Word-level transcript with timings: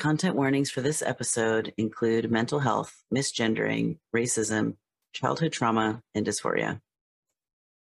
Content 0.00 0.34
warnings 0.34 0.70
for 0.70 0.80
this 0.80 1.02
episode 1.02 1.74
include 1.76 2.30
mental 2.30 2.60
health, 2.60 3.02
misgendering, 3.14 3.98
racism, 4.16 4.76
childhood 5.12 5.52
trauma, 5.52 6.02
and 6.14 6.24
dysphoria. 6.24 6.80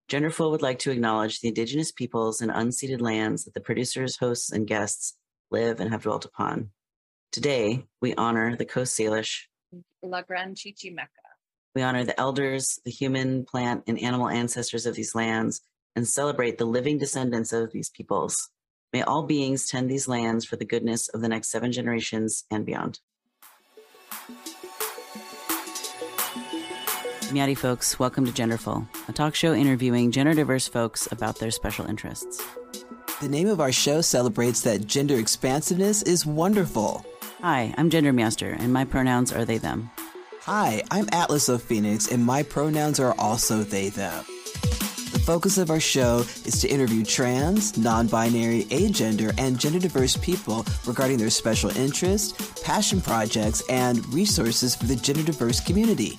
Genderful 0.09 0.53
would 0.53 0.63
like 0.63 0.79
to 0.79 0.93
acknowledge 0.93 1.41
the 1.41 1.49
Indigenous 1.49 1.91
peoples 1.91 2.41
and 2.41 2.53
unceded 2.53 3.01
lands 3.01 3.45
that 3.45 3.55
the 3.55 3.61
producers, 3.61 4.19
hosts, 4.19 4.53
and 4.53 4.65
guests 4.65 5.17
live 5.51 5.81
and 5.81 5.91
have 5.91 6.05
dwelt 6.05 6.25
upon. 6.25 6.71
Today, 7.33 7.85
we 8.01 8.15
honor 8.15 8.55
the 8.55 8.65
Coast 8.65 8.97
Salish. 8.97 9.49
La 10.01 10.23
Gran 10.23 10.55
Chichimeca. 10.55 11.09
We 11.75 11.83
honor 11.83 12.05
the 12.05 12.19
elders, 12.21 12.79
the 12.85 12.93
human, 12.93 13.45
plant, 13.45 13.83
and 13.89 13.99
animal 13.99 14.29
ancestors 14.29 14.87
of 14.87 14.95
these 14.95 15.17
lands, 15.17 15.63
and 15.97 16.07
celebrate 16.07 16.59
the 16.59 16.65
living 16.65 16.97
descendants 16.97 17.53
of 17.53 17.73
these 17.73 17.91
peoples. 17.91 18.51
May 18.95 19.03
all 19.03 19.25
beings 19.25 19.67
tend 19.67 19.91
these 19.91 20.07
lands 20.07 20.45
for 20.45 20.55
the 20.55 20.65
goodness 20.65 21.09
of 21.09 21.21
the 21.21 21.29
next 21.29 21.51
seven 21.51 21.73
generations 21.73 22.45
and 22.49 22.65
beyond. 22.65 23.01
Miati 27.33 27.59
folks, 27.59 27.99
welcome 27.99 28.25
to 28.25 28.31
Genderful, 28.31 28.87
a 29.09 29.13
talk 29.13 29.35
show 29.35 29.53
interviewing 29.53 30.13
gender 30.13 30.33
diverse 30.33 30.69
folks 30.69 31.11
about 31.11 31.41
their 31.41 31.51
special 31.51 31.87
interests. 31.87 32.41
The 33.21 33.27
name 33.29 33.49
of 33.49 33.61
our 33.61 33.73
show 33.73 34.01
celebrates 34.01 34.61
that 34.61 34.87
gender 34.87 35.17
expansiveness 35.17 36.03
is 36.03 36.25
wonderful. 36.25 37.05
Hi, 37.43 37.75
I'm 37.77 37.91
Gender 37.91 38.13
Meowster, 38.13 38.57
and 38.57 38.73
my 38.73 38.85
pronouns 38.85 39.33
are 39.33 39.45
they, 39.45 39.59
them. 39.59 39.91
Hi, 40.43 40.85
I'm 40.93 41.09
Atlas 41.11 41.49
of 41.49 41.65
Phoenix, 41.65 42.13
and 42.13 42.25
my 42.25 42.45
pronouns 42.45 43.01
are 43.01 43.17
also 43.19 43.65
they, 43.65 43.89
them. 43.89 44.25
The 45.25 45.33
focus 45.33 45.57
of 45.57 45.71
our 45.71 45.81
show 45.81 46.19
is 46.45 46.61
to 46.61 46.69
interview 46.69 47.03
trans, 47.03 47.79
non 47.79 48.09
binary, 48.09 48.65
agender, 48.65 49.33
and 49.39 49.59
gender 49.59 49.79
diverse 49.79 50.19
people 50.19 50.67
regarding 50.85 51.17
their 51.17 51.31
special 51.31 51.75
interests, 51.79 52.61
passion 52.63 53.01
projects, 53.01 53.63
and 53.71 54.07
resources 54.13 54.77
for 54.77 54.85
the 54.85 54.97
gender 54.97 55.23
diverse 55.23 55.61
community. 55.61 56.19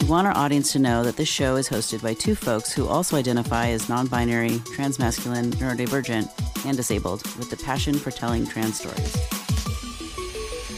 We 0.00 0.06
want 0.06 0.26
our 0.26 0.34
audience 0.34 0.72
to 0.72 0.78
know 0.78 1.04
that 1.04 1.18
this 1.18 1.28
show 1.28 1.56
is 1.56 1.68
hosted 1.68 2.02
by 2.02 2.14
two 2.14 2.34
folks 2.34 2.72
who 2.72 2.88
also 2.88 3.18
identify 3.18 3.68
as 3.68 3.86
non 3.86 4.06
binary, 4.06 4.60
transmasculine, 4.74 5.52
neurodivergent, 5.56 6.30
and 6.64 6.74
disabled 6.74 7.22
with 7.36 7.50
the 7.50 7.56
passion 7.58 7.98
for 7.98 8.10
telling 8.10 8.46
trans 8.46 8.80
stories. 8.80 9.37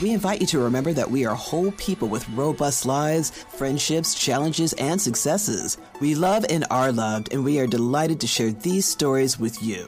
We 0.00 0.12
invite 0.12 0.40
you 0.40 0.46
to 0.46 0.60
remember 0.60 0.94
that 0.94 1.10
we 1.10 1.26
are 1.26 1.34
whole 1.34 1.72
people 1.72 2.08
with 2.08 2.26
robust 2.30 2.86
lives, 2.86 3.30
friendships, 3.30 4.14
challenges, 4.14 4.72
and 4.74 4.98
successes. 4.98 5.76
We 6.00 6.14
love 6.14 6.46
and 6.48 6.64
are 6.70 6.90
loved, 6.90 7.34
and 7.34 7.44
we 7.44 7.60
are 7.60 7.66
delighted 7.66 8.18
to 8.20 8.26
share 8.26 8.50
these 8.50 8.86
stories 8.86 9.38
with 9.38 9.62
you. 9.62 9.86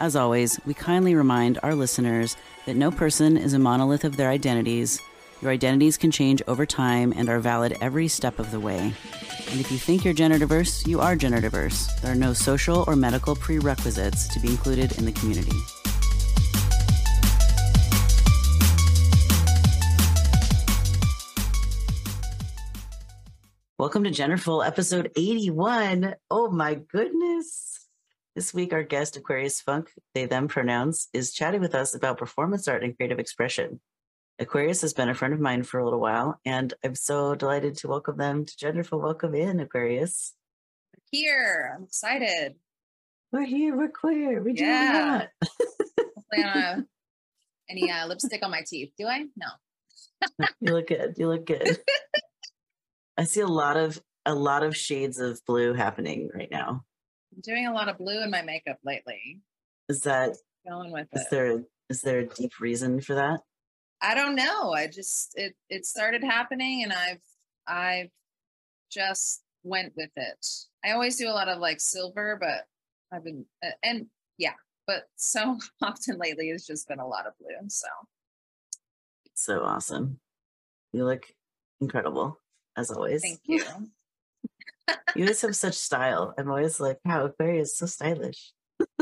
As 0.00 0.16
always, 0.16 0.58
we 0.64 0.72
kindly 0.72 1.14
remind 1.14 1.58
our 1.62 1.74
listeners 1.74 2.34
that 2.64 2.76
no 2.76 2.90
person 2.90 3.36
is 3.36 3.52
a 3.52 3.58
monolith 3.58 4.04
of 4.04 4.16
their 4.16 4.30
identities. 4.30 4.98
Your 5.42 5.50
identities 5.50 5.98
can 5.98 6.10
change 6.10 6.40
over 6.48 6.64
time 6.64 7.12
and 7.14 7.28
are 7.28 7.40
valid 7.40 7.76
every 7.82 8.08
step 8.08 8.38
of 8.38 8.50
the 8.50 8.60
way. 8.60 8.94
And 9.50 9.60
if 9.60 9.70
you 9.70 9.76
think 9.76 10.06
you're 10.06 10.14
gender 10.14 10.38
diverse, 10.38 10.86
you 10.86 11.00
are 11.00 11.14
gender 11.14 11.42
diverse. 11.42 11.92
There 12.00 12.10
are 12.10 12.16
no 12.16 12.32
social 12.32 12.84
or 12.86 12.96
medical 12.96 13.36
prerequisites 13.36 14.28
to 14.28 14.40
be 14.40 14.48
included 14.48 14.96
in 14.96 15.04
the 15.04 15.12
community. 15.12 15.52
Welcome 23.78 24.04
to 24.04 24.10
Genderful, 24.10 24.64
episode 24.66 25.10
81. 25.16 26.14
Oh 26.30 26.50
my 26.50 26.74
goodness. 26.74 27.88
This 28.36 28.54
week, 28.54 28.72
our 28.72 28.82
guest, 28.82 29.16
Aquarius 29.16 29.62
Funkk, 29.62 29.88
they 30.14 30.26
them 30.26 30.48
pronouns, 30.48 31.08
is 31.12 31.32
chatting 31.32 31.60
with 31.60 31.74
us 31.74 31.94
about 31.94 32.18
performance 32.18 32.68
art 32.68 32.84
and 32.84 32.96
creative 32.96 33.18
expression. 33.18 33.80
Aquarius 34.38 34.82
has 34.82 34.92
been 34.94 35.08
a 35.08 35.14
friend 35.14 35.34
of 35.34 35.40
mine 35.40 35.62
for 35.64 35.78
a 35.80 35.84
little 35.84 36.00
while, 36.00 36.38
and 36.44 36.72
I'm 36.84 36.94
so 36.94 37.34
delighted 37.34 37.76
to 37.78 37.88
welcome 37.88 38.16
them 38.16 38.44
to 38.44 38.52
Genderful. 38.56 39.00
Welcome 39.02 39.34
in, 39.34 39.60
Aquarius. 39.60 40.34
Here, 41.10 41.74
I'm 41.76 41.84
excited. 41.84 42.54
We're 43.32 43.44
here, 43.44 43.76
we're 43.76 43.88
queer, 43.88 44.42
we 44.42 44.52
do 44.52 44.64
Yeah. 44.64 45.26
that. 45.42 45.48
Hopefully 45.98 46.22
I 46.32 46.42
don't 46.42 46.62
have 46.62 46.84
any 47.68 47.90
uh, 47.90 48.06
lipstick 48.06 48.44
on 48.44 48.50
my 48.52 48.62
teeth. 48.66 48.92
Do 48.98 49.06
I? 49.06 49.24
No. 49.36 49.46
you 50.60 50.72
look 50.72 50.86
good. 50.88 51.14
You 51.18 51.28
look 51.28 51.44
good. 51.46 51.78
I 53.16 53.24
see 53.24 53.40
a 53.40 53.46
lot 53.46 53.76
of 53.76 54.02
a 54.26 54.34
lot 54.34 54.62
of 54.62 54.76
shades 54.76 55.18
of 55.18 55.40
blue 55.46 55.74
happening 55.74 56.30
right 56.34 56.50
now. 56.50 56.84
I'm 57.34 57.40
doing 57.42 57.66
a 57.66 57.72
lot 57.72 57.88
of 57.88 57.98
blue 57.98 58.22
in 58.22 58.30
my 58.30 58.42
makeup 58.42 58.78
lately. 58.84 59.40
Is 59.88 60.00
that 60.00 60.36
Going 60.66 60.92
with 60.92 61.08
is 61.12 61.22
it. 61.22 61.30
there 61.30 61.62
is 61.90 62.00
there 62.00 62.20
a 62.20 62.26
deep 62.26 62.58
reason 62.60 63.00
for 63.00 63.14
that? 63.14 63.40
I 64.00 64.14
don't 64.14 64.34
know. 64.34 64.72
I 64.72 64.86
just 64.86 65.32
it 65.36 65.54
it 65.68 65.84
started 65.86 66.24
happening 66.24 66.82
and 66.82 66.92
I've 66.92 67.22
I've 67.66 68.10
just 68.90 69.42
went 69.62 69.92
with 69.96 70.10
it. 70.16 70.46
I 70.84 70.92
always 70.92 71.16
do 71.16 71.28
a 71.28 71.32
lot 71.32 71.48
of 71.48 71.58
like 71.58 71.80
silver, 71.80 72.36
but 72.40 72.66
I've 73.12 73.24
been 73.24 73.44
uh, 73.64 73.70
and 73.82 74.06
yeah, 74.38 74.54
but 74.86 75.04
so 75.16 75.58
often 75.82 76.18
lately 76.18 76.50
it's 76.50 76.66
just 76.66 76.88
been 76.88 76.98
a 76.98 77.06
lot 77.06 77.26
of 77.26 77.34
blue. 77.38 77.68
So 77.68 77.88
So 79.34 79.62
awesome. 79.62 80.18
You 80.92 81.04
look 81.04 81.26
incredible 81.80 82.38
as 82.76 82.90
always. 82.90 83.22
thank 83.22 83.40
you. 83.46 83.64
You 85.16 85.24
guys 85.24 85.40
have 85.40 85.56
such 85.56 85.74
style. 85.74 86.34
I'm 86.36 86.50
always 86.50 86.78
like, 86.78 86.98
wow, 87.06 87.24
Aquarius 87.24 87.70
is 87.70 87.78
so 87.78 87.86
stylish. 87.86 88.52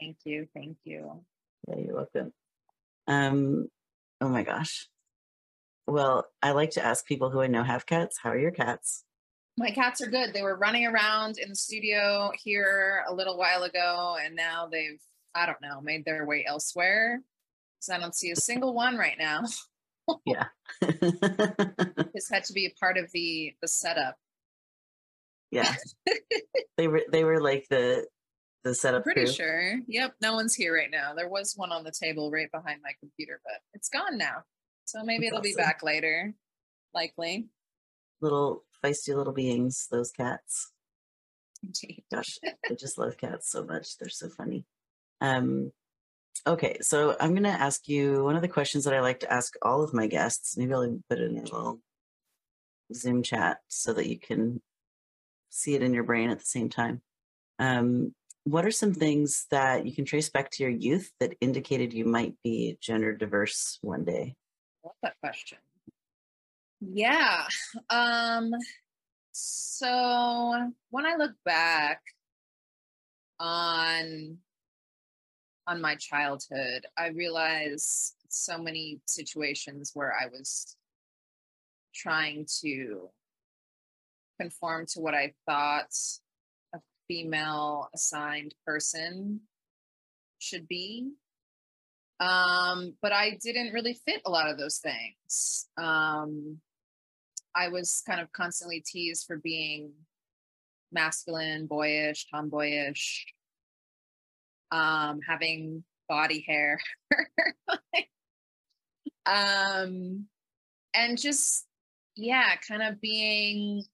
thank 0.00 0.16
you. 0.24 0.48
Thank 0.54 0.78
you. 0.82 1.24
Yeah, 1.68 1.76
you're 1.78 1.94
welcome. 1.94 2.32
Um, 3.06 3.68
oh 4.20 4.28
my 4.28 4.42
gosh. 4.42 4.88
Well, 5.86 6.26
I 6.42 6.52
like 6.52 6.70
to 6.72 6.84
ask 6.84 7.06
people 7.06 7.30
who 7.30 7.40
I 7.40 7.46
know 7.46 7.62
have 7.62 7.86
cats, 7.86 8.18
how 8.22 8.30
are 8.30 8.38
your 8.38 8.50
cats? 8.50 9.04
My 9.56 9.70
cats 9.70 10.00
are 10.00 10.10
good. 10.10 10.32
They 10.32 10.42
were 10.42 10.56
running 10.56 10.86
around 10.86 11.38
in 11.38 11.50
the 11.50 11.56
studio 11.56 12.32
here 12.42 13.04
a 13.08 13.14
little 13.14 13.36
while 13.36 13.64
ago, 13.64 14.16
and 14.24 14.34
now 14.34 14.68
they've, 14.70 15.00
I 15.34 15.46
don't 15.46 15.60
know, 15.60 15.80
made 15.80 16.04
their 16.04 16.26
way 16.26 16.44
elsewhere. 16.46 17.20
So 17.80 17.94
I 17.94 17.98
don't 17.98 18.14
see 18.14 18.30
a 18.30 18.36
single 18.36 18.74
one 18.74 18.96
right 18.96 19.16
now. 19.18 19.44
yeah. 20.24 20.46
This 22.14 22.28
had 22.30 22.44
to 22.44 22.52
be 22.52 22.66
a 22.66 22.70
part 22.78 22.98
of 22.98 23.10
the 23.12 23.54
the 23.62 23.68
setup. 23.68 24.16
yeah. 25.50 25.74
they 26.76 26.88
were 26.88 27.02
they 27.10 27.24
were 27.24 27.40
like 27.40 27.66
the 27.70 28.06
the 28.64 28.74
setup 28.74 28.98
I'm 28.98 29.02
pretty 29.04 29.24
crew. 29.24 29.32
sure. 29.32 29.74
Yep, 29.86 30.14
no 30.20 30.34
one's 30.34 30.54
here 30.54 30.74
right 30.74 30.90
now. 30.90 31.14
There 31.14 31.28
was 31.28 31.54
one 31.56 31.72
on 31.72 31.84
the 31.84 31.92
table 31.92 32.30
right 32.30 32.50
behind 32.52 32.80
my 32.82 32.92
computer, 33.00 33.40
but 33.44 33.60
it's 33.74 33.88
gone 33.88 34.18
now. 34.18 34.42
So 34.84 35.02
maybe 35.04 35.26
That's 35.26 35.32
it'll 35.32 35.42
be 35.42 35.54
back 35.54 35.82
later. 35.82 36.34
Likely. 36.92 37.48
Little 38.20 38.64
feisty 38.84 39.14
little 39.14 39.32
beings, 39.32 39.86
those 39.90 40.10
cats. 40.10 40.72
Indeed. 41.62 42.04
Gosh, 42.12 42.38
I 42.44 42.74
just 42.74 42.98
love 42.98 43.16
cats 43.16 43.50
so 43.50 43.64
much. 43.64 43.98
They're 43.98 44.08
so 44.08 44.28
funny. 44.28 44.64
Um, 45.20 45.72
okay, 46.46 46.78
so 46.80 47.16
I'm 47.20 47.30
going 47.30 47.44
to 47.44 47.48
ask 47.50 47.88
you 47.88 48.24
one 48.24 48.36
of 48.36 48.42
the 48.42 48.48
questions 48.48 48.84
that 48.84 48.94
I 48.94 49.00
like 49.00 49.20
to 49.20 49.32
ask 49.32 49.54
all 49.62 49.82
of 49.82 49.94
my 49.94 50.06
guests. 50.06 50.56
Maybe 50.56 50.72
I'll 50.72 50.84
even 50.84 51.04
put 51.08 51.18
it 51.18 51.30
in 51.30 51.38
a 51.38 51.42
little 51.42 51.80
Zoom 52.94 53.22
chat 53.22 53.58
so 53.68 53.92
that 53.92 54.08
you 54.08 54.18
can 54.18 54.60
see 55.50 55.74
it 55.74 55.82
in 55.82 55.94
your 55.94 56.04
brain 56.04 56.30
at 56.30 56.38
the 56.38 56.44
same 56.44 56.68
time. 56.68 57.02
Um, 57.58 58.14
what 58.44 58.64
are 58.64 58.70
some 58.70 58.94
things 58.94 59.46
that 59.50 59.86
you 59.86 59.94
can 59.94 60.04
trace 60.04 60.30
back 60.30 60.50
to 60.52 60.62
your 60.62 60.72
youth 60.72 61.10
that 61.20 61.34
indicated 61.40 61.92
you 61.92 62.04
might 62.04 62.34
be 62.42 62.78
gender 62.80 63.14
diverse 63.14 63.78
one 63.82 64.04
day? 64.04 64.34
love 64.84 64.94
that 65.02 65.16
question. 65.20 65.58
Yeah. 66.80 67.46
Um 67.90 68.52
so 69.32 70.70
when 70.90 71.06
I 71.06 71.16
look 71.16 71.32
back 71.44 72.02
on 73.38 74.38
on 75.70 75.80
my 75.80 75.94
childhood, 75.94 76.84
I 76.98 77.08
realize 77.10 78.14
so 78.28 78.58
many 78.58 79.00
situations 79.06 79.92
where 79.94 80.12
I 80.12 80.26
was 80.26 80.76
trying 81.94 82.46
to 82.60 83.08
conform 84.40 84.86
to 84.86 85.00
what 85.00 85.14
I 85.14 85.32
thought 85.46 85.94
a 86.74 86.80
female 87.06 87.88
assigned 87.94 88.52
person 88.66 89.42
should 90.40 90.66
be. 90.66 91.12
Um 92.18 92.94
but 93.00 93.12
i 93.12 93.38
didn't 93.42 93.72
really 93.72 93.94
fit 93.94 94.20
a 94.26 94.30
lot 94.30 94.50
of 94.50 94.58
those 94.58 94.78
things. 94.78 95.68
Um 95.78 96.58
i 97.54 97.68
was 97.68 98.02
kind 98.06 98.20
of 98.20 98.32
constantly 98.32 98.82
teased 98.84 99.24
for 99.26 99.36
being 99.36 99.92
masculine 100.92 101.66
boyish 101.66 102.26
tomboyish 102.30 103.26
um 104.72 105.20
having 105.26 105.84
body 106.08 106.44
hair 106.46 106.78
um 109.26 110.26
and 110.94 111.18
just 111.18 111.66
yeah 112.16 112.54
kind 112.68 112.82
of 112.82 113.00
being 113.00 113.84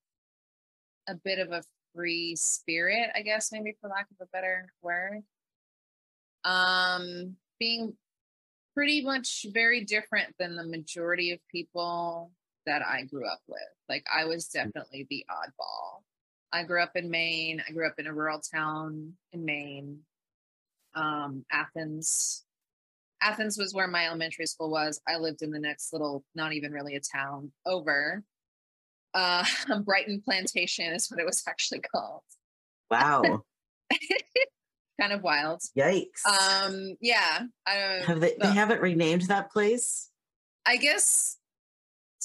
a 1.09 1.15
bit 1.15 1.39
of 1.39 1.53
a 1.53 1.63
free 1.95 2.35
spirit 2.37 3.11
i 3.15 3.23
guess 3.23 3.53
maybe 3.53 3.77
for 3.81 3.89
lack 3.89 4.07
of 4.11 4.17
a 4.27 4.31
better 4.33 4.67
word 4.83 5.23
um 6.45 7.37
being 7.59 7.95
pretty 8.77 9.03
much 9.03 9.47
very 9.55 9.85
different 9.85 10.35
than 10.39 10.55
the 10.55 10.67
majority 10.67 11.33
of 11.33 11.39
people 11.51 12.31
that 12.67 12.83
I 12.87 13.05
grew 13.05 13.27
up 13.27 13.41
with. 13.49 13.59
Like 13.89 14.05
I 14.15 14.27
was 14.27 14.49
definitely 14.49 15.07
the 15.09 15.25
oddball. 15.31 16.03
I 16.53 16.63
grew 16.65 16.83
up 16.83 16.93
in 16.95 17.11
Maine. 17.11 17.63
I 17.67 17.73
grew 17.73 17.87
up 17.87 17.95
in 17.99 18.07
a 18.07 18.13
rural 18.13 18.41
town 18.41 19.15
in 19.33 19.45
Maine. 19.45 20.01
Um, 20.97 21.45
Athens. 21.53 22.45
Athens 23.23 23.57
was 23.57 23.73
where 23.73 23.89
my 23.89 24.07
elementary 24.07 24.47
school 24.47 24.71
was. 24.71 25.01
I 25.07 25.19
lived 25.19 25.43
in 25.43 25.51
the 25.51 25.59
next 25.59 25.93
little, 25.93 26.25
not 26.35 26.53
even 26.53 26.73
really 26.73 26.97
a 26.97 27.01
town 27.01 27.53
over. 27.65 28.23
Uh, 29.15 29.45
Brighton 29.85 30.21
Plantation 30.25 30.93
is 30.93 31.09
what 31.11 31.21
it 31.21 31.27
was 31.27 31.43
actually 31.49 31.81
called. 31.81 32.23
Wow. 32.91 33.43
kind 35.01 35.13
of 35.13 35.23
wild. 35.23 35.61
Yikes. 35.77 36.25
Um, 36.27 36.97
yeah. 37.01 37.43
I, 37.67 38.03
Have 38.07 38.21
they, 38.21 38.35
they 38.41 38.49
haven't 38.49 38.81
renamed 38.81 39.23
that 39.23 39.51
place? 39.53 40.11
I 40.67 40.77
guess 40.77 41.37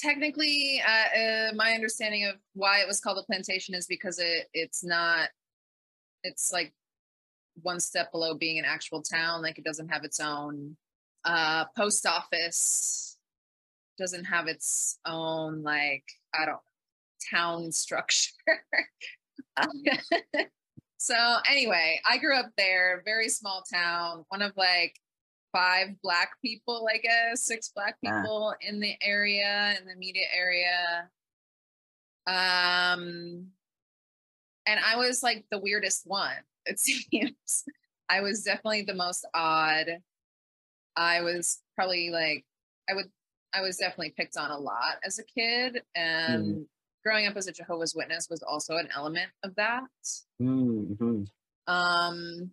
technically, 0.02 0.82
uh, 0.86 1.20
uh, 1.20 1.52
my 1.56 1.74
understanding 1.74 2.26
of 2.26 2.36
why 2.54 2.80
it 2.82 2.88
was 2.88 3.00
called 3.00 3.18
a 3.18 3.24
plantation 3.24 3.76
is 3.76 3.86
because 3.86 4.20
it 4.20 4.48
it's 4.54 4.84
not. 4.84 5.30
It's 6.24 6.52
like 6.52 6.74
one 7.62 7.80
step 7.80 8.12
below 8.12 8.34
being 8.34 8.60
an 8.60 8.66
actual 8.66 9.02
town. 9.02 9.42
Like 9.42 9.58
it 9.58 9.64
doesn't 9.64 9.90
have 9.90 10.04
its 10.04 10.20
own 10.20 10.76
uh, 11.26 11.66
post 11.78 12.06
office. 12.06 13.18
Doesn't 13.98 14.26
have 14.26 14.48
its 14.48 15.00
own 15.06 15.64
like 15.64 16.04
I 16.34 16.46
don't 16.46 16.60
town 17.30 17.72
structure. 17.72 18.32
so 20.98 21.16
anyway, 21.50 22.00
I 22.10 22.18
grew 22.18 22.38
up 22.38 22.52
there, 22.58 23.02
very 23.06 23.30
small 23.30 23.64
town, 23.72 24.26
one 24.30 24.42
of 24.42 24.54
like 24.56 24.96
five 25.52 25.90
black 26.02 26.32
people, 26.42 26.88
I 26.94 26.98
guess, 26.98 27.44
six 27.44 27.72
black 27.76 27.98
people 28.04 28.56
in 28.62 28.80
the 28.80 28.96
area, 29.02 29.76
in 29.80 29.88
the 29.88 29.96
media 29.96 30.26
area. 30.34 31.10
Um, 32.28 33.48
and 34.66 34.80
I 34.86 34.96
was 34.98 35.24
like 35.24 35.46
the 35.52 35.60
weirdest 35.60 36.04
one, 36.06 36.36
it 36.66 36.80
seems. 36.80 37.64
I 38.10 38.22
was 38.22 38.44
definitely 38.44 38.84
the 38.84 38.94
most 38.94 39.26
odd. 39.34 39.88
I 40.96 41.22
was 41.22 41.60
probably 41.76 42.10
like, 42.10 42.46
I 42.90 42.94
would, 42.94 43.10
I 43.54 43.62
was 43.62 43.78
definitely 43.78 44.14
picked 44.18 44.38
on 44.38 44.52
a 44.52 44.58
lot 44.58 44.98
as 45.06 45.20
a 45.20 45.24
kid. 45.24 45.82
And 45.96 46.66
growing 47.04 47.28
up 47.28 47.36
as 47.36 47.48
a 47.48 47.52
Jehovah's 47.52 47.96
Witness 47.96 48.28
was 48.30 48.44
also 48.44 48.76
an 48.78 48.90
element 48.96 49.30
of 49.44 49.56
that 49.56 49.84
hmm 50.40 51.24
um 51.68 52.52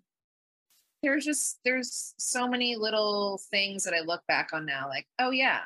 there's 1.03 1.25
just 1.25 1.59
there's 1.65 2.15
so 2.19 2.47
many 2.47 2.77
little 2.77 3.41
things 3.51 3.85
that 3.85 3.95
i 3.95 4.01
look 4.01 4.23
back 4.27 4.51
on 4.53 4.67
now 4.67 4.87
like 4.89 5.07
oh 5.19 5.31
yeah 5.31 5.61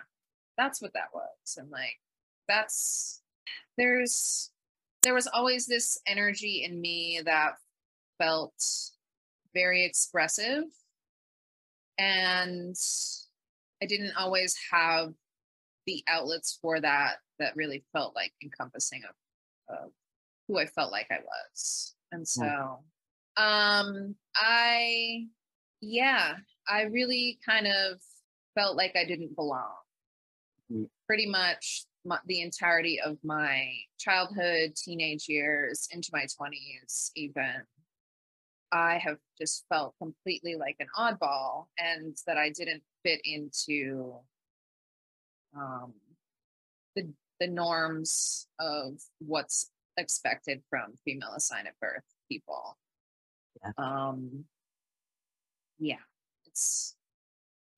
that's 0.56 0.80
what 0.80 0.92
that 0.92 1.08
was 1.12 1.56
and 1.58 1.70
like 1.70 1.98
that's 2.48 3.22
there's 3.76 4.50
there 5.02 5.14
was 5.14 5.26
always 5.26 5.66
this 5.66 5.98
energy 6.06 6.64
in 6.64 6.80
me 6.80 7.20
that 7.24 7.54
felt 8.22 8.54
very 9.54 9.84
expressive. 9.84 10.64
And 11.98 12.76
i 13.82 13.86
didn't 13.86 14.16
always 14.16 14.54
have 14.70 15.12
the 15.86 16.04
outlets 16.06 16.58
for 16.62 16.80
that 16.80 17.16
that 17.40 17.56
really 17.56 17.84
felt 17.92 18.14
like 18.14 18.32
encompassing 18.42 19.02
of, 19.08 19.76
of 19.76 19.90
who 20.46 20.58
i 20.58 20.66
felt 20.66 20.92
like 20.92 21.08
i 21.10 21.18
was. 21.18 21.94
And 22.12 22.26
so 22.26 22.78
um 23.36 24.14
i 24.36 25.26
yeah 25.80 26.34
i 26.68 26.82
really 26.82 27.38
kind 27.44 27.66
of 27.66 27.98
felt 28.54 28.76
like 28.76 28.94
i 28.96 29.04
didn't 29.04 29.34
belong. 29.34 29.72
Mm. 30.70 30.88
pretty 31.06 31.26
much 31.26 31.86
my, 32.04 32.18
the 32.26 32.40
entirety 32.40 33.00
of 33.00 33.18
my 33.24 33.68
childhood 33.98 34.74
teenage 34.76 35.28
years 35.28 35.88
into 35.92 36.10
my 36.12 36.24
20s 36.24 37.10
even 37.16 37.62
i 38.72 38.98
have 38.98 39.18
just 39.38 39.64
felt 39.68 39.94
completely 39.98 40.54
like 40.56 40.76
an 40.80 40.88
oddball 40.98 41.66
and 41.78 42.16
that 42.26 42.36
i 42.38 42.50
didn't 42.50 42.82
fit 43.04 43.20
into 43.24 44.14
um 45.56 45.92
the 46.96 47.08
the 47.40 47.46
norms 47.46 48.46
of 48.58 48.98
what's 49.18 49.70
expected 49.98 50.62
from 50.70 50.94
female 51.04 51.32
assigned 51.36 51.66
at 51.68 51.78
birth 51.80 52.04
people 52.30 52.76
Yeah. 53.62 53.72
um 53.78 54.44
yeah 55.78 55.96
it's 56.46 56.96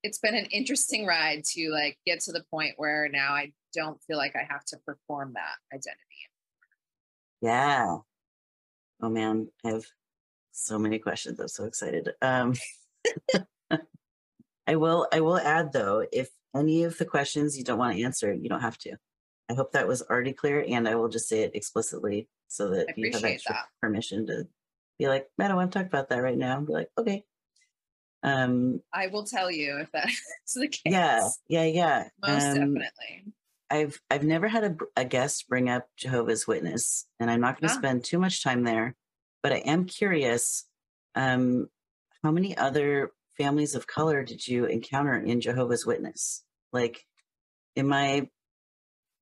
it's 0.03 0.19
been 0.19 0.35
an 0.35 0.47
interesting 0.47 1.07
ride 1.07 1.45
to 1.45 1.71
like 1.71 1.99
get 2.07 2.21
to 2.21 2.33
the 2.33 2.45
point 2.51 2.75
where 2.77 3.09
now 3.09 3.33
i 3.33 3.53
don't 3.73 4.01
feel 4.03 4.17
like 4.19 4.37
i 4.37 4.47
have 4.49 4.65
to 4.67 4.77
perform 4.87 5.33
that 5.35 5.57
identity 5.75 5.99
Yeah. 7.41 7.99
Oh 9.03 9.09
man, 9.11 9.49
I 9.65 9.71
have 9.71 9.85
so 10.55 10.79
many 10.79 10.99
questions. 10.99 11.39
I'm 11.41 11.49
so 11.49 11.65
excited. 11.65 12.11
Um, 12.23 12.55
I 14.67 14.77
will. 14.77 15.07
I 15.13 15.21
will 15.21 15.37
add 15.39 15.73
though, 15.73 16.07
if 16.13 16.31
any 16.57 16.85
of 16.85 16.97
the 16.97 17.05
questions 17.05 17.59
you 17.59 17.65
don't 17.65 17.79
want 17.79 17.97
to 17.97 18.03
answer, 18.03 18.33
you 18.33 18.49
don't 18.49 18.61
have 18.63 18.79
to. 18.79 18.97
I 19.51 19.55
hope 19.55 19.73
that 19.73 19.87
was 19.89 20.01
already 20.03 20.33
clear, 20.33 20.65
and 20.67 20.89
I 20.89 20.95
will 20.95 21.09
just 21.09 21.29
say 21.29 21.43
it 21.43 21.55
explicitly 21.55 22.29
so 22.49 22.71
that 22.71 22.97
you 22.97 23.11
have 23.13 23.25
extra 23.25 23.55
that. 23.55 23.67
permission 23.83 24.27
to 24.29 24.49
be 24.99 25.09
like, 25.09 25.29
"I 25.39 25.49
don't 25.49 25.57
want 25.57 25.73
to 25.73 25.79
talk 25.79 25.87
about 25.89 26.09
that 26.09 26.23
right 26.23 26.39
now." 26.39 26.57
And 26.57 26.67
be 26.67 26.73
like, 26.73 26.89
"Okay." 26.97 27.25
Um. 28.23 28.81
i 28.91 29.09
will 29.09 29.25
tell 29.25 29.51
you 29.51 29.77
if 29.81 29.93
that's 29.93 30.19
the 30.55 30.69
case 30.69 30.81
Yeah. 30.87 31.29
Yeah. 31.47 31.65
Yeah. 31.65 32.09
most 32.27 32.43
um, 32.47 32.55
definitely 32.55 33.25
I've 33.71 34.01
I've 34.11 34.25
never 34.25 34.49
had 34.49 34.65
a, 34.65 34.77
a 34.97 35.05
guest 35.05 35.47
bring 35.47 35.69
up 35.69 35.89
Jehovah's 35.99 36.47
Witness, 36.47 37.07
and 37.21 37.31
I'm 37.31 37.43
not 37.43 37.61
going 37.61 37.69
to 37.69 37.75
Ah. 37.75 37.79
spend 37.79 38.03
too 38.05 38.19
much 38.19 38.43
time 38.43 38.63
there. 38.65 38.95
But 39.45 39.53
I 39.53 39.59
am 39.59 39.85
curious, 39.85 40.67
um, 41.15 41.69
how 42.23 42.33
many 42.33 42.57
other 42.57 43.11
families 43.37 43.75
of 43.75 43.87
color 43.87 44.25
did 44.25 44.49
you 44.49 44.65
encounter 44.65 45.15
in 45.15 45.43
Jehovah's 45.43 45.85
Witness? 45.85 46.43
Like, 46.73 47.05
in 47.77 47.87
my 47.87 48.29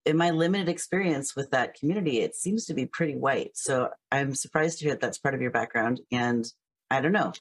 in 0.05 0.17
my 0.17 0.31
limited 0.31 0.69
experience 0.69 1.35
with 1.37 1.51
that 1.51 1.75
community, 1.75 2.21
it 2.21 2.37
seems 2.37 2.67
to 2.67 2.75
be 2.75 2.87
pretty 2.87 3.17
white. 3.17 3.51
So 3.55 3.91
I'm 4.11 4.35
surprised 4.35 4.79
to 4.79 4.85
hear 4.85 4.95
that 4.95 5.01
that's 5.01 5.19
part 5.19 5.35
of 5.35 5.41
your 5.41 5.51
background. 5.51 6.01
And 6.11 6.45
I 6.91 7.01
don't 7.01 7.13
know, 7.13 7.33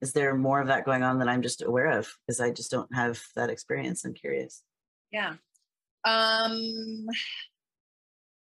is 0.00 0.12
there 0.12 0.34
more 0.34 0.60
of 0.60 0.68
that 0.68 0.84
going 0.84 1.02
on 1.02 1.18
that 1.18 1.28
I'm 1.28 1.42
just 1.42 1.62
aware 1.62 1.98
of? 1.98 2.08
Because 2.26 2.40
I 2.40 2.50
just 2.50 2.70
don't 2.70 2.92
have 2.94 3.20
that 3.36 3.50
experience. 3.50 4.04
I'm 4.04 4.14
curious. 4.14 4.62
Yeah. 5.12 5.34
Um 6.04 7.06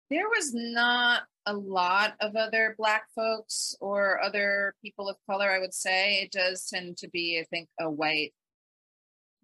there 0.09 0.27
was 0.29 0.51
not 0.53 1.23
a 1.45 1.53
lot 1.53 2.15
of 2.19 2.35
other 2.35 2.75
black 2.77 3.03
folks 3.15 3.75
or 3.79 4.21
other 4.21 4.75
people 4.83 5.09
of 5.09 5.17
color, 5.29 5.49
I 5.49 5.59
would 5.59 5.73
say. 5.73 6.21
It 6.21 6.31
does 6.31 6.67
tend 6.67 6.97
to 6.97 7.09
be, 7.09 7.39
I 7.39 7.45
think, 7.49 7.69
a 7.79 7.89
white, 7.89 8.33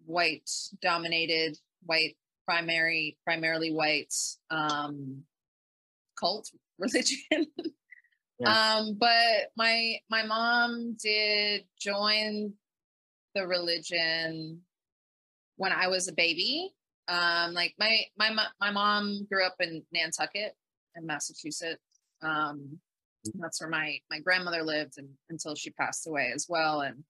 white 0.04 0.50
dominated, 0.80 1.58
white 1.84 2.16
primary, 2.44 3.16
primarily 3.24 3.72
white 3.72 4.14
um 4.50 5.24
cult 6.18 6.50
religion. 6.78 7.46
Um, 8.44 8.96
but 8.98 9.50
my 9.56 9.96
my 10.10 10.22
mom 10.24 10.96
did 11.02 11.64
join 11.78 12.52
the 13.34 13.46
religion 13.46 14.60
when 15.56 15.72
I 15.72 15.88
was 15.88 16.08
a 16.08 16.12
baby. 16.12 16.72
Um, 17.08 17.54
like 17.54 17.74
my 17.78 18.00
my 18.18 18.30
my 18.60 18.70
mom 18.70 19.26
grew 19.30 19.44
up 19.46 19.56
in 19.60 19.82
Nantucket 19.92 20.54
in 20.96 21.06
Massachusetts. 21.06 21.80
Um, 22.26 22.78
that's 23.34 23.60
where 23.60 23.70
my 23.70 23.98
my 24.10 24.20
grandmother 24.20 24.62
lived 24.62 24.98
and, 24.98 25.08
until 25.30 25.54
she 25.54 25.70
passed 25.70 26.06
away 26.06 26.30
as 26.34 26.46
well. 26.48 26.80
And 26.80 27.04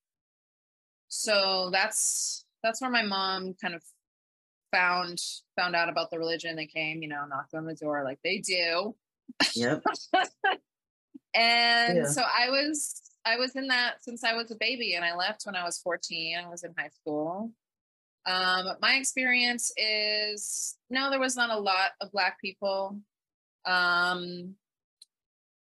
so 1.08 1.70
that's 1.72 2.44
that's 2.62 2.80
where 2.80 2.90
my 2.90 3.02
mom 3.02 3.54
kind 3.60 3.74
of 3.74 3.82
found 4.72 5.20
found 5.56 5.76
out 5.76 5.88
about 5.88 6.10
the 6.10 6.18
religion. 6.18 6.56
They 6.56 6.66
came, 6.66 7.02
you 7.02 7.08
know, 7.08 7.24
knocked 7.28 7.54
on 7.54 7.66
the 7.66 7.74
door 7.74 8.02
like 8.04 8.18
they 8.24 8.38
do. 8.38 8.94
Yep. 9.54 9.82
and 11.34 11.96
Yeah. 11.98 12.04
so 12.04 12.22
I 12.22 12.50
was 12.50 13.02
I 13.24 13.36
was 13.36 13.56
in 13.56 13.66
that 13.68 14.02
since 14.02 14.24
I 14.24 14.34
was 14.34 14.50
a 14.50 14.56
baby 14.56 14.94
and 14.94 15.04
I 15.04 15.14
left 15.16 15.42
when 15.44 15.56
I 15.56 15.64
was 15.64 15.78
14. 15.78 16.38
I 16.44 16.48
was 16.48 16.62
in 16.64 16.72
high 16.78 16.90
school. 17.00 17.50
Um, 18.24 18.66
my 18.80 18.94
experience 18.94 19.72
is 19.76 20.76
no, 20.90 21.10
there 21.10 21.20
was 21.20 21.36
not 21.36 21.50
a 21.50 21.58
lot 21.58 21.90
of 22.00 22.10
black 22.12 22.40
people. 22.40 22.98
Um, 23.64 24.54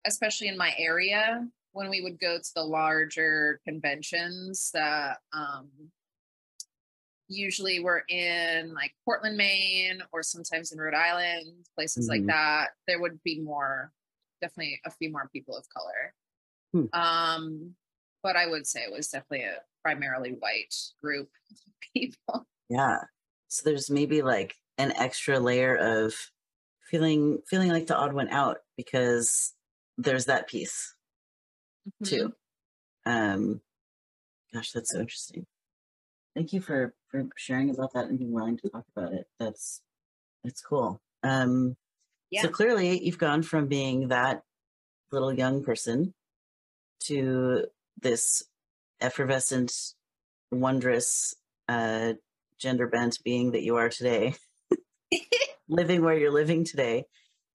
especially 0.08 0.48
in 0.48 0.58
my 0.58 0.74
area 0.78 1.48
when 1.74 1.90
we 1.90 2.02
would 2.02 2.20
go 2.20 2.38
to 2.40 2.54
the 2.56 2.64
larger 2.64 3.60
conventions 3.66 4.72
that 4.72 5.18
um 5.34 5.70
usually 7.30 7.80
were 7.82 8.04
in 8.08 8.74
like 8.74 8.94
Portland, 9.04 9.36
Maine, 9.38 10.02
or 10.14 10.24
sometimes 10.24 10.72
in 10.72 10.80
Rhode 10.80 10.94
Island, 10.94 11.66
places 11.76 12.08
like 12.08 12.22
Mhm. 12.22 12.28
that, 12.28 12.70
there 12.88 13.02
would 13.02 13.22
be 13.24 13.40
more, 13.42 13.92
definitely 14.42 14.80
a 14.86 14.92
few 14.92 15.12
more 15.12 15.28
people 15.34 15.58
of 15.58 15.68
color. 15.70 16.14
Hmm. 16.72 16.86
Um, 16.94 17.76
but 18.24 18.38
I 18.38 18.48
would 18.48 18.66
say 18.66 18.82
it 18.84 18.92
was 18.94 19.10
definitely 19.10 19.44
a 19.44 19.62
primarily 19.84 20.32
white 20.32 20.74
group 21.02 21.30
of 21.52 21.58
people. 21.94 22.48
Yeah. 22.70 23.00
So 23.50 23.64
there's 23.70 23.90
maybe 23.90 24.22
like 24.22 24.56
an 24.78 24.94
extra 24.94 25.38
layer 25.40 25.76
of 25.76 26.14
feeling 26.90 27.42
feeling 27.48 27.70
like 27.72 27.88
the 27.88 27.98
odd 27.98 28.14
one 28.14 28.30
out 28.30 28.60
because 28.78 29.54
there's 29.98 30.25
that 30.25 30.48
piece 30.48 30.96
Mhm. 32.01 32.06
too. 32.08 32.34
Um 33.06 33.62
gosh, 34.54 34.72
that's 34.72 34.92
so 34.92 35.00
interesting. 35.00 35.48
Thank 36.36 36.54
you 36.54 36.62
for 36.62 36.96
for 37.10 37.27
sharing 37.38 37.70
about 37.72 37.94
that 37.94 38.08
and 38.08 38.20
being 38.20 38.32
willing 38.32 38.58
to 38.60 38.70
talk 38.70 38.86
about 38.96 39.13
it. 39.13 39.27
That's 39.39 39.82
that's 40.44 40.62
cool. 40.62 41.01
Um 41.24 41.77
Yeah. 42.30 42.44
so 42.44 42.50
clearly 42.50 43.04
you've 43.04 43.18
gone 43.20 43.44
from 43.44 43.68
being 43.68 44.10
that 44.10 44.44
little 45.12 45.34
young 45.34 45.63
person 45.63 46.13
to 47.01 47.68
this 48.01 48.44
effervescent, 49.01 49.74
wondrous 50.51 51.36
uh 51.70 52.13
gender 52.60 52.88
bent 52.88 53.20
being 53.24 53.51
that 53.51 53.63
you 53.63 53.77
are 53.77 53.89
today. 53.89 54.36
living 55.70 56.01
where 56.04 56.18
you're 56.18 56.32
living 56.32 56.63
today. 56.63 57.06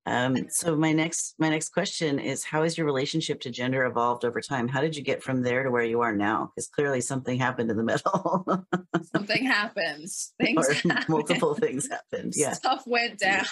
Um, 0.04 0.48
so 0.50 0.74
my 0.74 0.92
next 0.92 1.34
my 1.38 1.48
next 1.48 1.68
question 1.68 2.18
is 2.18 2.42
how 2.42 2.64
has 2.64 2.76
your 2.76 2.86
relationship 2.86 3.40
to 3.42 3.50
gender 3.50 3.84
evolved 3.84 4.24
over 4.24 4.40
time? 4.40 4.66
How 4.66 4.80
did 4.80 4.96
you 4.96 5.02
get 5.02 5.22
from 5.22 5.42
there 5.42 5.62
to 5.62 5.70
where 5.70 5.84
you 5.84 6.00
are 6.00 6.14
now? 6.14 6.50
Because 6.56 6.66
clearly 6.68 7.00
something 7.00 7.38
happened 7.38 7.70
in 7.70 7.76
the 7.76 7.84
middle, 7.92 8.66
Something 9.14 9.44
happens. 9.44 10.32
Things 10.42 10.68
or 10.68 10.72
happen. 10.74 11.04
multiple 11.08 11.54
things 11.54 11.88
happened. 11.90 12.32
Yeah, 12.36 12.52
Stuff 12.52 12.82
went 12.86 13.20
down. 13.20 13.44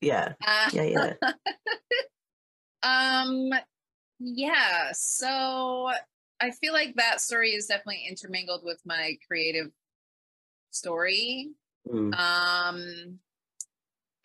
yeah, 0.00 0.32
Uh, 0.44 0.70
yeah, 0.72 0.82
yeah. 1.22 1.32
Um, 2.82 3.50
yeah. 4.18 4.90
So 4.92 5.90
I 6.40 6.50
feel 6.50 6.72
like 6.72 6.94
that 6.96 7.20
story 7.20 7.50
is 7.50 7.66
definitely 7.66 8.06
intermingled 8.08 8.62
with 8.64 8.80
my 8.84 9.16
creative 9.28 9.68
story. 10.70 11.50
Mm, 11.88 12.14
Um, 12.18 13.18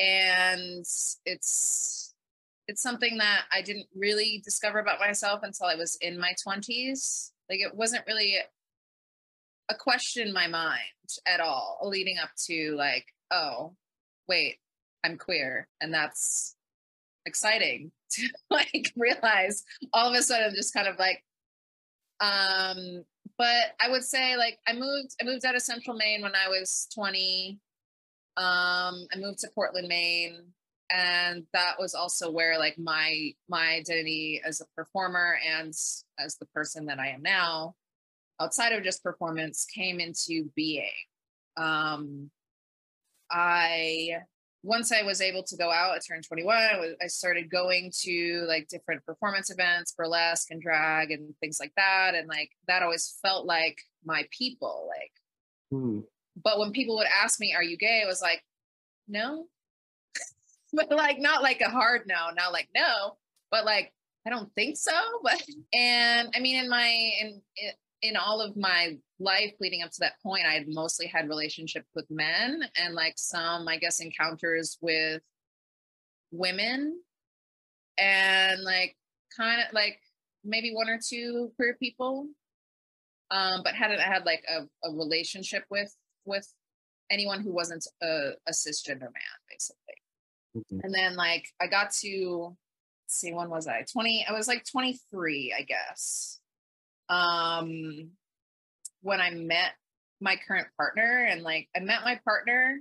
and 0.01 0.79
it's 1.25 2.13
it's 2.67 2.81
something 2.81 3.17
that 3.17 3.43
I 3.51 3.61
didn't 3.61 3.87
really 3.95 4.41
discover 4.43 4.79
about 4.79 4.99
myself 4.99 5.41
until 5.43 5.67
I 5.67 5.75
was 5.75 5.97
in 6.01 6.19
my 6.19 6.33
twenties. 6.41 7.31
Like 7.49 7.59
it 7.59 7.75
wasn't 7.75 8.07
really 8.07 8.37
a 9.69 9.75
question 9.75 10.27
in 10.27 10.33
my 10.33 10.47
mind 10.47 10.79
at 11.27 11.39
all, 11.39 11.79
leading 11.83 12.17
up 12.17 12.29
to 12.47 12.75
like, 12.77 13.05
oh, 13.31 13.75
wait, 14.27 14.57
I'm 15.03 15.17
queer, 15.17 15.67
and 15.79 15.93
that's 15.93 16.55
exciting 17.25 17.91
to 18.11 18.27
like 18.49 18.91
realize 18.95 19.63
all 19.93 20.09
of 20.09 20.17
a 20.17 20.23
sudden 20.23 20.47
I'm 20.49 20.55
just 20.55 20.73
kind 20.73 20.87
of 20.87 20.97
like 20.97 21.23
um 22.19 23.03
but 23.37 23.75
i 23.79 23.89
would 23.89 24.03
say 24.03 24.37
like 24.37 24.59
i 24.67 24.73
moved 24.73 25.15
i 25.19 25.25
moved 25.25 25.43
out 25.45 25.55
of 25.55 25.61
central 25.61 25.95
maine 25.95 26.21
when 26.21 26.33
i 26.35 26.47
was 26.47 26.87
20 26.93 27.59
um 28.41 29.07
i 29.13 29.17
moved 29.17 29.39
to 29.39 29.47
portland 29.53 29.87
maine 29.87 30.43
and 30.89 31.43
that 31.53 31.75
was 31.79 31.93
also 31.93 32.31
where 32.31 32.57
like 32.57 32.77
my 32.77 33.31
my 33.47 33.75
identity 33.75 34.41
as 34.45 34.61
a 34.61 34.65
performer 34.75 35.37
and 35.47 35.69
as 35.69 36.37
the 36.39 36.45
person 36.53 36.85
that 36.85 36.99
i 36.99 37.07
am 37.07 37.21
now 37.21 37.75
outside 38.39 38.73
of 38.73 38.83
just 38.83 39.03
performance 39.03 39.65
came 39.65 39.99
into 39.99 40.49
being 40.55 40.89
um 41.57 42.29
i 43.29 44.17
once 44.63 44.91
I 44.91 45.01
was 45.01 45.21
able 45.21 45.43
to 45.43 45.57
go 45.57 45.71
out, 45.71 45.95
I 45.95 45.99
turned 45.99 46.23
21. 46.27 46.55
I, 47.01 47.07
started 47.07 47.49
going 47.49 47.91
to 48.01 48.45
like 48.47 48.67
different 48.67 49.03
performance 49.05 49.49
events, 49.49 49.93
burlesque 49.93 50.51
and 50.51 50.61
drag 50.61 51.11
and 51.11 51.33
things 51.39 51.57
like 51.59 51.73
that. 51.77 52.13
And 52.13 52.27
like 52.27 52.51
that 52.67 52.83
always 52.83 53.17
felt 53.21 53.45
like 53.45 53.81
my 54.05 54.23
people. 54.29 54.87
Like, 54.87 55.11
mm, 55.73 56.03
but 56.43 56.59
when 56.59 56.71
people 56.71 56.95
would 56.97 57.07
ask 57.23 57.39
me, 57.39 57.53
Are 57.53 57.63
you 57.63 57.77
gay? 57.77 58.01
I 58.03 58.07
was 58.07 58.21
like, 58.21 58.43
No. 59.07 59.45
but 60.73 60.89
like, 60.91 61.19
not 61.19 61.41
like 61.41 61.61
a 61.61 61.69
hard 61.69 62.03
no, 62.07 62.29
not 62.35 62.53
like 62.53 62.69
no, 62.75 63.17
but 63.49 63.65
like, 63.65 63.93
I 64.25 64.29
don't 64.29 64.53
think 64.53 64.77
so. 64.77 64.91
But, 65.23 65.41
and 65.73 66.29
I 66.35 66.39
mean, 66.39 66.63
in 66.63 66.69
my, 66.69 66.87
in, 67.21 67.41
in, 68.01 68.15
all 68.15 68.41
of 68.41 68.57
my 68.57 68.97
life 69.19 69.53
leading 69.59 69.83
up 69.83 69.91
to 69.91 69.99
that 70.01 70.21
point, 70.23 70.45
I 70.47 70.53
had 70.53 70.67
mostly 70.67 71.07
had 71.07 71.29
relationships 71.29 71.89
with 71.93 72.05
men 72.09 72.63
and 72.77 72.95
like 72.95 73.13
some, 73.17 73.67
I 73.67 73.77
guess, 73.77 73.99
encounters 73.99 74.77
with 74.81 75.21
women 76.31 76.99
and 77.97 78.63
like 78.63 78.95
kind 79.35 79.61
of 79.61 79.73
like 79.73 79.99
maybe 80.43 80.73
one 80.73 80.89
or 80.89 80.99
two 81.03 81.51
queer 81.55 81.75
people. 81.79 82.27
Um, 83.29 83.61
but 83.63 83.75
hadn't 83.75 84.01
had 84.01 84.25
like 84.25 84.43
a, 84.49 84.63
a 84.85 84.93
relationship 84.93 85.63
with 85.69 85.95
with 86.25 86.47
anyone 87.09 87.41
who 87.41 87.51
wasn't 87.53 87.85
a, 88.01 88.31
a 88.47 88.51
cisgender 88.51 89.01
man, 89.01 89.37
basically. 89.49 89.95
mhm. 90.55 90.81
And 90.83 90.93
then 90.93 91.15
like 91.15 91.45
I 91.59 91.67
got 91.67 91.91
to 92.01 92.55
see, 93.07 93.33
when 93.33 93.49
was 93.49 93.67
I? 93.67 93.83
20, 93.91 94.25
I 94.29 94.31
was 94.33 94.47
like 94.47 94.63
23, 94.71 95.53
I 95.57 95.63
guess. 95.63 96.39
Um 97.09 98.11
when 99.01 99.19
I 99.19 99.31
met 99.31 99.73
my 100.21 100.37
current 100.47 100.67
partner 100.77 101.25
and 101.29 101.41
like 101.41 101.67
I 101.75 101.79
met 101.79 102.03
my 102.03 102.19
partner 102.23 102.79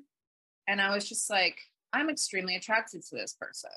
and 0.69 0.81
I 0.81 0.95
was 0.95 1.09
just 1.09 1.31
like, 1.31 1.59
I'm 1.93 2.11
extremely 2.11 2.55
attracted 2.57 3.03
to 3.07 3.17
this 3.17 3.35
person. 3.41 3.71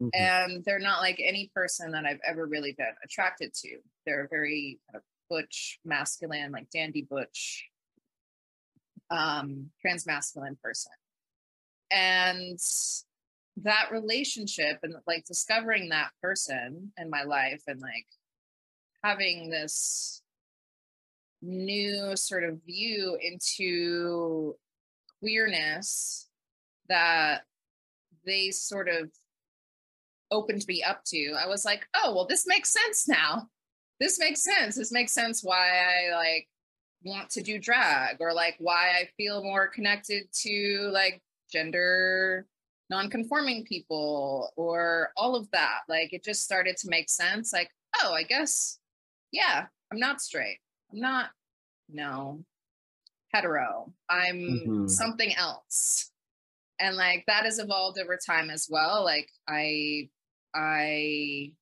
Mhm. 0.00 0.10
And 0.14 0.64
they're 0.64 0.78
not 0.78 1.00
like 1.00 1.20
any 1.22 1.50
person 1.54 1.90
that 1.92 2.06
I've 2.06 2.20
ever 2.24 2.46
really 2.46 2.72
been 2.72 2.94
attracted 3.04 3.52
to. 3.54 3.78
They're 4.06 4.28
very 4.30 4.78
kind 4.90 4.96
of 4.96 5.02
butch, 5.28 5.80
masculine, 5.84 6.52
like 6.52 6.70
dandy 6.70 7.02
butch, 7.02 7.66
um, 9.10 9.70
trans 9.80 10.06
masculine 10.06 10.56
person. 10.62 10.92
And 11.90 12.58
that 13.62 13.88
relationship 13.90 14.78
and 14.82 14.94
like 15.06 15.24
discovering 15.24 15.88
that 15.88 16.10
person 16.22 16.92
in 16.98 17.08
my 17.08 17.22
life 17.22 17.62
and 17.66 17.80
like 17.80 18.06
having 19.02 19.48
this 19.50 20.22
new 21.42 22.16
sort 22.16 22.44
of 22.44 22.60
view 22.66 23.16
into 23.20 24.54
queerness 25.20 26.28
that 26.88 27.42
they 28.24 28.50
sort 28.50 28.88
of 28.88 29.10
opened 30.30 30.64
me 30.66 30.82
up 30.82 31.02
to 31.04 31.34
i 31.40 31.46
was 31.46 31.64
like 31.64 31.86
oh 31.94 32.12
well 32.14 32.26
this 32.26 32.46
makes 32.46 32.70
sense 32.72 33.06
now 33.08 33.48
this 34.00 34.18
makes 34.18 34.42
sense 34.42 34.74
this 34.74 34.90
makes 34.90 35.12
sense 35.12 35.42
why 35.42 35.68
i 35.68 36.14
like 36.14 36.48
want 37.06 37.30
to 37.30 37.42
do 37.42 37.58
drag 37.58 38.16
or 38.20 38.32
like 38.34 38.56
why 38.58 38.90
i 39.00 39.08
feel 39.16 39.42
more 39.42 39.68
connected 39.68 40.24
to 40.32 40.90
like 40.92 41.22
gender 41.50 42.46
non-conforming 42.90 43.64
people 43.64 44.52
or 44.56 45.10
all 45.16 45.34
of 45.34 45.50
that. 45.50 45.80
Like 45.88 46.12
it 46.12 46.22
just 46.22 46.44
started 46.44 46.76
to 46.78 46.88
make 46.88 47.08
sense 47.10 47.52
like 47.52 47.68
oh 48.02 48.12
i 48.12 48.22
guess 48.22 48.78
yeah 49.32 49.66
i'm 49.90 49.98
not 49.98 50.20
straight. 50.20 50.58
I'm 50.92 51.00
not 51.00 51.30
no 51.88 52.44
hetero. 53.32 53.92
I'm 54.08 54.36
Mhm. 54.66 54.90
something 54.90 55.34
else. 55.34 56.12
And 56.78 56.96
like 56.96 57.24
that 57.26 57.44
has 57.44 57.58
evolved 57.58 57.98
over 57.98 58.16
time 58.24 58.50
as 58.50 58.68
well. 58.70 59.02
Like 59.04 59.28
i 59.48 60.08
i 60.54 61.52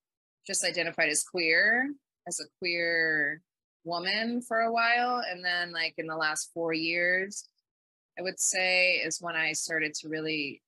just 0.46 0.62
identified 0.64 1.08
as 1.08 1.24
queer 1.24 1.90
as 2.28 2.38
a 2.40 2.44
queer 2.58 3.40
woman 3.85 4.41
for 4.41 4.61
a 4.61 4.73
while 4.73 5.23
and 5.31 5.45
then 5.45 5.73
like 5.73 5.95
in 5.99 6.07
the 6.07 6.17
last 6.17 6.50
four 6.55 6.73
years 6.73 7.49
i 8.19 8.23
would 8.23 8.41
say 8.41 8.93
is 9.05 9.21
when 9.21 9.37
i 9.37 9.53
started 9.53 9.93
to 9.95 10.09
really 10.09 10.62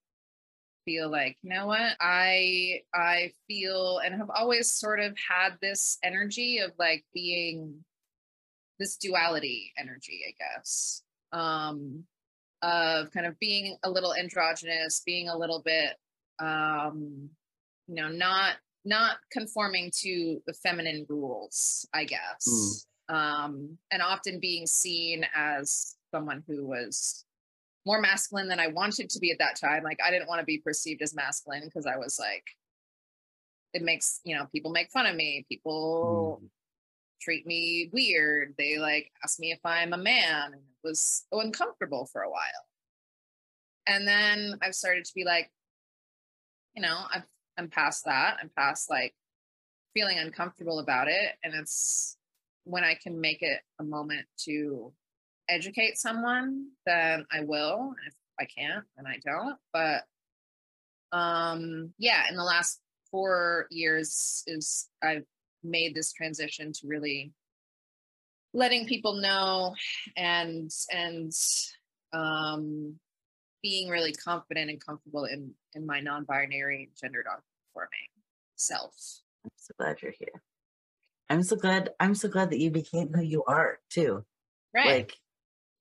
feel 0.87 1.11
like 1.11 1.37
you 1.43 1.51
know 1.51 1.67
what? 1.67 1.97
I 2.01 2.81
i 2.95 3.33
feel 3.49 3.99
and 3.99 4.15
have 4.15 4.31
always 4.31 4.71
sort 4.71 5.01
of 5.01 5.17
had 5.29 5.55
this 5.61 5.99
energy 6.03 6.59
of 6.59 6.71
like 6.79 7.05
being 7.13 7.85
this 8.79 8.97
duality 8.97 9.73
energy 9.79 10.21
i 10.29 10.33
guess 10.39 11.03
um 11.33 12.05
of 12.63 13.11
kind 13.11 13.27
of 13.27 13.39
being 13.39 13.77
a 13.83 13.91
little 13.91 14.15
androgynous 14.15 15.03
being 15.05 15.29
a 15.29 15.37
little 15.37 15.63
bit 15.65 15.95
um 16.39 17.29
you 17.89 17.95
know 17.95 18.09
not 18.09 18.55
not 18.85 19.17
conforming 19.33 19.91
to 20.03 20.41
the 20.47 20.55
feminine 20.55 21.05
rules 21.09 21.87
i 21.93 22.05
guess 22.05 22.87
um 23.09 23.79
and 23.93 24.03
often 24.03 24.41
being 24.41 24.67
seen 24.67 25.25
as 25.35 25.97
someone 26.13 26.43
who 26.47 26.67
was 26.67 27.25
more 27.87 28.01
masculine 28.01 28.49
than 28.49 28.59
i 28.61 28.67
wanted 28.67 29.09
to 29.11 29.21
be 29.21 29.31
at 29.31 29.39
that 29.39 29.57
time. 29.57 29.83
Like 29.85 29.99
i 30.05 30.11
didn't 30.11 30.29
want 30.29 30.41
to 30.41 30.45
be 30.45 30.59
perceived 30.59 31.03
as 31.03 31.15
masculine 31.15 31.63
because 31.65 31.87
i 31.87 31.97
was 31.97 32.19
like 32.19 32.45
it 33.73 33.83
makes 33.83 34.21
you 34.25 34.35
know 34.37 34.47
people 34.53 34.71
make 34.71 34.91
fun 34.91 35.07
of 35.07 35.15
me. 35.17 35.45
People 35.49 36.41
Mm. 36.43 36.49
treat 37.21 37.47
me 37.47 37.91
weird. 37.93 38.55
They 38.59 38.79
like 38.79 39.11
ask 39.25 39.39
me 39.39 39.53
if 39.53 39.61
i'm 39.65 39.93
a 39.93 39.99
man 39.99 40.53
and 40.53 40.55
it 40.63 40.85
was 40.85 41.27
uncomfortable 41.33 42.07
for 42.07 42.23
a 42.23 42.31
while. 42.31 42.67
And 43.87 44.07
then 44.07 44.59
i've 44.63 44.75
started 44.75 45.05
to 45.05 45.15
be 45.15 45.25
like 45.25 45.51
you 46.75 46.83
know 46.83 47.05
I've, 47.15 47.25
i'm 47.59 47.69
past 47.69 48.05
that. 48.07 48.39
I'm 48.41 48.51
past 48.57 48.91
like 48.91 49.15
feeling 49.95 50.19
uncomfortable 50.19 50.79
about 50.79 51.09
it 51.09 51.37
and 51.43 51.55
it's 51.55 52.16
when 52.67 52.83
I 52.83 52.99
can 53.01 53.21
make 53.21 53.43
it 53.43 53.61
a 53.79 53.85
moment 53.85 54.27
to 54.45 54.93
educate 55.49 55.99
someone, 55.99 56.67
then 56.85 57.25
I 57.33 57.45
will. 57.45 57.95
If 58.07 58.15
I 58.41 58.45
can't, 58.45 58.85
then 58.97 59.07
I 59.07 59.19
don't. 59.25 59.57
But 59.73 60.03
um 61.17 61.95
yeah, 61.97 62.25
in 62.29 62.37
the 62.37 62.43
last 62.43 62.81
four 63.11 63.69
years 63.71 64.43
is 64.49 64.89
I've 65.03 65.25
made 65.63 65.95
this 65.95 66.13
transition 66.13 66.73
to 66.73 66.89
really 66.89 67.33
letting 68.53 68.87
people 68.87 69.15
know 69.15 69.75
and 70.17 70.71
and 70.91 71.33
um 72.13 72.97
being 73.63 73.89
really 73.89 74.13
confident 74.13 74.71
and 74.71 74.85
comfortable 74.85 75.25
in 75.25 75.53
in 75.75 75.87
my 75.87 76.01
non-binary 76.01 76.91
gender 77.01 77.23
non-conforming 77.25 78.09
self 78.57 78.95
I'm 79.45 79.51
so 79.57 79.75
glad 79.79 80.03
you're 80.03 80.13
here. 80.19 80.43
I'm 81.29 81.43
so 81.43 81.57
glad. 81.57 81.91
I'm 81.99 82.15
so 82.15 82.29
glad 82.29 82.51
that 82.51 82.59
you 82.61 82.71
became 82.71 83.13
who 83.13 83.23
you 83.23 83.43
are 83.45 83.79
too. 83.91 84.25
right 84.75 84.87
Like, 84.87 85.13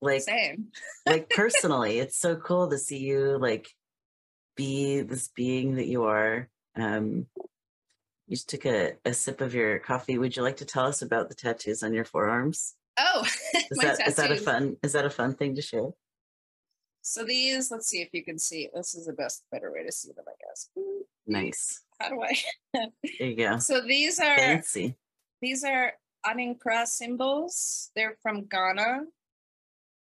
like, 0.02 0.22
same 0.22 0.68
like 1.06 1.30
personally, 1.30 2.00
it's 2.00 2.18
so 2.18 2.36
cool 2.36 2.70
to 2.70 2.78
see 2.78 2.98
you 3.00 3.38
like 3.38 3.68
be 4.56 5.02
this 5.02 5.28
being 5.30 5.76
that 5.76 5.88
you 5.88 6.04
are. 6.06 6.50
Um, 6.76 7.28
you 8.28 8.36
just 8.36 8.50
took 8.50 8.66
a, 8.66 8.94
a 9.06 9.14
sip 9.14 9.40
of 9.42 9.54
your 9.54 9.78
coffee. 9.80 10.18
Would 10.18 10.36
you 10.36 10.42
like 10.44 10.58
to 10.58 10.66
tell 10.66 10.86
us 10.86 11.02
about 11.02 11.30
the 11.30 11.36
tattoos 11.36 11.84
on 11.84 11.94
your 11.94 12.06
forearms? 12.06 12.76
oh 12.98 13.24
Is 13.54 13.68
my 13.78 13.84
that 13.86 14.08
is 14.08 14.16
that 14.16 14.32
a 14.32 14.38
fun 14.38 14.78
is 14.82 14.94
that 14.94 15.06
a 15.06 15.10
fun 15.10 15.34
thing 15.36 15.54
to 15.56 15.62
share? 15.62 15.90
so 17.02 17.24
these 17.24 17.70
let's 17.70 17.88
see 17.88 18.02
if 18.02 18.10
you 18.14 18.24
can 18.24 18.40
see 18.40 18.68
this 18.74 18.96
is 18.96 19.06
the 19.06 19.14
best 19.14 19.44
better 19.52 19.72
way 19.72 19.84
to 19.84 19.92
see 19.92 20.12
them 20.14 20.26
i 20.28 20.32
guess 20.42 20.70
Nice. 21.28 21.82
how 22.00 22.10
do 22.10 22.22
i 22.24 22.34
There 23.20 23.28
you 23.28 23.36
go. 23.36 23.60
so 23.60 23.82
these 23.82 24.18
are 24.20 24.36
Fancy. 24.38 24.96
These 25.42 25.64
are 25.64 25.94
Adinkra 26.26 26.86
symbols. 26.86 27.92
They're 27.96 28.18
from 28.22 28.46
Ghana. 28.46 29.04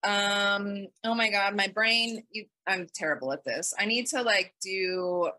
Um, 0.04 0.88
oh 1.04 1.16
my 1.16 1.30
god, 1.30 1.56
my 1.56 1.68
brain, 1.68 2.24
you 2.32 2.46
I'm 2.66 2.88
terrible 2.94 3.34
at 3.34 3.44
this. 3.44 3.74
I 3.78 3.86
need 3.86 4.08
to 4.08 4.22
like 4.22 4.54
do 4.62 5.32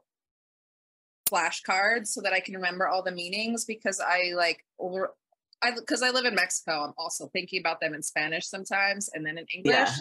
flashcards 1.31 2.09
so 2.09 2.21
that 2.23 2.33
I 2.33 2.41
can 2.41 2.55
remember 2.55 2.89
all 2.89 3.03
the 3.03 3.13
meanings 3.13 3.65
because 3.65 4.01
I 4.01 4.33
like 4.35 4.65
over 4.79 5.15
I 5.63 5.73
because 5.73 6.03
I 6.03 6.11
live 6.11 6.25
in 6.25 6.35
Mexico, 6.35 6.85
I'm 6.85 6.95
also 6.99 7.29
thinking 7.29 7.61
about 7.61 7.81
them 7.81 7.95
in 7.95 8.03
Spanish 8.03 8.47
sometimes 8.47 9.09
and 9.13 9.25
then 9.25 9.39
in 9.39 9.47
English. 9.55 9.75
Yeah. 9.75 9.95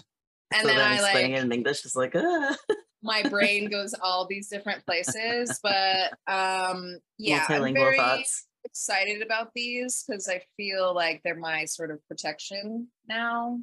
And 0.54 0.62
so 0.62 0.68
then, 0.68 0.80
I 0.80 0.96
explaining 0.96 1.32
like 1.32 1.42
it 1.42 1.46
in 1.46 1.52
English 1.52 1.86
is 1.86 1.96
like, 1.96 2.14
ah, 2.16 2.56
my 3.04 3.24
brain 3.24 3.70
goes 3.70 3.94
all 4.02 4.26
these 4.28 4.48
different 4.48 4.86
places. 4.86 5.60
But 5.62 6.14
um 6.28 7.00
yeah, 7.18 7.46
I'm 7.48 7.62
multilingual 7.62 7.74
very, 7.74 7.98
thoughts. 7.98 8.48
Excited 8.66 9.22
about 9.22 9.52
these 9.56 10.04
because 10.08 10.28
I 10.28 10.42
feel 10.58 10.94
like 10.94 11.22
they're 11.24 11.36
my 11.36 11.66
sort 11.66 11.92
of 11.92 12.06
protection 12.08 12.88
now. 13.08 13.60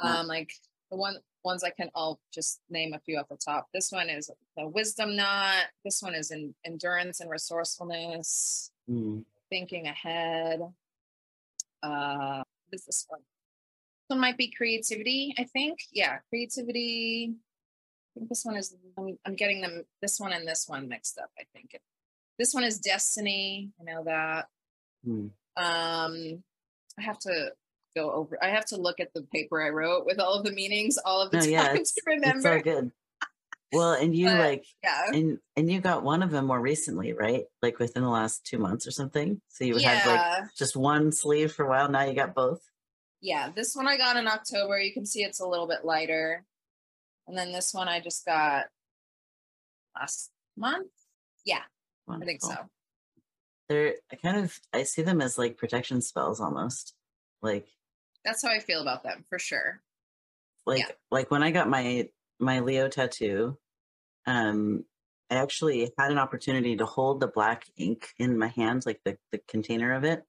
Um, 0.00 0.26
like 0.26 0.50
the 0.90 0.96
one 0.96 1.16
ones 1.44 1.64
I 1.64 1.70
can 1.70 1.90
I'll 1.94 2.20
just 2.32 2.60
name 2.70 2.94
a 2.94 3.00
few 3.00 3.18
off 3.18 3.28
the 3.28 3.36
top. 3.36 3.68
This 3.74 3.90
one 3.90 4.08
is 4.10 4.30
the 4.56 4.68
wisdom 4.68 5.16
knot. 5.16 5.64
This 5.84 6.02
one 6.02 6.14
is 6.14 6.30
in 6.30 6.54
endurance 6.64 7.20
and 7.20 7.30
resourcefulness, 7.30 8.70
Mm. 8.88 9.24
thinking 9.50 9.86
ahead. 9.86 10.60
Uh, 11.82 12.38
what 12.38 12.72
is 12.72 12.84
this 12.86 13.04
one? 13.08 13.20
This 13.20 14.06
one 14.14 14.20
might 14.20 14.38
be 14.38 14.50
creativity. 14.50 15.34
I 15.38 15.44
think. 15.44 15.78
Yeah, 15.92 16.18
creativity. 16.30 17.34
I 17.34 18.20
think 18.20 18.28
this 18.30 18.44
one 18.44 18.56
is. 18.56 18.74
I'm, 18.96 19.18
I'm 19.26 19.34
getting 19.36 19.60
them. 19.60 19.84
This 20.00 20.18
one 20.18 20.32
and 20.32 20.46
this 20.48 20.66
one 20.68 20.88
mixed 20.88 21.18
up. 21.18 21.30
I 21.38 21.44
think. 21.52 21.76
This 22.38 22.54
one 22.54 22.64
is 22.64 22.78
destiny. 22.78 23.70
I 23.80 23.84
know 23.84 24.04
that. 24.04 24.46
Mm. 25.06 25.30
Um, 25.56 26.42
I 26.98 27.02
have 27.02 27.18
to 27.20 27.52
go 27.96 28.10
over. 28.12 28.38
I 28.42 28.48
have 28.50 28.64
to 28.66 28.76
look 28.76 29.00
at 29.00 29.12
the 29.14 29.22
paper 29.22 29.60
I 29.62 29.70
wrote 29.70 30.06
with 30.06 30.20
all 30.20 30.34
of 30.34 30.44
the 30.44 30.52
meanings 30.52 30.98
all 31.04 31.20
of 31.22 31.30
the 31.30 31.38
No, 31.38 31.42
time 31.44 31.52
yeah, 31.52 31.68
to 31.72 31.80
It's 31.80 31.94
remember. 32.06 32.54
all 32.54 32.60
good. 32.60 32.92
Well, 33.72 33.92
and 33.92 34.14
you 34.16 34.26
But- 34.26 34.38
like 34.38 34.64
yeah, 34.82 35.02
and 35.12 35.38
and 35.56 35.70
you 35.70 35.80
got 35.80 36.02
one 36.02 36.22
of 36.22 36.30
them 36.30 36.46
more 36.46 36.60
recently, 36.60 37.12
right? 37.12 37.44
Like 37.60 37.78
within 37.78 38.02
the 38.02 38.08
last 38.08 38.44
two 38.46 38.58
months 38.58 38.86
or 38.86 38.90
something. 38.92 39.40
So 39.48 39.64
you 39.64 39.76
had 39.78 40.06
like 40.06 40.44
just 40.56 40.76
one 40.76 41.12
sleeve 41.12 41.52
for 41.52 41.66
a 41.66 41.68
while. 41.68 41.88
Now 41.90 42.04
you 42.04 42.14
got 42.14 42.34
both. 42.34 42.60
yeah. 43.20 43.50
This 43.54 43.74
one 43.74 43.86
I 43.88 43.96
got 43.98 44.16
in 44.16 44.26
October. 44.28 44.78
You 44.80 44.92
can 44.94 45.04
see 45.04 45.22
it's 45.22 45.40
a 45.40 45.46
little 45.46 45.66
bit 45.66 45.84
lighter, 45.84 46.44
and 47.26 47.36
then 47.36 47.52
this 47.52 47.74
one 47.74 47.88
I 47.88 48.00
just 48.00 48.24
got 48.24 48.66
last 49.98 50.30
month. 50.56 50.88
Yeah, 51.44 51.62
I 52.10 52.18
think 52.24 52.40
so. 52.40 52.48
Wonderful. 52.48 52.70
They're 53.68 53.94
I 54.12 54.16
kind 54.16 54.38
of 54.38 54.58
I 54.72 54.82
see 54.84 55.02
them 55.02 55.20
as 55.20 55.36
like 55.38 55.56
protection 55.58 56.00
spells 56.00 56.40
almost. 56.40 56.94
Like 57.42 57.66
That's 58.24 58.42
how 58.42 58.50
I 58.50 58.60
feel 58.60 58.80
about 58.80 59.02
them 59.02 59.24
for 59.28 59.38
sure. 59.38 59.80
like 60.66 60.96
like 61.10 61.30
when 61.30 61.42
I 61.42 61.50
got 61.50 61.68
my 61.68 62.08
my 62.40 62.60
Leo 62.60 62.88
tattoo, 62.88 63.58
um, 64.26 64.84
I 65.30 65.34
actually 65.36 65.92
had 65.98 66.10
an 66.12 66.18
opportunity 66.18 66.76
to 66.76 66.86
hold 66.86 67.20
the 67.20 67.26
black 67.26 67.66
ink 67.76 68.08
in 68.18 68.38
my 68.38 68.46
hand, 68.48 68.84
like 68.86 69.00
the, 69.04 69.18
the 69.32 69.38
container 69.48 69.92
of 69.92 70.04
it, 70.04 70.22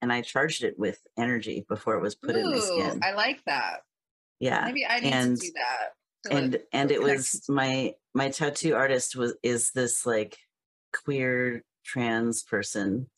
and 0.00 0.10
I 0.12 0.22
charged 0.22 0.62
it 0.64 0.78
with 0.78 0.98
energy 1.18 1.66
before 1.68 1.96
it 1.96 2.00
was 2.02 2.14
put 2.14 2.36
in 2.36 2.50
my 2.50 2.56
Ooh, 2.56 2.60
skin. 2.60 3.00
I 3.02 3.12
like 3.12 3.42
that. 3.46 3.80
yeah. 4.40 4.64
Maybe 4.64 4.86
I 4.86 5.00
need 5.00 5.12
and- 5.12 5.36
to 5.36 5.46
do 5.46 5.52
that. 5.54 5.92
to, 6.30 6.34
like, 6.34 6.42
and 6.44 6.60
and 6.72 6.90
it 6.90 6.98
feel 6.98 7.08
was 7.08 7.44
my 7.48 7.94
my 8.14 8.30
tattoo 8.30 8.74
artist 8.74 9.14
was 9.16 9.34
is 9.42 9.72
this 9.72 10.06
like 10.06 10.38
queer 10.92 11.62
trans 11.84 12.42
person 12.42 13.08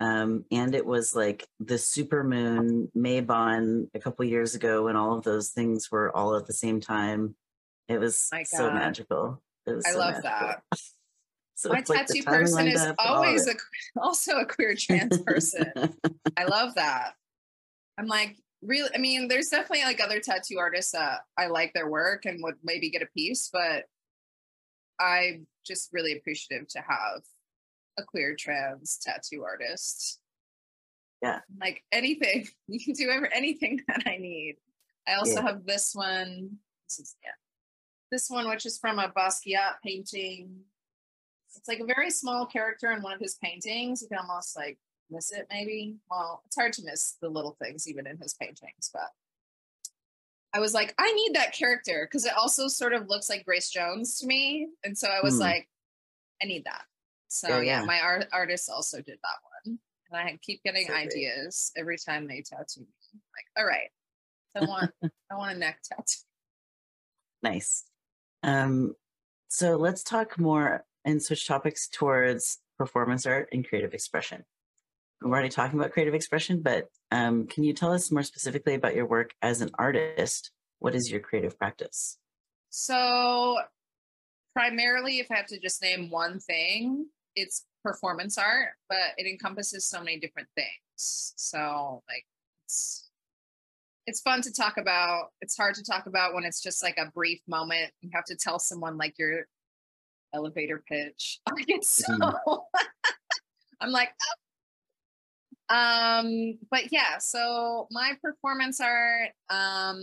um 0.00 0.44
and 0.50 0.74
it 0.74 0.86
was 0.86 1.14
like 1.14 1.46
the 1.58 1.76
super 1.76 2.24
moon 2.24 2.90
maybon 2.96 3.88
a 3.94 3.98
couple 3.98 4.24
years 4.24 4.54
ago 4.54 4.84
when 4.84 4.96
all 4.96 5.16
of 5.16 5.24
those 5.24 5.50
things 5.50 5.90
were 5.90 6.14
all 6.16 6.36
at 6.36 6.46
the 6.46 6.52
same 6.52 6.80
time 6.80 7.34
it 7.88 7.98
was 7.98 8.28
My 8.32 8.42
so 8.44 8.68
God. 8.68 8.74
magical 8.74 9.42
it 9.66 9.76
was 9.76 9.86
I 9.86 9.90
so 9.92 9.98
love 9.98 10.14
magical. 10.22 10.30
that. 10.48 10.62
so 11.54 11.68
My 11.70 11.78
it's 11.78 11.90
like 11.90 12.06
tattoo 12.06 12.22
person 12.22 12.68
is 12.68 12.80
up 12.80 12.88
and 12.88 12.96
all 12.98 13.22
of 13.22 13.26
always 13.26 13.46
a 13.46 13.54
also 14.00 14.38
a 14.38 14.46
queer 14.46 14.74
trans 14.74 15.18
person. 15.18 15.72
I 16.36 16.44
love 16.44 16.74
that. 16.76 17.12
I'm 17.98 18.06
like, 18.06 18.36
really, 18.62 18.88
I 18.94 18.98
mean, 18.98 19.28
there's 19.28 19.48
definitely 19.48 19.84
like 19.84 20.02
other 20.02 20.20
tattoo 20.20 20.58
artists 20.58 20.92
that 20.92 21.20
I 21.36 21.48
like 21.48 21.72
their 21.74 21.88
work 21.88 22.24
and 22.24 22.42
would 22.42 22.56
maybe 22.62 22.90
get 22.90 23.02
a 23.02 23.06
piece, 23.06 23.50
but 23.52 23.84
I'm 25.00 25.46
just 25.66 25.90
really 25.92 26.16
appreciative 26.16 26.68
to 26.68 26.80
have 26.80 27.22
a 27.98 28.02
queer 28.02 28.36
trans 28.38 28.98
tattoo 29.02 29.44
artist. 29.44 30.20
Yeah. 31.22 31.40
Like 31.60 31.82
anything, 31.92 32.48
you 32.68 32.80
can 32.82 32.94
do 32.94 33.10
ever 33.10 33.32
anything 33.32 33.80
that 33.88 34.02
I 34.06 34.16
need. 34.18 34.56
I 35.08 35.14
also 35.14 35.36
Yeah. 35.36 35.42
have 35.42 35.64
this 35.66 35.94
one. 35.94 36.58
This 36.88 36.98
is 37.00 37.16
yeah. 37.24 37.30
This 38.10 38.28
one, 38.28 38.48
which 38.48 38.66
is 38.66 38.78
from 38.78 38.98
a 38.98 39.08
Basquiat 39.08 39.74
painting. 39.84 40.60
It's 41.56 41.68
like 41.68 41.80
a 41.80 41.84
very 41.84 42.10
small 42.10 42.46
character 42.46 42.90
in 42.92 43.02
one 43.02 43.12
of 43.12 43.20
his 43.20 43.36
paintings. 43.36 44.02
You 44.02 44.08
can 44.08 44.18
almost 44.18 44.56
like 44.56 44.78
miss 45.10 45.32
it, 45.32 45.46
maybe. 45.50 45.96
Well, 46.10 46.42
it's 46.46 46.56
hard 46.56 46.72
to 46.74 46.84
miss 46.84 47.16
the 47.20 47.28
little 47.28 47.56
things 47.62 47.88
even 47.88 48.06
in 48.06 48.18
his 48.18 48.34
paintings, 48.34 48.90
but 48.92 49.10
I 50.52 50.60
was 50.60 50.74
like, 50.74 50.94
I 50.98 51.12
need 51.12 51.34
that 51.34 51.52
character 51.52 52.06
because 52.10 52.24
it 52.24 52.32
also 52.36 52.66
sort 52.68 52.92
of 52.92 53.08
looks 53.08 53.28
like 53.28 53.44
Grace 53.44 53.70
Jones 53.70 54.18
to 54.18 54.26
me. 54.26 54.68
And 54.84 54.96
so 54.96 55.08
I 55.08 55.20
was 55.22 55.34
Hmm. 55.34 55.42
like, 55.42 55.68
I 56.42 56.46
need 56.46 56.64
that. 56.64 56.82
So 57.28 57.48
Yeah, 57.48 57.60
yeah, 57.60 57.80
yeah. 57.80 57.84
my 57.84 58.00
art 58.00 58.26
artist 58.32 58.68
also 58.68 58.98
did 58.98 59.18
that 59.22 59.38
one. 59.64 59.78
And 60.10 60.28
I 60.28 60.38
keep 60.42 60.62
getting 60.64 60.88
So 60.88 60.94
ideas 60.94 61.70
every 61.76 61.98
time 61.98 62.26
they 62.26 62.42
tattoo 62.42 62.80
me. 62.80 62.86
Like, 63.12 63.46
all 63.56 63.64
right, 63.64 63.90
I 64.56 64.64
want 64.64 64.90
I 65.30 65.34
want 65.36 65.54
a 65.54 65.58
neck 65.58 65.80
tattoo. 65.84 66.24
Nice. 67.42 67.84
Um, 68.42 68.94
so 69.48 69.76
let's 69.76 70.02
talk 70.02 70.38
more 70.38 70.84
and 71.04 71.22
switch 71.22 71.46
topics 71.46 71.88
towards 71.88 72.58
performance 72.76 73.24
art 73.26 73.48
and 73.52 73.66
creative 73.66 73.94
expression. 73.94 74.44
We're 75.22 75.30
already 75.30 75.50
talking 75.50 75.78
about 75.78 75.92
creative 75.92 76.14
expression, 76.14 76.62
but 76.62 76.88
um, 77.10 77.46
can 77.46 77.62
you 77.62 77.74
tell 77.74 77.92
us 77.92 78.10
more 78.10 78.22
specifically 78.22 78.74
about 78.74 78.94
your 78.94 79.06
work 79.06 79.34
as 79.42 79.60
an 79.60 79.70
artist? 79.78 80.50
What 80.78 80.94
is 80.94 81.10
your 81.10 81.20
creative 81.20 81.58
practice? 81.58 82.16
So 82.70 83.58
primarily, 84.54 85.18
if 85.18 85.30
I 85.30 85.36
have 85.36 85.46
to 85.46 85.58
just 85.60 85.82
name 85.82 86.10
one 86.10 86.40
thing, 86.40 87.06
it's 87.36 87.66
performance 87.84 88.38
art, 88.38 88.70
but 88.88 88.98
it 89.18 89.26
encompasses 89.26 89.86
so 89.86 89.98
many 89.98 90.18
different 90.18 90.48
things. 90.54 91.34
So 91.36 92.02
like 92.08 92.24
it's 92.64 93.10
it's 94.06 94.20
fun 94.22 94.40
to 94.42 94.52
talk 94.52 94.76
about. 94.78 95.28
It's 95.40 95.56
hard 95.56 95.74
to 95.74 95.84
talk 95.84 96.06
about 96.06 96.34
when 96.34 96.44
it's 96.44 96.62
just 96.62 96.82
like 96.82 96.96
a 96.98 97.10
brief 97.10 97.40
moment. 97.46 97.92
You 98.00 98.10
have 98.14 98.24
to 98.24 98.36
tell 98.36 98.58
someone 98.58 98.96
like 98.96 99.18
your 99.18 99.46
elevator 100.34 100.82
pitch. 100.88 101.40
I 101.46 101.62
get 101.66 101.84
so 101.84 102.14
I'm 103.80 103.90
like, 103.90 104.10
"Oh." 104.10 104.49
Um, 105.70 106.58
but 106.70 106.92
yeah, 106.92 107.18
so 107.18 107.86
my 107.90 108.12
performance 108.22 108.80
art 108.80 109.30
um 109.48 110.00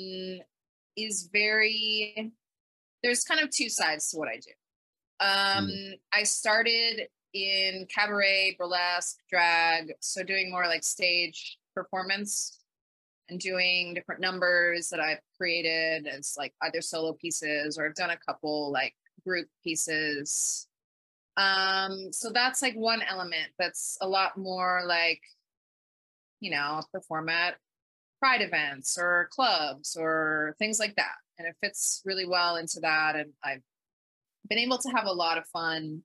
is 0.95 1.29
very 1.31 2.31
there's 3.03 3.23
kind 3.23 3.41
of 3.41 3.49
two 3.51 3.69
sides 3.69 4.09
to 4.09 4.17
what 4.17 4.27
I 4.27 4.37
do. 4.37 4.51
Um, 5.19 5.69
I 6.13 6.23
started 6.23 7.07
in 7.33 7.85
cabaret, 7.93 8.55
burlesque, 8.57 9.17
drag, 9.29 9.93
so 9.99 10.23
doing 10.23 10.49
more 10.49 10.65
like 10.65 10.83
stage 10.83 11.59
performance 11.75 12.59
and 13.29 13.39
doing 13.39 13.93
different 13.93 14.21
numbers 14.21 14.89
that 14.89 14.99
I've 14.99 15.19
created 15.37 16.07
as 16.07 16.35
like 16.37 16.53
either 16.63 16.81
solo 16.81 17.13
pieces 17.13 17.77
or 17.77 17.85
I've 17.85 17.95
done 17.95 18.09
a 18.09 18.17
couple 18.17 18.71
like 18.71 18.95
group 19.25 19.47
pieces. 19.63 20.67
Um, 21.35 22.11
so 22.11 22.31
that's 22.31 22.61
like 22.61 22.75
one 22.75 23.01
element 23.07 23.49
that's 23.59 23.97
a 24.01 24.07
lot 24.07 24.37
more 24.37 24.83
like, 24.87 25.21
you 26.39 26.51
know, 26.51 26.81
perform 26.91 27.29
at 27.29 27.55
pride 28.19 28.41
events 28.41 28.97
or 28.99 29.29
clubs 29.31 29.95
or 29.99 30.55
things 30.59 30.79
like 30.79 30.95
that. 30.95 31.15
And 31.37 31.47
it 31.47 31.55
fits 31.61 32.01
really 32.05 32.25
well 32.25 32.55
into 32.55 32.79
that. 32.81 33.15
And 33.15 33.31
I've 33.43 33.61
been 34.49 34.57
able 34.57 34.77
to 34.79 34.89
have 34.89 35.05
a 35.05 35.11
lot 35.11 35.37
of 35.37 35.45
fun 35.47 36.01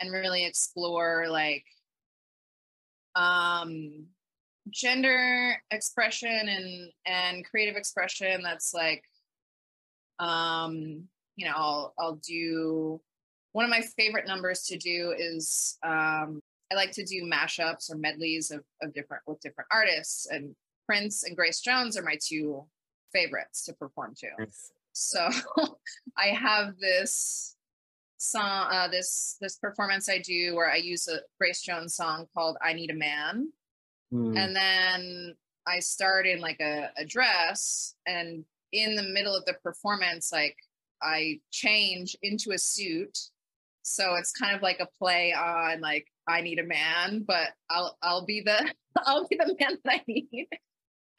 and 0.00 0.12
really 0.12 0.44
explore 0.44 1.26
like 1.28 1.64
um 3.14 4.06
gender 4.68 5.56
expression 5.70 6.48
and 6.48 6.90
and 7.06 7.44
creative 7.44 7.76
expression 7.76 8.42
that's 8.42 8.74
like 8.74 9.02
um 10.18 11.04
you 11.36 11.46
know 11.46 11.54
I'll 11.56 11.94
I'll 11.98 12.16
do 12.16 13.00
one 13.52 13.64
of 13.64 13.70
my 13.70 13.80
favorite 13.96 14.26
numbers 14.26 14.64
to 14.64 14.76
do 14.76 15.14
is 15.16 15.78
um 15.82 16.40
I 16.70 16.74
like 16.74 16.92
to 16.92 17.04
do 17.04 17.22
mashups 17.24 17.90
or 17.90 17.96
medleys 17.96 18.50
of, 18.50 18.64
of 18.82 18.92
different 18.92 19.22
with 19.26 19.40
different 19.40 19.68
artists 19.72 20.26
and 20.26 20.54
Prince 20.86 21.24
and 21.24 21.36
Grace 21.36 21.60
Jones 21.60 21.96
are 21.96 22.02
my 22.02 22.18
two 22.22 22.64
favorites 23.12 23.64
to 23.64 23.72
perform 23.72 24.14
to. 24.18 24.28
Nice. 24.38 24.72
So 24.92 25.28
I 26.16 26.26
have 26.28 26.78
this 26.78 27.56
song, 28.18 28.68
uh, 28.70 28.88
this 28.88 29.36
this 29.40 29.56
performance 29.56 30.08
I 30.08 30.18
do 30.18 30.54
where 30.54 30.70
I 30.70 30.76
use 30.76 31.08
a 31.08 31.18
Grace 31.38 31.62
Jones 31.62 31.94
song 31.94 32.26
called 32.34 32.56
"I 32.62 32.72
Need 32.72 32.90
a 32.90 32.94
Man," 32.94 33.52
Mm. 34.12 34.38
and 34.38 34.54
then 34.54 35.34
I 35.66 35.80
start 35.80 36.28
in 36.28 36.40
like 36.40 36.60
a, 36.60 36.90
a 36.96 37.04
dress, 37.04 37.96
and 38.06 38.44
in 38.70 38.94
the 38.94 39.02
middle 39.02 39.34
of 39.34 39.44
the 39.46 39.54
performance, 39.54 40.30
like 40.32 40.56
I 41.02 41.40
change 41.50 42.16
into 42.22 42.52
a 42.52 42.58
suit. 42.58 43.18
So 43.82 44.14
it's 44.14 44.30
kind 44.32 44.54
of 44.54 44.62
like 44.62 44.78
a 44.80 44.88
play 44.98 45.32
on 45.32 45.80
like 45.80 46.06
I 46.28 46.40
need 46.40 46.58
a 46.58 46.64
man, 46.64 47.24
but 47.26 47.48
I'll 47.70 47.96
I'll 48.02 48.24
be 48.24 48.40
the 48.40 48.72
I'll 48.98 49.26
be 49.28 49.36
the 49.36 49.56
man 49.58 49.78
that 49.84 49.92
I 49.92 50.02
need. 50.06 50.48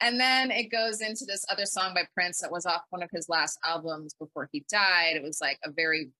And 0.00 0.20
then 0.20 0.50
it 0.50 0.70
goes 0.70 1.00
into 1.00 1.24
this 1.24 1.44
other 1.48 1.66
song 1.66 1.92
by 1.92 2.02
Prince 2.14 2.40
that 2.40 2.52
was 2.52 2.66
off 2.66 2.82
one 2.90 3.02
of 3.02 3.10
his 3.12 3.28
last 3.28 3.58
albums 3.64 4.14
before 4.14 4.48
he 4.52 4.64
died. 4.70 5.16
It 5.16 5.22
was 5.22 5.40
like 5.40 5.58
a 5.64 5.70
very 5.70 6.10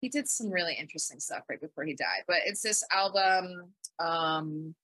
he 0.00 0.08
did 0.08 0.28
some 0.28 0.50
really 0.50 0.74
interesting 0.78 1.20
stuff 1.20 1.42
right 1.48 1.60
before 1.60 1.84
he 1.84 1.94
died. 1.94 2.22
But 2.26 2.38
it's 2.46 2.62
this 2.62 2.84
album. 2.90 3.72
Um, 3.98 4.74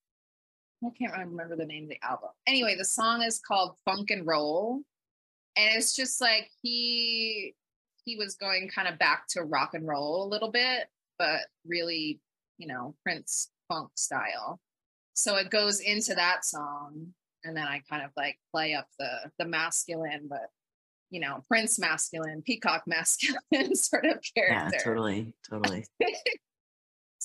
I 0.84 0.88
can't 0.98 1.16
remember 1.16 1.56
the 1.56 1.64
name 1.64 1.84
of 1.84 1.90
the 1.90 2.02
album. 2.02 2.30
Anyway, 2.46 2.76
the 2.76 2.84
song 2.84 3.22
is 3.22 3.40
called 3.40 3.76
Funk 3.84 4.10
and 4.10 4.26
Roll, 4.26 4.82
and 5.56 5.74
it's 5.76 5.94
just 5.94 6.20
like 6.20 6.50
he 6.62 7.54
he 8.04 8.16
was 8.16 8.34
going 8.34 8.68
kind 8.68 8.86
of 8.86 8.98
back 8.98 9.26
to 9.30 9.42
rock 9.42 9.70
and 9.74 9.86
roll 9.86 10.24
a 10.24 10.28
little 10.28 10.50
bit, 10.50 10.88
but 11.18 11.40
really, 11.64 12.20
you 12.58 12.66
know, 12.66 12.94
Prince 13.02 13.50
funk 13.74 13.90
style. 13.96 14.60
So 15.14 15.36
it 15.36 15.50
goes 15.50 15.80
into 15.80 16.14
that 16.14 16.44
song, 16.44 17.14
and 17.44 17.56
then 17.56 17.66
I 17.66 17.82
kind 17.88 18.04
of 18.04 18.10
like 18.16 18.38
play 18.52 18.74
up 18.74 18.86
the 18.98 19.30
the 19.38 19.44
masculine, 19.44 20.26
but 20.28 20.48
you 21.10 21.20
know, 21.20 21.42
Prince 21.48 21.78
masculine, 21.78 22.42
Peacock 22.42 22.84
masculine 22.86 23.74
sort 23.74 24.06
of 24.06 24.18
character. 24.34 24.76
Yeah, 24.76 24.82
totally, 24.82 25.32
totally. 25.48 25.84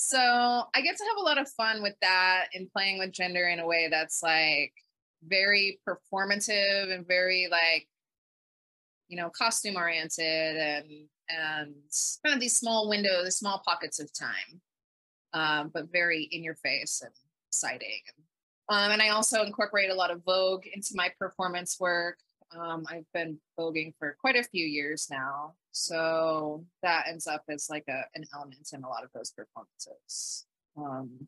So 0.02 0.18
I 0.18 0.80
get 0.82 0.96
to 0.96 1.04
have 1.04 1.18
a 1.18 1.26
lot 1.26 1.38
of 1.38 1.50
fun 1.50 1.82
with 1.82 1.96
that 2.02 2.46
and 2.54 2.72
playing 2.72 3.00
with 3.00 3.12
gender 3.12 3.50
in 3.50 3.60
a 3.60 3.68
way 3.68 3.90
that's 3.92 4.24
like 4.24 4.72
very 5.28 5.78
performative 5.86 6.90
and 6.90 7.06
very 7.06 7.50
like, 7.52 7.86
you 9.10 9.18
know, 9.18 9.30
costume 9.30 9.76
oriented 9.76 10.56
and 10.56 10.86
and 11.28 11.76
kind 12.26 12.34
of 12.34 12.40
these 12.40 12.56
small 12.56 12.88
windows, 12.88 13.36
small 13.36 13.62
pockets 13.66 14.00
of 14.00 14.10
time, 14.18 14.62
um, 15.34 15.72
but 15.74 15.92
very 15.92 16.24
in 16.32 16.44
your 16.44 16.56
face 16.56 17.02
and 17.04 17.12
exciting. 17.50 18.02
Um, 18.70 18.92
and 18.92 19.02
I 19.02 19.10
also 19.10 19.44
incorporate 19.44 19.90
a 19.90 19.96
lot 19.96 20.12
of 20.12 20.24
Vogue 20.24 20.66
into 20.72 20.92
my 20.94 21.12
performance 21.18 21.78
work. 21.80 22.18
Um, 22.58 22.86
I've 22.90 23.06
been 23.14 23.40
voguing 23.58 23.94
for 23.98 24.16
quite 24.22 24.36
a 24.36 24.44
few 24.44 24.66
years 24.66 25.08
now. 25.10 25.54
So 25.72 26.66
that 26.84 27.06
ends 27.08 27.28
up 27.28 27.44
as 27.50 27.68
like 27.70 27.86
a, 27.90 28.02
an 28.16 28.26
element 28.34 28.70
in 28.74 28.84
a 28.84 28.90
lot 28.90 29.04
of 29.04 29.10
those 29.14 29.32
performances. 29.32 30.46
Um, 30.78 31.28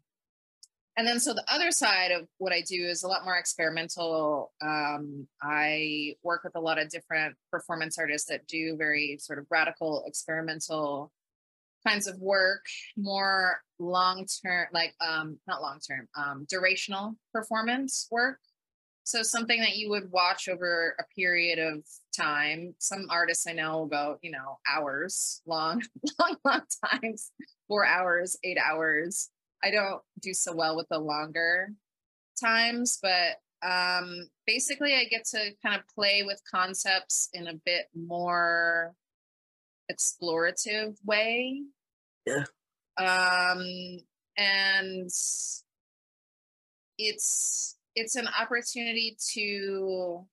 and 0.97 1.07
then, 1.07 1.19
so 1.19 1.33
the 1.33 1.45
other 1.47 1.71
side 1.71 2.11
of 2.11 2.27
what 2.37 2.51
I 2.51 2.61
do 2.61 2.85
is 2.85 3.03
a 3.03 3.07
lot 3.07 3.23
more 3.23 3.37
experimental. 3.37 4.51
Um, 4.61 5.27
I 5.41 6.15
work 6.21 6.43
with 6.43 6.55
a 6.55 6.59
lot 6.59 6.79
of 6.79 6.89
different 6.89 7.35
performance 7.49 7.97
artists 7.97 8.27
that 8.29 8.45
do 8.47 8.75
very 8.75 9.17
sort 9.19 9.39
of 9.39 9.45
radical 9.49 10.03
experimental 10.05 11.11
kinds 11.85 12.07
of 12.07 12.19
work, 12.19 12.65
more 12.97 13.61
long 13.79 14.25
term, 14.45 14.67
like 14.73 14.93
um, 15.05 15.39
not 15.47 15.61
long 15.61 15.79
term, 15.79 16.07
um, 16.15 16.45
durational 16.51 17.15
performance 17.33 18.07
work. 18.11 18.37
So 19.03 19.23
something 19.23 19.59
that 19.61 19.75
you 19.75 19.89
would 19.89 20.11
watch 20.11 20.47
over 20.47 20.95
a 20.99 21.03
period 21.15 21.59
of 21.59 21.83
time. 22.15 22.75
Some 22.77 23.07
artists 23.09 23.47
I 23.47 23.53
know 23.53 23.79
will 23.79 23.87
go, 23.87 24.17
you 24.21 24.31
know, 24.31 24.59
hours 24.69 25.41
long, 25.45 25.81
long, 26.19 26.37
long 26.45 26.61
times, 26.85 27.31
four 27.67 27.85
hours, 27.85 28.37
eight 28.43 28.57
hours. 28.57 29.29
I 29.63 29.71
don't 29.71 30.01
do 30.21 30.33
so 30.33 30.55
well 30.55 30.75
with 30.75 30.87
the 30.89 30.99
longer 30.99 31.73
times, 32.39 32.99
but 33.01 33.37
um, 33.67 34.27
basically 34.45 34.93
I 34.93 35.05
get 35.05 35.25
to 35.31 35.51
kind 35.63 35.75
of 35.75 35.87
play 35.93 36.23
with 36.23 36.41
concepts 36.49 37.29
in 37.33 37.47
a 37.47 37.59
bit 37.65 37.87
more 37.95 38.93
explorative 39.91 40.95
way. 41.05 41.63
Yeah. 42.25 42.45
Um, 42.97 43.99
and 44.37 45.09
it's 46.97 47.77
it's 47.95 48.15
an 48.15 48.27
opportunity 48.39 49.17
to 49.33 50.25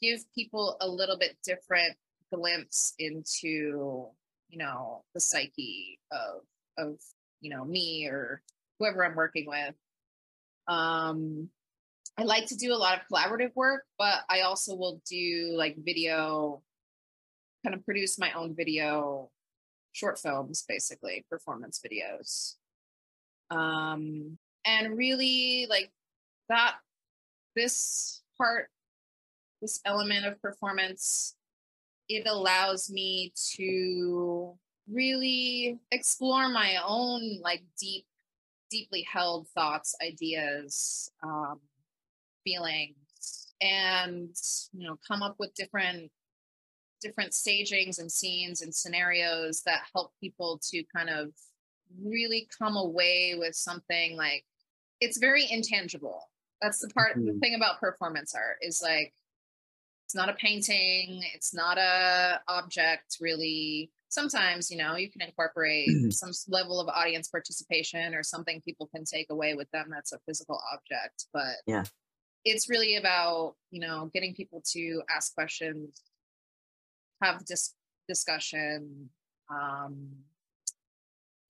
give 0.00 0.20
people 0.34 0.76
a 0.80 0.88
little 0.88 1.16
bit 1.16 1.36
different 1.44 1.96
glimpse 2.32 2.94
into 2.98 4.08
you 4.48 4.58
know 4.58 5.04
the 5.14 5.20
psyche 5.20 5.98
of 6.10 6.42
of 6.78 6.98
you 7.40 7.50
know 7.50 7.64
me 7.64 8.06
or 8.06 8.42
whoever 8.78 9.04
i'm 9.04 9.14
working 9.14 9.46
with 9.46 9.74
um 10.68 11.48
i 12.18 12.22
like 12.22 12.46
to 12.46 12.56
do 12.56 12.72
a 12.72 12.76
lot 12.76 12.98
of 12.98 13.06
collaborative 13.10 13.54
work 13.54 13.84
but 13.98 14.20
i 14.28 14.40
also 14.40 14.74
will 14.74 15.00
do 15.08 15.54
like 15.56 15.76
video 15.78 16.62
kind 17.64 17.74
of 17.74 17.84
produce 17.84 18.18
my 18.18 18.32
own 18.32 18.54
video 18.54 19.30
short 19.92 20.18
films 20.18 20.64
basically 20.68 21.24
performance 21.30 21.80
videos. 21.84 22.54
Um 23.50 24.38
and 24.66 24.96
really 24.96 25.66
like 25.68 25.90
that 26.48 26.76
this 27.54 28.22
part 28.38 28.68
this 29.60 29.80
element 29.84 30.26
of 30.26 30.40
performance 30.42 31.36
it 32.08 32.26
allows 32.26 32.90
me 32.90 33.32
to 33.56 34.54
really 34.90 35.78
explore 35.90 36.48
my 36.48 36.76
own 36.86 37.40
like 37.40 37.62
deep 37.78 38.04
deeply 38.70 39.06
held 39.10 39.48
thoughts 39.48 39.94
ideas 40.02 41.10
um, 41.22 41.60
feelings 42.42 43.54
and 43.60 44.36
you 44.72 44.86
know 44.86 44.98
come 45.06 45.22
up 45.22 45.36
with 45.38 45.54
different 45.54 46.10
different 47.04 47.34
stagings 47.34 47.98
and 47.98 48.10
scenes 48.10 48.62
and 48.62 48.74
scenarios 48.74 49.62
that 49.66 49.82
help 49.94 50.10
people 50.20 50.58
to 50.70 50.82
kind 50.96 51.10
of 51.10 51.28
really 52.02 52.48
come 52.58 52.76
away 52.76 53.36
with 53.38 53.54
something 53.54 54.16
like 54.16 54.44
it's 55.00 55.18
very 55.18 55.46
intangible 55.50 56.30
that's 56.62 56.80
the 56.80 56.88
part 56.88 57.14
the 57.16 57.20
Mhm. 57.32 57.40
thing 57.40 57.54
about 57.54 57.78
performance 57.78 58.34
art 58.34 58.56
is 58.62 58.80
like 58.82 59.12
it's 60.06 60.14
not 60.14 60.30
a 60.30 60.34
painting 60.34 61.22
it's 61.34 61.52
not 61.54 61.76
a 61.76 62.40
object 62.48 63.18
really 63.20 63.92
sometimes 64.08 64.70
you 64.70 64.78
know 64.78 64.96
you 64.96 65.10
can 65.10 65.20
incorporate 65.20 65.90
some 66.12 66.30
level 66.48 66.80
of 66.80 66.88
audience 66.88 67.28
participation 67.28 68.14
or 68.14 68.22
something 68.22 68.62
people 68.62 68.86
can 68.94 69.04
take 69.04 69.28
away 69.30 69.54
with 69.54 69.70
them 69.72 69.88
that's 69.90 70.12
a 70.12 70.18
physical 70.26 70.58
object 70.72 71.26
but 71.34 71.56
Yeah. 71.66 71.84
it's 72.44 72.68
really 72.70 72.96
about 72.96 73.56
you 73.70 73.80
know 73.80 74.10
getting 74.14 74.34
people 74.34 74.62
to 74.72 75.02
ask 75.14 75.34
questions 75.34 76.02
have 77.22 77.44
dis- 77.44 77.74
discussion 78.08 79.08
um, 79.50 80.08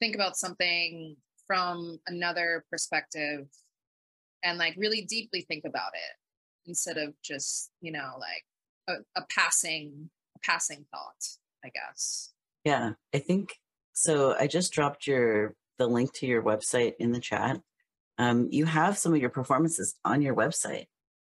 think 0.01 0.15
about 0.15 0.37
something 0.37 1.17
from 1.47 1.99
another 2.07 2.65
perspective 2.71 3.47
and 4.43 4.59
like 4.59 4.75
really 4.77 5.03
deeply 5.03 5.43
think 5.43 5.65
about 5.65 5.93
it 5.95 6.69
instead 6.69 6.97
of 6.97 7.15
just 7.23 7.71
you 7.81 7.93
know 7.93 8.13
like 8.19 8.45
a, 8.89 9.21
a 9.21 9.25
passing 9.35 10.11
a 10.37 10.39
passing 10.41 10.85
thought 10.93 11.25
i 11.65 11.69
guess 11.69 12.33
Yeah, 12.65 12.93
I 13.13 13.19
think 13.19 13.59
so. 13.93 14.35
I 14.39 14.47
just 14.47 14.73
dropped 14.73 15.07
your 15.07 15.55
the 15.79 15.87
link 15.87 16.13
to 16.15 16.27
your 16.27 16.43
website 16.43 16.95
in 16.99 17.13
the 17.13 17.21
chat. 17.21 17.61
Um, 18.17 18.49
you 18.51 18.65
have 18.65 18.97
some 18.97 19.13
of 19.13 19.21
your 19.21 19.31
performances 19.31 19.95
on 20.05 20.23
your 20.23 20.35
website. 20.35 20.87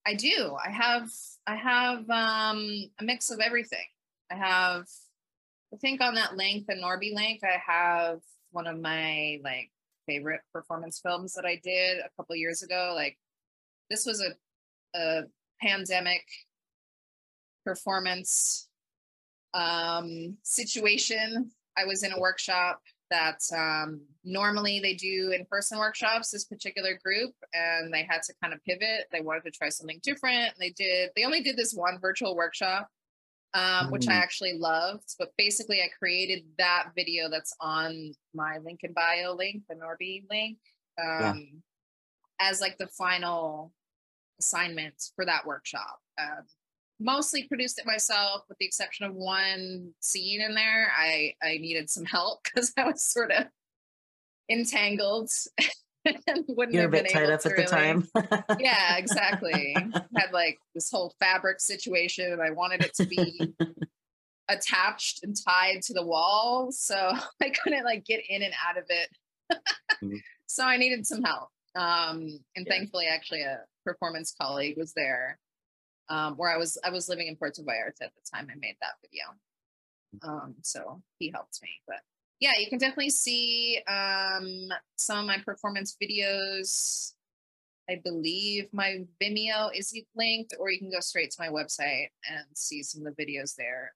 I 0.06 0.16
do. 0.16 0.58
I 0.58 0.72
have 0.72 1.10
I 1.48 1.56
have 1.56 2.10
um 2.10 2.90
a 3.00 3.04
mix 3.04 3.30
of 3.32 3.40
everything. 3.40 3.86
I 4.32 4.36
have 4.36 4.86
I 5.74 5.78
think 5.78 6.02
on 6.02 6.16
that 6.16 6.36
link, 6.36 6.66
the 6.68 6.74
Norby 6.74 7.14
link, 7.14 7.42
I 7.44 7.58
have 7.66 8.20
one 8.52 8.68
of 8.68 8.80
my 8.80 9.40
like 9.44 9.72
favorite 10.06 10.42
performance 10.52 11.00
films 11.00 11.34
that 11.34 11.46
I 11.46 11.60
did 11.64 12.00
a 12.00 12.10
couple 12.18 12.36
years 12.36 12.62
ago. 12.62 12.94
Like 12.96 13.18
this 13.90 14.06
was 14.06 14.22
a 14.22 14.32
a 14.98 15.24
pandemic 15.62 16.24
performance 17.66 18.68
um 19.54 20.38
situation. 20.44 21.52
I 21.78 21.86
was 21.86 22.04
in 22.04 22.12
a 22.12 22.20
workshop 22.20 22.82
that 23.12 23.42
um, 23.56 24.02
normally 24.24 24.80
they 24.80 24.96
do 24.96 25.34
in 25.38 25.46
person 25.46 25.78
workshops, 25.78 26.32
this 26.32 26.46
particular 26.46 26.98
group, 27.04 27.34
and 27.54 27.94
they 27.94 28.08
had 28.10 28.24
to 28.24 28.34
kind 28.42 28.54
of 28.54 28.64
pivot. 28.64 29.08
They 29.12 29.22
wanted 29.22 29.44
to 29.44 29.52
try 29.52 29.70
something 29.70 30.00
different. 30.02 30.54
They 30.60 30.72
did, 30.72 31.12
they 31.16 31.26
only 31.26 31.42
did 31.42 31.58
this 31.58 31.74
one 31.74 32.00
virtual 32.00 32.36
workshop, 32.36 32.90
um, 33.54 33.92
which 33.92 34.08
I 34.08 34.14
mm. 34.14 34.22
actually 34.22 34.58
loved. 34.58 35.16
But 35.20 35.32
basically, 35.38 35.82
I 35.82 35.90
created 35.98 36.44
that 36.58 36.90
video 36.96 37.30
that's 37.30 37.56
on 37.60 38.14
my 38.34 38.58
link 38.60 38.82
in 38.84 38.94
bio 38.94 39.34
link, 39.34 39.64
the 39.70 39.76
Norby 39.76 40.24
link, 40.30 40.58
um, 41.02 41.62
yeah. 42.40 42.50
as 42.50 42.62
like 42.62 42.78
the 42.78 42.88
final 42.88 43.72
assignment 44.40 44.96
for 45.16 45.26
that 45.26 45.46
workshop. 45.46 46.00
Uh, 46.18 46.42
mostly 47.02 47.48
produced 47.48 47.80
it 47.80 47.86
myself 47.86 48.44
with 48.48 48.58
the 48.60 48.66
exception 48.66 49.06
of 49.06 49.16
one 49.16 49.92
scene 50.02 50.40
in 50.40 50.54
there 50.54 50.92
i 50.96 51.34
i 51.42 51.58
needed 51.58 51.90
some 51.90 52.06
help 52.06 52.44
because 52.44 52.72
i 52.78 52.86
was 52.86 53.04
sort 53.04 53.32
of 53.32 53.46
entangled 54.50 55.32
wouldn't 56.48 56.74
You're 56.74 56.84
have 56.84 56.94
a 56.94 57.04
bit 57.04 57.12
tied 57.12 57.30
up 57.30 57.42
at 57.46 57.52
really, 57.52 57.64
the 57.64 57.70
time 57.70 58.08
yeah 58.60 58.98
exactly 58.98 59.76
had 60.16 60.32
like 60.34 60.60
this 60.74 60.90
whole 60.90 61.14
fabric 61.20 61.60
situation 61.60 62.32
and 62.32 62.42
i 62.42 62.50
wanted 62.50 62.84
it 62.84 62.94
to 62.96 63.06
be 63.06 63.54
attached 64.50 65.24
and 65.24 65.36
tied 65.48 65.82
to 65.84 65.94
the 65.94 66.06
wall 66.06 66.72
so 66.72 67.14
i 67.42 67.50
couldn't 67.50 67.86
like 67.86 68.04
get 68.06 68.22
in 68.30 68.42
and 68.42 68.54
out 68.68 68.78
of 68.78 68.86
it 68.90 69.10
mm-hmm. 70.04 70.16
so 70.48 70.66
i 70.66 70.78
needed 70.78 71.06
some 71.06 71.22
help 71.22 71.50
um 71.76 72.22
and 72.56 72.66
yeah. 72.66 72.74
thankfully 72.74 73.06
actually 73.06 73.42
a 73.42 73.60
performance 73.86 74.34
colleague 74.40 74.78
was 74.78 74.94
there 74.94 75.38
um, 76.12 76.36
where 76.36 76.54
I 76.54 76.58
was 76.58 76.78
I 76.84 76.90
was 76.90 77.08
living 77.08 77.28
in 77.28 77.38
Puerto 77.38 77.62
Vallarta 77.62 78.04
at 78.04 78.12
the 78.14 78.30
time 78.32 78.48
I 78.52 78.56
made 78.60 78.76
that 78.82 79.00
video. 79.02 79.24
Um, 80.22 80.56
so 80.62 81.02
he 81.18 81.32
helped 81.32 81.60
me. 81.64 81.70
But 81.88 82.02
yeah, 82.42 82.54
you 82.60 82.68
can 82.68 82.80
definitely 82.80 83.12
see 83.12 83.80
um, 83.88 84.70
some 84.98 85.20
of 85.20 85.26
my 85.26 85.38
performance 85.46 85.96
videos. 86.02 87.14
I 87.90 88.02
believe 88.04 88.68
my 88.74 89.06
Vimeo 89.22 89.70
is 89.76 89.98
linked, 90.16 90.56
or 90.60 90.72
you 90.72 90.80
can 90.80 90.90
go 90.90 91.00
straight 91.00 91.32
to 91.32 91.38
my 91.40 91.50
website 91.50 92.08
and 92.30 92.46
see 92.56 92.82
some 92.82 93.06
of 93.06 93.16
the 93.16 93.24
videos 93.24 93.56
there 93.56 93.94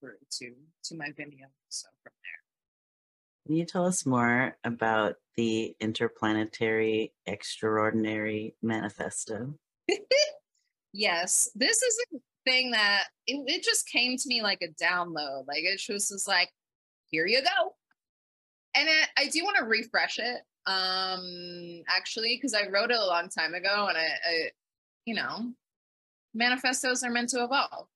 through 0.00 0.14
to 0.38 0.52
to 0.84 0.96
my 0.96 1.08
Vimeo. 1.08 1.48
So 1.68 1.88
from 2.02 2.12
there. 2.22 3.46
Can 3.46 3.56
you 3.56 3.66
tell 3.66 3.84
us 3.84 4.06
more 4.06 4.56
about 4.64 5.16
the 5.36 5.76
Interplanetary 5.78 7.12
Extraordinary 7.26 8.54
Manifesto? 8.62 9.54
Yes, 10.98 11.50
this 11.54 11.82
is 11.82 11.98
a 12.14 12.18
thing 12.46 12.70
that 12.70 13.08
it, 13.26 13.44
it 13.46 13.62
just 13.62 13.86
came 13.86 14.16
to 14.16 14.28
me 14.28 14.42
like 14.42 14.62
a 14.62 14.82
download. 14.82 15.46
Like 15.46 15.58
it 15.58 15.78
just 15.78 16.10
was 16.10 16.26
like, 16.26 16.48
here 17.10 17.26
you 17.26 17.42
go. 17.42 17.74
And 18.74 18.88
it, 18.88 19.08
I 19.16 19.28
do 19.28 19.44
want 19.44 19.56
to 19.56 19.64
refresh 19.64 20.18
it, 20.18 20.42
um, 20.66 21.82
actually, 21.88 22.36
because 22.36 22.54
I 22.54 22.68
wrote 22.68 22.90
it 22.90 22.98
a 22.98 23.06
long 23.06 23.28
time 23.28 23.54
ago, 23.54 23.86
and 23.88 23.96
I, 23.96 24.00
I, 24.02 24.50
you 25.06 25.14
know, 25.14 25.52
manifestos 26.34 27.02
are 27.02 27.10
meant 27.10 27.30
to 27.30 27.44
evolve. 27.44 27.88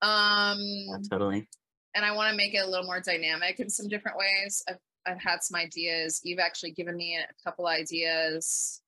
Um, 0.00 0.58
yeah, 0.60 0.96
totally. 1.10 1.48
And 1.94 2.04
I 2.04 2.12
want 2.12 2.30
to 2.30 2.36
make 2.36 2.54
it 2.54 2.64
a 2.64 2.68
little 2.68 2.86
more 2.86 3.00
dynamic 3.00 3.60
in 3.60 3.68
some 3.68 3.88
different 3.88 4.16
ways. 4.16 4.64
I've 4.68 4.78
I've 5.06 5.22
had 5.22 5.42
some 5.42 5.60
ideas. 5.60 6.20
You've 6.24 6.38
actually 6.38 6.72
given 6.72 6.96
me 6.96 7.18
a 7.18 7.48
couple 7.48 7.66
ideas. 7.66 8.80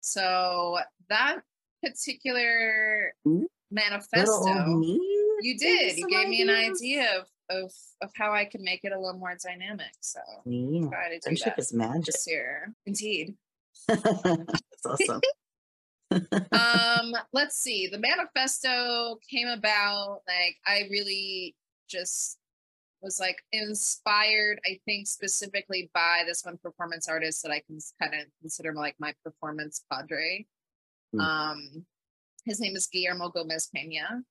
So 0.00 0.78
that 1.10 1.40
particular 1.82 3.12
manifesto, 3.70 4.80
you 5.42 5.58
did. 5.58 5.98
You 5.98 6.08
gave 6.08 6.28
me 6.28 6.40
an 6.40 6.48
idea 6.48 7.18
of, 7.18 7.26
of 7.50 7.72
of 8.00 8.10
how 8.14 8.32
I 8.32 8.44
can 8.44 8.62
make 8.62 8.80
it 8.84 8.92
a 8.92 8.98
little 8.98 9.18
more 9.18 9.36
dynamic. 9.42 9.92
So 10.00 10.20
yeah. 10.44 10.88
try 10.88 11.08
to 11.08 11.14
do 11.16 11.20
Friendship 11.22 11.56
that 11.56 11.58
is 11.58 11.74
magic. 11.74 12.06
This 12.06 12.26
year. 12.26 12.74
Indeed. 12.86 13.34
That's 13.88 14.86
awesome. 14.86 15.20
um, 16.52 17.12
let's 17.32 17.56
see. 17.56 17.88
The 17.88 17.98
manifesto 17.98 19.18
came 19.30 19.48
about 19.48 20.20
like 20.26 20.56
I 20.66 20.88
really 20.90 21.54
just 21.88 22.38
was 23.02 23.18
like 23.18 23.36
inspired, 23.52 24.60
I 24.66 24.78
think, 24.84 25.06
specifically 25.06 25.90
by 25.94 26.22
this 26.26 26.44
one 26.44 26.58
performance 26.62 27.08
artist 27.08 27.42
that 27.42 27.52
I 27.52 27.62
can 27.66 27.78
kind 28.00 28.14
of 28.14 28.26
consider 28.40 28.74
like 28.74 28.94
my 28.98 29.14
performance 29.24 29.84
padre. 29.90 30.46
Mm. 31.14 31.20
Um, 31.20 31.86
his 32.44 32.60
name 32.60 32.76
is 32.76 32.86
Guillermo 32.86 33.30
Gomez 33.30 33.68
Pena. 33.74 34.22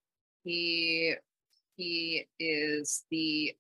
He 0.44 1.16
he 1.80 2.28
is 2.40 3.06
the 3.10 3.56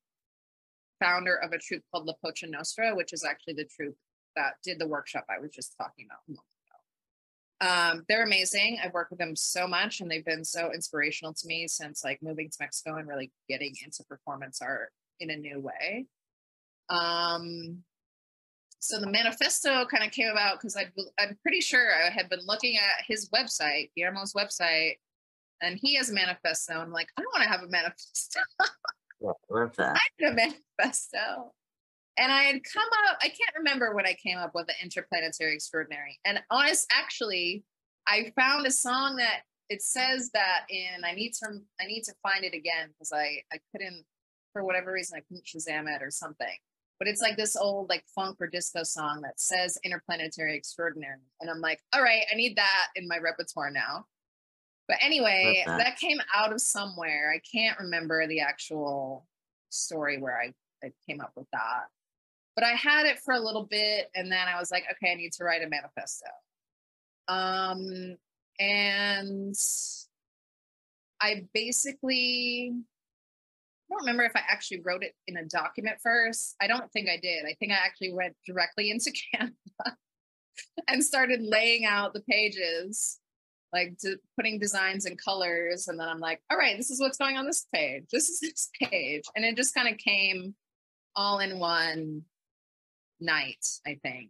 founder 0.99 1.37
of 1.37 1.53
a 1.53 1.57
troupe 1.57 1.83
called 1.91 2.05
La 2.05 2.13
Pocha 2.23 2.49
Nostra, 2.49 2.93
which 2.93 3.13
is 3.13 3.23
actually 3.23 3.53
the 3.53 3.65
troupe 3.65 3.95
that 4.35 4.55
did 4.63 4.77
the 4.77 4.87
workshop 4.87 5.25
I 5.29 5.39
was 5.39 5.51
just 5.51 5.75
talking 5.77 6.05
about. 6.05 6.37
Um, 7.61 8.05
they're 8.07 8.23
amazing. 8.23 8.79
I've 8.83 8.93
worked 8.93 9.11
with 9.11 9.19
them 9.19 9.35
so 9.35 9.67
much, 9.67 10.01
and 10.01 10.11
they've 10.11 10.25
been 10.25 10.45
so 10.45 10.71
inspirational 10.73 11.33
to 11.33 11.47
me 11.47 11.67
since 11.67 12.03
like 12.03 12.19
moving 12.21 12.49
to 12.49 12.57
Mexico 12.59 12.97
and 12.97 13.07
really 13.07 13.31
getting 13.49 13.73
into 13.83 14.03
performance 14.03 14.61
art 14.61 14.91
in 15.19 15.29
a 15.29 15.35
new 15.35 15.59
way. 15.59 16.05
Um, 16.89 17.83
so 18.79 18.99
the 18.99 19.11
manifesto 19.11 19.85
kind 19.85 20.05
of 20.05 20.11
came 20.11 20.29
about 20.29 20.59
because 20.59 20.77
I'm 20.77 21.37
pretty 21.41 21.59
sure 21.59 21.91
I 21.93 22.09
had 22.09 22.29
been 22.29 22.45
looking 22.45 22.77
at 22.77 23.05
his 23.07 23.29
website, 23.29 23.91
Guillermo's 23.95 24.33
website, 24.33 24.95
and 25.61 25.79
he 25.81 25.95
has 25.95 26.09
a 26.09 26.13
manifesto. 26.13 26.73
I'm 26.73 26.91
like, 26.91 27.09
I 27.17 27.21
don't 27.21 27.33
want 27.33 27.43
to 27.43 27.49
have 27.49 27.63
a 27.63 27.69
manifesto. 27.69 28.39
yeah, 29.21 29.31
love 29.49 29.75
that. 29.77 29.95
I 29.95 30.23
had 30.23 30.33
a 30.33 30.35
manifesto. 30.35 31.53
And 32.17 32.31
I 32.31 32.43
had 32.43 32.61
come 32.63 32.87
up, 33.07 33.17
I 33.21 33.27
can't 33.27 33.55
remember 33.57 33.95
when 33.95 34.05
I 34.05 34.13
came 34.13 34.37
up 34.37 34.51
with 34.53 34.67
the 34.67 34.73
interplanetary 34.83 35.53
extraordinary. 35.53 36.19
And 36.25 36.41
honest, 36.51 36.85
actually, 36.91 37.63
I 38.07 38.33
found 38.35 38.67
a 38.67 38.71
song 38.71 39.15
that 39.17 39.41
it 39.69 39.81
says 39.81 40.29
that 40.33 40.65
in 40.69 41.05
I 41.05 41.13
need 41.13 41.33
to 41.43 41.59
I 41.79 41.85
need 41.85 42.03
to 42.03 42.13
find 42.23 42.43
it 42.43 42.53
again 42.53 42.89
because 42.89 43.13
I 43.13 43.41
I 43.53 43.59
couldn't 43.71 44.03
for 44.51 44.65
whatever 44.65 44.91
reason 44.91 45.17
I 45.17 45.21
couldn't 45.21 45.45
Shazam 45.45 45.87
it 45.95 46.01
or 46.01 46.09
something 46.09 46.57
but 46.99 47.07
it's 47.07 47.21
like 47.21 47.37
this 47.37 47.55
old 47.55 47.89
like 47.89 48.03
funk 48.13 48.37
or 48.39 48.47
disco 48.47 48.83
song 48.83 49.21
that 49.21 49.39
says 49.39 49.77
interplanetary 49.83 50.55
extraordinary 50.55 51.17
and 51.41 51.49
i'm 51.49 51.61
like 51.61 51.79
all 51.93 52.03
right 52.03 52.23
i 52.31 52.35
need 52.35 52.55
that 52.57 52.87
in 52.95 53.07
my 53.07 53.17
repertoire 53.17 53.71
now 53.71 54.05
but 54.89 54.97
anyway 55.01 55.63
that. 55.65 55.77
that. 55.77 55.97
came 55.97 56.17
out 56.35 56.51
of 56.51 56.59
somewhere 56.59 57.31
i 57.33 57.39
can't 57.55 57.79
remember 57.79 58.27
the 58.27 58.41
actual 58.41 59.25
story 59.69 60.19
where 60.19 60.37
I, 60.37 60.53
I 60.83 60.91
came 61.07 61.21
up 61.21 61.31
with 61.37 61.47
that 61.53 61.85
but 62.55 62.65
i 62.65 62.71
had 62.71 63.05
it 63.05 63.19
for 63.19 63.33
a 63.33 63.39
little 63.39 63.65
bit 63.69 64.09
and 64.15 64.29
then 64.29 64.47
i 64.53 64.59
was 64.59 64.71
like 64.71 64.83
okay 64.91 65.13
i 65.13 65.15
need 65.15 65.31
to 65.33 65.45
write 65.45 65.63
a 65.63 65.69
manifesto 65.69 66.25
um 67.29 68.17
and 68.59 69.55
i 71.21 71.45
basically 71.53 72.73
I 73.89 73.95
don't 73.95 74.01
remember 74.01 74.23
if 74.23 74.35
I 74.35 74.41
actually 74.47 74.81
wrote 74.81 75.01
it 75.01 75.15
in 75.27 75.37
a 75.37 75.45
document 75.45 75.97
first. 76.03 76.55
I 76.61 76.67
don't 76.67 76.91
think 76.91 77.09
I 77.09 77.17
did. 77.17 77.45
I 77.45 77.55
think 77.59 77.71
I 77.71 77.75
actually 77.83 78.13
went 78.13 78.35
directly 78.45 78.91
into 78.91 79.11
Canva 79.35 79.95
and 80.87 81.03
started 81.03 81.41
laying 81.41 81.85
out 81.85 82.13
the 82.13 82.21
pages, 82.21 83.19
like 83.71 83.97
to, 83.99 84.17
putting 84.35 84.59
designs 84.59 85.05
and 85.05 85.17
colors. 85.21 85.87
And 85.87 85.99
then 85.99 86.07
I'm 86.07 86.19
like, 86.19 86.41
all 86.51 86.57
right, 86.57 86.77
this 86.77 86.89
is 86.89 86.99
what's 86.99 87.17
going 87.17 87.37
on 87.37 87.45
this 87.45 87.67
page. 87.73 88.05
This 88.11 88.29
is 88.29 88.39
this 88.41 88.69
page. 88.81 89.23
And 89.35 89.45
it 89.45 89.55
just 89.55 89.73
kind 89.73 89.87
of 89.87 89.97
came 89.97 90.55
all 91.15 91.39
in 91.39 91.59
one 91.59 92.23
night, 93.19 93.65
I 93.85 93.97
think. 94.01 94.29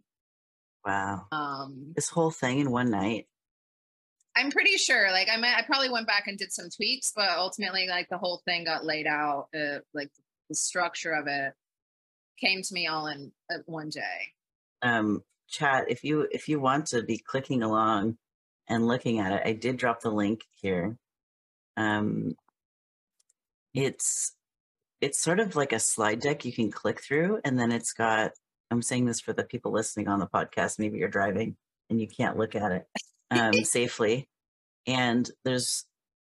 Wow. 0.84 1.26
Um, 1.30 1.92
this 1.94 2.08
whole 2.08 2.30
thing 2.30 2.58
in 2.58 2.70
one 2.70 2.90
night. 2.90 3.26
I'm 4.36 4.50
pretty 4.50 4.76
sure. 4.76 5.10
Like 5.10 5.28
I 5.30 5.36
might, 5.36 5.56
I 5.56 5.62
probably 5.62 5.90
went 5.90 6.06
back 6.06 6.26
and 6.26 6.38
did 6.38 6.52
some 6.52 6.68
tweaks, 6.74 7.12
but 7.14 7.30
ultimately, 7.30 7.86
like 7.88 8.08
the 8.08 8.18
whole 8.18 8.40
thing 8.44 8.64
got 8.64 8.84
laid 8.84 9.06
out. 9.06 9.48
Uh, 9.54 9.80
like 9.92 10.10
the 10.48 10.54
structure 10.54 11.12
of 11.12 11.26
it 11.26 11.52
came 12.40 12.62
to 12.62 12.74
me 12.74 12.86
all 12.86 13.06
in 13.08 13.32
uh, 13.52 13.58
one 13.66 13.90
day. 13.90 14.32
Um, 14.82 15.22
chat. 15.48 15.86
If 15.88 16.04
you 16.04 16.26
if 16.30 16.48
you 16.48 16.60
want 16.60 16.86
to 16.86 17.02
be 17.02 17.18
clicking 17.18 17.62
along 17.62 18.16
and 18.70 18.86
looking 18.86 19.18
at 19.18 19.32
it, 19.32 19.42
I 19.44 19.52
did 19.52 19.76
drop 19.76 20.00
the 20.00 20.10
link 20.10 20.42
here. 20.54 20.96
Um, 21.76 22.34
it's 23.74 24.34
it's 25.00 25.20
sort 25.20 25.40
of 25.40 25.56
like 25.56 25.72
a 25.72 25.78
slide 25.78 26.20
deck 26.20 26.44
you 26.44 26.52
can 26.52 26.70
click 26.70 27.02
through, 27.02 27.40
and 27.44 27.58
then 27.58 27.72
it's 27.72 27.92
got. 27.92 28.32
I'm 28.70 28.82
saying 28.82 29.06
this 29.06 29.20
for 29.20 29.32
the 29.32 29.42
people 29.42 29.72
listening 29.72 30.06
on 30.06 30.20
the 30.20 30.28
podcast. 30.28 30.78
Maybe 30.78 30.98
you're 30.98 31.08
driving 31.08 31.56
and 31.90 32.00
you 32.00 32.06
can't 32.06 32.38
look 32.38 32.54
at 32.54 32.70
it 32.70 32.86
um, 33.32 33.52
safely. 33.64 34.28
and 34.86 35.28
there's 35.44 35.84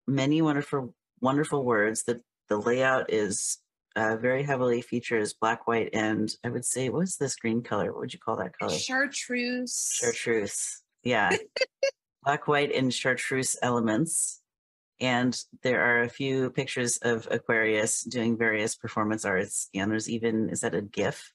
many 0.07 0.41
wonderful 0.41 0.95
wonderful 1.21 1.63
words. 1.65 2.03
The 2.03 2.21
the 2.47 2.57
layout 2.57 3.11
is 3.11 3.57
uh, 3.97 4.15
very 4.15 4.43
heavily 4.43 4.81
features 4.81 5.33
black, 5.33 5.67
white, 5.67 5.89
and 5.93 6.33
I 6.43 6.49
would 6.49 6.65
say 6.65 6.87
what's 6.87 7.17
this 7.17 7.35
green 7.35 7.61
color? 7.61 7.91
What 7.91 7.99
would 7.99 8.13
you 8.13 8.19
call 8.19 8.37
that 8.37 8.57
color? 8.57 8.73
Chartreuse. 8.73 9.91
Chartreuse. 9.99 10.81
Yeah. 11.03 11.35
black, 12.23 12.47
white, 12.47 12.73
and 12.73 12.93
chartreuse 12.93 13.55
elements. 13.61 14.41
And 15.01 15.39
there 15.63 15.81
are 15.81 16.03
a 16.03 16.09
few 16.09 16.49
pictures 16.49 16.97
of 16.97 17.27
Aquarius 17.31 18.03
doing 18.03 18.37
various 18.37 18.75
performance 18.75 19.23
arts. 19.23 19.69
And 19.73 19.91
there's 19.91 20.09
even, 20.09 20.49
is 20.49 20.61
that 20.61 20.75
a 20.75 20.81
GIF? 20.81 21.31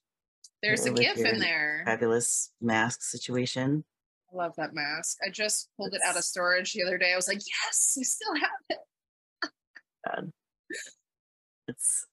There's 0.63 0.85
a 0.87 0.93
GIF 0.93 1.19
in 1.19 1.39
there. 1.39 1.83
Fabulous 1.87 2.51
mask 2.61 3.03
situation. 3.03 3.85
I 4.33 4.37
love 4.37 4.55
that 4.57 4.75
mask. 4.75 5.19
I 5.27 5.31
just 5.31 5.71
pulled 5.77 5.95
it 5.95 6.01
out 6.07 6.17
of 6.17 6.25
storage 6.25 6.73
the 6.73 6.83
other 6.83 6.99
day. 6.99 7.13
I 7.13 7.17
was 7.17 7.29
like, 7.29 7.39
yes, 7.39 7.97
I 7.99 8.03
still 8.03 8.35
have 8.35 8.51
it. 8.71 8.79
God. 10.07 10.33
It's, 11.69 12.07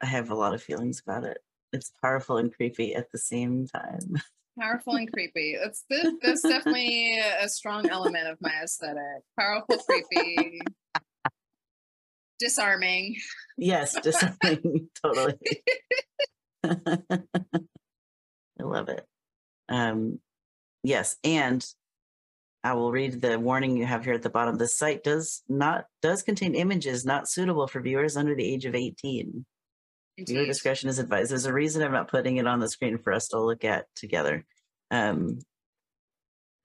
I 0.00 0.06
have 0.06 0.30
a 0.30 0.34
lot 0.34 0.54
of 0.54 0.62
feelings 0.62 1.02
about 1.06 1.24
it. 1.24 1.38
It's 1.72 1.92
powerful 2.02 2.38
and 2.38 2.54
creepy 2.54 2.94
at 2.94 3.10
the 3.12 3.18
same 3.18 3.66
time. 3.66 4.16
Powerful 4.58 4.96
and 4.96 5.10
creepy. 5.10 5.56
That's 5.62 5.84
this, 5.88 6.12
that's 6.22 6.42
definitely 6.42 7.18
a 7.18 7.48
strong 7.48 7.88
element 7.88 8.28
of 8.28 8.36
my 8.40 8.52
aesthetic. 8.62 9.22
Powerful, 9.38 9.78
creepy, 9.78 10.60
disarming. 12.38 13.16
Yes, 13.56 13.94
disarming, 14.02 14.88
totally. 15.02 15.38
I 16.64 16.82
love 18.60 18.88
it. 18.88 19.06
Um, 19.68 20.18
yes, 20.82 21.16
and 21.24 21.64
I 22.62 22.74
will 22.74 22.92
read 22.92 23.20
the 23.20 23.38
warning 23.38 23.76
you 23.76 23.86
have 23.86 24.04
here 24.04 24.14
at 24.14 24.22
the 24.22 24.30
bottom. 24.30 24.58
The 24.58 24.68
site 24.68 25.02
does 25.02 25.42
not 25.48 25.86
does 26.02 26.22
contain 26.22 26.54
images 26.54 27.04
not 27.04 27.28
suitable 27.28 27.66
for 27.66 27.80
viewers 27.80 28.16
under 28.16 28.34
the 28.34 28.44
age 28.44 28.66
of 28.66 28.74
18. 28.74 29.44
Indeed. 30.16 30.46
discretion 30.46 30.88
is 30.88 30.98
advised. 30.98 31.30
There's 31.30 31.46
a 31.46 31.52
reason 31.52 31.82
I'm 31.82 31.92
not 31.92 32.08
putting 32.08 32.36
it 32.36 32.46
on 32.46 32.60
the 32.60 32.68
screen 32.68 32.98
for 32.98 33.12
us 33.12 33.28
to 33.28 33.40
look 33.40 33.64
at 33.64 33.86
together. 33.94 34.44
Um, 34.90 35.38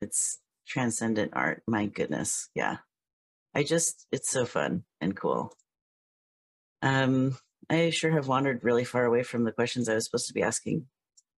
it's 0.01 0.39
transcendent 0.67 1.31
art. 1.33 1.63
My 1.67 1.85
goodness. 1.85 2.49
Yeah. 2.53 2.77
I 3.55 3.63
just, 3.63 4.05
it's 4.11 4.29
so 4.29 4.45
fun 4.45 4.83
and 5.01 5.15
cool. 5.15 5.53
Um, 6.81 7.37
I 7.69 7.89
sure 7.89 8.11
have 8.11 8.27
wandered 8.27 8.63
really 8.63 8.83
far 8.83 9.05
away 9.05 9.23
from 9.23 9.43
the 9.43 9.51
questions 9.51 9.89
I 9.89 9.95
was 9.95 10.05
supposed 10.05 10.27
to 10.27 10.33
be 10.33 10.43
asking. 10.43 10.85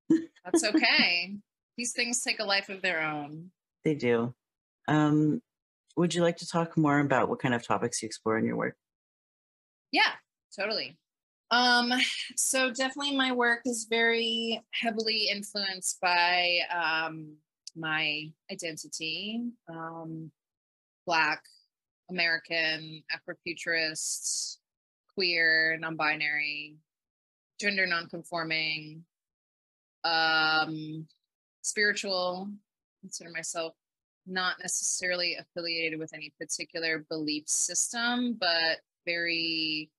That's 0.10 0.64
okay. 0.76 1.36
These 1.78 1.94
things 1.94 2.22
take 2.22 2.40
a 2.40 2.46
life 2.46 2.70
of 2.70 2.82
their 2.82 3.02
own. 3.02 3.52
They 3.86 3.96
do. 3.96 4.34
Um, 4.88 5.42
would 5.96 6.14
you 6.14 6.22
like 6.22 6.38
to 6.38 6.48
talk 6.48 6.78
more 6.78 7.00
about 7.00 7.30
what 7.30 7.40
kind 7.40 7.54
of 7.54 7.66
topics 7.66 8.02
you 8.02 8.08
explore 8.08 8.38
in 8.38 8.46
your 8.46 8.58
work? 8.58 8.76
Yeah, 9.92 10.12
totally. 10.58 10.98
Um, 11.52 11.92
so 12.36 12.72
definitely 12.72 13.16
my 13.18 13.32
work 13.32 13.62
is 13.66 13.88
very 13.90 14.62
heavily 14.72 15.30
influenced 15.32 16.00
by 16.02 16.60
um 16.74 17.38
my 17.76 18.30
identity. 18.52 19.42
Um 19.68 20.32
black, 21.06 21.42
American, 22.10 23.04
Afrofuturist, 23.12 24.58
queer, 25.16 25.78
non-binary, 25.80 26.76
gender 27.60 27.88
non-conforming, 27.88 29.04
um 30.04 31.08
spiritual, 31.64 32.50
consider 33.02 33.32
myself 33.32 33.74
not 34.28 34.58
necessarily 34.62 35.36
affiliated 35.36 35.98
with 35.98 36.14
any 36.14 36.32
particular 36.40 37.06
belief 37.10 37.48
system, 37.48 38.38
but 38.40 38.80
very 39.06 39.90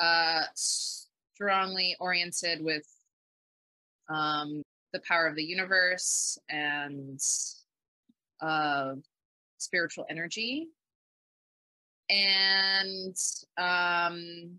uh, 0.00 0.42
strongly 0.54 1.96
oriented 2.00 2.64
with 2.64 2.86
um, 4.08 4.62
the 4.92 5.00
power 5.06 5.26
of 5.26 5.36
the 5.36 5.44
universe 5.44 6.38
and 6.48 7.20
uh, 8.40 8.94
spiritual 9.58 10.06
energy. 10.10 10.68
And, 12.08 13.16
um, 13.56 14.58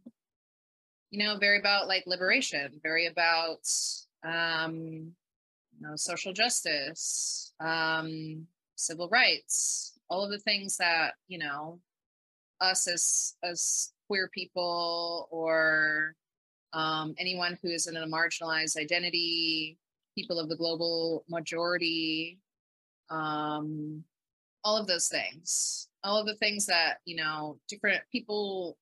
you 1.10 1.19
know, 1.25 1.38
very 1.38 1.60
about 1.60 1.88
like 1.88 2.04
liberation, 2.08 2.80
very 2.82 3.08
about, 3.08 3.67
um, 4.23 5.13
you 5.77 5.82
know, 5.82 5.95
social 5.97 6.32
justice, 6.32 7.54
um, 7.60 8.47
civil 8.75 9.10
rights, 9.10 9.99
all 10.10 10.23
of 10.23 10.32
the 10.32 10.39
things 10.39 10.77
that, 10.77 11.15
you 11.27 11.39
know, 11.39 11.80
us 12.62 12.88
as, 12.88 13.36
as 13.43 13.91
queer 14.12 14.30
people 14.34 15.30
or 15.32 16.13
um, 16.74 17.15
anyone 17.17 17.58
who 17.62 17.69
is 17.69 17.88
in 17.88 17.95
a 17.95 18.06
marginalized 18.06 18.76
identity, 18.76 19.78
people 20.17 20.38
of 20.38 20.50
the 20.50 20.56
global 20.58 21.24
majority, 21.30 22.38
um, 23.10 24.04
all 24.65 24.76
of 24.76 24.86
those 24.86 25.08
things, 25.08 25.88
all 26.04 26.19
of 26.19 26.28
the 26.28 26.36
things 26.36 26.65
that, 26.65 26.95
you 27.06 27.15
know, 27.15 27.58
different 27.69 28.02
people 28.12 28.78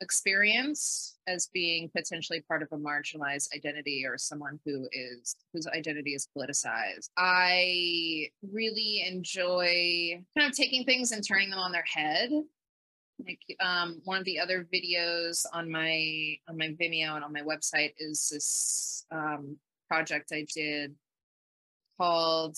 experience 0.00 1.18
as 1.28 1.48
being 1.54 1.88
potentially 1.96 2.40
part 2.48 2.60
of 2.60 2.68
a 2.72 2.76
marginalized 2.76 3.54
identity 3.54 4.04
or 4.04 4.18
someone 4.18 4.58
who 4.64 4.88
is 4.90 5.36
whose 5.52 5.68
identity 5.68 6.14
is 6.14 6.28
politicized. 6.36 7.10
I 7.16 8.26
really 8.42 9.04
enjoy 9.06 10.20
kind 10.36 10.50
of 10.50 10.56
taking 10.56 10.84
things 10.84 11.12
and 11.12 11.24
turning 11.24 11.50
them 11.50 11.60
on 11.60 11.70
their 11.70 11.84
head 11.86 12.30
like 13.26 13.40
um, 13.60 14.00
one 14.04 14.18
of 14.18 14.24
the 14.24 14.38
other 14.38 14.66
videos 14.72 15.44
on 15.52 15.70
my 15.70 16.36
on 16.48 16.56
my 16.56 16.68
Vimeo 16.68 17.14
and 17.14 17.24
on 17.24 17.32
my 17.32 17.42
website 17.42 17.92
is 17.98 18.28
this 18.32 19.04
um, 19.10 19.56
project 19.88 20.30
I 20.32 20.46
did 20.54 20.94
called 21.98 22.56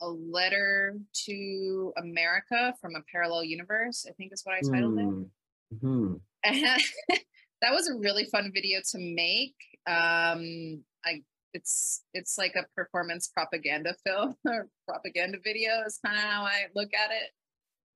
"A 0.00 0.08
Letter 0.08 0.98
to 1.26 1.92
America 1.98 2.74
from 2.80 2.94
a 2.94 3.02
Parallel 3.12 3.44
Universe." 3.44 4.06
I 4.08 4.12
think 4.12 4.32
is 4.32 4.42
what 4.44 4.54
I 4.54 4.60
titled 4.60 4.98
it, 4.98 5.28
Mm-hmm. 5.74 6.14
that 7.62 7.72
was 7.72 7.88
a 7.88 7.98
really 7.98 8.24
fun 8.24 8.50
video 8.54 8.80
to 8.92 8.98
make. 8.98 9.54
Um, 9.86 10.82
I 11.04 11.22
it's 11.54 12.02
it's 12.14 12.38
like 12.38 12.54
a 12.56 12.66
performance 12.74 13.28
propaganda 13.28 13.94
film 14.04 14.36
or 14.46 14.68
propaganda 14.88 15.38
video 15.42 15.82
is 15.86 15.98
kind 16.04 16.16
of 16.16 16.22
how 16.22 16.42
I 16.42 16.66
look 16.74 16.90
at 16.94 17.10
it. 17.10 17.30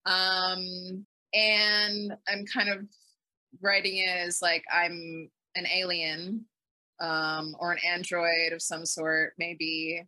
Um, 0.04 1.06
and 1.34 2.14
I'm 2.28 2.44
kind 2.46 2.68
of 2.68 2.86
writing 3.60 3.98
it 3.98 4.08
as 4.08 4.40
like 4.42 4.64
I'm 4.72 5.30
an 5.54 5.66
alien 5.66 6.44
um, 7.00 7.56
or 7.58 7.72
an 7.72 7.78
android 7.86 8.52
of 8.52 8.62
some 8.62 8.86
sort, 8.86 9.34
maybe 9.38 10.06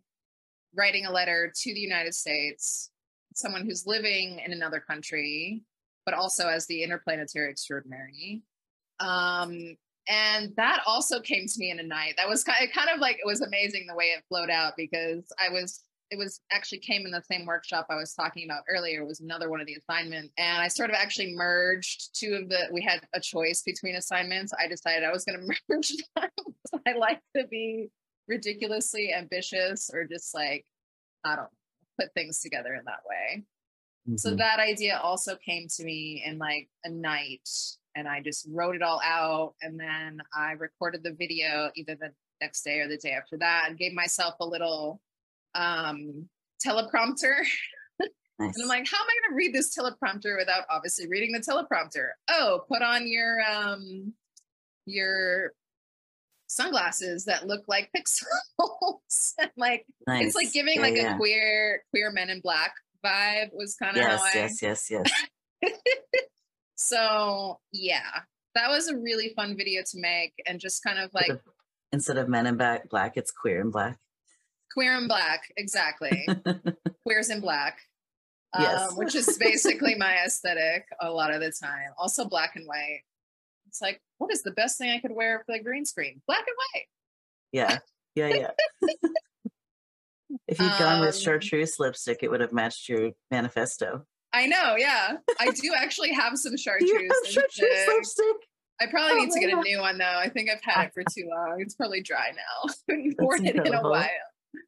writing 0.75 1.05
a 1.05 1.11
letter 1.11 1.51
to 1.55 1.73
the 1.73 1.79
United 1.79 2.13
States, 2.13 2.91
someone 3.33 3.65
who's 3.65 3.85
living 3.85 4.39
in 4.45 4.51
another 4.53 4.79
country, 4.79 5.63
but 6.05 6.13
also 6.13 6.47
as 6.47 6.65
the 6.67 6.83
interplanetary 6.83 7.49
extraordinary. 7.49 8.43
Um, 8.99 9.75
and 10.07 10.53
that 10.55 10.83
also 10.85 11.19
came 11.19 11.47
to 11.47 11.59
me 11.59 11.71
in 11.71 11.79
a 11.79 11.83
night. 11.83 12.13
That 12.17 12.29
was 12.29 12.43
kind 12.43 12.63
of, 12.63 12.73
kind 12.73 12.89
of 12.93 12.99
like 12.99 13.17
it 13.17 13.25
was 13.25 13.41
amazing 13.41 13.87
the 13.87 13.95
way 13.95 14.05
it 14.05 14.23
flowed 14.29 14.49
out 14.49 14.73
because 14.77 15.25
I 15.39 15.51
was 15.51 15.81
it 16.11 16.17
was 16.17 16.39
actually 16.51 16.79
came 16.79 17.05
in 17.05 17.11
the 17.11 17.21
same 17.21 17.45
workshop 17.45 17.87
I 17.89 17.95
was 17.95 18.13
talking 18.13 18.45
about 18.45 18.63
earlier. 18.69 19.01
It 19.01 19.07
was 19.07 19.21
another 19.21 19.49
one 19.49 19.59
of 19.59 19.67
the 19.67 19.75
assignments. 19.75 20.33
And 20.37 20.61
I 20.61 20.67
sort 20.67 20.89
of 20.89 20.95
actually 20.95 21.33
merged 21.35 22.15
two 22.15 22.35
of 22.35 22.49
the, 22.49 22.67
we 22.71 22.81
had 22.81 23.01
a 23.13 23.19
choice 23.19 23.63
between 23.63 23.95
assignments. 23.95 24.53
I 24.53 24.67
decided 24.67 25.03
I 25.03 25.11
was 25.11 25.25
going 25.25 25.39
to 25.47 25.55
merge 25.67 25.91
them. 26.15 26.29
I 26.85 26.93
like 26.93 27.21
to 27.35 27.47
be 27.47 27.89
ridiculously 28.27 29.13
ambitious 29.13 29.89
or 29.93 30.03
just 30.05 30.33
like, 30.35 30.65
I 31.23 31.35
don't 31.35 31.49
put 31.99 32.13
things 32.13 32.39
together 32.39 32.73
in 32.75 32.85
that 32.85 33.01
way. 33.07 33.43
So 34.17 34.31
Mhm. 34.33 34.37
that 34.37 34.59
idea 34.59 34.99
also 34.99 35.35
came 35.37 35.67
to 35.67 35.83
me 35.83 36.21
in 36.23 36.37
like 36.37 36.69
a 36.83 36.89
night 36.89 37.49
and 37.95 38.07
I 38.07 38.21
just 38.21 38.47
wrote 38.51 38.75
it 38.75 38.83
all 38.83 39.01
out. 39.03 39.55
And 39.63 39.79
then 39.79 40.21
I 40.37 40.51
recorded 40.51 41.01
the 41.01 41.13
video 41.13 41.71
either 41.75 41.95
the 41.95 42.13
next 42.41 42.61
day 42.61 42.79
or 42.81 42.87
the 42.87 42.97
day 42.97 43.11
after 43.13 43.37
that 43.37 43.69
and 43.69 43.77
gave 43.79 43.93
myself 43.93 44.35
a 44.39 44.45
little 44.45 45.01
um, 45.55 46.29
teleprompter. 46.65 47.37
Nice. 47.39 47.49
And 48.37 48.53
I'm 48.63 48.67
like, 48.67 48.85
how 48.85 48.97
am 48.97 49.05
I 49.07 49.15
going 49.29 49.31
to 49.31 49.35
read 49.35 49.53
this 49.53 49.73
teleprompter 49.73 50.37
without 50.37 50.65
obviously 50.69 51.07
reading 51.07 51.31
the 51.31 51.39
teleprompter? 51.39 52.09
Oh, 52.29 52.63
put 52.67 52.81
on 52.81 53.07
your 53.07 53.39
um, 53.49 54.13
your 54.85 55.53
sunglasses 56.47 57.23
that 57.25 57.47
look 57.47 57.63
like 57.69 57.89
pixels. 57.97 58.25
And, 59.39 59.51
like 59.57 59.85
nice. 60.05 60.27
it's 60.27 60.35
like 60.35 60.51
giving 60.51 60.75
Yeah, 60.75 60.81
like 60.81 60.95
yeah. 60.97 61.15
a 61.15 61.17
queer 61.17 61.83
queer 61.91 62.11
Men 62.11 62.29
in 62.29 62.41
Black 62.41 62.73
vibe 63.05 63.49
was 63.53 63.75
kind 63.75 63.95
of 63.95 64.03
yes, 64.03 64.19
how 64.19 64.25
I. 64.25 64.31
yes, 64.43 64.61
yes, 64.61 64.91
yes. 64.91 65.71
So 66.75 67.59
yeah, 67.71 68.21
that 68.53 68.69
was 68.69 68.87
a 68.89 68.97
really 68.97 69.33
fun 69.35 69.55
video 69.57 69.81
to 69.91 69.99
make 69.99 70.33
and 70.45 70.59
just 70.59 70.83
kind 70.83 70.99
of 70.99 71.13
like 71.13 71.31
Instead 71.91 72.17
of- 72.17 72.27
men 72.27 72.45
in 72.47 72.57
black, 72.57 72.89
black, 72.89 73.15
it's 73.15 73.31
queer 73.31 73.61
and 73.61 73.71
black. 73.71 73.97
Queer 74.73 74.97
and 74.97 75.07
black, 75.07 75.51
exactly. 75.57 76.27
queers 77.05 77.29
in 77.29 77.41
black. 77.41 77.77
Yes. 78.57 78.91
um, 78.91 78.97
which 78.97 79.15
is 79.15 79.37
basically 79.37 79.95
my 79.95 80.15
aesthetic 80.25 80.85
a 81.01 81.11
lot 81.11 81.33
of 81.33 81.41
the 81.41 81.51
time. 81.51 81.89
Also, 81.97 82.23
black 82.25 82.55
and 82.55 82.65
white. 82.65 83.01
It's 83.67 83.81
like, 83.81 84.01
what 84.17 84.31
is 84.31 84.43
the 84.43 84.51
best 84.51 84.77
thing 84.77 84.91
I 84.91 84.99
could 84.99 85.11
wear 85.13 85.43
for 85.45 85.57
the 85.57 85.61
green 85.63 85.83
screen? 85.85 86.21
Black 86.25 86.39
and 86.47 86.55
white. 86.73 86.85
Yeah. 87.51 87.79
Yeah. 88.15 88.27
Yeah. 88.27 88.51
if 90.47 90.59
you'd 90.59 90.79
gone 90.79 91.01
with 91.01 91.15
Um, 91.15 91.21
chartreuse 91.21 91.79
lipstick, 91.79 92.19
it 92.21 92.31
would 92.31 92.39
have 92.41 92.53
matched 92.53 92.87
your 92.87 93.11
manifesto. 93.31 94.05
I 94.31 94.47
know, 94.47 94.75
yeah. 94.77 95.17
I 95.39 95.51
do 95.51 95.73
actually 95.75 96.13
have 96.13 96.37
some 96.37 96.51
Do 96.55 96.57
chartreuse. 96.57 96.91
you 96.91 97.09
have 97.23 97.31
chartreuse 97.33 97.69
lipstick. 97.87 97.93
lipstick? 97.93 98.35
I 98.81 98.87
probably 98.87 99.13
Oh 99.13 99.23
need 99.23 99.31
to 99.31 99.39
get 99.39 99.53
a 99.57 99.61
new 99.61 99.79
one 99.79 99.97
though. 99.97 100.05
I 100.17 100.27
think 100.29 100.49
I've 100.49 100.61
had 100.61 100.87
it 100.87 100.93
for 100.93 101.03
too 101.03 101.27
long. 101.29 101.61
It's 101.61 101.75
probably 101.75 102.01
dry 102.01 102.31
now. 102.35 102.73
I 102.89 102.93
haven't 102.93 103.15
worn 103.19 103.45
it 103.45 103.55
in 103.55 103.73
a 103.73 103.81
while. 103.81 104.07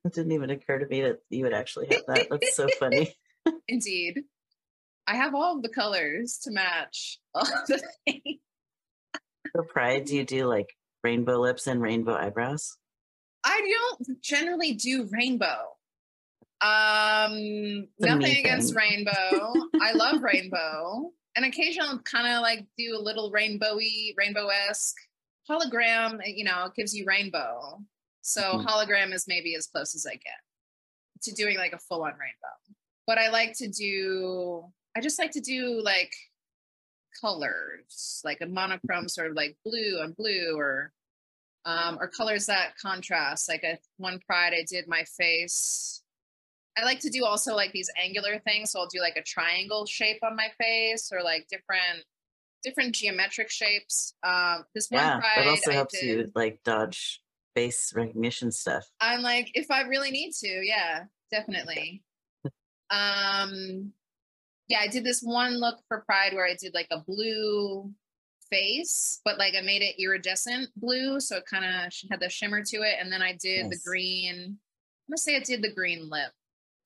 It 0.06 0.14
didn't 0.14 0.32
even 0.32 0.50
occur 0.50 0.80
to 0.80 0.88
me 0.88 1.02
that 1.02 1.20
you 1.30 1.44
would 1.44 1.54
actually 1.54 1.88
have 1.88 2.04
that. 2.08 2.28
That's 2.30 2.56
so 2.56 2.68
funny. 2.80 3.16
Indeed. 3.68 4.24
I 5.08 5.16
have 5.16 5.36
all 5.36 5.62
the 5.62 5.70
colors 5.70 6.40
to 6.44 6.52
match 6.52 7.20
all 7.34 7.46
the 7.68 7.82
things. 8.08 8.40
For 9.54 9.64
Pride, 9.64 10.06
do 10.06 10.16
you 10.16 10.26
do 10.26 10.46
like 10.46 10.68
rainbow 11.04 11.40
lips 11.40 11.68
and 11.68 11.82
rainbow 11.82 12.16
eyebrows? 12.16 12.78
I 13.44 13.62
don't 14.00 14.22
generally 14.22 14.74
do 14.74 15.08
rainbow. 15.12 15.78
Um, 16.60 17.88
It's 17.98 18.06
nothing 18.06 18.38
against 18.38 18.76
rainbow. 18.76 19.54
I 19.82 19.94
love 19.94 20.22
rainbow. 20.22 21.12
And 21.36 21.46
occasionally 21.46 21.90
I'll 21.90 22.00
kind 22.00 22.28
of 22.36 22.42
like 22.42 22.66
do 22.78 22.98
a 22.98 23.02
little 23.02 23.32
rainbowy, 23.32 24.16
rainbow-esque 24.18 24.96
hologram, 25.50 26.20
you 26.26 26.44
know, 26.44 26.70
gives 26.76 26.94
you 26.96 27.06
rainbow. 27.06 27.80
So 28.28 28.41
Mhm. 28.57 28.65
hologram 28.65 29.13
is 29.13 29.25
maybe 29.25 29.55
as 29.55 29.67
close 29.67 29.95
as 29.95 30.05
I 30.05 30.15
get 30.15 30.41
to 31.21 31.32
doing 31.32 31.55
like 31.57 31.71
a 31.71 31.78
full-on 31.78 32.11
rainbow. 32.11 32.75
But 33.05 33.17
I 33.17 33.30
like 33.30 33.53
to 33.59 33.69
do, 33.69 34.69
I 34.97 34.99
just 34.99 35.17
like 35.17 35.32
to 35.32 35.39
do 35.39 35.82
like 35.82 36.13
colors, 37.21 38.21
like 38.25 38.41
a 38.41 38.45
monochrome 38.45 39.07
sort 39.07 39.30
of 39.32 39.38
like 39.38 39.55
blue 39.63 40.01
on 40.01 40.11
blue 40.11 40.57
or 40.57 40.91
um, 41.63 41.97
or 42.01 42.09
colors 42.09 42.47
that 42.47 42.78
contrast. 42.78 43.47
Like 43.47 43.63
at 43.63 43.80
one 43.95 44.19
pride, 44.19 44.53
I 44.53 44.65
did 44.69 44.89
my 44.89 45.05
face. 45.05 46.03
I 46.78 46.84
like 46.84 46.99
to 46.99 47.09
do 47.09 47.23
also 47.23 47.55
like 47.55 47.71
these 47.71 47.89
angular 47.97 48.39
things. 48.39 48.71
So 48.71 48.82
I'll 48.82 48.88
do 48.88 48.99
like 48.99 49.15
a 49.15 49.23
triangle 49.23 49.86
shape 49.86 50.21
on 50.21 50.36
my 50.36 50.49
face 50.59 51.11
or 51.13 51.23
like 51.23 51.47
different 51.47 52.03
different 52.61 52.93
geometric 52.93 53.49
shapes. 53.49 54.15
Um, 54.21 54.65
this 54.75 54.89
one 54.89 55.01
Yeah, 55.01 55.19
pride 55.21 55.38
that 55.38 55.47
also 55.47 55.71
I 55.71 55.75
helps 55.75 55.93
did. 55.93 56.03
you 56.03 56.32
like 56.36 56.61
dodge 56.63 57.21
face 57.58 57.91
recognition 57.95 58.51
stuff. 58.51 58.86
I'm 59.01 59.22
like, 59.22 59.49
if 59.55 59.72
I 59.72 59.82
really 59.82 60.12
need 60.12 60.32
to, 60.41 60.62
yeah, 60.64 61.05
definitely. 61.32 62.03
um, 62.91 63.91
yeah, 64.68 64.80
I 64.82 64.88
did 64.88 65.03
this 65.03 65.22
one 65.22 65.60
look 65.60 65.80
for 65.88 66.03
Pride 66.05 66.34
where 66.34 66.45
I 66.45 66.55
did 66.60 66.76
like 66.76 66.88
a 66.91 66.99
blue 66.99 67.91
face, 68.51 69.22
but 69.26 69.39
like 69.39 69.55
I 69.58 69.62
made 69.62 69.82
it 69.82 69.99
iridescent 69.99 70.70
blue, 70.76 71.20
so 71.20 71.38
it 71.38 71.45
kind 71.49 71.66
of 71.66 71.91
had 72.12 72.20
the 72.20 72.30
shimmer 72.30 72.64
to 72.64 72.78
it. 72.78 72.97
And 73.01 73.12
then 73.12 73.24
I 73.24 73.36
did 73.41 73.72
the 73.72 73.80
green. 73.84 74.36
I'm 74.36 75.12
gonna 75.12 75.18
say 75.18 75.36
I 75.36 75.39
did 75.39 75.64
the 75.64 75.74
green 75.74 76.10
lip. 76.10 76.32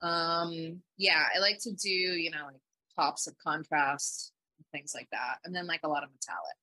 Um, 0.01 0.81
yeah, 0.97 1.25
I 1.35 1.39
like 1.39 1.59
to 1.63 1.73
do 1.73 1.89
you 1.89 2.31
know 2.31 2.45
like 2.45 2.61
pops 2.95 3.27
of 3.27 3.37
contrast, 3.37 4.31
things 4.71 4.93
like 4.95 5.09
that, 5.11 5.39
and 5.43 5.53
then 5.53 5.67
like 5.67 5.81
a 5.83 5.89
lot 5.89 6.03
of 6.03 6.09
metallic. 6.11 6.55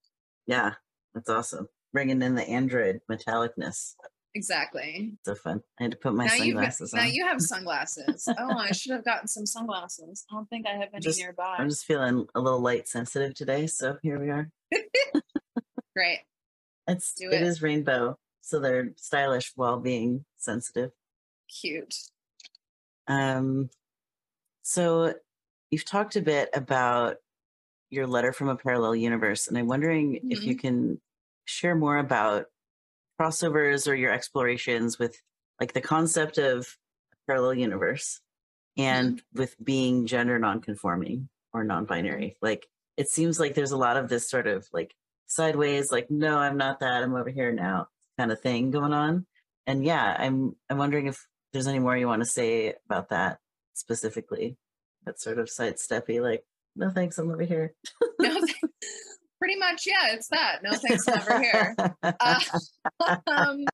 Yeah, 0.47 0.73
that's 1.13 1.29
awesome. 1.29 1.67
Bringing 1.93 2.21
in 2.21 2.35
the 2.35 2.47
android 2.47 3.01
metallicness. 3.11 3.95
Exactly. 4.35 5.13
So 5.25 5.33
fun. 5.33 5.63
I 5.79 5.83
had 5.83 5.91
to 5.91 5.97
put 5.97 6.13
my 6.13 6.25
now 6.25 6.35
sunglasses 6.37 6.93
now 6.93 7.01
on. 7.01 7.11
you 7.11 7.25
have 7.25 7.41
sunglasses. 7.41 8.27
oh, 8.37 8.57
I 8.57 8.71
should 8.71 8.91
have 8.91 9.03
gotten 9.03 9.27
some 9.27 9.45
sunglasses. 9.47 10.23
I 10.31 10.35
don't 10.35 10.47
think 10.49 10.67
I 10.67 10.73
have 10.77 10.89
any 10.93 11.01
Just- 11.01 11.19
nearby. 11.19 11.55
I'm 11.57 11.69
just 11.69 11.85
feeling 11.85 12.27
a 12.35 12.39
little 12.39 12.59
light 12.61 12.87
sensitive 12.87 13.33
today, 13.33 13.65
so 13.65 13.97
here 14.03 14.19
we 14.19 14.29
are. 14.29 14.49
Great. 15.95 16.19
It's 16.87 17.13
Do 17.13 17.29
it 17.29 17.41
it. 17.41 17.47
is 17.47 17.61
rainbow, 17.61 18.17
so 18.41 18.59
they're 18.59 18.91
stylish 18.97 19.51
while 19.55 19.79
being 19.79 20.25
sensitive. 20.37 20.91
Cute. 21.61 21.95
Um, 23.07 23.69
so 24.61 25.13
you've 25.71 25.85
talked 25.85 26.15
a 26.15 26.21
bit 26.21 26.49
about 26.53 27.17
your 27.89 28.05
letter 28.05 28.31
from 28.31 28.49
a 28.49 28.55
parallel 28.55 28.95
universe, 28.95 29.47
and 29.47 29.57
I'm 29.57 29.67
wondering 29.67 30.19
if 30.29 30.43
you 30.43 30.55
can 30.55 31.01
share 31.49 31.75
more 31.75 31.97
about 31.97 32.45
crossovers 33.19 33.87
or 33.87 33.95
your 33.95 34.11
explorations 34.11 34.97
with 34.97 35.19
like 35.59 35.73
the 35.73 35.81
concept 35.81 36.37
of 36.37 36.67
parallel 37.27 37.55
universe 37.55 38.21
mm-hmm. 38.77 38.89
and 38.89 39.21
with 39.33 39.55
being 39.63 40.05
gender 40.05 40.39
nonconforming 40.39 41.27
or 41.53 41.63
non-binary. 41.63 42.37
Like 42.41 42.67
it 42.97 43.09
seems 43.09 43.39
like 43.39 43.55
there's 43.55 43.71
a 43.71 43.77
lot 43.77 43.97
of 43.97 44.09
this 44.09 44.29
sort 44.29 44.47
of 44.47 44.67
like 44.71 44.93
sideways, 45.27 45.91
like, 45.91 46.09
no, 46.09 46.37
I'm 46.37 46.57
not 46.57 46.79
that, 46.81 47.03
I'm 47.03 47.15
over 47.15 47.29
here 47.29 47.51
now 47.51 47.87
kind 48.17 48.31
of 48.31 48.41
thing 48.41 48.71
going 48.71 48.93
on. 48.93 49.25
And 49.65 49.83
yeah, 49.83 50.15
I'm 50.17 50.55
I'm 50.69 50.77
wondering 50.77 51.07
if 51.07 51.25
there's 51.53 51.67
any 51.67 51.79
more 51.79 51.95
you 51.97 52.07
want 52.07 52.21
to 52.21 52.29
say 52.29 52.75
about 52.85 53.09
that 53.09 53.39
specifically. 53.73 54.57
That 55.05 55.19
sort 55.19 55.39
of 55.39 55.47
sidesteppy, 55.47 56.21
like, 56.21 56.43
no 56.75 56.89
thanks, 56.89 57.17
I'm 57.17 57.31
over 57.31 57.43
here. 57.43 57.73
No, 58.19 58.41
pretty 59.39 59.55
much, 59.57 59.87
yeah, 59.87 60.13
it's 60.13 60.27
that. 60.27 60.59
No 60.63 60.71
thanks, 60.73 61.07
I'm 61.07 61.41
here. 61.41 61.75
Uh, 62.03 62.39
um, 63.27 63.65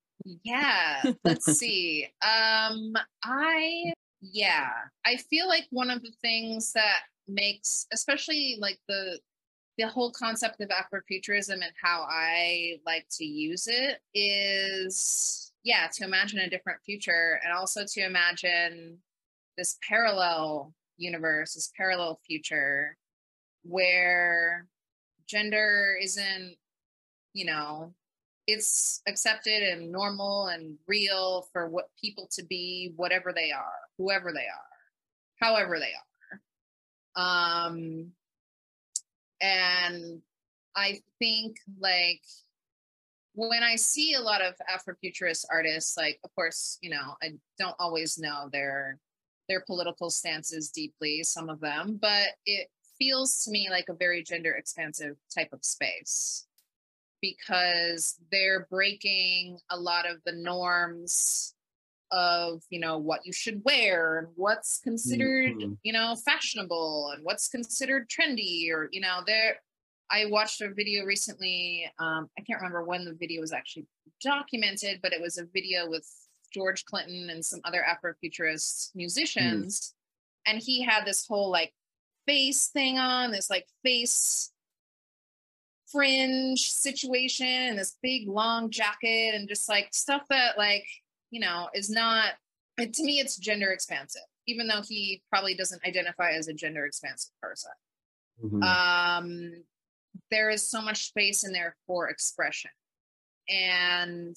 yeah, 0.43 1.03
let's 1.23 1.45
see. 1.57 2.05
Um, 2.21 2.93
I, 3.23 3.93
yeah, 4.21 4.69
I 5.05 5.17
feel 5.17 5.47
like 5.47 5.65
one 5.71 5.89
of 5.89 6.01
the 6.01 6.11
things 6.21 6.71
that 6.73 6.99
makes, 7.27 7.87
especially 7.93 8.57
like 8.59 8.79
the, 8.87 9.19
the 9.77 9.87
whole 9.87 10.11
concept 10.11 10.61
of 10.61 10.69
Afrofuturism 10.69 11.53
and 11.53 11.71
how 11.81 12.05
I 12.09 12.79
like 12.85 13.05
to 13.17 13.25
use 13.25 13.67
it 13.67 13.99
is, 14.13 15.51
yeah, 15.63 15.87
to 15.95 16.03
imagine 16.03 16.39
a 16.39 16.49
different 16.49 16.79
future 16.85 17.39
and 17.43 17.53
also 17.53 17.81
to 17.85 18.05
imagine 18.05 18.99
this 19.57 19.77
parallel 19.87 20.73
universe, 20.97 21.53
this 21.53 21.71
parallel 21.75 22.19
future 22.25 22.97
where 23.63 24.67
gender 25.27 25.97
isn't, 26.01 26.55
you 27.33 27.45
know, 27.45 27.93
it's 28.47 29.01
accepted 29.07 29.63
and 29.63 29.91
normal 29.91 30.47
and 30.47 30.77
real 30.87 31.47
for 31.51 31.67
what 31.67 31.89
people 31.99 32.27
to 32.31 32.43
be 32.43 32.93
whatever 32.95 33.33
they 33.33 33.51
are 33.51 33.73
whoever 33.97 34.31
they 34.31 34.45
are 34.45 35.41
however 35.41 35.79
they 35.79 35.91
are. 37.17 37.61
Um 37.65 38.11
and 39.41 40.21
i 40.75 40.97
think 41.19 41.57
like 41.79 42.21
when 43.33 43.63
i 43.63 43.75
see 43.75 44.13
a 44.13 44.21
lot 44.21 44.41
of 44.41 44.53
afrofuturist 44.73 45.45
artists 45.51 45.97
like 45.97 46.19
of 46.23 46.33
course 46.35 46.77
you 46.81 46.89
know 46.89 47.15
i 47.21 47.31
don't 47.59 47.75
always 47.79 48.17
know 48.17 48.47
their 48.51 48.97
their 49.49 49.61
political 49.61 50.09
stances 50.09 50.71
deeply 50.71 51.21
some 51.21 51.49
of 51.49 51.59
them 51.59 51.99
but 52.01 52.29
it 52.45 52.69
feels 52.97 53.43
to 53.43 53.51
me 53.51 53.67
like 53.69 53.89
a 53.89 53.93
very 53.93 54.23
gender 54.23 54.53
expansive 54.53 55.15
type 55.33 55.51
of 55.53 55.63
space 55.63 56.47
because 57.21 58.15
they're 58.31 58.67
breaking 58.69 59.57
a 59.69 59.77
lot 59.79 60.09
of 60.09 60.17
the 60.25 60.31
norms 60.31 61.53
of 62.11 62.61
you 62.69 62.79
know 62.79 62.97
what 62.99 63.25
you 63.25 63.33
should 63.33 63.61
wear 63.65 64.19
and 64.19 64.27
what's 64.35 64.79
considered 64.79 65.53
Mhm. 65.55 65.77
you 65.83 65.91
know 65.91 66.15
fashionable 66.15 67.09
and 67.13 67.23
what's 67.23 67.47
considered 67.47 68.07
trendy 68.09 68.69
or 68.69 68.89
you 68.91 69.01
know 69.01 69.21
there 69.25 69.59
i 70.11 70.25
watched 70.25 70.61
a 70.61 70.69
video 70.71 71.03
recently 71.03 71.91
um 71.97 72.29
i 72.37 72.41
can't 72.43 72.59
remember 72.61 72.83
when 72.83 73.05
the 73.05 73.13
video 73.15 73.41
was 73.41 73.51
actually 73.51 73.87
documented 74.21 75.01
but 75.01 75.13
it 75.13 75.19
was 75.21 75.39
a 75.39 75.45
video 75.45 75.89
with 75.89 76.07
george 76.53 76.85
clinton 76.85 77.31
and 77.31 77.43
some 77.43 77.59
other 77.65 77.83
afrofuturist 77.89 78.91
musicians 78.95 79.95
and 80.45 80.59
he 80.61 80.83
had 80.83 81.05
this 81.05 81.25
whole 81.25 81.49
like 81.49 81.73
face 82.27 82.67
thing 82.67 82.97
on 82.97 83.31
this 83.31 83.49
like 83.49 83.67
face 83.83 84.51
fringe 85.91 86.71
situation 86.71 87.45
and 87.47 87.77
this 87.79 87.97
big 88.01 88.27
long 88.27 88.69
jacket 88.69 89.33
and 89.35 89.47
just 89.47 89.69
like 89.69 89.87
stuff 89.93 90.23
that 90.29 90.57
like 90.57 90.85
you 91.29 91.39
know 91.39 91.69
is 91.73 91.89
not 91.89 92.33
to 92.77 93.03
me 93.03 93.19
it's 93.19 93.37
gender 93.37 93.71
expansive 93.71 94.21
even 94.47 94.67
though 94.67 94.81
he 94.87 95.21
probably 95.31 95.55
doesn't 95.55 95.85
identify 95.85 96.31
as 96.31 96.47
a 96.47 96.53
gender 96.53 96.85
expansive 96.85 97.31
person 97.41 97.71
Mhm. 98.43 98.63
um 98.63 99.63
there 100.31 100.49
is 100.49 100.69
so 100.69 100.81
much 100.81 101.07
space 101.07 101.45
in 101.45 101.53
there 101.53 101.75
for 101.87 102.09
expression 102.09 102.71
and 103.47 104.35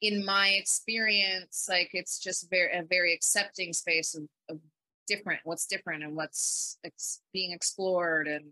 in 0.00 0.24
my 0.24 0.50
experience 0.50 1.66
like 1.68 1.90
it's 1.92 2.18
just 2.18 2.48
very 2.48 2.72
a 2.78 2.82
very 2.82 3.12
accepting 3.12 3.72
space 3.72 4.14
of, 4.14 4.22
of 4.48 4.58
different 5.06 5.40
what's 5.44 5.66
different 5.66 6.02
and 6.04 6.16
what's 6.16 6.78
ex- 6.84 7.20
being 7.32 7.52
explored 7.52 8.26
and 8.28 8.44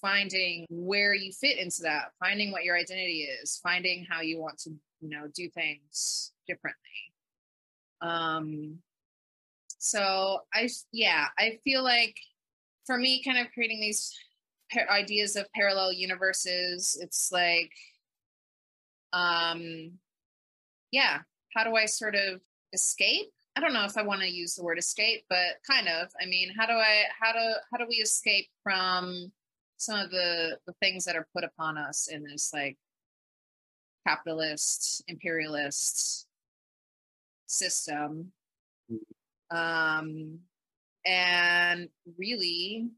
finding 0.00 0.66
where 0.68 1.14
you 1.14 1.32
fit 1.32 1.58
into 1.58 1.82
that 1.82 2.10
finding 2.18 2.50
what 2.50 2.64
your 2.64 2.76
identity 2.76 3.22
is 3.42 3.60
finding 3.62 4.04
how 4.10 4.20
you 4.20 4.40
want 4.40 4.58
to 4.58 4.70
you 5.00 5.08
know 5.08 5.28
do 5.34 5.48
things 5.50 6.32
differently 6.46 6.80
um 8.00 8.78
So 9.78 10.40
I 10.54 10.68
yeah, 10.92 11.26
I 11.38 11.58
feel 11.64 11.82
like 11.82 12.16
for 12.86 12.96
me 12.98 13.22
kind 13.24 13.38
of 13.38 13.52
creating 13.52 13.80
these 13.80 14.12
ideas 14.90 15.36
of 15.36 15.46
parallel 15.54 15.92
universes, 15.92 16.98
it's 17.00 17.30
like 17.32 17.72
um 19.12 19.98
yeah, 20.90 21.20
how 21.54 21.64
do 21.64 21.74
I 21.76 21.86
sort 21.86 22.14
of 22.14 22.40
escape? 22.72 23.32
I 23.54 23.60
don't 23.60 23.74
know 23.74 23.84
if 23.84 23.96
I 23.96 24.02
want 24.02 24.22
to 24.22 24.30
use 24.30 24.54
the 24.54 24.64
word 24.64 24.78
escape, 24.78 25.24
but 25.28 25.58
kind 25.68 25.88
of. 25.88 26.08
I 26.20 26.26
mean, 26.26 26.52
how 26.56 26.66
do 26.66 26.72
I 26.72 27.04
how 27.20 27.32
do 27.32 27.54
how 27.70 27.78
do 27.78 27.86
we 27.88 27.96
escape 27.96 28.48
from 28.62 29.30
some 29.82 29.98
of 29.98 30.10
the 30.10 30.58
the 30.66 30.72
things 30.80 31.04
that 31.04 31.16
are 31.16 31.26
put 31.34 31.44
upon 31.44 31.76
us 31.76 32.08
in 32.08 32.22
this 32.22 32.50
like 32.54 32.78
capitalist 34.06 35.02
imperialist 35.08 36.26
system 37.46 38.32
mm. 38.90 39.56
um 39.56 40.38
and 41.04 41.88
really 42.18 42.88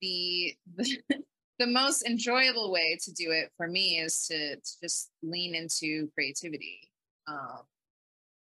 the, 0.00 0.54
the 0.76 0.98
the 1.58 1.66
most 1.66 2.04
enjoyable 2.04 2.72
way 2.72 2.98
to 3.00 3.12
do 3.12 3.30
it 3.30 3.52
for 3.56 3.68
me 3.68 3.98
is 3.98 4.26
to, 4.26 4.56
to 4.56 4.72
just 4.82 5.10
lean 5.22 5.54
into 5.54 6.08
creativity 6.14 6.90
um 7.28 7.60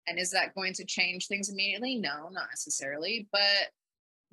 and 0.08 0.18
is 0.18 0.30
that 0.30 0.54
going 0.54 0.72
to 0.74 0.84
change 0.84 1.26
things 1.26 1.48
immediately? 1.48 1.96
No 1.96 2.28
not 2.30 2.48
necessarily. 2.50 3.28
But 3.32 3.70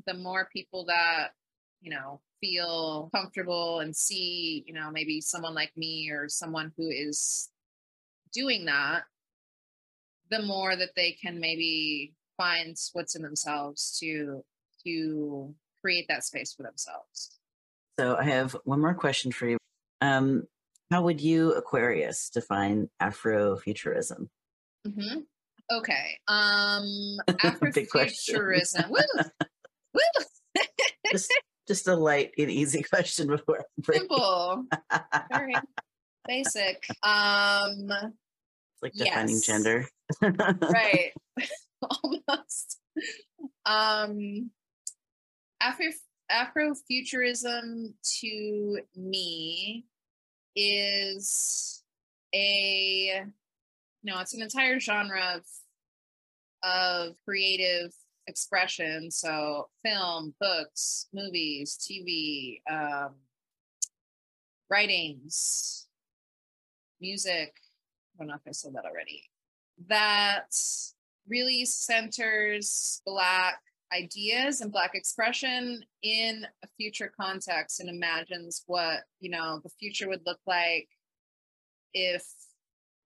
the 0.05 0.13
more 0.13 0.49
people 0.51 0.85
that 0.85 1.29
you 1.81 1.91
know 1.91 2.21
feel 2.41 3.09
comfortable 3.13 3.79
and 3.79 3.95
see 3.95 4.63
you 4.67 4.73
know 4.73 4.91
maybe 4.91 5.21
someone 5.21 5.53
like 5.53 5.71
me 5.75 6.09
or 6.11 6.27
someone 6.27 6.71
who 6.77 6.89
is 6.89 7.49
doing 8.33 8.65
that 8.65 9.03
the 10.29 10.41
more 10.41 10.75
that 10.75 10.89
they 10.95 11.11
can 11.11 11.39
maybe 11.39 12.13
find 12.37 12.75
what's 12.93 13.15
in 13.15 13.21
themselves 13.21 13.97
to 13.99 14.43
to 14.83 15.53
create 15.81 16.05
that 16.09 16.23
space 16.23 16.53
for 16.53 16.63
themselves. 16.63 17.39
So 17.99 18.15
i 18.17 18.23
have 18.23 18.55
one 18.63 18.81
more 18.81 18.93
question 18.93 19.31
for 19.31 19.47
you. 19.47 19.57
Um 20.01 20.43
how 20.91 21.01
would 21.03 21.21
you 21.21 21.53
aquarius 21.53 22.29
define 22.29 22.89
afrofuturism? 23.01 24.29
Mm-hmm. 24.87 25.19
Okay 25.71 26.17
um 26.27 27.17
afrofuturism. 27.29 28.89
Woo, 28.89 29.01
woo. 29.93 30.01
just 31.11 31.33
just 31.67 31.87
a 31.87 31.95
light 31.95 32.31
and 32.37 32.49
easy 32.49 32.83
question 32.89 33.27
before 33.27 33.63
simple. 33.83 34.65
Very 35.31 35.55
basic. 36.27 36.85
Um 37.03 37.89
it's 37.91 38.81
like 38.81 38.93
defining 38.93 39.35
yes. 39.35 39.45
gender. 39.45 39.87
Right. 40.21 41.11
Almost. 41.81 42.79
Um 43.65 44.51
afro 45.61 45.85
afrofuturism 46.31 47.93
to 48.19 48.79
me 48.95 49.85
is 50.55 51.83
a 52.33 53.23
no 54.05 54.19
it's 54.19 54.33
an 54.33 54.41
entire 54.41 54.79
genre 54.79 55.35
of 55.35 55.43
of 56.63 57.15
creative 57.25 57.91
expression. 58.27 59.11
So, 59.11 59.69
film, 59.83 60.33
books, 60.39 61.07
movies, 61.13 61.77
TV, 61.79 62.61
um, 62.71 63.15
writings, 64.69 65.87
music. 66.99 67.53
I 68.15 68.19
don't 68.19 68.27
know 68.27 68.35
if 68.35 68.41
I 68.47 68.51
said 68.51 68.73
that 68.73 68.85
already. 68.85 69.23
That 69.87 70.55
really 71.27 71.65
centers 71.65 73.01
Black 73.05 73.59
ideas 73.93 74.61
and 74.61 74.71
Black 74.71 74.95
expression 74.95 75.83
in 76.01 76.47
a 76.63 76.67
future 76.77 77.11
context 77.19 77.79
and 77.79 77.89
imagines 77.89 78.63
what, 78.67 79.01
you 79.19 79.29
know, 79.29 79.59
the 79.63 79.69
future 79.79 80.07
would 80.07 80.25
look 80.25 80.39
like 80.47 80.87
if 81.93 82.25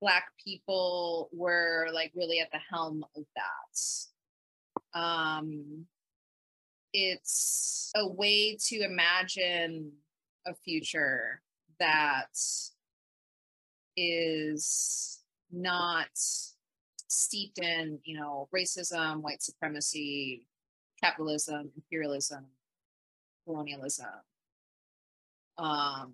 Black 0.02 0.32
people 0.44 1.30
were 1.34 1.88
like 1.94 2.12
really 2.16 2.40
at 2.40 2.52
the 2.52 2.60
helm 2.70 3.06
of 3.16 3.24
that. 3.36 5.00
Um, 5.00 5.86
it's 6.94 7.92
a 7.96 8.08
way 8.08 8.58
to 8.68 8.82
imagine 8.82 9.92
a 10.48 10.54
future 10.56 11.42
that 11.80 12.38
is 13.96 15.20
not 15.52 16.08
steeped 16.16 17.60
in 17.60 18.00
you 18.04 18.18
know 18.18 18.48
racism 18.56 19.22
white 19.22 19.42
supremacy 19.42 20.46
capitalism 21.04 21.72
imperialism 21.76 22.46
colonialism. 23.46 24.06
Um 25.58 26.14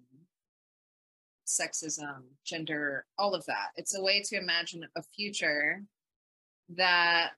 sexism 1.60 2.22
gender 2.46 3.06
all 3.18 3.34
of 3.34 3.46
that 3.46 3.70
it's 3.76 3.96
a 3.96 4.02
way 4.02 4.22
to 4.22 4.38
imagine 4.38 4.86
a 4.96 5.02
future 5.02 5.82
that 6.70 7.32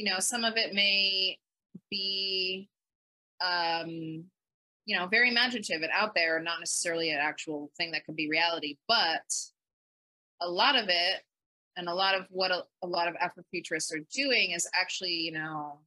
you 0.00 0.04
know, 0.04 0.18
some 0.18 0.44
of 0.44 0.56
it 0.56 0.72
may 0.72 1.38
be, 1.90 2.68
um, 3.40 4.24
you 4.86 4.96
know, 4.96 5.06
very 5.06 5.28
imaginative 5.28 5.82
and 5.82 5.92
out 5.92 6.14
there, 6.14 6.40
not 6.40 6.58
necessarily 6.58 7.10
an 7.10 7.18
actual 7.20 7.70
thing 7.76 7.90
that 7.92 8.04
could 8.06 8.16
be 8.16 8.28
reality, 8.28 8.76
but 8.88 9.34
a 10.40 10.48
lot 10.48 10.74
of 10.74 10.86
it 10.88 11.22
and 11.76 11.88
a 11.88 11.94
lot 11.94 12.14
of 12.14 12.26
what 12.30 12.50
a, 12.50 12.64
a 12.82 12.86
lot 12.86 13.08
of 13.08 13.14
Afrofuturists 13.16 13.92
are 13.94 14.04
doing 14.12 14.52
is 14.52 14.68
actually, 14.74 15.12
you 15.12 15.32
know, 15.32 15.78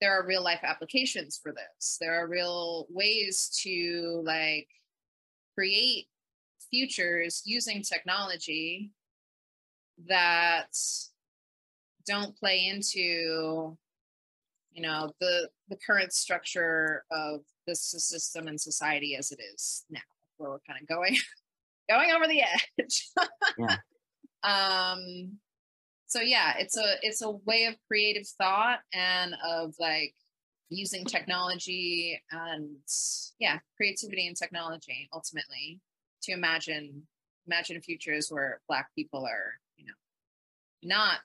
there 0.00 0.12
are 0.12 0.26
real 0.26 0.42
life 0.42 0.60
applications 0.64 1.38
for 1.40 1.52
this. 1.52 1.96
There 2.00 2.20
are 2.20 2.26
real 2.26 2.86
ways 2.90 3.56
to 3.62 4.20
like 4.24 4.68
create 5.54 6.08
futures 6.74 7.40
using 7.44 7.82
technology 7.82 8.90
that 10.08 10.76
don't 12.04 12.36
play 12.36 12.66
into 12.66 13.76
you 14.72 14.82
know 14.82 15.12
the 15.20 15.48
the 15.68 15.78
current 15.86 16.12
structure 16.12 17.04
of 17.12 17.40
this 17.68 17.80
system 17.80 18.48
and 18.48 18.60
society 18.60 19.14
as 19.16 19.30
it 19.30 19.38
is 19.54 19.84
now 19.88 20.00
where 20.36 20.50
we're 20.50 20.58
kind 20.68 20.80
of 20.82 20.88
going 20.88 21.16
going 21.88 22.10
over 22.10 22.26
the 22.26 22.42
edge 22.42 23.08
yeah. 23.58 23.76
um 24.42 25.38
so 26.06 26.20
yeah 26.20 26.54
it's 26.58 26.76
a 26.76 26.94
it's 27.02 27.22
a 27.22 27.30
way 27.30 27.66
of 27.66 27.76
creative 27.86 28.26
thought 28.26 28.80
and 28.92 29.36
of 29.46 29.74
like 29.78 30.12
using 30.70 31.04
technology 31.04 32.20
and 32.32 32.68
yeah 33.38 33.58
creativity 33.76 34.26
and 34.26 34.36
technology 34.36 35.08
ultimately 35.12 35.80
to 36.24 36.32
imagine 36.32 37.02
imagine 37.46 37.80
futures 37.80 38.28
where 38.30 38.60
black 38.68 38.88
people 38.94 39.24
are 39.24 39.52
you 39.76 39.86
know 39.86 39.92
not 40.82 41.18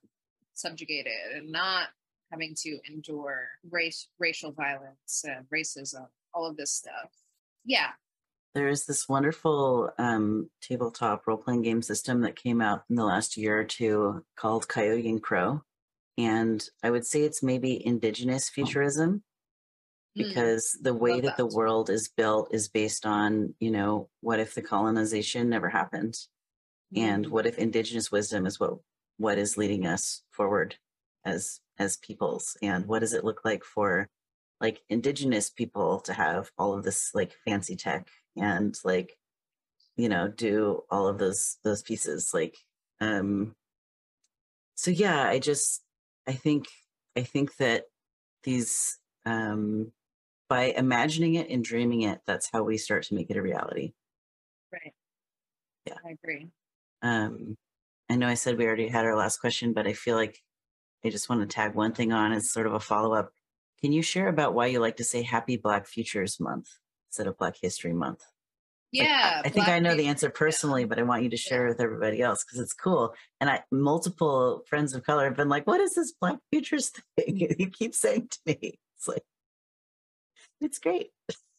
subjugated 0.54 1.14
and 1.36 1.52
not 1.52 1.88
having 2.32 2.54
to 2.56 2.80
endure 2.90 3.48
race, 3.70 4.08
racial 4.20 4.52
violence, 4.52 5.24
and 5.24 5.46
racism, 5.54 6.08
all 6.34 6.46
of 6.46 6.58
this 6.58 6.72
stuff. 6.72 7.10
Yeah. 7.66 7.90
There 8.56 8.68
is 8.68 8.86
this 8.86 9.08
wonderful 9.08 9.92
um, 9.98 10.50
tabletop 10.62 11.28
role 11.28 11.38
playing 11.38 11.62
game 11.64 11.82
system 11.82 12.22
that 12.22 12.36
came 12.36 12.62
out 12.62 12.84
in 12.90 12.96
the 12.96 13.06
last 13.06 13.38
year 13.38 13.60
or 13.60 13.64
two 13.64 14.24
called 14.36 14.68
Coyote 14.68 15.10
and 15.10 15.22
Crow. 15.22 15.62
And 16.18 16.64
I 16.84 16.90
would 16.90 17.06
say 17.06 17.22
it's 17.22 17.44
maybe 17.44 17.86
indigenous 17.86 18.50
futurism. 18.50 19.24
Because 20.16 20.76
mm, 20.80 20.84
the 20.84 20.94
way 20.94 21.22
that, 21.22 21.22
that, 21.22 21.38
the 21.38 21.46
world 21.46 21.90
is 21.90 22.10
built 22.10 22.54
is 22.54 22.68
based 22.68 23.06
on, 23.06 23.54
you 23.60 23.72
know, 23.72 24.10
what 24.22 24.40
if 24.40 24.56
the 24.56 24.62
colonization 24.62 25.50
never 25.50 25.70
happened? 25.70 26.16
Mm. 26.96 27.02
And 27.02 27.28
what 27.28 27.46
if 27.46 27.58
indigenous 27.58 28.12
wisdom 28.12 28.46
is 28.46 28.60
what 28.60 28.74
what 29.18 29.38
is 29.38 29.58
leading 29.58 29.86
us 29.86 30.24
forward 30.32 30.76
as 31.26 31.60
as 31.78 31.98
peoples 31.98 32.58
and 32.62 32.86
what 32.88 33.00
does 33.00 33.14
it 33.14 33.24
look 33.24 33.42
like 33.44 33.64
for 33.64 34.08
like 34.62 34.82
indigenous 34.90 35.50
people 35.50 36.00
to 36.02 36.14
have 36.14 36.50
all 36.58 36.74
of 36.74 36.84
this 36.84 37.12
like 37.14 37.34
fancy 37.46 37.76
tech 37.76 38.08
and 38.38 38.78
like 38.84 39.18
you 39.96 40.10
know 40.10 40.28
do 40.28 40.82
all 40.90 41.08
of 41.08 41.18
those 41.18 41.58
those 41.64 41.82
pieces 41.82 42.32
like 42.34 42.58
um 43.02 43.54
so 44.76 44.92
yeah 44.92 45.24
i 45.28 45.40
just 45.40 45.84
i 46.28 46.32
think 46.32 46.66
i 47.18 47.22
think 47.22 47.56
that 47.58 47.84
these 48.44 48.98
um 49.26 49.92
by 50.50 50.66
imagining 50.66 51.36
it 51.36 51.50
and 51.50 51.64
dreaming 51.64 52.02
it 52.02 52.20
that's 52.26 52.50
how 52.52 52.64
we 52.64 52.78
start 52.78 53.04
to 53.04 53.16
make 53.16 53.30
it 53.30 53.38
a 53.38 53.42
reality 53.42 53.94
right 54.74 54.94
yeah 55.86 55.96
i 56.06 56.12
agree 56.12 56.48
um 57.02 57.56
I 58.10 58.16
know 58.16 58.28
I 58.28 58.34
said 58.34 58.58
we 58.58 58.66
already 58.66 58.88
had 58.88 59.06
our 59.06 59.16
last 59.16 59.38
question, 59.38 59.74
but 59.74 59.86
I 59.86 59.94
feel 59.94 60.16
like 60.16 60.42
I 61.06 61.10
just 61.10 61.30
want 61.30 61.42
to 61.42 61.48
tag 61.48 61.76
one 61.76 61.94
thing 61.94 62.12
on 62.12 62.32
as 62.32 62.52
sort 62.52 62.66
of 62.66 62.74
a 62.74 62.80
follow 62.80 63.14
up. 63.14 63.32
Can 63.82 63.94
you 63.94 64.02
share 64.02 64.28
about 64.28 64.54
why 64.54 64.66
you 64.66 64.80
like 64.80 64.98
to 64.98 65.04
say 65.04 65.22
Happy 65.22 65.58
Black 65.58 65.86
Futures 65.86 66.40
Month 66.40 66.68
instead 67.10 67.28
of 67.28 67.38
Black 67.38 67.56
History 67.62 67.94
Month? 67.94 68.24
Yeah. 68.92 69.42
I 69.46 69.50
think 69.50 69.68
Black 69.68 69.70
I 69.70 69.80
know 69.80 69.96
the 69.96 70.08
answer 70.08 70.32
personally, 70.32 70.86
but 70.86 70.98
I 70.98 71.04
want 71.04 71.22
you 71.22 71.30
to 71.30 71.38
share 71.38 71.68
with 71.68 71.80
everybody 71.80 72.22
else 72.22 72.44
because 72.44 72.60
it's 72.60 72.74
cool. 72.74 73.14
And 73.40 73.50
I 73.50 73.62
multiple 73.72 74.64
friends 74.68 74.96
of 74.96 75.06
color 75.06 75.26
have 75.26 75.38
been 75.38 75.48
like, 75.48 75.68
"What 75.68 75.80
is 75.80 75.94
this 75.94 76.12
Black 76.12 76.40
Futures 76.52 76.92
thing?" 77.16 77.56
You 77.60 77.70
keep 77.70 77.94
saying 77.94 78.30
to 78.30 78.40
me, 78.48 78.80
"It's 78.98 79.08
like, 79.08 79.24
it's 80.62 80.80
great." 80.80 81.12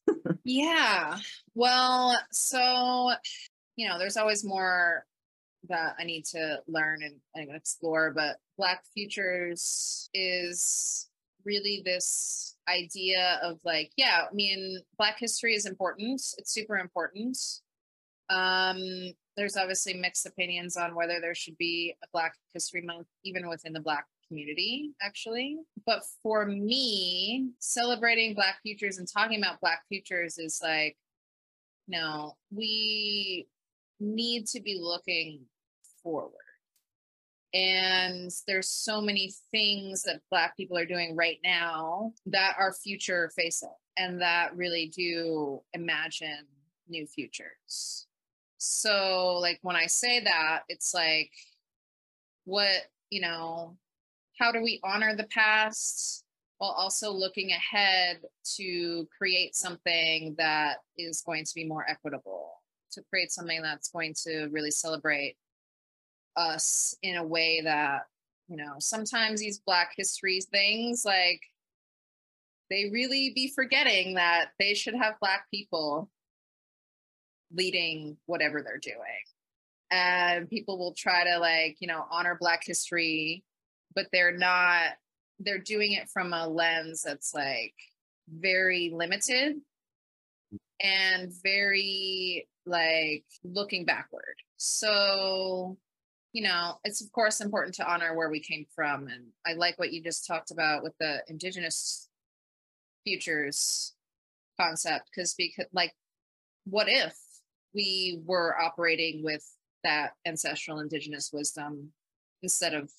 Yeah. 0.45 1.19
Well, 1.55 2.19
so, 2.33 3.13
you 3.77 3.89
know, 3.89 3.99
there's 3.99 4.17
always 4.17 4.45
more 4.45 5.05
that 5.69 5.95
I 5.99 6.05
need 6.05 6.25
to 6.27 6.61
learn 6.67 7.03
and, 7.03 7.17
and 7.35 7.55
explore, 7.55 8.13
but 8.15 8.39
Black 8.57 8.83
Futures 8.95 10.09
is 10.15 11.09
really 11.45 11.83
this 11.85 12.57
idea 12.69 13.39
of 13.43 13.61
like, 13.65 13.91
yeah, 13.97 14.25
I 14.31 14.35
mean, 14.35 14.81
Black 14.99 15.19
history 15.19 15.55
is 15.55 15.67
important. 15.67 16.21
It's 16.39 16.53
super 16.53 16.79
important. 16.79 17.39
Um, 18.31 18.79
there's 19.37 19.57
obviously 19.57 19.95
mixed 19.95 20.27
opinions 20.27 20.77
on 20.77 20.95
whether 20.95 21.21
there 21.21 21.35
should 21.35 21.57
be 21.59 21.95
a 22.03 22.07
Black 22.13 22.35
History 22.55 22.83
Month, 22.83 23.07
even 23.25 23.49
within 23.49 23.73
the 23.73 23.81
Black 23.81 24.07
community, 24.31 24.93
actually. 25.03 25.59
But 25.85 26.03
for 26.23 26.47
me, 26.47 27.51
celebrating 27.59 28.35
Black 28.35 28.61
futures 28.63 28.99
and 28.99 29.09
talking 29.13 29.41
about 29.41 29.61
Black 29.61 29.83
futures 29.89 30.39
is 30.39 30.61
like, 30.63 30.97
no, 31.89 32.37
we 32.51 33.49
need 33.99 34.47
to 34.47 34.61
be 34.61 34.79
looking 34.81 35.41
forward. 36.03 36.35
And 37.53 38.31
there's 38.47 38.69
so 38.69 39.01
many 39.01 39.35
things 39.51 40.05
that 40.05 40.21
Black 40.31 40.57
people 40.57 40.79
are 40.79 40.87
doing 40.87 41.17
right 41.17 41.39
now 41.43 42.13
that 42.27 42.55
are 42.57 42.73
future 42.73 43.33
facing 43.35 43.69
and 43.99 44.21
that 44.21 44.57
really 44.57 44.93
do 44.95 45.61
imagine 45.75 46.47
new 46.89 47.07
futures. 47.09 48.07
So, 48.59 49.39
like, 49.41 49.59
when 49.63 49.75
I 49.75 49.87
say 49.87 50.21
that, 50.21 50.61
it's 50.69 50.95
like, 50.95 51.33
what, 52.45 52.87
you 53.11 53.21
know, 53.21 53.77
how 54.41 54.51
do 54.51 54.63
we 54.63 54.81
honor 54.83 55.15
the 55.15 55.29
past 55.31 56.25
while 56.59 56.71
also 56.71 57.13
looking 57.13 57.51
ahead 57.53 58.21
to 58.57 59.07
create 59.17 59.55
something 59.55 60.35
that 60.39 60.79
is 60.99 61.23
going 61.25 61.45
to 61.45 61.53
be 61.55 61.65
more 61.65 61.87
equitable, 61.89 62.53
to 62.93 63.03
create 63.11 63.31
something 63.31 63.63
that's 63.63 63.91
going 63.91 64.15
to 64.25 64.49
really 64.51 64.71
celebrate 64.71 65.37
us 66.37 66.95
in 67.03 67.17
a 67.17 67.25
way 67.25 67.61
that, 67.63 68.07
you 68.49 68.57
know, 68.57 68.75
sometimes 68.79 69.41
these 69.41 69.61
Black 69.61 69.93
history 69.97 70.41
things, 70.51 71.05
like, 71.05 71.41
they 72.71 72.89
really 72.93 73.33
be 73.35 73.53
forgetting 73.55 74.15
that 74.15 74.51
they 74.59 74.75
should 74.75 74.95
have 74.95 75.21
Black 75.21 75.51
people 75.51 76.09
leading 77.53 78.17
whatever 78.27 78.63
they're 78.63 78.79
doing. 78.79 78.97
And 79.91 80.49
people 80.49 80.79
will 80.79 80.95
try 80.95 81.25
to, 81.25 81.39
like, 81.39 81.77
you 81.81 81.89
know, 81.89 82.05
honor 82.11 82.39
Black 82.41 82.63
history 82.65 83.45
but 83.95 84.07
they're 84.13 84.37
not 84.37 84.93
they're 85.39 85.59
doing 85.59 85.93
it 85.93 86.09
from 86.09 86.33
a 86.33 86.47
lens 86.47 87.03
that's 87.03 87.33
like 87.35 87.75
very 88.29 88.91
limited 88.95 89.57
and 90.83 91.33
very 91.43 92.47
like 92.67 93.25
looking 93.43 93.85
backward. 93.85 94.37
So 94.57 95.79
you 96.33 96.43
know 96.43 96.75
it's 96.85 97.03
of 97.03 97.11
course 97.13 97.41
important 97.41 97.75
to 97.75 97.91
honor 97.91 98.15
where 98.17 98.31
we 98.31 98.41
came 98.41 98.65
from 98.75 99.09
and 99.09 99.27
i 99.47 99.53
like 99.53 99.79
what 99.79 99.93
you 99.93 100.03
just 100.03 100.27
talked 100.27 100.51
about 100.51 100.83
with 100.83 100.93
the 101.01 101.23
indigenous 101.29 102.09
futures 103.05 103.95
concept 104.61 105.11
because 105.13 105.35
because 105.35 105.67
like 105.73 105.93
what 106.65 106.87
if 106.89 107.17
we 107.75 108.21
were 108.25 108.57
operating 108.61 109.25
with 109.25 109.45
that 109.83 110.13
ancestral 110.27 110.79
indigenous 110.79 111.31
wisdom 111.33 111.93
instead 112.43 112.75
of 112.75 112.91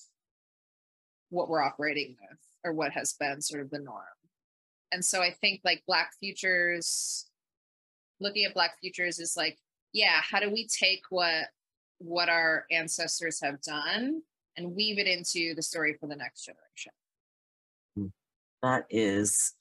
what 1.32 1.48
we're 1.48 1.62
operating 1.62 2.14
with 2.20 2.38
or 2.62 2.72
what 2.72 2.92
has 2.92 3.14
been 3.14 3.40
sort 3.40 3.62
of 3.62 3.70
the 3.70 3.78
norm. 3.78 4.04
And 4.92 5.02
so 5.04 5.22
I 5.22 5.30
think 5.30 5.62
like 5.64 5.82
Black 5.86 6.12
Futures, 6.20 7.26
looking 8.20 8.44
at 8.44 8.54
Black 8.54 8.78
Futures 8.80 9.18
is 9.18 9.34
like, 9.36 9.58
yeah, 9.92 10.20
how 10.20 10.38
do 10.38 10.50
we 10.50 10.68
take 10.68 11.00
what 11.10 11.46
what 11.98 12.28
our 12.28 12.66
ancestors 12.70 13.40
have 13.40 13.62
done 13.62 14.22
and 14.56 14.74
weave 14.74 14.98
it 14.98 15.06
into 15.06 15.54
the 15.54 15.62
story 15.62 15.96
for 15.98 16.06
the 16.06 16.16
next 16.16 16.44
generation? 16.44 16.92
Hmm. 17.96 18.06
That 18.62 18.86
is 18.90 19.54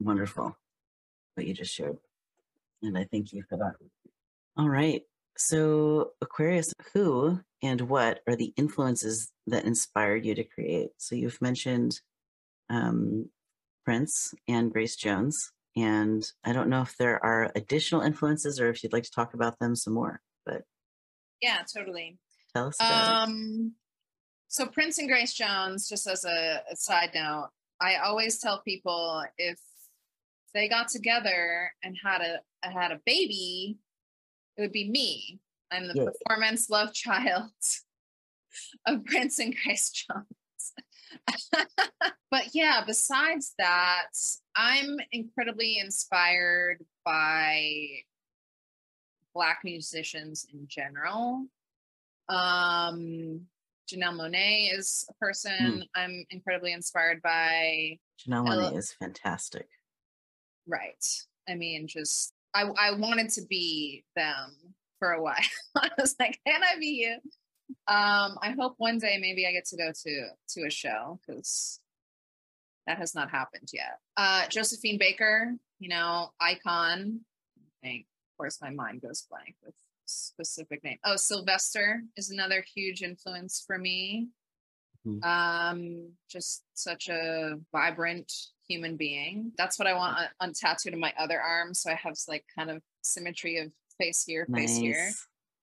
wonderful 0.00 0.56
what 1.34 1.46
you 1.46 1.52
just 1.52 1.74
shared. 1.74 1.98
And 2.82 2.96
I 2.96 3.04
thank 3.04 3.32
you 3.32 3.42
for 3.48 3.58
that. 3.58 3.74
All 4.56 4.68
right. 4.68 5.02
So, 5.38 6.10
Aquarius, 6.20 6.72
who 6.92 7.40
and 7.62 7.80
what 7.82 8.20
are 8.26 8.36
the 8.36 8.52
influences 8.56 9.30
that 9.46 9.64
inspired 9.64 10.26
you 10.26 10.34
to 10.34 10.44
create? 10.44 10.90
So, 10.98 11.14
you've 11.14 11.40
mentioned 11.40 12.00
um, 12.68 13.30
Prince 13.84 14.34
and 14.48 14.72
Grace 14.72 14.96
Jones. 14.96 15.52
And 15.76 16.28
I 16.44 16.52
don't 16.52 16.68
know 16.68 16.82
if 16.82 16.96
there 16.98 17.24
are 17.24 17.52
additional 17.54 18.02
influences 18.02 18.60
or 18.60 18.68
if 18.68 18.82
you'd 18.82 18.92
like 18.92 19.04
to 19.04 19.10
talk 19.10 19.34
about 19.34 19.58
them 19.60 19.76
some 19.76 19.94
more, 19.94 20.20
but 20.44 20.62
Yeah, 21.40 21.58
totally. 21.72 22.18
tell 22.54 22.66
us 22.66 22.76
about 22.80 23.08
it. 23.08 23.14
Um, 23.30 23.72
so 24.48 24.66
Prince 24.66 24.98
and 24.98 25.08
Grace 25.08 25.34
Jones, 25.34 25.88
just 25.88 26.06
as 26.08 26.24
a, 26.24 26.62
a 26.70 26.76
side 26.76 27.10
note, 27.14 27.50
I 27.80 27.96
always 27.96 28.40
tell 28.40 28.60
people 28.62 29.22
if 29.36 29.58
they 30.52 30.68
got 30.68 30.88
together 30.88 31.72
and 31.82 31.96
had 32.02 32.22
a 32.22 32.40
had 32.68 32.90
a 32.90 33.00
baby, 33.06 33.78
it 34.58 34.62
would 34.62 34.72
be 34.72 34.90
me. 34.90 35.38
I'm 35.70 35.86
the 35.86 35.94
Yay. 35.94 36.06
performance 36.06 36.68
love 36.68 36.92
child 36.92 37.50
of 38.86 39.04
Prince 39.04 39.38
and 39.38 39.54
Grace 39.64 39.90
Jones. 39.90 40.72
but 42.30 42.44
yeah, 42.52 42.82
besides 42.84 43.54
that, 43.58 44.08
I'm 44.56 44.96
incredibly 45.12 45.78
inspired 45.78 46.84
by 47.04 47.86
Black 49.32 49.60
musicians 49.62 50.44
in 50.52 50.66
general. 50.66 51.46
Um, 52.28 53.46
Janelle 53.88 54.18
Monáe 54.18 54.76
is 54.76 55.06
a 55.08 55.14
person 55.14 55.84
I'm 55.94 56.24
incredibly 56.30 56.72
inspired 56.72 57.22
by. 57.22 57.98
Janelle 58.26 58.48
I 58.48 58.56
Monáe 58.56 58.76
is 58.76 58.92
fantastic. 58.92 59.68
Right. 60.66 61.04
I 61.48 61.54
mean, 61.54 61.86
just 61.86 62.34
I 62.58 62.88
I 62.88 62.92
wanted 62.96 63.30
to 63.30 63.42
be 63.48 64.04
them 64.16 64.50
for 64.98 65.12
a 65.12 65.22
while. 65.22 65.36
I 65.76 65.90
was 65.98 66.16
like, 66.18 66.38
can 66.46 66.62
I 66.62 66.78
be 66.78 66.86
you? 67.06 67.14
Um, 67.86 68.38
I 68.42 68.54
hope 68.58 68.74
one 68.78 68.98
day 68.98 69.18
maybe 69.20 69.46
I 69.46 69.52
get 69.52 69.66
to 69.66 69.76
go 69.76 69.92
to 69.92 70.28
to 70.54 70.66
a 70.66 70.70
show 70.70 71.20
because 71.26 71.80
that 72.86 72.98
has 72.98 73.14
not 73.14 73.30
happened 73.30 73.68
yet. 73.72 73.98
Uh, 74.16 74.46
Josephine 74.48 74.98
Baker, 74.98 75.54
you 75.78 75.88
know, 75.88 76.30
icon. 76.40 77.20
I 77.58 77.86
think, 77.86 78.06
of 78.06 78.38
course, 78.38 78.58
my 78.62 78.70
mind 78.70 79.02
goes 79.02 79.26
blank 79.30 79.54
with 79.64 79.74
specific 80.06 80.82
name. 80.82 80.98
Oh, 81.04 81.16
Sylvester 81.16 82.02
is 82.16 82.30
another 82.30 82.64
huge 82.74 83.02
influence 83.02 83.62
for 83.66 83.78
me. 83.78 84.28
Mhm. 85.06 85.22
Um, 85.24 86.12
just 86.30 86.64
such 86.74 87.08
a 87.08 87.56
vibrant 87.72 88.32
human 88.68 88.96
being. 88.96 89.52
That's 89.56 89.78
what 89.78 89.88
I 89.88 89.94
want 89.94 90.18
on, 90.18 90.26
on 90.40 90.52
tattooed 90.52 90.92
in 90.92 91.00
my 91.00 91.12
other 91.18 91.40
arm. 91.40 91.74
So 91.74 91.90
I 91.90 91.94
have 91.94 92.16
like 92.28 92.44
kind 92.56 92.70
of 92.70 92.82
symmetry 93.02 93.58
of 93.58 93.72
face 93.98 94.24
here, 94.24 94.46
face 94.54 94.76
here. 94.76 95.10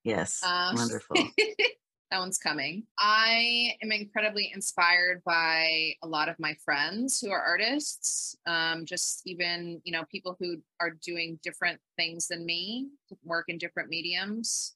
Yes. 0.04 0.42
Um, 0.44 0.76
Wonderful. 0.76 1.16
that 2.12 2.20
one's 2.20 2.38
coming. 2.38 2.84
I 3.00 3.74
am 3.82 3.92
incredibly 3.92 4.52
inspired 4.54 5.24
by 5.26 5.94
a 6.04 6.08
lot 6.08 6.30
of 6.30 6.40
my 6.40 6.56
friends 6.64 7.20
who 7.20 7.32
are 7.32 7.42
artists. 7.42 8.38
Um, 8.46 8.86
just 8.86 9.22
even 9.26 9.82
you 9.84 9.92
know 9.92 10.04
people 10.12 10.36
who 10.40 10.58
are 10.80 10.92
doing 11.04 11.40
different 11.44 11.80
things 11.98 12.28
than 12.28 12.46
me, 12.46 12.90
work 13.24 13.46
in 13.48 13.58
different 13.58 13.90
mediums. 13.90 14.76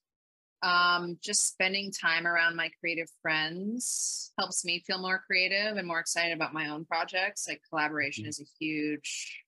Um, 0.61 1.17
just 1.23 1.47
spending 1.47 1.91
time 1.91 2.27
around 2.27 2.55
my 2.55 2.69
creative 2.79 3.09
friends 3.21 4.33
helps 4.37 4.65
me 4.65 4.83
feel 4.85 4.99
more 4.99 5.23
creative 5.25 5.77
and 5.77 5.87
more 5.87 5.99
excited 5.99 6.33
about 6.33 6.53
my 6.53 6.69
own 6.69 6.85
projects. 6.85 7.47
Like 7.47 7.61
collaboration 7.69 8.25
is 8.25 8.41
a 8.41 8.45
huge, 8.59 9.43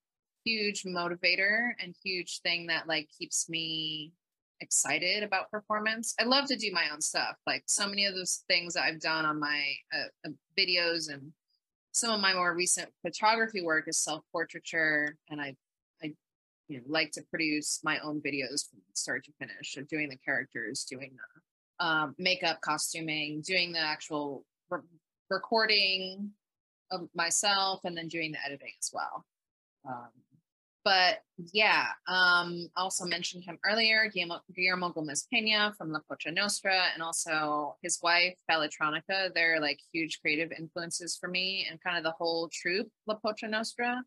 huge 0.45 0.83
motivator 0.83 1.71
and 1.81 1.95
huge 2.03 2.39
thing 2.41 2.67
that 2.67 2.87
like 2.87 3.09
keeps 3.17 3.49
me 3.49 4.13
excited 4.61 5.23
about 5.23 5.51
performance. 5.51 6.13
I 6.19 6.23
love 6.23 6.45
to 6.47 6.55
do 6.55 6.71
my 6.71 6.85
own 6.93 7.01
stuff. 7.01 7.35
Like 7.45 7.63
so 7.67 7.87
many 7.87 8.05
of 8.05 8.13
those 8.13 8.43
things 8.47 8.75
that 8.75 8.83
I've 8.83 9.01
done 9.01 9.25
on 9.25 9.39
my 9.39 9.73
uh, 9.93 10.29
uh, 10.29 10.31
videos 10.57 11.11
and 11.11 11.33
some 11.91 12.11
of 12.11 12.21
my 12.21 12.33
more 12.33 12.55
recent 12.55 12.89
photography 13.01 13.61
work 13.61 13.87
is 13.87 13.97
self 14.01 14.23
portraiture, 14.31 15.17
and 15.29 15.41
I, 15.41 15.55
you 16.71 16.77
know, 16.77 16.83
like 16.87 17.11
to 17.11 17.21
produce 17.29 17.81
my 17.83 17.99
own 17.99 18.21
videos 18.21 18.69
from 18.69 18.79
start 18.93 19.25
to 19.25 19.31
finish 19.39 19.75
of 19.77 19.87
doing 19.89 20.09
the 20.09 20.15
characters, 20.17 20.85
doing 20.89 21.11
the 21.15 21.85
um, 21.85 22.15
makeup, 22.17 22.61
costuming, 22.61 23.41
doing 23.41 23.73
the 23.73 23.79
actual 23.79 24.45
re- 24.69 24.79
recording 25.29 26.31
of 26.91 27.09
myself, 27.13 27.81
and 27.83 27.97
then 27.97 28.07
doing 28.07 28.31
the 28.31 28.37
editing 28.45 28.71
as 28.79 28.89
well. 28.93 29.25
Um, 29.85 30.09
but 30.85 31.19
yeah, 31.51 31.87
um, 32.07 32.69
also 32.77 33.05
mentioned 33.05 33.43
him 33.43 33.59
earlier, 33.69 34.09
Guillermo, 34.13 34.39
Guillermo 34.55 34.89
Gomez 34.89 35.27
Pena 35.31 35.73
from 35.77 35.91
La 35.91 35.99
Pocha 36.09 36.33
Nostra, 36.33 36.85
and 36.93 37.03
also 37.03 37.75
his 37.83 37.99
wife, 38.01 38.35
Balitronica. 38.49 39.33
They're 39.35 39.59
like 39.59 39.79
huge 39.91 40.21
creative 40.21 40.51
influences 40.57 41.17
for 41.19 41.27
me 41.27 41.67
and 41.69 41.81
kind 41.81 41.97
of 41.97 42.03
the 42.03 42.11
whole 42.11 42.49
troupe, 42.49 42.89
La 43.07 43.15
Pocha 43.19 43.49
Nostra. 43.49 44.01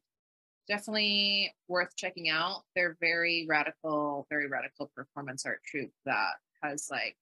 Definitely 0.68 1.54
worth 1.68 1.94
checking 1.96 2.28
out. 2.28 2.62
They're 2.74 2.96
very 3.00 3.46
radical, 3.48 4.26
very 4.30 4.48
radical 4.48 4.90
performance 4.94 5.44
art 5.44 5.60
troupe 5.64 5.92
that 6.06 6.32
has 6.62 6.88
like 6.90 7.16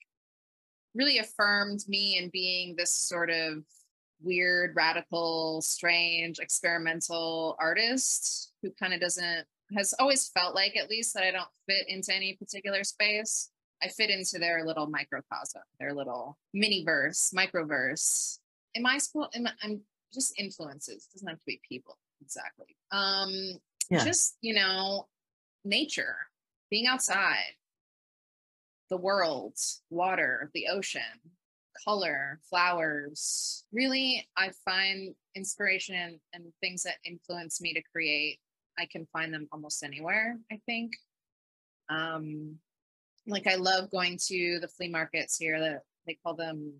really 0.94 1.18
affirmed 1.18 1.80
me 1.88 2.18
in 2.18 2.30
being 2.30 2.76
this 2.76 2.94
sort 2.94 3.30
of 3.30 3.64
weird, 4.22 4.76
radical, 4.76 5.60
strange, 5.62 6.38
experimental 6.38 7.56
artist 7.58 8.52
who 8.62 8.70
kind 8.78 8.94
of 8.94 9.00
doesn't 9.00 9.44
has 9.76 9.94
always 9.98 10.28
felt 10.28 10.54
like 10.54 10.76
at 10.76 10.90
least 10.90 11.14
that 11.14 11.24
I 11.24 11.30
don't 11.30 11.48
fit 11.66 11.88
into 11.88 12.14
any 12.14 12.34
particular 12.34 12.84
space. 12.84 13.50
I 13.82 13.88
fit 13.88 14.10
into 14.10 14.38
their 14.38 14.64
little 14.64 14.86
microcosm, 14.86 15.62
their 15.80 15.94
little 15.94 16.38
mini 16.54 16.84
verse, 16.84 17.32
microverse. 17.36 18.38
In 18.74 18.82
my 18.82 18.98
school? 18.98 19.28
Am 19.34 19.46
I, 19.46 19.52
I'm 19.62 19.80
just 20.12 20.38
influences. 20.38 21.08
It 21.08 21.14
doesn't 21.14 21.28
have 21.28 21.38
to 21.38 21.46
be 21.46 21.60
people 21.68 21.96
exactly. 22.22 22.76
Um, 22.90 23.32
Yeah. 23.90 24.04
just 24.04 24.36
you 24.40 24.54
know, 24.54 25.08
nature, 25.64 26.16
being 26.70 26.86
outside, 26.86 27.54
the 28.90 28.96
world, 28.96 29.56
water, 29.90 30.50
the 30.54 30.68
ocean, 30.68 31.20
color, 31.84 32.40
flowers. 32.48 33.64
Really, 33.72 34.26
I 34.36 34.50
find 34.64 35.14
inspiration 35.34 35.94
and, 35.94 36.20
and 36.32 36.52
things 36.60 36.82
that 36.82 36.96
influence 37.04 37.60
me 37.60 37.72
to 37.74 37.82
create. 37.92 38.38
I 38.78 38.86
can 38.86 39.06
find 39.12 39.32
them 39.32 39.48
almost 39.52 39.82
anywhere, 39.82 40.38
I 40.50 40.60
think. 40.66 40.92
Um, 41.88 42.58
like 43.26 43.46
I 43.46 43.56
love 43.56 43.90
going 43.90 44.18
to 44.28 44.58
the 44.60 44.68
flea 44.68 44.88
markets 44.88 45.36
here 45.36 45.60
that 45.60 45.82
they 46.06 46.18
call 46.22 46.34
them 46.34 46.72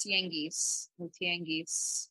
tianguis, 0.00 0.88
the 0.98 1.10
tianguis. 1.20 2.08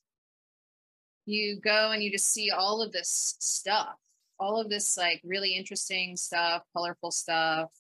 You 1.26 1.60
go 1.60 1.92
and 1.92 2.04
you 2.04 2.12
just 2.12 2.32
see 2.32 2.52
all 2.52 2.82
of 2.82 2.92
this 2.92 3.36
stuff, 3.40 3.96
all 4.40 4.60
of 4.60 4.70
this 4.70 4.98
like 4.98 5.22
really 5.24 5.56
interesting 5.56 6.16
stuff, 6.16 6.64
colorful 6.76 7.12
stuff. 7.12 7.72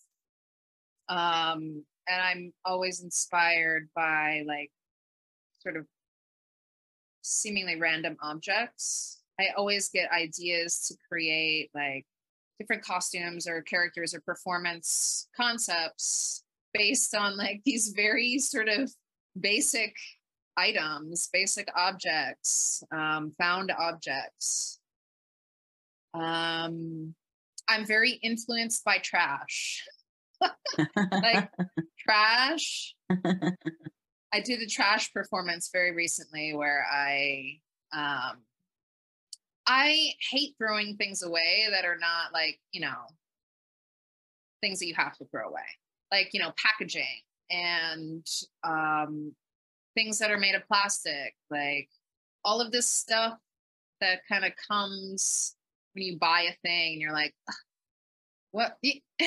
Um, 1.09 1.83
and 2.07 2.21
I'm 2.21 2.53
always 2.63 3.01
inspired 3.01 3.89
by 3.95 4.43
like 4.47 4.71
sort 5.59 5.77
of 5.77 5.85
seemingly 7.21 7.79
random 7.79 8.17
objects. 8.21 9.21
I 9.39 9.47
always 9.57 9.89
get 9.89 10.11
ideas 10.11 10.87
to 10.87 10.95
create 11.09 11.69
like 11.73 12.05
different 12.59 12.83
costumes 12.83 13.47
or 13.47 13.61
characters 13.61 14.13
or 14.13 14.21
performance 14.21 15.27
concepts 15.35 16.43
based 16.73 17.15
on 17.15 17.37
like 17.37 17.61
these 17.65 17.93
very 17.95 18.39
sort 18.39 18.69
of 18.69 18.91
basic 19.39 19.93
items, 20.57 21.29
basic 21.31 21.67
objects, 21.75 22.83
um, 22.91 23.33
found 23.37 23.71
objects. 23.71 24.79
Um, 26.13 27.13
I'm 27.67 27.85
very 27.85 28.11
influenced 28.11 28.83
by 28.85 28.99
trash. 28.99 29.83
like 31.11 31.49
trash. 31.99 32.95
I 34.33 34.41
did 34.41 34.61
a 34.61 34.67
trash 34.67 35.13
performance 35.13 35.69
very 35.71 35.93
recently 35.93 36.53
where 36.53 36.85
I 36.91 37.59
um 37.93 38.41
I 39.67 40.11
hate 40.31 40.55
throwing 40.57 40.95
things 40.95 41.23
away 41.23 41.67
that 41.71 41.85
are 41.85 41.97
not 41.97 42.33
like, 42.33 42.59
you 42.71 42.81
know, 42.81 43.07
things 44.61 44.79
that 44.79 44.87
you 44.87 44.93
have 44.95 45.17
to 45.17 45.25
throw 45.25 45.47
away. 45.47 45.61
Like, 46.11 46.29
you 46.33 46.39
know, 46.39 46.53
packaging 46.63 47.21
and 47.49 48.25
um 48.63 49.33
things 49.95 50.19
that 50.19 50.31
are 50.31 50.37
made 50.37 50.55
of 50.55 50.67
plastic, 50.67 51.35
like 51.49 51.89
all 52.43 52.61
of 52.61 52.71
this 52.71 52.87
stuff 52.89 53.37
that 54.01 54.19
kind 54.29 54.45
of 54.45 54.51
comes 54.67 55.55
when 55.93 56.03
you 56.03 56.17
buy 56.17 56.41
a 56.41 56.55
thing 56.67 56.93
and 56.93 57.01
you're 57.01 57.13
like, 57.13 57.33
what 58.51 58.77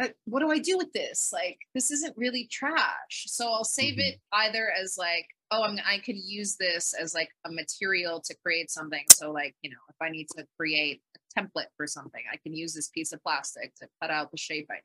uh, 0.00 0.08
what 0.26 0.40
do 0.40 0.50
I 0.50 0.58
do 0.58 0.78
with 0.78 0.92
this? 0.92 1.30
Like, 1.32 1.58
this 1.74 1.90
isn't 1.90 2.16
really 2.16 2.46
trash. 2.50 3.26
So 3.26 3.50
I'll 3.50 3.64
save 3.64 3.96
Mhm. 3.96 4.08
it 4.08 4.20
either 4.32 4.70
as 4.70 4.96
like, 4.96 5.26
oh, 5.50 5.64
I'm, 5.64 5.78
I 5.84 5.98
could 5.98 6.16
use 6.16 6.56
this 6.56 6.94
as 6.94 7.14
like 7.14 7.30
a 7.44 7.50
material 7.50 8.20
to 8.20 8.36
create 8.44 8.70
something. 8.70 9.04
So 9.08 9.32
like, 9.32 9.56
you 9.62 9.70
know, 9.70 9.78
if 9.88 9.96
I 10.00 10.10
need 10.10 10.28
to 10.36 10.46
create 10.56 11.02
a 11.16 11.40
template 11.40 11.72
for 11.76 11.86
something, 11.86 12.22
I 12.32 12.36
can 12.36 12.54
use 12.54 12.74
this 12.74 12.88
piece 12.88 13.12
of 13.12 13.22
plastic 13.22 13.74
to 13.76 13.88
cut 14.00 14.10
out 14.10 14.30
the 14.30 14.36
shape 14.36 14.68
I 14.70 14.74
need. 14.74 14.82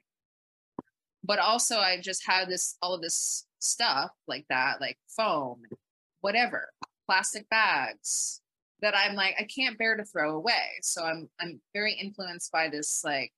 But 1.23 1.39
also 1.39 1.77
I 1.79 1.99
just 1.99 2.25
have 2.25 2.49
this, 2.49 2.77
all 2.81 2.93
of 2.93 3.01
this 3.01 3.45
stuff 3.63 4.11
like 4.27 4.45
that, 4.49 4.81
like 4.81 4.97
foam, 5.07 5.61
whatever, 6.21 6.69
plastic 7.07 7.49
bags 7.49 8.41
that 8.81 8.95
I'm 8.95 9.15
like, 9.15 9.35
I 9.39 9.43
can't 9.43 9.77
bear 9.77 9.95
to 9.95 10.03
throw 10.03 10.35
away. 10.35 10.79
So 10.81 11.03
I'm, 11.03 11.29
I'm 11.39 11.61
very 11.73 11.93
influenced 11.93 12.51
by 12.51 12.69
this, 12.69 13.01
like, 13.03 13.31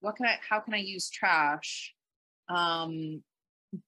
what 0.00 0.16
can 0.16 0.26
I 0.26 0.36
how 0.46 0.60
can 0.60 0.74
I 0.74 0.78
use 0.78 1.08
trash 1.08 1.94
um 2.50 3.22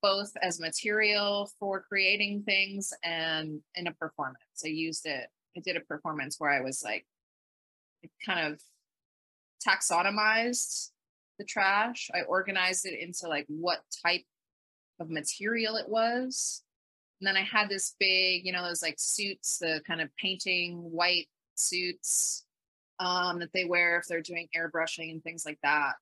both 0.02 0.32
as 0.42 0.60
material 0.60 1.50
for 1.58 1.82
creating 1.82 2.42
things 2.42 2.92
and 3.04 3.60
in 3.74 3.86
a 3.86 3.92
performance. 3.92 4.38
I 4.64 4.68
used 4.68 5.06
it, 5.06 5.26
I 5.56 5.60
did 5.60 5.76
a 5.76 5.80
performance 5.80 6.36
where 6.38 6.50
I 6.50 6.60
was 6.60 6.82
like 6.82 7.06
kind 8.24 8.52
of 8.52 8.60
taxonomized 9.66 10.90
the 11.38 11.44
trash. 11.44 12.10
I 12.14 12.22
organized 12.22 12.86
it 12.86 12.98
into 12.98 13.28
like 13.28 13.46
what 13.48 13.80
type 14.04 14.22
of 15.00 15.10
material 15.10 15.76
it 15.76 15.88
was. 15.88 16.62
And 17.20 17.26
then 17.26 17.36
I 17.36 17.42
had 17.42 17.68
this 17.68 17.94
big, 17.98 18.44
you 18.44 18.52
know, 18.52 18.62
those 18.62 18.82
like 18.82 18.96
suits, 18.98 19.58
the 19.58 19.80
kind 19.86 20.00
of 20.00 20.14
painting 20.16 20.76
white 20.76 21.28
suits 21.54 22.44
um, 22.98 23.38
that 23.40 23.52
they 23.52 23.64
wear 23.64 23.98
if 23.98 24.06
they're 24.06 24.20
doing 24.20 24.48
airbrushing 24.56 25.10
and 25.10 25.22
things 25.22 25.44
like 25.46 25.58
that. 25.62 25.92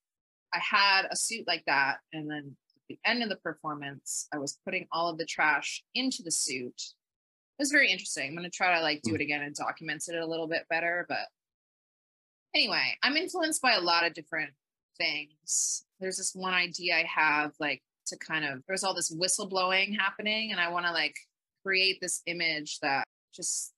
I 0.53 0.59
had 0.59 1.07
a 1.11 1.17
suit 1.17 1.47
like 1.47 1.65
that. 1.67 1.99
And 2.13 2.31
then 2.31 2.57
at 2.77 2.83
the 2.89 2.99
end 3.05 3.23
of 3.23 3.29
the 3.29 3.37
performance, 3.37 4.29
I 4.33 4.39
was 4.39 4.59
putting 4.65 4.87
all 4.93 5.09
of 5.09 5.19
the 5.19 5.25
trash 5.25 5.83
into 5.95 6.23
the 6.23 6.31
suit. 6.31 6.81
It 7.59 7.63
was 7.63 7.71
very 7.71 7.91
interesting. 7.91 8.29
I'm 8.29 8.37
going 8.37 8.45
to 8.45 8.51
try 8.51 8.77
to 8.77 8.83
like 8.83 9.03
do 9.03 9.15
it 9.15 9.21
again 9.21 9.43
and 9.43 9.55
document 9.55 10.05
it 10.09 10.17
a 10.17 10.27
little 10.27 10.49
bit 10.49 10.67
better. 10.69 11.07
But 11.09 11.27
anyway, 12.55 12.97
I'm 13.03 13.17
influenced 13.17 13.63
by 13.63 13.75
a 13.75 13.81
lot 13.81 14.07
of 14.07 14.15
different 14.15 14.51
things. 14.99 15.85
There's 16.01 16.17
this 16.17 16.35
one 16.35 16.55
idea 16.55 16.97
I 16.97 17.05
have 17.05 17.53
like 17.61 17.83
to 18.07 18.17
kind 18.19 18.45
of, 18.45 18.63
there's 18.67 18.85
all 18.85 18.95
this 18.95 19.15
whistleblowing 19.15 19.97
happening. 19.99 20.53
And 20.53 20.61
I 20.61 20.69
want 20.69 20.87
to 20.87 20.93
like 20.93 21.17
create 21.65 21.99
this 22.01 22.23
image 22.27 22.79
that 22.81 23.05
just, 23.35 23.73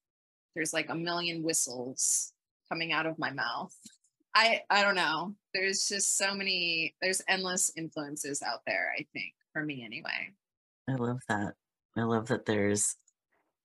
there's 0.54 0.72
like 0.72 0.88
a 0.90 0.94
million 0.94 1.42
whistles 1.42 2.32
coming 2.68 2.92
out 2.92 3.06
of 3.06 3.18
my 3.18 3.30
mouth. 3.30 3.74
I 4.34 4.60
I 4.68 4.82
don't 4.82 4.94
know. 4.94 5.34
There's 5.54 5.86
just 5.88 6.18
so 6.18 6.34
many 6.34 6.94
there's 7.00 7.22
endless 7.26 7.72
influences 7.76 8.42
out 8.42 8.60
there, 8.66 8.92
I 8.96 9.06
think, 9.14 9.32
for 9.52 9.62
me 9.64 9.82
anyway. 9.82 10.34
I 10.88 10.94
love 10.94 11.20
that. 11.28 11.54
I 11.96 12.02
love 12.02 12.28
that 12.28 12.44
there's 12.44 12.96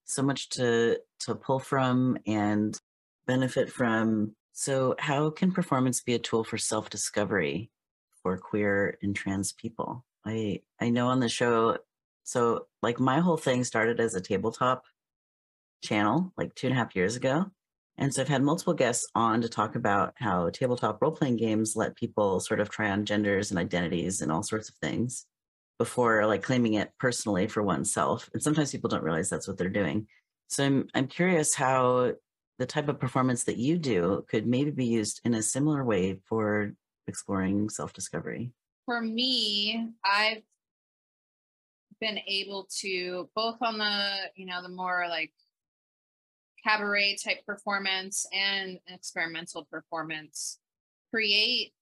so 0.06 0.24
much 0.24 0.50
to 0.52 0.98
to 1.22 1.36
pull 1.36 1.60
from 1.60 2.18
and 2.26 2.80
benefit 3.28 3.70
from. 3.70 4.34
So 4.54 4.96
how 4.98 5.30
can 5.30 5.52
performance 5.52 6.02
be 6.02 6.14
a 6.14 6.20
tool 6.20 6.44
for 6.44 6.58
self-discovery 6.58 7.70
for 8.24 8.38
queer 8.38 8.98
and 9.02 9.16
trans 9.16 9.52
people? 9.52 10.06
I 10.26 10.62
I 10.80 10.90
know 10.90 11.08
on 11.08 11.20
the 11.20 11.30
show, 11.30 11.78
so 12.24 12.68
like 12.82 13.00
my 13.00 13.20
whole 13.20 13.38
thing 13.38 13.64
started 13.64 14.00
as 14.00 14.16
a 14.16 14.22
tabletop 14.22 14.84
channel 15.84 16.32
like 16.38 16.54
two 16.56 16.68
and 16.68 16.76
a 16.76 16.80
half 16.80 16.96
years 16.96 17.16
ago. 17.16 17.52
And 17.98 18.14
so 18.14 18.22
I've 18.22 18.28
had 18.30 18.42
multiple 18.42 18.74
guests 18.74 19.08
on 19.16 19.42
to 19.42 19.50
talk 19.50 19.76
about 19.76 20.14
how 20.18 20.50
tabletop 20.50 21.02
role 21.02 21.12
playing 21.12 21.38
games 21.38 21.76
let 21.76 21.96
people 21.96 22.40
sort 22.40 22.60
of 22.60 22.70
try 22.70 22.90
on 22.90 23.06
genders 23.06 23.52
and 23.52 23.60
identities 23.60 24.22
and 24.22 24.32
all 24.32 24.44
sorts 24.44 24.70
of 24.70 24.76
things 24.76 25.26
before 25.78 26.26
like 26.26 26.44
claiming 26.44 26.76
it 26.76 26.92
personally 27.00 27.48
for 27.48 27.64
oneself. 27.64 28.30
And 28.34 28.42
sometimes 28.42 28.72
people 28.72 28.90
don't 28.90 29.04
realize 29.04 29.30
that's 29.30 29.48
what 29.48 29.58
they're 29.58 29.70
doing. 29.70 30.08
So 30.48 30.64
I'm 30.64 30.88
I'm 30.94 31.08
curious 31.08 31.56
how 31.56 32.14
the 32.60 32.66
type 32.66 32.88
of 32.90 33.00
performance 33.00 33.46
that 33.46 33.58
you 33.58 33.78
do 33.78 34.26
could 34.30 34.46
maybe 34.46 34.72
be 34.72 34.86
used 34.86 35.22
in 35.26 35.34
a 35.34 35.42
similar 35.42 35.84
way 35.84 36.20
for 36.26 36.74
exploring 37.08 37.70
self-discovery. 37.70 38.52
For 38.86 39.02
me, 39.02 39.90
I've 40.04 40.44
been 42.00 42.20
able 42.28 42.68
to 42.80 43.30
both 43.36 43.62
on 43.62 43.78
the, 43.78 44.32
you 44.36 44.46
know, 44.46 44.62
the 44.62 44.70
more 44.70 45.06
like 45.08 45.32
cabaret 46.64 47.18
type 47.24 47.46
performance 47.46 48.26
and 48.34 48.80
experimental 48.88 49.66
performance 49.66 50.60
create 51.10 51.74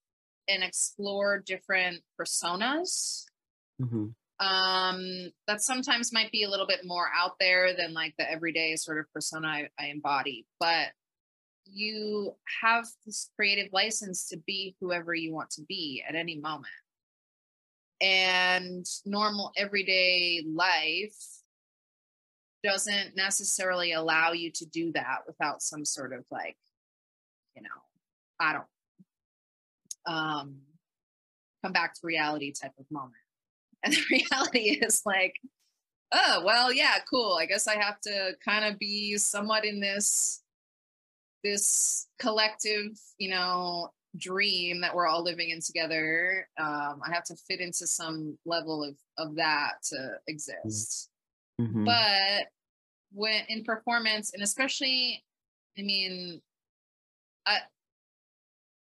and 0.48 0.64
explore 0.64 1.40
different 1.40 2.02
personas 2.20 3.26
Mhm. 3.82 4.16
um 4.40 5.32
that 5.48 5.62
sometimes 5.62 6.14
might 6.14 6.32
be 6.32 6.44
a 6.44 6.50
little 6.50 6.66
bit 6.66 6.86
more 6.86 7.10
out 7.14 7.38
there 7.40 7.76
than 7.76 7.94
like 7.94 8.16
the 8.18 8.30
everyday 8.32 8.76
sort 8.78 9.00
of 9.00 9.12
persona 9.12 9.48
I, 9.48 9.70
I 9.78 9.88
embody 9.88 10.48
but 10.62 10.94
you 11.66 12.36
have 12.62 12.86
this 13.06 13.30
creative 13.36 13.72
license 13.74 14.28
to 14.30 14.38
be 14.38 14.76
whoever 14.80 15.14
you 15.14 15.34
want 15.34 15.52
to 15.52 15.62
be 15.64 16.04
at 16.08 16.16
any 16.16 16.38
moment. 16.40 16.72
And 18.02 18.86
normal 19.06 19.52
everyday 19.58 20.44
life 20.48 21.18
doesn't 22.64 23.16
necessarily 23.16 23.94
allow 23.94 24.32
you 24.32 24.52
to 24.52 24.66
do 24.66 24.92
that 24.94 25.20
without 25.28 25.62
some 25.62 25.86
sort 25.86 26.14
of 26.14 26.26
like, 26.32 26.58
you 27.56 27.62
know, 27.62 27.70
I 28.40 28.54
don't 28.54 28.66
um 30.06 30.58
come 31.64 31.74
back 31.74 31.94
to 31.94 32.00
reality 32.04 32.54
type 32.54 32.74
of 32.80 32.86
moment. 32.92 33.14
And 33.82 33.94
the 33.94 34.04
reality 34.12 34.78
is 34.82 35.04
like, 35.06 35.36
oh, 36.12 36.42
well, 36.46 36.74
yeah, 36.74 36.96
cool. 37.10 37.38
I 37.40 37.46
guess 37.46 37.66
I 37.66 37.78
have 37.78 38.02
to 38.02 38.34
kind 38.44 38.66
of 38.66 38.78
be 38.78 39.18
somewhat 39.18 39.64
in 39.64 39.80
this 39.80 40.44
this 41.46 42.08
collective, 42.20 43.00
you 43.18 43.30
know, 43.30 43.94
dream 44.18 44.82
that 44.82 44.94
we're 44.96 45.08
all 45.08 45.24
living 45.24 45.50
in 45.52 45.62
together. 45.62 46.50
Um, 46.58 47.02
I 47.06 47.12
have 47.14 47.24
to 47.26 47.36
fit 47.36 47.60
into 47.62 47.86
some 47.88 48.38
level 48.46 48.84
of 48.84 48.98
of 49.18 49.36
that 49.36 49.84
to 49.90 49.96
Mm. 49.96 50.18
exist. 50.28 51.10
Mhm. 51.62 51.86
But 51.86 52.52
when 53.12 53.46
in 53.48 53.64
performance, 53.64 54.34
and 54.34 54.44
especially, 54.44 55.24
I 55.78 55.82
mean, 55.84 56.42
I 57.46 57.60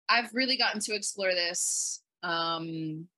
I've 0.08 0.34
really 0.34 0.56
gotten 0.56 0.80
to 0.82 0.94
explore 0.94 1.32
this. 1.34 2.02
Um, 2.22 3.08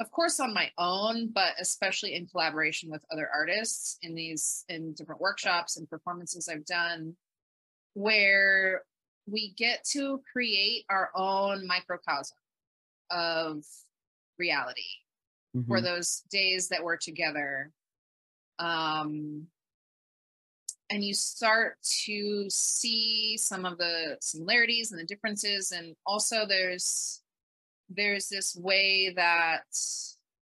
of 0.00 0.10
course 0.10 0.40
on 0.40 0.52
my 0.52 0.72
own 0.76 1.28
but 1.28 1.54
especially 1.60 2.14
in 2.16 2.26
collaboration 2.26 2.90
with 2.90 3.04
other 3.12 3.30
artists 3.32 3.96
in 4.02 4.12
these 4.14 4.64
in 4.68 4.92
different 4.94 5.20
workshops 5.20 5.76
and 5.76 5.88
performances 5.88 6.48
i've 6.48 6.64
done 6.66 7.16
where 7.94 8.82
we 9.26 9.50
get 9.54 9.84
to 9.84 10.22
create 10.32 10.84
our 10.90 11.10
own 11.14 11.66
microcosm 11.66 12.36
of 13.10 13.64
reality 14.38 14.82
for 15.68 15.78
Mhm. 15.80 15.84
those 15.84 16.20
days 16.30 16.68
that 16.68 16.82
we're 16.82 16.96
together 16.96 17.72
um 18.58 19.48
and 20.90 21.02
you 21.02 21.14
start 21.14 21.78
to 21.82 22.48
see 22.50 23.36
some 23.36 23.64
of 23.64 23.78
the 23.78 24.16
similarities 24.20 24.92
and 24.92 25.00
the 25.00 25.04
differences 25.06 25.72
and 25.72 25.96
also 26.06 26.46
there's 26.46 27.22
there's 27.88 28.28
this 28.28 28.54
way 28.56 29.10
that 29.10 29.66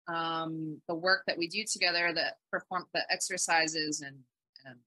um 0.08 0.82
the 0.88 0.96
work 0.96 1.24
that 1.26 1.38
we 1.38 1.48
do 1.48 1.64
together 1.64 2.14
that 2.14 2.38
perform 2.52 2.86
the 2.94 3.12
exercises 3.12 4.02
and 4.02 4.24
and 4.66 4.80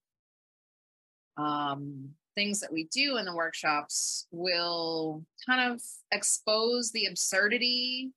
um 1.36 2.16
things 2.38 2.60
that 2.60 2.72
we 2.72 2.84
do 2.92 3.16
in 3.16 3.24
the 3.24 3.34
workshops 3.34 4.28
will 4.30 5.24
kind 5.44 5.72
of 5.72 5.80
expose 6.12 6.92
the 6.92 7.06
absurdity 7.06 8.12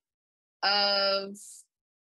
of 0.62 1.36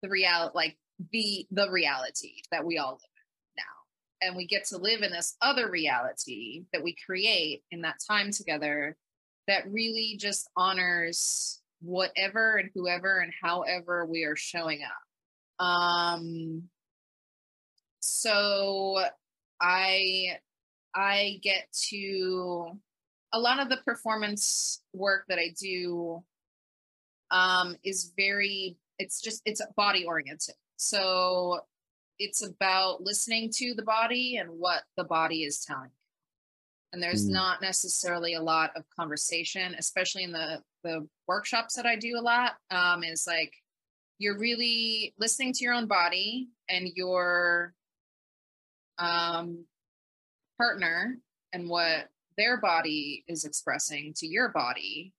the 0.03 0.09
reality 0.11 0.53
like 0.55 0.77
the 1.13 1.47
the 1.51 1.71
reality 1.71 2.35
that 2.51 2.63
we 2.63 2.77
all 2.77 2.93
live 2.93 3.01
in 3.01 3.63
now. 3.63 4.29
And 4.29 4.37
we 4.37 4.47
get 4.47 4.67
to 4.67 4.77
live 4.77 5.01
in 5.01 5.13
this 5.13 5.35
other 5.41 5.71
reality 5.71 6.65
that 6.75 6.85
we 6.85 6.95
create 7.07 7.63
in 7.71 7.81
that 7.81 8.01
time 8.07 8.31
together 8.31 8.99
that 9.49 9.65
really 9.71 10.19
just 10.21 10.51
honors 10.59 11.63
whatever 11.81 12.57
and 12.57 12.69
whoever 12.75 13.21
and 13.21 13.33
however 13.43 14.05
we 14.05 14.25
are 14.25 14.37
showing 14.37 14.81
up. 14.83 15.67
Um 15.67 16.65
so 18.01 19.03
i 19.59 20.37
i 20.95 21.39
get 21.43 21.67
to 21.73 22.71
a 23.33 23.39
lot 23.39 23.59
of 23.61 23.69
the 23.69 23.79
performance 23.79 24.83
work 24.93 25.25
that 25.29 25.39
i 25.39 25.49
do 25.61 26.23
um 27.31 27.77
is 27.85 28.13
very 28.17 28.77
it's 28.99 29.21
just 29.21 29.43
it's 29.45 29.61
body 29.77 30.05
oriented 30.05 30.55
so 30.77 31.61
it's 32.19 32.47
about 32.47 33.03
listening 33.03 33.51
to 33.51 33.75
the 33.75 33.83
body 33.83 34.37
and 34.37 34.49
what 34.51 34.83
the 34.97 35.05
body 35.05 35.43
is 35.43 35.65
telling 35.65 35.87
you 35.91 35.97
and 36.93 37.03
there's 37.03 37.27
Mm. 37.29 37.33
not 37.33 37.61
necessarily 37.61 38.35
a 38.35 38.43
lot 38.43 38.71
of 38.77 38.85
conversation 38.91 39.75
especially 39.79 40.23
in 40.23 40.33
the 40.33 40.63
the 40.85 41.09
workshops 41.27 41.75
that 41.75 41.87
i 41.87 41.97
do 41.97 42.17
a 42.19 42.21
lot 42.21 42.53
um 42.71 43.03
is 43.03 43.27
like 43.27 43.53
you're 44.19 44.39
really 44.39 45.13
listening 45.19 45.53
to 45.53 45.65
your 45.65 45.73
own 45.75 45.87
body 45.87 46.49
and 46.69 46.89
your 46.95 47.75
um 48.99 49.65
partner 50.59 51.17
and 51.53 51.69
what 51.69 52.09
their 52.37 52.61
body 52.61 53.25
is 53.29 53.45
expressing 53.45 54.13
to 54.17 54.27
your 54.27 54.49
body 54.49 55.13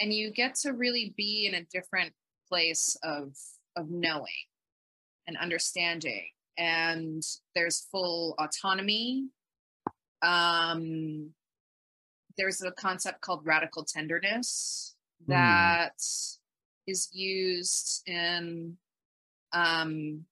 and 0.00 0.12
you 0.12 0.30
get 0.30 0.54
to 0.54 0.72
really 0.72 1.14
be 1.16 1.46
in 1.46 1.54
a 1.54 1.64
different 1.72 2.12
place 2.48 2.96
of 3.02 3.34
of 3.76 3.90
knowing 3.90 4.26
and 5.26 5.36
understanding 5.38 6.26
and 6.58 7.22
there's 7.54 7.86
full 7.90 8.34
autonomy 8.38 9.28
um 10.22 11.30
there's 12.36 12.62
a 12.62 12.70
concept 12.72 13.20
called 13.20 13.44
radical 13.46 13.84
tenderness 13.84 14.94
Mm. 15.22 15.28
that 15.28 16.02
is 16.88 17.08
used 17.12 18.02
in 18.08 18.76
um 19.52 20.24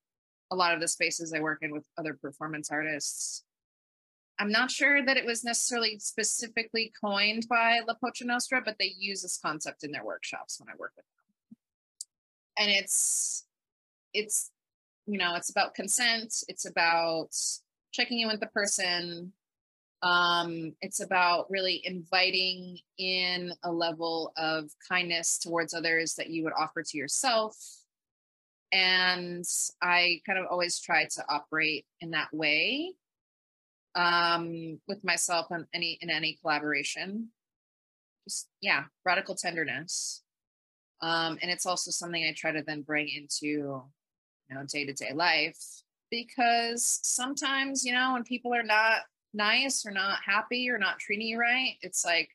a 0.51 0.55
lot 0.55 0.73
of 0.73 0.81
the 0.81 0.87
spaces 0.87 1.33
I 1.33 1.39
work 1.39 1.59
in 1.61 1.71
with 1.71 1.85
other 1.97 2.13
performance 2.13 2.69
artists. 2.71 3.45
I'm 4.41 4.51
not 4.51 4.71
sure 4.71 5.05
that 5.05 5.17
it 5.17 5.25
was 5.25 5.43
necessarily 5.43 5.99
specifically 5.99 6.91
coined 6.99 7.45
by 7.47 7.81
La 7.87 7.93
Pocha 7.93 8.25
Nostra, 8.25 8.59
but 8.65 8.75
they 8.79 8.95
use 8.97 9.21
this 9.21 9.37
concept 9.37 9.83
in 9.83 9.91
their 9.91 10.03
workshops 10.03 10.59
when 10.59 10.67
I 10.67 10.75
work 10.79 10.93
with 10.95 11.05
them. 11.05 11.57
And 12.57 12.71
it's 12.71 13.45
it's 14.15 14.49
you 15.05 15.19
know, 15.19 15.35
it's 15.35 15.51
about 15.51 15.75
consent, 15.75 16.33
it's 16.47 16.65
about 16.65 17.29
checking 17.91 18.21
in 18.21 18.29
with 18.29 18.39
the 18.39 18.47
person. 18.47 19.31
Um, 20.01 20.73
it's 20.81 21.01
about 21.01 21.45
really 21.51 21.79
inviting 21.85 22.79
in 22.97 23.53
a 23.63 23.71
level 23.71 24.33
of 24.37 24.71
kindness 24.89 25.37
towards 25.37 25.75
others 25.75 26.15
that 26.15 26.31
you 26.31 26.43
would 26.45 26.53
offer 26.57 26.81
to 26.81 26.97
yourself 26.97 27.55
and 28.73 29.43
i 29.81 30.21
kind 30.25 30.39
of 30.39 30.45
always 30.49 30.79
try 30.79 31.03
to 31.03 31.21
operate 31.27 31.85
in 31.99 32.11
that 32.11 32.29
way 32.31 32.93
um 33.95 34.79
with 34.87 35.03
myself 35.03 35.47
in 35.51 35.65
any 35.73 35.97
in 36.01 36.09
any 36.09 36.37
collaboration 36.41 37.29
just 38.27 38.47
yeah 38.61 38.83
radical 39.05 39.35
tenderness 39.35 40.23
um 41.01 41.37
and 41.41 41.51
it's 41.51 41.65
also 41.65 41.91
something 41.91 42.23
i 42.23 42.33
try 42.35 42.51
to 42.51 42.63
then 42.65 42.81
bring 42.81 43.07
into 43.09 43.81
you 44.49 44.55
know 44.55 44.63
day-to-day 44.67 45.11
life 45.13 45.59
because 46.09 46.99
sometimes 47.03 47.83
you 47.83 47.93
know 47.93 48.13
when 48.13 48.23
people 48.23 48.53
are 48.53 48.63
not 48.63 48.99
nice 49.33 49.85
or 49.85 49.91
not 49.91 50.19
happy 50.25 50.69
or 50.69 50.77
not 50.77 50.99
treating 50.99 51.27
you 51.27 51.39
right 51.39 51.75
it's 51.81 52.05
like 52.05 52.29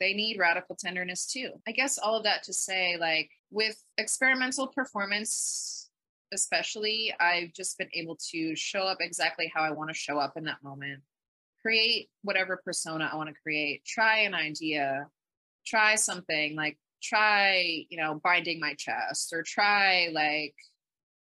they 0.00 0.14
need 0.14 0.38
radical 0.38 0.76
tenderness 0.76 1.26
too. 1.26 1.50
I 1.66 1.72
guess 1.72 1.98
all 1.98 2.16
of 2.16 2.24
that 2.24 2.42
to 2.44 2.52
say, 2.52 2.96
like, 2.98 3.30
with 3.50 3.82
experimental 3.96 4.68
performance, 4.68 5.87
especially, 6.32 7.14
I've 7.20 7.52
just 7.52 7.78
been 7.78 7.88
able 7.92 8.16
to 8.30 8.54
show 8.56 8.82
up 8.82 8.98
exactly 9.00 9.50
how 9.54 9.62
I 9.62 9.70
want 9.70 9.90
to 9.90 9.94
show 9.94 10.18
up 10.18 10.36
in 10.36 10.44
that 10.44 10.62
moment, 10.62 11.02
create 11.62 12.10
whatever 12.22 12.60
persona 12.64 13.08
I 13.12 13.16
want 13.16 13.28
to 13.28 13.40
create, 13.42 13.84
try 13.84 14.20
an 14.20 14.34
idea, 14.34 15.08
try 15.66 15.94
something 15.96 16.56
like, 16.56 16.78
try, 17.02 17.86
you 17.90 17.96
know, 17.98 18.20
binding 18.22 18.60
my 18.60 18.74
chest 18.74 19.32
or 19.32 19.42
try, 19.42 20.08
like, 20.12 20.54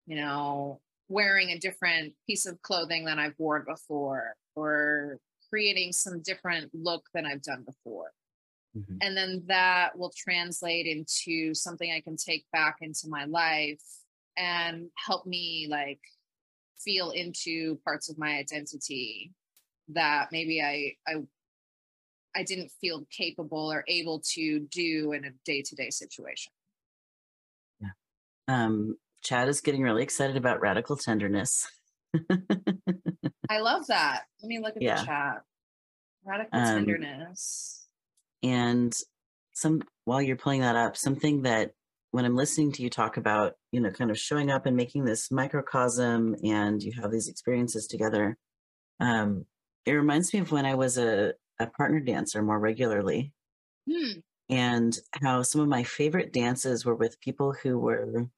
you 0.06 0.16
know, 0.16 0.80
wearing 1.08 1.50
a 1.50 1.58
different 1.58 2.14
piece 2.26 2.46
of 2.46 2.60
clothing 2.62 3.04
than 3.04 3.18
I've 3.18 3.38
worn 3.38 3.64
before 3.66 4.36
or 4.54 5.18
creating 5.50 5.92
some 5.92 6.20
different 6.22 6.70
look 6.74 7.06
than 7.14 7.26
I've 7.26 7.42
done 7.42 7.64
before 7.64 8.12
Mhm. 8.74 8.98
and 9.00 9.16
then 9.16 9.44
that 9.46 9.98
will 9.98 10.12
translate 10.16 10.86
into 10.86 11.54
something 11.54 11.90
i 11.90 12.00
can 12.00 12.16
take 12.16 12.44
back 12.52 12.76
into 12.80 13.08
my 13.08 13.24
life 13.24 13.82
and 14.38 14.88
help 14.94 15.26
me 15.26 15.66
like 15.68 16.00
feel 16.78 17.10
into 17.10 17.78
parts 17.84 18.08
of 18.08 18.18
my 18.18 18.36
identity 18.38 19.32
that 19.88 20.28
maybe 20.30 20.62
i 20.62 20.92
i 21.10 21.16
i 22.36 22.42
didn't 22.44 22.70
feel 22.80 23.04
capable 23.10 23.70
or 23.72 23.84
able 23.88 24.20
to 24.20 24.60
do 24.70 25.12
in 25.12 25.24
a 25.24 25.30
day-to-day 25.44 25.90
situation 25.90 26.52
Yeah. 27.80 27.88
Um, 28.46 28.96
Chad 29.22 29.48
is 29.48 29.60
getting 29.60 29.82
really 29.82 30.02
excited 30.04 30.36
about 30.36 30.60
radical 30.60 30.96
tenderness. 30.96 31.68
i 33.50 33.58
love 33.60 33.86
that 33.88 34.22
let 34.42 34.48
me 34.48 34.58
look 34.60 34.76
at 34.76 34.82
Yeah. 34.82 35.00
the 35.00 35.06
chat 35.06 35.42
radical 36.24 36.58
Um, 36.60 36.66
tenderness 36.86 37.86
and 38.42 38.96
some 39.52 39.82
while 40.04 40.22
you're 40.22 40.36
pulling 40.36 40.60
that 40.60 40.76
up, 40.76 40.96
something 40.96 41.42
that 41.42 41.72
when 42.10 42.24
I'm 42.24 42.36
listening 42.36 42.72
to 42.72 42.82
you 42.82 42.90
talk 42.90 43.16
about, 43.16 43.54
you 43.72 43.80
know, 43.80 43.90
kind 43.90 44.10
of 44.10 44.18
showing 44.18 44.50
up 44.50 44.66
and 44.66 44.76
making 44.76 45.04
this 45.04 45.30
microcosm 45.30 46.36
and 46.44 46.82
you 46.82 46.92
have 47.00 47.10
these 47.10 47.28
experiences 47.28 47.86
together, 47.86 48.38
um, 49.00 49.46
it 49.86 49.92
reminds 49.92 50.32
me 50.34 50.40
of 50.40 50.52
when 50.52 50.66
I 50.66 50.74
was 50.76 50.98
a 50.98 51.34
a 51.60 51.68
partner 51.68 52.00
dancer 52.00 52.42
more 52.42 52.58
regularly 52.60 53.32
Hmm. 53.86 54.20
and 54.48 54.96
how 55.12 55.42
some 55.42 55.60
of 55.60 55.68
my 55.68 55.82
favorite 55.82 56.32
dances 56.32 56.84
were 56.84 56.94
with 56.94 57.20
people 57.20 57.52
who 57.52 57.78
were 57.78 58.28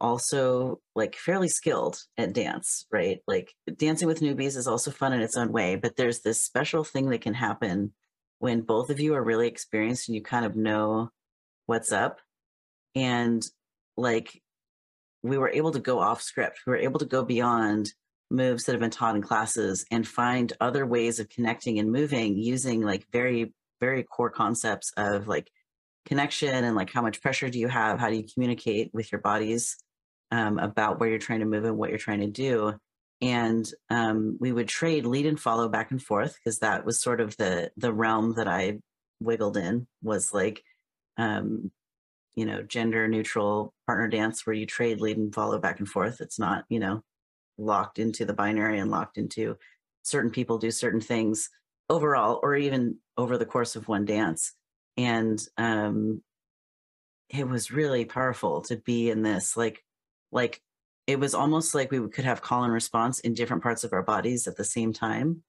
also 0.00 0.80
like 0.94 1.16
fairly 1.16 1.48
skilled 1.48 2.00
at 2.18 2.32
dance, 2.34 2.86
right? 2.92 3.20
Like 3.26 3.54
dancing 3.76 4.08
with 4.08 4.20
newbies 4.20 4.56
is 4.56 4.68
also 4.68 4.90
fun 4.90 5.12
in 5.12 5.22
its 5.22 5.36
own 5.36 5.52
way, 5.52 5.76
but 5.76 5.96
there's 5.96 6.20
this 6.22 6.44
special 6.44 6.84
thing 6.84 7.10
that 7.10 7.22
can 7.22 7.34
happen 7.34 7.94
when 8.38 8.62
both 8.62 8.90
of 8.90 9.00
you 9.00 9.14
are 9.14 9.24
really 9.24 9.48
experienced 9.48 10.08
and 10.08 10.16
you 10.16 10.22
kind 10.22 10.46
of 10.46 10.56
know 10.56 11.10
what's 11.66 11.92
up. 11.92 12.20
And 12.98 13.44
like 13.96 14.40
we 15.22 15.38
were 15.38 15.50
able 15.50 15.72
to 15.72 15.80
go 15.80 15.98
off 15.98 16.22
script, 16.22 16.60
we 16.66 16.72
were 16.72 16.78
able 16.78 17.00
to 17.00 17.06
go 17.06 17.24
beyond 17.24 17.92
moves 18.30 18.64
that 18.64 18.72
have 18.72 18.80
been 18.80 18.90
taught 18.90 19.16
in 19.16 19.22
classes 19.22 19.86
and 19.90 20.06
find 20.06 20.52
other 20.60 20.84
ways 20.86 21.18
of 21.18 21.28
connecting 21.28 21.78
and 21.78 21.90
moving 21.90 22.36
using 22.36 22.82
like 22.82 23.06
very, 23.12 23.52
very 23.80 24.02
core 24.02 24.30
concepts 24.30 24.92
of 24.96 25.26
like 25.26 25.50
connection 26.06 26.64
and 26.64 26.76
like 26.76 26.92
how 26.92 27.02
much 27.02 27.22
pressure 27.22 27.48
do 27.48 27.58
you 27.58 27.68
have? 27.68 27.98
How 27.98 28.10
do 28.10 28.16
you 28.16 28.26
communicate 28.34 28.90
with 28.92 29.10
your 29.10 29.20
bodies? 29.20 29.76
um, 30.30 30.58
about 30.58 30.98
where 30.98 31.08
you're 31.08 31.18
trying 31.18 31.40
to 31.40 31.46
move 31.46 31.64
and 31.64 31.76
what 31.76 31.90
you're 31.90 31.98
trying 31.98 32.20
to 32.20 32.26
do. 32.26 32.74
And 33.20 33.68
um, 33.90 34.36
we 34.40 34.52
would 34.52 34.68
trade 34.68 35.04
lead 35.04 35.26
and 35.26 35.40
follow 35.40 35.68
back 35.68 35.90
and 35.90 36.02
forth 36.02 36.36
because 36.36 36.60
that 36.60 36.84
was 36.84 37.02
sort 37.02 37.20
of 37.20 37.36
the 37.36 37.70
the 37.76 37.92
realm 37.92 38.34
that 38.34 38.46
I 38.46 38.78
wiggled 39.20 39.56
in 39.56 39.88
was 40.02 40.32
like, 40.32 40.62
um, 41.16 41.72
you 42.38 42.46
know, 42.46 42.62
gender 42.62 43.08
neutral 43.08 43.74
partner 43.84 44.06
dance 44.06 44.46
where 44.46 44.54
you 44.54 44.64
trade 44.64 45.00
lead 45.00 45.16
and 45.16 45.34
follow 45.34 45.58
back 45.58 45.80
and 45.80 45.88
forth. 45.88 46.20
It's 46.20 46.38
not, 46.38 46.64
you 46.68 46.78
know, 46.78 47.02
locked 47.58 47.98
into 47.98 48.24
the 48.24 48.32
binary 48.32 48.78
and 48.78 48.92
locked 48.92 49.18
into 49.18 49.56
certain 50.04 50.30
people 50.30 50.56
do 50.56 50.70
certain 50.70 51.00
things 51.00 51.50
overall 51.90 52.38
or 52.40 52.54
even 52.54 52.96
over 53.16 53.38
the 53.38 53.44
course 53.44 53.74
of 53.74 53.88
one 53.88 54.04
dance. 54.04 54.52
And 54.96 55.44
um, 55.56 56.22
it 57.28 57.48
was 57.48 57.72
really 57.72 58.04
powerful 58.04 58.60
to 58.62 58.76
be 58.76 59.10
in 59.10 59.22
this 59.22 59.56
like 59.56 59.82
like 60.30 60.62
it 61.08 61.18
was 61.18 61.34
almost 61.34 61.74
like 61.74 61.90
we 61.90 62.06
could 62.08 62.24
have 62.24 62.40
call 62.40 62.62
and 62.62 62.72
response 62.72 63.18
in 63.18 63.34
different 63.34 63.64
parts 63.64 63.82
of 63.82 63.92
our 63.92 64.04
bodies 64.04 64.46
at 64.46 64.56
the 64.56 64.64
same 64.64 64.92
time 64.92 65.42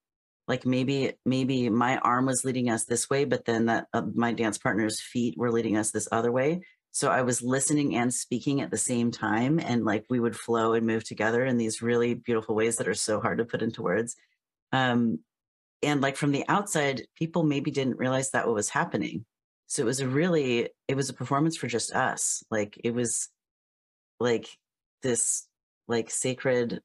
like 0.48 0.66
maybe 0.66 1.14
maybe 1.26 1.70
my 1.70 1.98
arm 2.00 2.26
was 2.26 2.44
leading 2.44 2.70
us 2.70 2.86
this 2.86 3.10
way 3.10 3.24
but 3.24 3.46
then 3.46 3.68
that 3.68 3.88
uh, 3.94 4.02
my 4.14 4.34
dance 4.34 4.58
partner's 4.58 5.00
feet 5.00 5.36
were 5.38 5.52
leading 5.52 5.78
us 5.78 5.92
this 5.92 6.10
other 6.12 6.32
way 6.32 6.60
so 6.92 7.10
i 7.10 7.22
was 7.22 7.42
listening 7.42 7.96
and 7.96 8.14
speaking 8.14 8.62
at 8.62 8.72
the 8.72 8.78
same 8.78 9.12
time 9.12 9.60
and 9.60 9.86
like 9.86 10.06
we 10.10 10.20
would 10.20 10.36
flow 10.36 10.74
and 10.74 10.86
move 10.86 11.04
together 11.04 11.46
in 11.46 11.58
these 11.58 11.82
really 11.82 12.14
beautiful 12.14 12.56
ways 12.56 12.78
that 12.78 12.88
are 12.88 12.94
so 12.94 13.20
hard 13.20 13.38
to 13.38 13.46
put 13.46 13.62
into 13.62 13.82
words. 13.82 14.16
Um 14.72 15.20
and 15.82 16.02
like 16.02 16.18
from 16.18 16.32
the 16.32 16.46
outside 16.48 17.04
people 17.16 17.44
maybe 17.44 17.72
didn't 17.72 17.98
realize 17.98 18.32
that 18.32 18.46
what 18.46 18.56
was 18.56 18.70
happening. 18.70 19.26
So 19.68 19.82
it 19.82 19.86
was 19.86 20.00
a 20.00 20.08
really 20.08 20.70
it 20.88 20.96
was 20.96 21.10
a 21.10 21.14
performance 21.14 21.58
for 21.58 21.68
just 21.68 21.94
us. 21.94 22.44
Like 22.52 22.80
it 22.84 22.94
was 22.94 23.30
like 24.20 24.48
this 25.04 25.48
like 25.88 26.10
sacred 26.10 26.82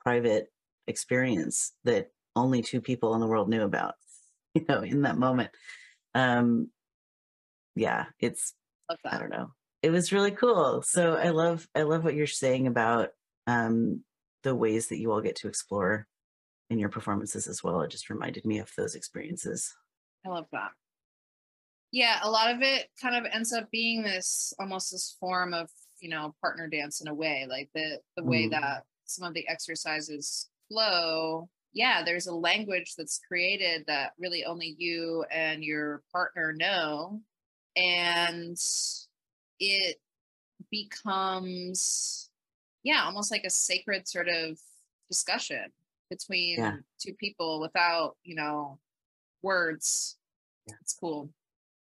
private 0.00 0.46
experience 0.86 1.72
that 1.84 2.08
only 2.36 2.62
two 2.62 2.80
people 2.80 3.14
in 3.14 3.20
the 3.20 3.26
world 3.26 3.48
knew 3.48 3.62
about 3.62 3.94
you 4.54 4.64
know 4.68 4.82
in 4.82 5.02
that 5.02 5.18
moment. 5.18 5.50
Um 6.14 6.70
yeah 7.76 8.06
it's 8.18 8.52
i 9.04 9.18
don't 9.18 9.30
know 9.30 9.52
it 9.82 9.90
was 9.90 10.12
really 10.12 10.30
cool 10.30 10.82
so 10.82 11.14
i 11.14 11.30
love 11.30 11.68
i 11.74 11.82
love 11.82 12.04
what 12.04 12.14
you're 12.14 12.26
saying 12.26 12.66
about 12.66 13.10
um 13.46 14.04
the 14.42 14.54
ways 14.54 14.88
that 14.88 14.98
you 14.98 15.12
all 15.12 15.20
get 15.20 15.36
to 15.36 15.48
explore 15.48 16.06
in 16.70 16.78
your 16.78 16.88
performances 16.88 17.46
as 17.46 17.62
well 17.62 17.82
it 17.82 17.90
just 17.90 18.10
reminded 18.10 18.44
me 18.44 18.58
of 18.58 18.72
those 18.76 18.94
experiences 18.94 19.74
I 20.24 20.28
love 20.28 20.46
that. 20.52 20.72
Yeah, 21.92 22.20
a 22.22 22.30
lot 22.30 22.54
of 22.54 22.62
it 22.62 22.88
kind 23.00 23.16
of 23.16 23.30
ends 23.32 23.52
up 23.52 23.70
being 23.70 24.02
this 24.02 24.52
almost 24.58 24.92
this 24.92 25.16
form 25.18 25.52
of, 25.54 25.70
you 26.00 26.08
know, 26.08 26.34
partner 26.40 26.68
dance 26.68 27.00
in 27.00 27.08
a 27.08 27.14
way, 27.14 27.46
like 27.48 27.70
the 27.74 28.00
the 28.16 28.22
way 28.24 28.46
Mhm. 28.46 28.50
that 28.50 28.84
some 29.06 29.26
of 29.26 29.34
the 29.34 29.48
exercises 29.48 30.48
flow. 30.68 31.48
Yeah, 31.72 32.02
there's 32.04 32.26
a 32.26 32.34
language 32.34 32.94
that's 32.96 33.18
created 33.26 33.86
that 33.86 34.12
really 34.18 34.44
only 34.44 34.74
you 34.78 35.24
and 35.30 35.64
your 35.64 36.02
partner 36.12 36.52
know. 36.52 37.22
And 37.76 38.56
it 39.58 40.00
becomes, 40.70 42.30
yeah, 42.82 43.02
almost 43.04 43.30
like 43.30 43.44
a 43.44 43.50
sacred 43.50 44.08
sort 44.08 44.28
of 44.28 44.58
discussion 45.08 45.72
between 46.08 46.58
Yeah. 46.58 46.76
two 46.98 47.14
people 47.14 47.60
without, 47.60 48.16
you 48.22 48.34
know, 48.34 48.78
words. 49.42 50.16
Yeah. 50.66 50.74
It's 50.80 50.94
cool. 50.94 51.32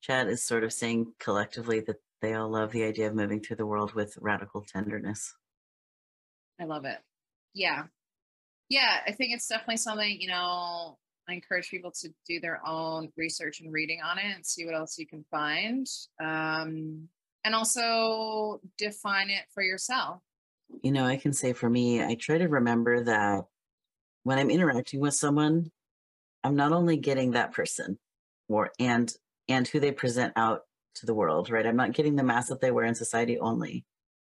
chad 0.01 0.28
is 0.28 0.43
sort 0.45 0.62
of 0.62 0.72
saying 0.72 1.14
collectively 1.18 1.80
that 1.80 1.97
they 2.20 2.34
all 2.34 2.49
love 2.49 2.70
the 2.72 2.84
idea 2.84 3.09
of 3.09 3.14
moving 3.14 3.41
through 3.41 3.57
the 3.57 3.66
world 3.66 3.93
with 3.95 4.16
radical 4.18 4.62
tenderness 4.62 5.34
I 6.61 6.64
love 6.64 6.84
it. 6.84 6.99
Yeah. 7.55 7.87
Yeah, 8.68 9.01
I 9.07 9.12
think 9.12 9.34
it's 9.34 9.47
definitely 9.49 9.76
something, 9.78 10.20
you 10.20 10.28
know, 10.28 10.99
I 11.29 11.35
encourage 11.35 11.70
people 11.70 11.91
to 12.03 12.09
do 12.27 12.41
their 12.41 12.61
own 12.66 13.11
research 13.16 13.61
and 13.61 13.72
reading 13.72 14.01
on 14.03 14.18
it 14.18 14.35
and 14.35 14.45
see 14.47 14.64
what 14.64 14.74
else 14.74 14.99
you 14.99 15.07
can 15.07 15.24
find. 15.31 15.87
Um, 16.20 17.09
and 17.45 17.55
also 17.55 18.61
define 18.79 19.31
it 19.31 19.45
for 19.55 19.62
yourself. 19.62 20.20
you 20.83 20.91
know, 20.93 21.05
I 21.05 21.16
can 21.16 21.33
say 21.33 21.53
for 21.53 21.68
me, 21.70 22.03
I 22.03 22.14
try 22.14 22.39
to 22.39 22.49
remember 22.49 23.05
that 23.05 23.45
when 24.24 24.39
I'm 24.39 24.51
interacting 24.51 25.01
with 25.01 25.14
someone, 25.14 25.70
I'm 26.43 26.57
not 26.57 26.72
only 26.72 26.97
getting 26.97 27.33
that 27.33 27.53
person 27.53 27.99
or 28.49 28.70
and 28.79 29.12
and 29.49 29.66
who 29.68 29.81
they 29.81 29.93
present 29.93 30.33
out 30.37 30.62
to 30.97 31.07
the 31.07 31.14
world, 31.14 31.51
right? 31.51 31.66
I'm 31.66 31.77
not 31.77 31.93
getting 31.93 32.16
the 32.16 32.24
mask 32.24 32.49
that 32.49 32.61
they 32.61 32.70
wear 32.70 32.85
in 32.85 32.95
society 32.95 33.39
only. 33.39 33.85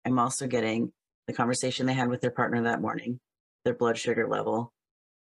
I'm 0.06 0.20
also 0.20 0.48
getting 0.48 0.94
the 1.28 1.34
conversation 1.34 1.86
they 1.86 1.94
had 1.94 2.10
with 2.10 2.22
their 2.22 2.32
partner 2.32 2.64
that 2.64 2.82
morning, 2.82 3.20
their 3.66 3.74
blood 3.74 3.98
sugar 3.98 4.28
level, 4.28 4.72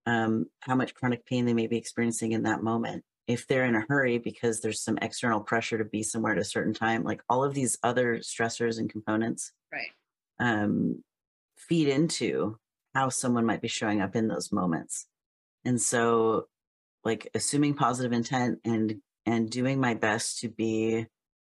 um, 0.05 0.45
how 0.61 0.75
much 0.75 0.93
chronic 0.93 1.25
pain 1.25 1.45
they 1.45 1.53
may 1.53 1.67
be 1.67 1.77
experiencing 1.77 2.31
in 2.33 2.43
that 2.43 2.63
moment. 2.63 3.03
If 3.27 3.47
they're 3.47 3.65
in 3.65 3.75
a 3.75 3.85
hurry 3.87 4.19
because 4.19 4.61
there's 4.61 4.81
some 4.83 4.99
external 5.01 5.41
pressure 5.41 5.79
to 5.79 5.85
be 5.85 6.03
somewhere 6.03 6.33
at 6.33 6.39
a 6.39 6.43
certain 6.43 6.73
time, 6.73 7.03
like 7.03 7.21
all 7.27 7.43
of 7.43 7.55
these 7.55 7.77
other 7.81 8.17
stressors 8.17 8.77
and 8.77 8.89
components 8.89 9.51
Right. 9.71 9.89
um, 10.39 11.03
feed 11.57 11.87
into 11.87 12.57
how 12.93 13.09
someone 13.09 13.45
might 13.45 13.61
be 13.61 13.67
showing 13.67 14.01
up 14.01 14.15
in 14.15 14.27
those 14.27 14.51
moments. 14.51 15.07
And 15.65 15.81
so, 15.81 16.47
like 17.03 17.29
assuming 17.33 17.73
positive 17.73 18.13
intent 18.13 18.59
and 18.63 18.97
and 19.25 19.49
doing 19.49 19.79
my 19.79 19.95
best 19.95 20.39
to 20.39 20.49
be 20.49 21.07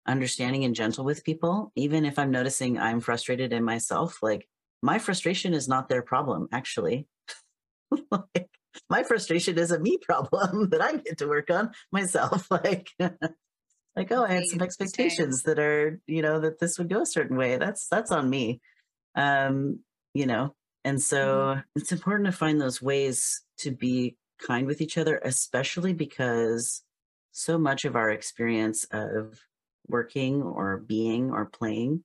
understanding 0.06 0.64
and 0.64 0.74
gentle 0.74 1.04
with 1.04 1.22
people, 1.22 1.70
even 1.76 2.06
if 2.06 2.18
I'm 2.18 2.30
noticing 2.30 2.78
I'm 2.78 3.00
frustrated 3.00 3.52
in 3.52 3.62
myself. 3.62 4.18
Like 4.22 4.48
my 4.82 4.98
frustration 4.98 5.52
is 5.52 5.68
not 5.68 5.88
their 5.88 6.02
problem, 6.02 6.48
actually. 6.50 7.06
like 8.10 8.50
my 8.90 9.02
frustration 9.02 9.58
is 9.58 9.70
a 9.70 9.78
me 9.78 9.98
problem 9.98 10.68
that 10.70 10.82
I 10.82 10.96
get 10.96 11.18
to 11.18 11.28
work 11.28 11.50
on 11.50 11.72
myself. 11.92 12.48
Like, 12.58 12.90
like 13.96 14.12
oh, 14.12 14.24
I 14.24 14.34
had 14.34 14.46
some 14.46 14.62
expectations 14.62 15.42
that 15.42 15.58
are, 15.58 16.00
you 16.06 16.22
know, 16.22 16.40
that 16.40 16.60
this 16.60 16.78
would 16.78 16.88
go 16.88 17.02
a 17.02 17.06
certain 17.06 17.36
way. 17.36 17.56
That's 17.56 17.88
that's 17.88 18.12
on 18.12 18.28
me. 18.28 18.60
Um, 19.14 19.80
you 20.14 20.26
know, 20.26 20.54
and 20.84 21.02
so 21.02 21.60
it's 21.74 21.92
important 21.92 22.26
to 22.26 22.32
find 22.32 22.60
those 22.60 22.80
ways 22.80 23.42
to 23.58 23.70
be 23.70 24.16
kind 24.46 24.66
with 24.66 24.80
each 24.80 24.96
other, 24.96 25.20
especially 25.24 25.92
because 25.92 26.82
so 27.32 27.58
much 27.58 27.84
of 27.84 27.96
our 27.96 28.10
experience 28.10 28.84
of 28.90 29.40
working 29.88 30.42
or 30.42 30.78
being 30.78 31.30
or 31.30 31.46
playing 31.46 32.04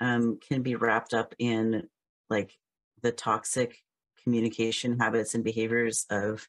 um, 0.00 0.38
can 0.46 0.62
be 0.62 0.74
wrapped 0.74 1.14
up 1.14 1.34
in 1.38 1.88
like 2.28 2.58
the 3.02 3.12
toxic 3.12 3.76
communication 4.24 4.98
habits 4.98 5.34
and 5.34 5.44
behaviors 5.44 6.06
of 6.10 6.48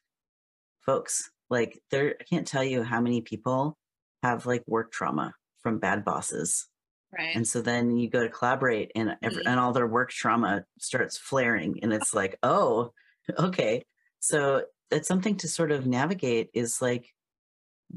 folks. 0.80 1.30
Like 1.50 1.80
there, 1.90 2.16
I 2.20 2.24
can't 2.24 2.46
tell 2.46 2.64
you 2.64 2.82
how 2.82 3.00
many 3.00 3.20
people 3.20 3.76
have 4.22 4.46
like 4.46 4.64
work 4.66 4.92
trauma 4.92 5.34
from 5.58 5.78
bad 5.78 6.04
bosses 6.04 6.68
Right. 7.16 7.36
and 7.36 7.46
so 7.46 7.62
then 7.62 7.96
you 7.96 8.10
go 8.10 8.22
to 8.24 8.28
collaborate 8.28 8.90
and 8.96 9.16
every, 9.22 9.44
Mhm. 9.44 9.50
and 9.50 9.60
all 9.60 9.72
their 9.72 9.86
work 9.86 10.10
trauma 10.10 10.64
starts 10.80 11.16
flaring 11.16 11.78
and 11.82 11.92
it's 11.92 12.12
like 12.14 12.38
oh 12.42 12.92
okay 13.38 13.84
so 14.20 14.64
it's 14.90 15.06
something 15.08 15.36
to 15.38 15.48
sort 15.48 15.70
of 15.72 15.86
navigate 15.86 16.50
is 16.54 16.82
like 16.82 17.06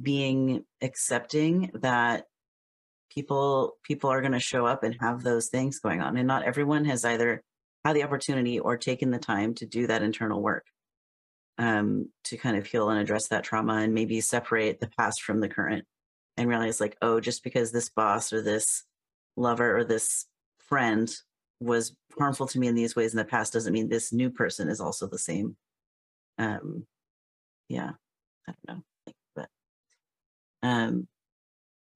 being 0.02 0.66
accepting 0.82 1.72
that 1.76 2.26
people 3.10 3.78
people 3.84 4.10
are 4.10 4.22
going 4.22 4.34
to 4.34 4.40
show 4.40 4.66
up 4.66 4.84
and 4.84 4.98
have 5.00 5.24
those 5.24 5.48
things 5.50 5.80
going 5.80 6.02
on 6.02 6.18
and 6.18 6.28
not 6.28 6.44
everyone 6.44 6.86
has 6.86 7.06
either 7.06 7.44
had 7.88 7.96
the 7.96 8.04
opportunity 8.04 8.60
or 8.60 8.78
taken 8.78 9.12
the 9.12 9.20
time 9.20 9.54
to 9.56 9.66
do 9.66 9.88
that 9.88 10.04
internal 10.04 10.42
work 10.42 10.66
um, 11.58 12.10
to 12.24 12.38
kind 12.38 12.58
of 12.58 12.66
heal 12.66 12.90
and 12.90 13.00
address 13.00 13.30
that 13.30 13.44
trauma 13.44 13.76
and 13.76 13.94
maybe 13.94 14.22
separate 14.22 14.80
the 14.80 14.90
past 14.98 15.22
from 15.22 15.40
the 15.40 15.50
current 15.50 15.86
and 16.38 16.50
realize 16.50 16.80
like 16.80 16.98
oh 17.02 17.20
just 17.20 17.44
because 17.44 17.72
this 17.72 17.90
boss 17.90 18.32
or 18.32 18.42
this 18.42 18.84
lover 19.36 19.78
or 19.78 19.84
this 19.84 20.26
friend 20.60 21.14
was 21.60 21.96
harmful 22.18 22.48
to 22.48 22.60
me 22.60 22.68
in 22.68 22.76
these 22.76 22.96
ways 22.96 23.14
in 23.14 23.18
the 23.18 23.26
past 23.26 23.54
doesn't 23.54 23.74
mean 23.74 23.90
this 23.90 24.14
new 24.14 24.30
person 24.30 24.70
is 24.70 24.80
also 24.80 25.08
the 25.08 25.18
same 25.18 25.56
um 26.38 26.86
yeah 27.70 27.92
i 28.48 28.54
don't 28.54 28.78
know 28.78 28.84
but 29.36 29.50
Um, 30.62 31.08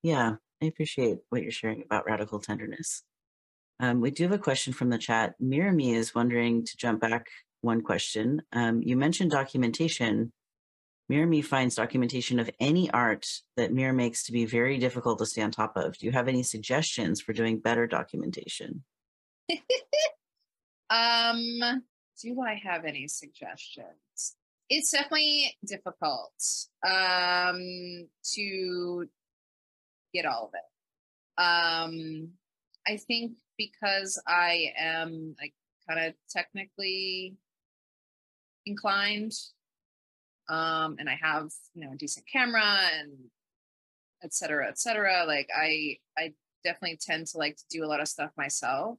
yeah, 0.03 0.35
I 0.61 0.65
appreciate 0.65 1.19
what 1.29 1.41
you're 1.43 1.51
sharing 1.51 1.83
about 1.83 2.05
radical 2.05 2.39
tenderness. 2.39 3.03
Um, 3.81 3.99
we 3.99 4.11
do 4.11 4.23
have 4.23 4.31
a 4.31 4.37
question 4.37 4.73
from 4.73 4.91
the 4.91 4.97
chat. 4.99 5.33
Mirami 5.41 5.95
is 5.95 6.13
wondering 6.13 6.63
to 6.65 6.77
jump 6.77 7.01
back 7.01 7.25
one 7.61 7.81
question. 7.81 8.43
Um, 8.53 8.83
you 8.83 8.95
mentioned 8.95 9.31
documentation. 9.31 10.31
Mirami 11.11 11.43
finds 11.43 11.75
documentation 11.75 12.39
of 12.39 12.47
any 12.59 12.91
art 12.91 13.25
that 13.57 13.73
Mir 13.73 13.91
makes 13.91 14.23
to 14.25 14.31
be 14.31 14.45
very 14.45 14.77
difficult 14.77 15.17
to 15.17 15.25
stay 15.25 15.41
on 15.41 15.49
top 15.49 15.75
of. 15.75 15.97
Do 15.97 16.05
you 16.05 16.11
have 16.11 16.27
any 16.27 16.43
suggestions 16.43 17.21
for 17.21 17.33
doing 17.33 17.57
better 17.57 17.87
documentation? 17.87 18.83
um, 20.91 21.59
do 22.21 22.39
I 22.39 22.61
have 22.63 22.85
any 22.85 23.07
suggestions? 23.07 24.35
It's 24.69 24.91
definitely 24.91 25.57
difficult 25.65 26.33
um, 26.87 28.07
to 28.35 29.09
get 30.13 30.27
all 30.27 30.45
of 30.45 30.53
it. 30.53 31.41
Um, 31.41 32.29
I 32.87 32.97
think 32.97 33.33
because 33.61 34.21
I 34.27 34.73
am 34.77 35.35
like 35.39 35.53
kind 35.87 36.07
of 36.07 36.13
technically 36.29 37.35
inclined, 38.65 39.33
um, 40.49 40.95
and 40.99 41.09
I 41.09 41.17
have 41.21 41.49
you 41.73 41.85
know 41.85 41.93
a 41.93 41.97
decent 41.97 42.25
camera 42.31 42.89
and 42.99 43.11
et 44.23 44.33
cetera, 44.33 44.67
et 44.67 44.79
cetera. 44.79 45.25
Like 45.25 45.49
I, 45.55 45.97
I 46.17 46.33
definitely 46.63 46.99
tend 47.01 47.27
to 47.27 47.37
like 47.37 47.57
to 47.57 47.63
do 47.69 47.83
a 47.83 47.87
lot 47.87 48.01
of 48.01 48.07
stuff 48.07 48.31
myself. 48.37 48.97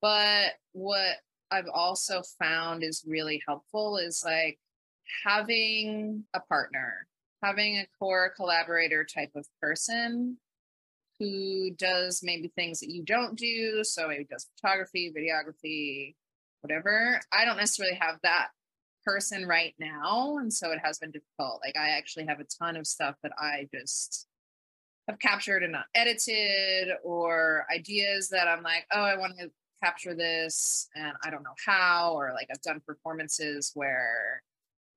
But 0.00 0.52
what 0.72 1.16
I've 1.50 1.68
also 1.72 2.22
found 2.38 2.82
is 2.82 3.04
really 3.06 3.42
helpful 3.46 3.98
is 3.98 4.22
like 4.24 4.58
having 5.24 6.24
a 6.34 6.40
partner, 6.40 7.06
having 7.42 7.78
a 7.78 7.86
core 7.98 8.32
collaborator 8.36 9.04
type 9.04 9.30
of 9.34 9.46
person 9.60 10.38
who 11.18 11.70
does 11.72 12.20
maybe 12.22 12.48
things 12.54 12.80
that 12.80 12.90
you 12.90 13.02
don't 13.02 13.36
do. 13.36 13.82
So 13.84 14.08
maybe 14.08 14.26
does 14.30 14.48
photography, 14.56 15.12
videography, 15.16 16.14
whatever. 16.60 17.20
I 17.32 17.44
don't 17.44 17.56
necessarily 17.56 17.96
have 17.96 18.16
that 18.22 18.48
person 19.04 19.46
right 19.46 19.74
now. 19.78 20.38
And 20.38 20.52
so 20.52 20.72
it 20.72 20.80
has 20.82 20.98
been 20.98 21.12
difficult. 21.12 21.60
Like 21.64 21.76
I 21.76 21.90
actually 21.90 22.26
have 22.26 22.40
a 22.40 22.46
ton 22.58 22.76
of 22.76 22.86
stuff 22.86 23.14
that 23.22 23.32
I 23.38 23.68
just 23.72 24.26
have 25.08 25.18
captured 25.18 25.62
and 25.62 25.72
not 25.72 25.84
edited 25.94 26.88
or 27.04 27.64
ideas 27.72 28.28
that 28.30 28.48
I'm 28.48 28.62
like, 28.62 28.86
oh, 28.92 29.02
I 29.02 29.16
want 29.16 29.38
to 29.38 29.50
capture 29.82 30.14
this 30.14 30.88
and 30.96 31.12
I 31.24 31.30
don't 31.30 31.44
know 31.44 31.54
how, 31.64 32.14
or 32.14 32.32
like 32.34 32.48
I've 32.50 32.62
done 32.62 32.82
performances 32.84 33.70
where, 33.74 34.42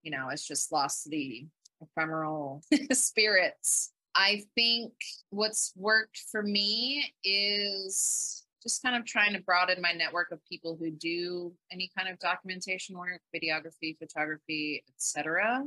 you 0.02 0.12
know, 0.12 0.30
it's 0.30 0.48
just 0.48 0.72
lost 0.72 1.10
the 1.10 1.46
ephemeral 1.82 2.64
spirits. 2.92 3.92
I 4.20 4.44
think 4.54 4.92
what's 5.30 5.72
worked 5.78 6.24
for 6.30 6.44
me 6.44 7.14
is 7.24 8.46
just 8.62 8.84
kind 8.84 8.98
of 8.98 9.06
trying 9.06 9.32
to 9.32 9.42
broaden 9.42 9.82
my 9.82 9.94
network 9.94 10.34
of 10.34 10.44
people 10.44 10.76
who 10.78 10.92
do 10.92 11.54
any 11.72 11.90
kind 11.98 12.10
of 12.10 12.20
documentation 12.20 12.98
work, 12.98 13.22
videography, 13.34 13.98
photography, 13.98 14.84
etc. 14.94 15.64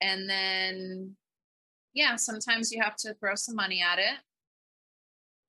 And 0.00 0.28
then 0.28 1.14
yeah, 1.94 2.16
sometimes 2.16 2.72
you 2.72 2.82
have 2.82 2.96
to 2.96 3.14
throw 3.14 3.36
some 3.36 3.54
money 3.54 3.82
at 3.82 3.98
it. 3.98 4.18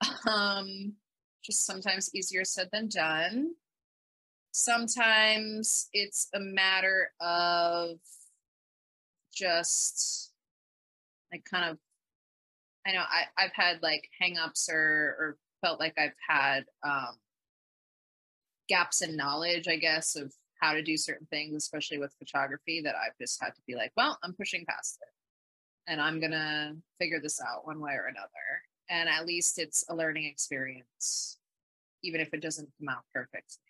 Um, 0.28 0.94
just 1.42 1.64
sometimes 1.66 2.14
easier 2.14 2.44
said 2.44 2.68
than 2.72 2.88
done. 2.88 3.54
Sometimes 4.52 5.88
it's 5.92 6.28
a 6.34 6.40
matter 6.40 7.10
of 7.20 7.98
just 9.34 10.32
like 11.32 11.44
kind 11.44 11.70
of 11.70 11.78
I 12.88 12.92
know 12.92 13.02
I, 13.02 13.24
I've 13.36 13.52
had 13.54 13.82
like 13.82 14.08
hangups 14.20 14.68
or 14.70 15.16
or 15.18 15.36
felt 15.60 15.78
like 15.78 15.94
I've 15.98 16.16
had 16.26 16.64
um 16.82 17.16
gaps 18.68 19.02
in 19.02 19.16
knowledge, 19.16 19.68
I 19.68 19.76
guess, 19.76 20.16
of 20.16 20.32
how 20.60 20.72
to 20.72 20.82
do 20.82 20.96
certain 20.96 21.26
things, 21.30 21.54
especially 21.56 21.98
with 21.98 22.14
photography, 22.18 22.80
that 22.82 22.94
I've 22.94 23.16
just 23.20 23.42
had 23.42 23.54
to 23.54 23.62
be 23.66 23.74
like, 23.74 23.92
well, 23.96 24.18
I'm 24.22 24.34
pushing 24.34 24.64
past 24.68 24.98
it 25.00 25.90
and 25.90 26.00
I'm 26.00 26.20
gonna 26.20 26.74
figure 26.98 27.20
this 27.20 27.40
out 27.40 27.66
one 27.66 27.80
way 27.80 27.92
or 27.92 28.06
another. 28.06 28.28
And 28.90 29.08
at 29.08 29.26
least 29.26 29.58
it's 29.58 29.84
a 29.90 29.94
learning 29.94 30.24
experience, 30.24 31.38
even 32.02 32.20
if 32.20 32.32
it 32.32 32.40
doesn't 32.40 32.68
come 32.78 32.88
out 32.88 33.04
perfectly. 33.14 33.64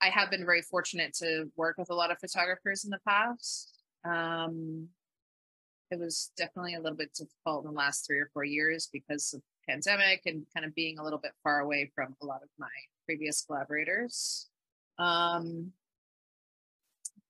I 0.00 0.08
have 0.08 0.30
been 0.30 0.44
very 0.44 0.62
fortunate 0.62 1.14
to 1.14 1.50
work 1.56 1.76
with 1.78 1.90
a 1.90 1.94
lot 1.94 2.10
of 2.10 2.18
photographers 2.18 2.84
in 2.84 2.90
the 2.90 3.00
past. 3.06 3.80
Um, 4.04 4.88
it 5.90 5.98
was 5.98 6.32
definitely 6.36 6.74
a 6.74 6.80
little 6.80 6.96
bit 6.96 7.12
difficult 7.14 7.64
in 7.64 7.72
the 7.72 7.76
last 7.76 8.06
three 8.06 8.18
or 8.18 8.30
four 8.32 8.44
years 8.44 8.88
because 8.92 9.34
of 9.34 9.42
pandemic 9.68 10.22
and 10.26 10.46
kind 10.54 10.66
of 10.66 10.74
being 10.74 10.98
a 10.98 11.04
little 11.04 11.18
bit 11.18 11.32
far 11.42 11.60
away 11.60 11.90
from 11.94 12.16
a 12.22 12.26
lot 12.26 12.42
of 12.42 12.48
my 12.58 12.68
previous 13.06 13.44
collaborators. 13.44 14.48
Um, 14.98 15.72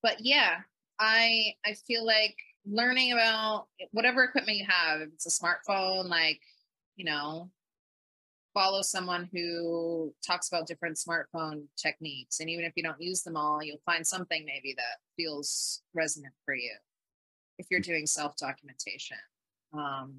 but 0.02 0.16
yeah, 0.20 0.58
I 0.98 1.54
I 1.64 1.74
feel 1.86 2.04
like 2.04 2.36
learning 2.66 3.12
about 3.12 3.66
whatever 3.92 4.24
equipment 4.24 4.58
you 4.58 4.66
have, 4.68 5.00
if 5.00 5.08
it's 5.14 5.26
a 5.26 5.42
smartphone, 5.42 6.08
like, 6.08 6.40
you 6.96 7.04
know, 7.04 7.50
follow 8.52 8.82
someone 8.82 9.28
who 9.32 10.12
talks 10.26 10.48
about 10.48 10.66
different 10.66 10.98
smartphone 10.98 11.64
techniques. 11.76 12.40
And 12.40 12.50
even 12.50 12.64
if 12.64 12.72
you 12.76 12.82
don't 12.82 13.00
use 13.00 13.22
them 13.22 13.36
all, 13.36 13.62
you'll 13.62 13.80
find 13.86 14.06
something 14.06 14.44
maybe 14.44 14.74
that 14.76 14.98
feels 15.16 15.82
resonant 15.94 16.34
for 16.44 16.54
you 16.54 16.72
if 17.60 17.66
you're 17.70 17.80
doing 17.80 18.06
self 18.06 18.36
documentation. 18.36 19.18
Um, 19.72 20.14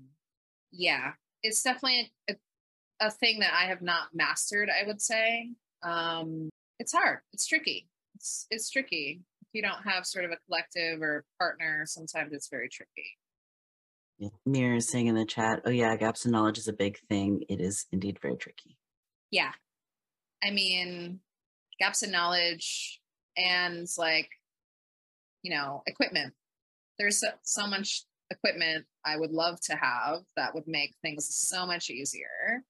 yeah, 0.72 1.12
it's 1.44 1.62
definitely 1.62 2.14
a, 2.30 2.36
a, 3.02 3.12
thing 3.12 3.40
that 3.40 3.54
I 3.54 3.66
have 3.66 3.82
not 3.82 4.10
mastered, 4.14 4.70
I 4.70 4.88
would 4.88 5.02
say. 5.02 5.50
Um, 5.84 6.50
it's 6.80 6.94
hard, 6.94 7.20
it's 7.34 7.46
tricky. 7.46 7.90
It's, 8.16 8.48
it's 8.50 8.70
tricky 8.70 9.22
If 9.42 9.48
you 9.54 9.62
don't 9.62 9.84
have 9.84 10.06
sort 10.06 10.26
of 10.26 10.32
a 10.32 10.38
collective 10.48 11.02
or 11.02 11.26
partner, 11.40 11.84
sometimes 11.86 12.32
it's 12.34 12.50
very 12.50 12.70
tricky. 12.70 13.18
Yeah. 14.20 14.30
Mir 14.46 14.76
is 14.76 14.88
saying 14.88 15.08
in 15.08 15.16
the 15.16 15.26
chat, 15.26 15.62
oh 15.66 15.72
yeah, 15.72 15.96
gaps 15.98 16.26
in 16.26 16.32
knowledge 16.32 16.60
is 16.60 16.68
a 16.68 16.74
big 16.74 17.00
thing. 17.10 17.44
It 17.50 17.60
is 17.60 17.88
indeed 17.92 18.20
very 18.22 18.38
tricky. 18.38 18.78
Yeah. 19.32 19.52
I 20.44 20.52
mean, 20.52 21.20
gaps 21.80 22.04
in 22.04 22.12
knowledge 22.12 23.02
and 23.36 23.88
like, 23.98 24.30
you 25.42 25.52
know, 25.52 25.82
equipment. 25.88 26.34
There's 27.02 27.20
so, 27.20 27.30
so 27.42 27.66
much 27.66 28.04
equipment 28.30 28.86
I 29.04 29.18
would 29.18 29.32
love 29.32 29.60
to 29.62 29.76
have 29.76 30.20
that 30.38 30.54
would 30.54 30.68
make 30.68 30.94
things 31.02 31.28
so 31.36 31.66
much 31.66 31.90
easier. 31.90 32.64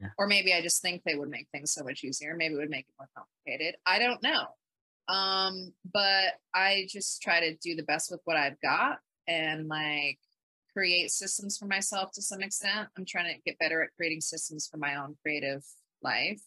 Yeah. 0.00 0.08
Or 0.16 0.26
maybe 0.26 0.54
I 0.54 0.62
just 0.62 0.80
think 0.80 1.02
they 1.04 1.16
would 1.16 1.28
make 1.28 1.48
things 1.52 1.72
so 1.72 1.84
much 1.84 2.02
easier. 2.02 2.34
Maybe 2.34 2.54
it 2.54 2.58
would 2.58 2.70
make 2.70 2.86
it 2.88 2.94
more 2.98 3.08
complicated. 3.14 3.74
I 3.84 3.98
don't 3.98 4.22
know. 4.22 4.46
Um, 5.14 5.74
but 5.92 6.38
I 6.54 6.86
just 6.88 7.20
try 7.20 7.40
to 7.40 7.56
do 7.56 7.76
the 7.76 7.82
best 7.82 8.10
with 8.10 8.20
what 8.24 8.38
I've 8.38 8.58
got 8.62 9.00
and 9.26 9.68
like 9.68 10.18
create 10.72 11.10
systems 11.10 11.58
for 11.58 11.66
myself 11.66 12.10
to 12.14 12.22
some 12.22 12.40
extent. 12.40 12.88
I'm 12.96 13.04
trying 13.04 13.34
to 13.34 13.40
get 13.44 13.58
better 13.58 13.82
at 13.82 13.90
creating 13.96 14.22
systems 14.22 14.66
for 14.70 14.78
my 14.78 14.96
own 14.96 15.16
creative 15.22 15.62
life 16.02 16.40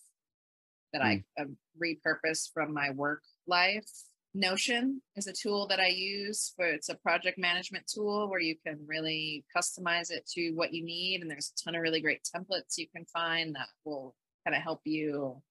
that 0.93 1.03
mm. 1.03 1.23
I 1.37 1.43
repurpose 1.81 2.51
from 2.51 2.73
my 2.73 2.89
work 2.91 3.21
life. 3.47 3.89
Notion 4.33 5.01
is 5.15 5.27
a 5.27 5.33
tool 5.33 5.67
that 5.67 5.79
I 5.79 5.87
use 5.87 6.53
for 6.55 6.65
it's 6.65 6.89
a 6.89 6.95
project 6.95 7.37
management 7.37 7.85
tool 7.85 8.29
where 8.29 8.39
you 8.39 8.55
can 8.65 8.79
really 8.85 9.43
customize 9.55 10.09
it 10.09 10.25
to 10.35 10.51
what 10.51 10.73
you 10.73 10.83
need. 10.85 11.21
And 11.21 11.29
there's 11.29 11.51
a 11.51 11.63
ton 11.63 11.75
of 11.75 11.81
really 11.81 12.01
great 12.01 12.21
templates 12.23 12.77
you 12.77 12.87
can 12.95 13.05
find 13.05 13.53
that 13.55 13.67
will 13.83 14.15
kind 14.45 14.55
of 14.55 14.63
help 14.63 14.81
you 14.85 15.41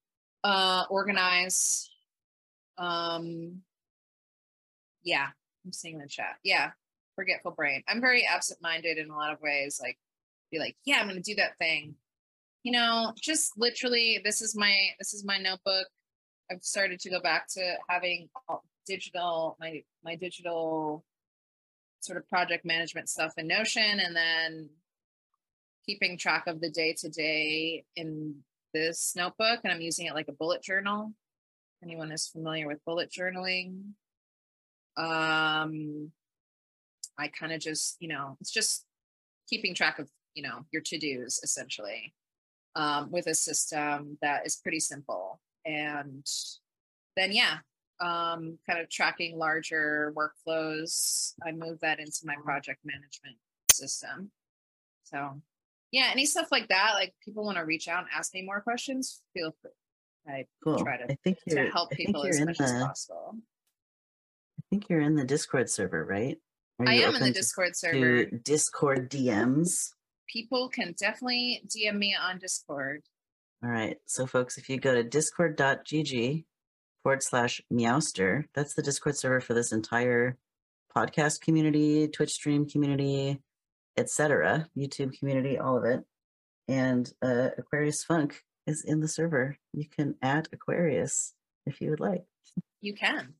uh, 0.43 0.85
organize 0.89 1.91
um, 2.77 3.61
yeah, 5.03 5.27
I'm 5.65 5.71
seeing 5.71 5.99
the 5.99 6.07
chat. 6.07 6.35
Yeah, 6.43 6.71
forgetful 7.15 7.51
brain. 7.51 7.83
I'm 7.87 8.01
very 8.01 8.25
absent-minded 8.25 8.97
in 8.97 9.09
a 9.09 9.15
lot 9.15 9.33
of 9.33 9.41
ways. 9.41 9.79
Like, 9.81 9.97
be 10.51 10.59
like, 10.59 10.75
yeah, 10.85 10.99
I'm 10.99 11.07
gonna 11.07 11.21
do 11.21 11.35
that 11.35 11.57
thing. 11.57 11.95
You 12.63 12.73
know, 12.73 13.13
just 13.19 13.57
literally, 13.57 14.19
this 14.23 14.41
is 14.41 14.55
my 14.55 14.75
this 14.99 15.13
is 15.13 15.23
my 15.25 15.37
notebook. 15.37 15.87
I've 16.51 16.63
started 16.63 16.99
to 17.01 17.09
go 17.09 17.21
back 17.21 17.47
to 17.53 17.75
having 17.87 18.29
digital 18.85 19.57
my 19.59 19.83
my 20.03 20.15
digital 20.15 21.03
sort 21.99 22.17
of 22.17 22.27
project 22.27 22.65
management 22.65 23.09
stuff 23.09 23.33
in 23.37 23.47
Notion, 23.47 23.99
and 23.99 24.15
then 24.15 24.69
keeping 25.85 26.17
track 26.17 26.47
of 26.47 26.61
the 26.61 26.69
day 26.69 26.93
to 26.99 27.09
day 27.09 27.83
in 27.95 28.35
this 28.73 29.13
notebook, 29.15 29.59
and 29.63 29.71
I'm 29.73 29.81
using 29.81 30.05
it 30.05 30.13
like 30.13 30.27
a 30.27 30.33
bullet 30.33 30.63
journal 30.63 31.13
anyone 31.83 32.11
is 32.11 32.27
familiar 32.27 32.67
with 32.67 32.83
bullet 32.85 33.11
journaling. 33.11 33.93
Um, 34.97 36.11
I 37.17 37.27
kind 37.27 37.51
of 37.51 37.59
just, 37.59 37.97
you 37.99 38.07
know, 38.07 38.37
it's 38.39 38.51
just 38.51 38.85
keeping 39.49 39.73
track 39.73 39.99
of, 39.99 40.09
you 40.33 40.43
know, 40.43 40.65
your 40.71 40.81
to 40.83 40.97
dos 40.97 41.39
essentially 41.43 42.13
um, 42.75 43.11
with 43.11 43.27
a 43.27 43.33
system 43.33 44.17
that 44.21 44.45
is 44.45 44.57
pretty 44.57 44.79
simple. 44.79 45.39
And 45.65 46.25
then, 47.15 47.31
yeah, 47.31 47.57
um, 48.01 48.57
kind 48.67 48.79
of 48.81 48.89
tracking 48.89 49.37
larger 49.37 50.13
workflows. 50.17 51.33
I 51.45 51.51
move 51.51 51.79
that 51.81 51.99
into 51.99 52.19
my 52.25 52.35
project 52.43 52.79
management 52.83 53.37
system. 53.71 54.31
So 55.03 55.41
yeah, 55.91 56.09
any 56.11 56.25
stuff 56.25 56.47
like 56.51 56.69
that, 56.69 56.91
like 56.95 57.13
people 57.23 57.43
want 57.45 57.57
to 57.57 57.63
reach 57.65 57.87
out 57.87 57.99
and 57.99 58.07
ask 58.15 58.33
me 58.33 58.43
more 58.43 58.61
questions, 58.61 59.21
feel 59.33 59.53
free. 59.61 59.71
I 60.27 60.45
Cool. 60.63 60.79
try 60.83 60.97
to, 60.97 61.11
I 61.11 61.17
think 61.23 61.37
to 61.49 61.69
help 61.69 61.91
people 61.91 62.25
as 62.25 62.39
much 62.39 62.57
the. 62.57 62.63
as 62.63 62.71
possible. 62.83 63.33
I 63.35 64.61
think 64.69 64.87
you're 64.89 65.01
in 65.01 65.15
the 65.15 65.25
Discord 65.25 65.69
server, 65.69 66.05
right? 66.05 66.37
Are 66.79 66.87
I 66.87 66.93
am 66.93 66.99
in 66.99 67.01
the 67.13 67.17
open 67.17 67.27
to- 67.27 67.33
Discord 67.33 67.75
server. 67.75 68.25
to 68.25 68.37
Discord 68.39 69.09
DMs. 69.09 69.89
People 70.27 70.69
can 70.69 70.93
definitely 70.97 71.61
DM 71.67 71.97
me 71.97 72.15
on 72.15 72.37
Discord. 72.39 73.01
All 73.63 73.69
right. 73.69 73.97
So, 74.05 74.25
folks, 74.25 74.57
if 74.57 74.69
you 74.69 74.79
go 74.79 74.93
to 74.95 75.03
discord.gg 75.03 76.45
forward 77.03 77.23
slash 77.23 77.61
meowster, 77.71 78.45
that's 78.53 78.73
the 78.73 78.81
Discord 78.81 79.17
server 79.17 79.41
for 79.41 79.53
this 79.53 79.71
entire 79.71 80.37
podcast 80.95 81.41
community, 81.41 82.07
Twitch 82.07 82.31
stream 82.31 82.67
community, 82.67 83.39
etc., 83.97 84.67
YouTube 84.77 85.17
community, 85.17 85.57
all 85.57 85.77
of 85.77 85.85
it. 85.85 86.03
And 86.67 87.11
uh, 87.21 87.49
Aquarius 87.57 88.05
Funkk 88.05 88.33
is 88.67 88.83
in 88.83 88.99
the 88.99 89.07
server. 89.07 89.57
You 89.73 89.85
can 89.87 90.15
add 90.21 90.47
Aquarius 90.53 91.33
if 91.65 91.81
you 91.81 91.89
would 91.89 91.99
like. 91.99 92.23
You 92.81 92.93
can. 92.93 93.33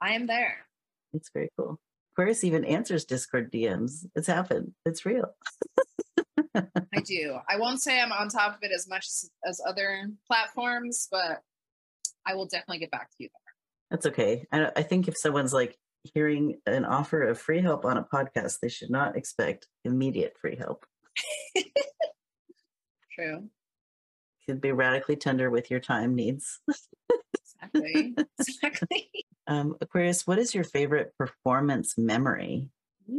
I 0.00 0.12
am 0.12 0.26
there. 0.26 0.66
It's 1.12 1.30
very 1.32 1.48
cool. 1.58 1.78
Aquarius 2.12 2.44
even 2.44 2.64
answers 2.64 3.04
Discord 3.04 3.52
DMs. 3.52 4.06
It's 4.14 4.26
happened. 4.26 4.72
It's 4.84 5.06
real. 5.06 5.34
I 6.54 7.00
do. 7.04 7.38
I 7.48 7.58
won't 7.58 7.82
say 7.82 8.00
I'm 8.00 8.12
on 8.12 8.28
top 8.28 8.56
of 8.56 8.62
it 8.62 8.70
as 8.74 8.88
much 8.88 9.06
as, 9.06 9.30
as 9.44 9.60
other 9.66 10.10
platforms, 10.26 11.08
but 11.10 11.42
I 12.28 12.34
will 12.34 12.46
definitely 12.46 12.78
get 12.80 12.90
back 12.90 13.10
to 13.10 13.16
you. 13.20 13.28
There. 13.28 13.54
That's 13.90 14.06
okay. 14.06 14.46
I, 14.52 14.70
I 14.76 14.82
think 14.82 15.08
if 15.08 15.16
someone's 15.16 15.54
like 15.54 15.78
hearing 16.14 16.60
an 16.66 16.84
offer 16.84 17.22
of 17.22 17.40
free 17.40 17.60
help 17.60 17.84
on 17.84 17.96
a 17.96 18.04
podcast, 18.04 18.58
they 18.60 18.68
should 18.68 18.90
not 18.90 19.16
expect 19.16 19.66
immediate 19.84 20.36
free 20.38 20.56
help. 20.56 20.84
True. 23.14 23.48
You 23.48 24.54
could 24.54 24.60
be 24.60 24.72
radically 24.72 25.16
tender 25.16 25.50
with 25.50 25.70
your 25.70 25.80
time 25.80 26.14
needs. 26.14 26.60
Exactly. 27.60 28.14
exactly. 28.38 29.10
Um, 29.46 29.76
Aquarius, 29.80 30.26
what 30.26 30.38
is 30.38 30.54
your 30.54 30.64
favorite 30.64 31.14
performance 31.16 31.96
memory? 31.96 32.68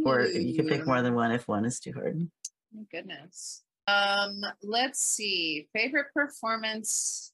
Or 0.05 0.21
you 0.21 0.55
can 0.55 0.67
pick 0.67 0.85
more 0.85 1.01
than 1.01 1.15
one 1.15 1.31
if 1.31 1.47
one 1.47 1.65
is 1.65 1.79
too 1.79 1.93
hard. 1.93 2.29
My 2.71 2.83
goodness. 2.91 3.63
Um, 3.87 4.41
let's 4.61 4.99
see. 4.99 5.67
Favorite 5.73 6.13
performance 6.13 7.33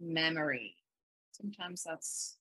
memory. 0.00 0.76
Sometimes 1.32 1.82
that's 1.84 2.36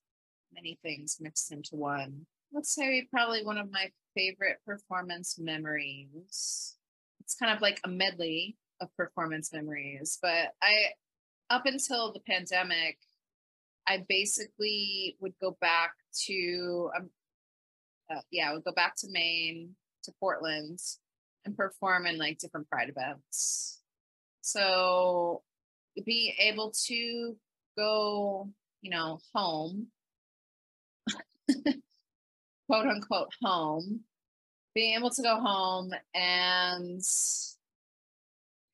many 0.54 0.78
things 0.84 1.18
mixed 1.20 1.52
into 1.52 1.76
one. 1.76 2.26
Let's 2.52 2.74
say 2.74 3.08
probably 3.12 3.44
one 3.44 3.58
of 3.58 3.72
my 3.72 3.90
favorite 4.16 4.58
performance 4.66 5.40
memories. 5.40 6.78
It's 7.20 7.36
kind 7.36 7.56
of 7.56 7.62
like 7.62 7.80
a 7.84 7.90
medley 7.90 8.56
of 8.82 8.96
performance 8.96 9.52
memories, 9.54 10.20
but 10.22 10.54
I 10.62 10.92
up 11.50 11.66
until 11.66 12.12
the 12.12 12.20
pandemic, 12.20 12.98
I 13.88 14.04
basically 14.08 15.18
would 15.20 15.34
go 15.42 15.58
back 15.60 15.92
to 16.28 16.92
um, 16.96 17.10
uh, 18.12 18.22
yeah, 18.32 18.50
I 18.50 18.54
would 18.54 18.64
go 18.64 18.74
back 18.74 18.96
to 18.98 19.08
Maine 19.10 19.76
to 20.04 20.12
Portland 20.20 20.80
and 21.46 21.56
perform 21.58 22.06
in 22.06 22.18
like 22.18 22.38
different 22.38 22.70
pride 22.70 22.90
events. 22.90 23.82
So 24.42 25.42
be 26.02 26.34
able 26.40 26.74
to 26.88 27.36
go, 27.78 28.50
you 28.82 28.90
know, 28.90 29.20
home, 29.34 29.88
quote 32.68 32.88
unquote 32.88 33.30
home, 33.42 34.02
being 34.74 34.96
able 34.96 35.10
to 35.12 35.22
go 35.22 35.40
home 35.40 35.92
and 36.16 37.02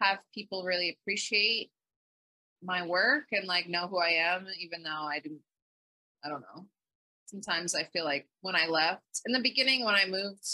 have 0.02 0.20
people 0.34 0.64
really 0.64 0.98
appreciate 1.02 1.72
my 2.64 2.86
work 2.86 3.26
and 3.32 3.48
like 3.48 3.68
know 3.68 3.88
who 3.88 4.00
I 4.00 4.10
am, 4.10 4.48
even 4.60 4.84
though 4.84 4.90
I 4.90 5.20
didn't, 5.20 5.41
I 6.24 6.30
don't 6.30 6.41
know. 6.41 6.66
Sometimes 7.26 7.76
I 7.76 7.84
feel 7.84 8.06
like 8.06 8.28
when 8.41 8.56
I 8.56 8.68
left 8.68 9.22
in 9.26 9.34
the 9.34 9.41
beginning, 9.41 9.86
when 9.86 9.96
I 9.96 10.06
moved 10.06 10.46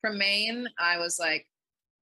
from 0.00 0.18
Maine, 0.18 0.68
I 0.78 0.98
was 0.98 1.18
like, 1.18 1.46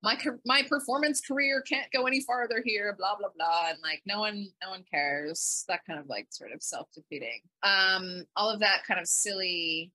my 0.05 0.19
my 0.45 0.63
performance 0.63 1.21
career 1.21 1.63
can't 1.63 1.91
go 1.93 2.07
any 2.07 2.21
farther 2.21 2.63
here, 2.65 2.95
blah 2.97 3.17
blah 3.17 3.31
blah, 3.35 3.71
and 3.71 3.79
like 3.83 4.03
no 4.07 4.21
one 4.21 4.49
no 4.63 4.71
one 4.71 4.85
cares. 4.89 5.65
That 5.69 5.81
kind 5.87 5.99
of 5.99 6.07
like 6.09 6.27
sort 6.31 6.53
of 6.53 6.63
self 6.63 6.89
defeating. 6.95 7.41
Um, 7.63 8.25
all 8.37 8.51
of 8.51 8.61
that 8.61 8.83
kind 8.87 9.01
of 9.01 9.09
silly 9.09 9.93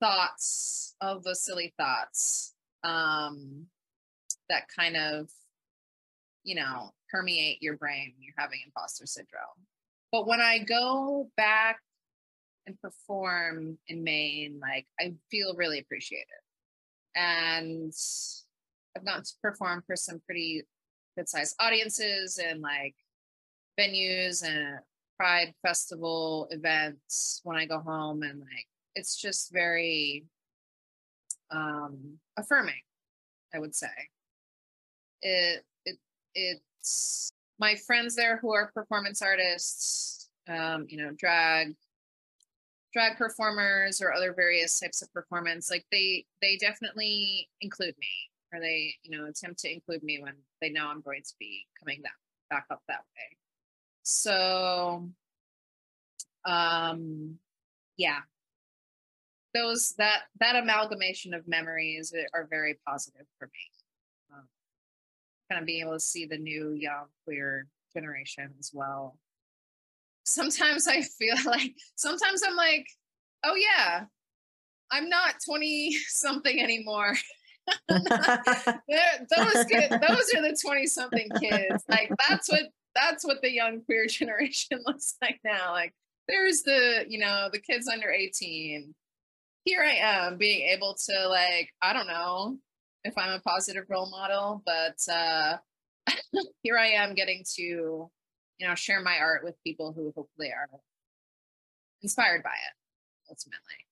thoughts, 0.00 0.94
all 1.00 1.20
those 1.20 1.44
silly 1.44 1.74
thoughts, 1.76 2.54
um, 2.84 3.66
that 4.48 4.64
kind 4.74 4.96
of 4.96 5.28
you 6.44 6.54
know 6.54 6.92
permeate 7.10 7.60
your 7.60 7.76
brain 7.76 8.14
you're 8.20 8.34
having 8.38 8.60
imposter 8.64 9.06
syndrome. 9.06 9.66
But 10.12 10.26
when 10.26 10.40
I 10.40 10.60
go 10.60 11.30
back 11.36 11.80
and 12.66 12.80
perform 12.80 13.76
in 13.88 14.04
Maine, 14.04 14.60
like 14.62 14.86
I 15.00 15.14
feel 15.30 15.54
really 15.56 15.80
appreciated 15.80 16.26
and 17.18 17.92
I've 18.96 19.04
gotten 19.04 19.22
to 19.22 19.32
perform 19.42 19.82
for 19.86 19.96
some 19.96 20.20
pretty 20.24 20.62
good 21.16 21.28
sized 21.28 21.56
audiences 21.60 22.38
and 22.38 22.60
like 22.60 22.94
venues 23.78 24.44
and 24.46 24.78
pride 25.16 25.52
festival 25.62 26.48
events 26.50 27.40
when 27.44 27.56
I 27.56 27.66
go 27.66 27.80
home 27.80 28.22
and 28.22 28.40
like 28.40 28.66
it's 28.94 29.20
just 29.20 29.52
very 29.52 30.24
um 31.50 32.18
affirming, 32.36 32.82
I 33.54 33.58
would 33.58 33.74
say. 33.74 33.88
It 35.22 35.64
it 35.84 35.98
it's 36.34 37.30
my 37.58 37.74
friends 37.74 38.14
there 38.14 38.38
who 38.38 38.54
are 38.54 38.70
performance 38.72 39.20
artists, 39.20 40.30
um, 40.48 40.86
you 40.88 40.98
know, 40.98 41.10
drag 41.16 41.74
drag 42.92 43.16
performers 43.18 44.00
or 44.00 44.12
other 44.12 44.32
various 44.32 44.80
types 44.80 45.02
of 45.02 45.12
performance 45.12 45.70
like 45.70 45.84
they 45.92 46.24
they 46.40 46.56
definitely 46.56 47.48
include 47.60 47.94
me 47.98 48.08
or 48.52 48.60
they 48.60 48.94
you 49.02 49.16
know 49.16 49.26
attempt 49.26 49.60
to 49.60 49.72
include 49.72 50.02
me 50.02 50.18
when 50.20 50.34
they 50.60 50.70
know 50.70 50.86
i'm 50.88 51.00
going 51.02 51.22
to 51.22 51.34
be 51.38 51.66
coming 51.78 52.00
back 52.02 52.12
back 52.50 52.66
up 52.70 52.82
that 52.88 53.00
way. 53.00 53.36
So 54.02 55.08
um 56.44 57.38
yeah. 57.96 58.20
Those 59.54 59.94
that 59.98 60.22
that 60.40 60.56
amalgamation 60.56 61.34
of 61.34 61.48
memories 61.48 62.12
are 62.34 62.46
very 62.48 62.78
positive 62.86 63.26
for 63.38 63.46
me. 63.46 64.32
Um, 64.32 64.46
kind 65.50 65.60
of 65.60 65.66
being 65.66 65.82
able 65.82 65.94
to 65.94 66.00
see 66.00 66.26
the 66.26 66.38
new 66.38 66.72
young 66.72 67.06
queer 67.24 67.66
generation 67.94 68.50
as 68.58 68.70
well. 68.72 69.18
Sometimes 70.24 70.86
I 70.86 71.02
feel 71.02 71.36
like 71.46 71.74
sometimes 71.96 72.42
I'm 72.46 72.56
like, 72.56 72.86
oh 73.44 73.54
yeah, 73.54 74.04
I'm 74.90 75.08
not 75.08 75.36
20 75.44 75.96
something 76.08 76.60
anymore. 76.62 77.14
Those 77.88 79.64
kid, 79.64 79.90
those 79.90 80.34
are 80.34 80.42
the 80.42 80.58
20 80.60 80.86
something 80.86 81.28
kids. 81.40 81.84
Like 81.88 82.10
that's 82.28 82.48
what 82.48 82.62
that's 82.94 83.24
what 83.24 83.42
the 83.42 83.50
young 83.50 83.82
queer 83.82 84.06
generation 84.08 84.80
looks 84.86 85.16
like 85.20 85.40
now. 85.44 85.72
Like 85.72 85.94
there's 86.28 86.62
the, 86.62 87.04
you 87.08 87.18
know, 87.18 87.48
the 87.52 87.60
kids 87.60 87.88
under 87.88 88.10
18. 88.10 88.94
Here 89.64 89.82
I 89.82 89.96
am 90.26 90.38
being 90.38 90.68
able 90.68 90.96
to 91.06 91.28
like, 91.28 91.70
I 91.82 91.92
don't 91.92 92.06
know 92.06 92.58
if 93.04 93.16
I'm 93.16 93.32
a 93.32 93.40
positive 93.40 93.84
role 93.88 94.10
model, 94.10 94.62
but 94.64 94.96
uh 95.12 95.58
here 96.62 96.78
I 96.78 96.88
am 96.88 97.14
getting 97.14 97.44
to 97.56 98.10
you 98.58 98.66
know 98.66 98.74
share 98.74 99.00
my 99.00 99.18
art 99.18 99.44
with 99.44 99.54
people 99.64 99.92
who 99.92 100.12
hopefully 100.14 100.50
are 100.50 100.68
inspired 102.02 102.42
by 102.42 102.50
it 102.50 103.30
ultimately 103.30 103.86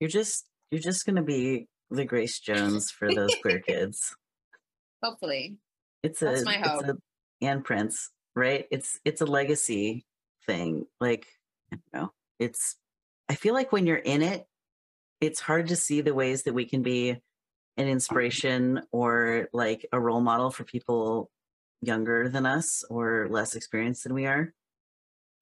you're 0.00 0.10
just 0.10 0.46
you're 0.70 0.80
just 0.80 1.06
gonna 1.06 1.22
be 1.22 1.68
the 1.94 2.04
Grace 2.04 2.38
Jones 2.38 2.90
for 2.90 3.08
those 3.12 3.34
queer 3.42 3.60
kids. 3.66 4.16
hopefully 5.02 5.56
It's 6.02 6.22
a 6.22 6.26
That's 6.26 6.44
my 6.44 6.56
it's 6.56 6.68
hope. 6.68 6.84
a 6.84 6.96
and 7.40 7.64
Prince, 7.64 8.10
right? 8.34 8.66
It's 8.70 9.00
it's 9.04 9.20
a 9.20 9.26
legacy 9.26 10.04
thing. 10.46 10.86
Like, 11.00 11.26
I 11.72 11.76
don't 11.92 12.02
know. 12.02 12.12
It's 12.38 12.76
I 13.28 13.34
feel 13.34 13.54
like 13.54 13.72
when 13.72 13.86
you're 13.86 13.96
in 13.96 14.22
it, 14.22 14.46
it's 15.20 15.40
hard 15.40 15.68
to 15.68 15.76
see 15.76 16.00
the 16.00 16.14
ways 16.14 16.42
that 16.44 16.54
we 16.54 16.64
can 16.64 16.82
be 16.82 17.10
an 17.76 17.88
inspiration 17.88 18.82
or 18.92 19.48
like 19.52 19.86
a 19.92 19.98
role 20.00 20.20
model 20.20 20.50
for 20.50 20.64
people 20.64 21.30
younger 21.82 22.28
than 22.28 22.46
us 22.46 22.84
or 22.88 23.26
less 23.30 23.54
experienced 23.56 24.04
than 24.04 24.14
we 24.14 24.26
are. 24.26 24.52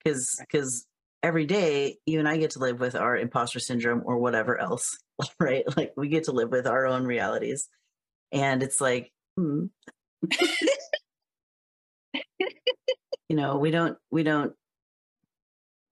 Cause 0.04 0.36
Right. 0.38 0.48
because 0.50 0.86
every 1.22 1.46
day 1.46 1.96
you 2.06 2.18
and 2.18 2.28
I 2.28 2.36
get 2.36 2.50
to 2.52 2.58
live 2.58 2.80
with 2.80 2.94
our 2.94 3.16
imposter 3.16 3.60
syndrome 3.60 4.02
or 4.04 4.18
whatever 4.18 4.58
else, 4.58 4.98
right? 5.40 5.64
Like 5.76 5.92
we 5.96 6.08
get 6.08 6.24
to 6.24 6.32
live 6.32 6.50
with 6.50 6.66
our 6.66 6.86
own 6.86 7.04
realities. 7.04 7.68
And 8.32 8.62
it's 8.62 8.80
like, 8.80 9.12
hmm, 9.36 9.66
you 13.28 13.36
know 13.36 13.56
we 13.56 13.70
don't 13.70 13.96
we 14.10 14.22
don't 14.22 14.52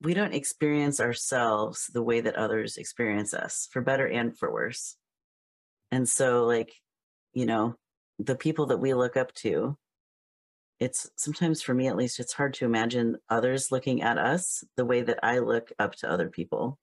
we 0.02 0.14
don't 0.14 0.34
experience 0.34 1.00
ourselves 1.00 1.90
the 1.92 2.02
way 2.02 2.20
that 2.20 2.36
others 2.36 2.76
experience 2.76 3.34
us 3.34 3.68
for 3.72 3.82
better 3.82 4.06
and 4.06 4.38
for 4.38 4.52
worse 4.52 4.96
and 5.90 6.08
so 6.08 6.44
like 6.44 6.72
you 7.32 7.46
know, 7.46 7.76
the 8.18 8.34
people 8.34 8.66
that 8.66 8.78
we 8.78 8.94
look 8.94 9.16
up 9.16 9.32
to, 9.34 9.76
it's 10.80 11.10
sometimes 11.16 11.62
for 11.62 11.74
me 11.74 11.88
at 11.88 11.96
least, 11.96 12.20
it's 12.20 12.32
hard 12.34 12.54
to 12.54 12.64
imagine 12.64 13.18
others 13.28 13.70
looking 13.72 14.02
at 14.02 14.18
us 14.18 14.64
the 14.76 14.84
way 14.86 15.02
that 15.02 15.20
I 15.22 15.38
look 15.40 15.72
up 15.78 15.94
to 15.96 16.10
other 16.10 16.28
people. 16.30 16.78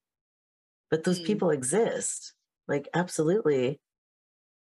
But 0.92 1.04
those 1.06 1.20
Mm. 1.20 1.26
people 1.26 1.52
exist. 1.52 2.34
Like, 2.68 2.88
absolutely. 2.94 3.80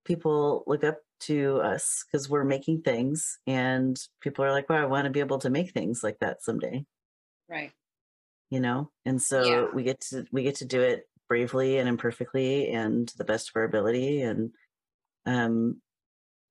People 0.06 0.64
look 0.68 0.84
up 0.84 1.00
to 1.22 1.58
us 1.62 2.04
because 2.06 2.30
we're 2.30 2.44
making 2.46 2.82
things, 2.84 3.40
and 3.48 3.98
people 4.22 4.46
are 4.46 4.52
like, 4.52 4.70
wow, 4.70 4.84
I 4.84 4.86
want 4.88 5.06
to 5.06 5.12
be 5.12 5.20
able 5.22 5.40
to 5.40 5.50
make 5.52 5.72
things 5.74 6.04
like 6.04 6.20
that 6.22 6.42
someday 6.44 6.86
Right. 7.50 7.74
you 8.50 8.60
know 8.60 8.92
and 9.06 9.22
so 9.22 9.70
Yeah. 9.70 9.74
we 9.74 9.84
get 9.84 10.00
to 10.02 10.26
we 10.32 10.44
get 10.44 10.56
to 10.56 10.66
do 10.66 10.82
it 10.82 11.04
bravely 11.28 11.78
and 11.78 11.88
imperfectly 11.88 12.70
and 12.70 13.08
to 13.08 13.18
the 13.18 13.24
best 13.26 13.50
of 13.50 13.56
our 13.56 13.64
ability 13.64 14.22
and 14.22 14.52
um 15.26 15.82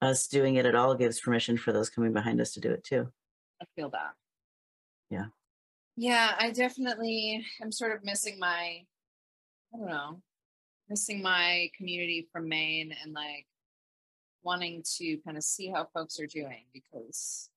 us 0.01 0.27
doing 0.27 0.57
it 0.57 0.67
at 0.67 0.75
all 0.75 0.95
gives 0.95 1.21
permission 1.21 1.57
for 1.57 1.73
those 1.73 1.91
coming 1.91 2.13
behind 2.13 2.41
us 2.41 2.53
to 2.53 2.61
do 2.61 2.71
it 2.71 2.85
too 2.85 3.09
I 3.61 3.65
feel 3.75 3.91
that. 3.91 4.15
Yeah. 5.11 5.27
Yeah, 5.97 6.35
I 6.39 6.51
definitely 6.51 7.45
am 7.61 7.73
sort 7.73 7.93
of 7.93 8.05
missing 8.05 8.39
my, 8.39 8.85
I 9.75 9.77
don't 9.77 9.89
know, 9.89 10.23
missing 10.89 11.23
my 11.23 11.71
community 11.77 12.29
from 12.33 12.49
Maine 12.49 12.95
and 13.03 13.13
like 13.13 13.47
wanting 14.43 14.85
to 14.99 15.17
kind 15.25 15.37
of 15.37 15.43
see 15.43 15.69
how 15.69 15.89
folks 15.93 16.21
are 16.21 16.27
doing 16.27 16.67
because 16.73 17.51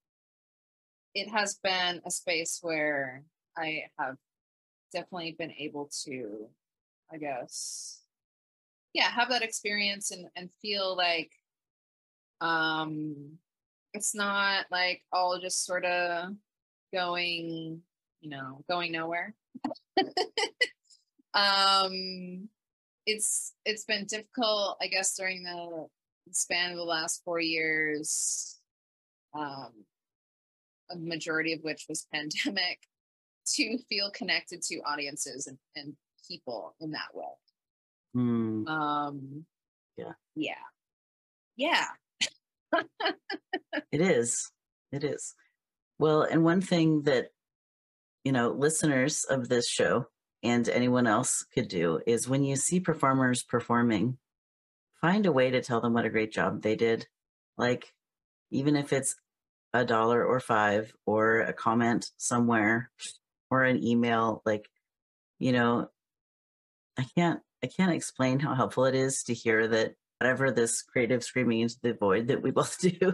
it 1.14 1.30
has 1.30 1.60
been 1.64 2.02
a 2.06 2.10
space 2.10 2.60
where 2.62 3.24
I 3.56 3.84
have 4.00 4.16
definitely 4.92 5.36
been 5.38 5.52
able 5.52 5.90
to, 6.06 6.48
I 7.12 7.18
guess, 7.18 8.02
yeah, 8.94 9.10
have 9.10 9.30
that 9.30 9.44
experience 9.44 10.10
and, 10.12 10.28
and 10.36 10.50
feel 10.62 10.98
like 10.98 11.32
um 12.42 13.38
it's 13.94 14.16
not 14.16 14.66
like 14.72 15.02
all 15.12 15.40
just 15.40 15.66
sort 15.66 15.86
of 15.86 16.34
going, 16.94 17.82
you 18.22 18.30
know, 18.30 18.64
going 18.70 18.92
nowhere. 18.92 19.34
um 21.34 22.50
it's 23.06 23.54
it's 23.66 23.86
been 23.86 24.06
difficult, 24.06 24.78
I 24.82 24.88
guess, 24.88 25.16
during 25.16 25.44
the 25.44 25.88
span 26.32 26.72
of 26.72 26.78
the 26.78 26.84
last 26.84 27.22
four 27.24 27.40
years. 27.40 28.60
Um 29.34 29.86
a 30.90 30.96
majority 30.98 31.54
of 31.54 31.62
which 31.64 31.86
was 31.88 32.06
pandemic, 32.14 32.80
to 33.56 33.78
feel 33.90 34.12
connected 34.12 34.62
to 34.64 34.80
audiences 34.82 35.48
and, 35.48 35.58
and 35.76 35.96
people 36.28 36.76
in 36.82 36.92
that 36.92 37.14
way. 37.14 37.26
Hmm. 38.14 38.68
Um 38.68 39.46
Yeah. 39.98 40.14
Yeah. 40.36 40.54
Yeah. 41.56 41.86
It 43.92 44.02
is. 44.02 44.52
It 44.92 45.04
is. 45.04 45.36
Well 46.00 46.24
and 46.24 46.44
one 46.44 46.62
thing 46.62 47.04
that 47.04 47.28
you 48.24 48.32
know 48.32 48.50
listeners 48.50 49.24
of 49.24 49.50
this 49.50 49.68
show 49.68 50.08
and 50.44 50.68
anyone 50.70 51.08
else 51.08 51.46
could 51.54 51.68
do 51.68 52.00
is 52.08 52.28
when 52.28 52.44
you 52.44 52.56
see 52.56 52.80
performers 52.80 53.44
performing 53.44 54.18
find 55.02 55.26
a 55.26 55.32
way 55.32 55.50
to 55.52 55.62
tell 55.62 55.82
them 55.82 55.94
what 55.94 56.06
a 56.06 56.10
great 56.10 56.32
job 56.32 56.62
they 56.62 56.76
did. 56.76 57.08
Like 57.58 57.94
even 58.52 58.76
if 58.76 58.94
it's 58.94 59.16
a 59.74 59.86
dollar 59.86 60.24
or 60.26 60.40
five 60.40 60.94
or 61.06 61.40
a 61.40 61.54
comment 61.54 62.10
somewhere 62.18 62.92
or 63.50 63.64
an 63.64 63.84
email 63.84 64.42
like 64.46 64.70
you 65.40 65.52
know 65.52 65.88
i 66.98 67.06
can't 67.16 67.40
i 67.64 67.68
can't 67.68 67.94
explain 67.94 68.40
how 68.40 68.54
helpful 68.54 68.86
it 68.86 68.96
is 68.96 69.24
to 69.24 69.34
hear 69.34 69.68
that 69.68 69.94
whatever 70.22 70.52
this 70.52 70.84
creative 70.84 71.24
screaming 71.24 71.62
into 71.62 71.78
the 71.82 71.94
void 71.94 72.28
that 72.28 72.42
we 72.44 72.52
both 72.52 72.80
do 73.00 73.14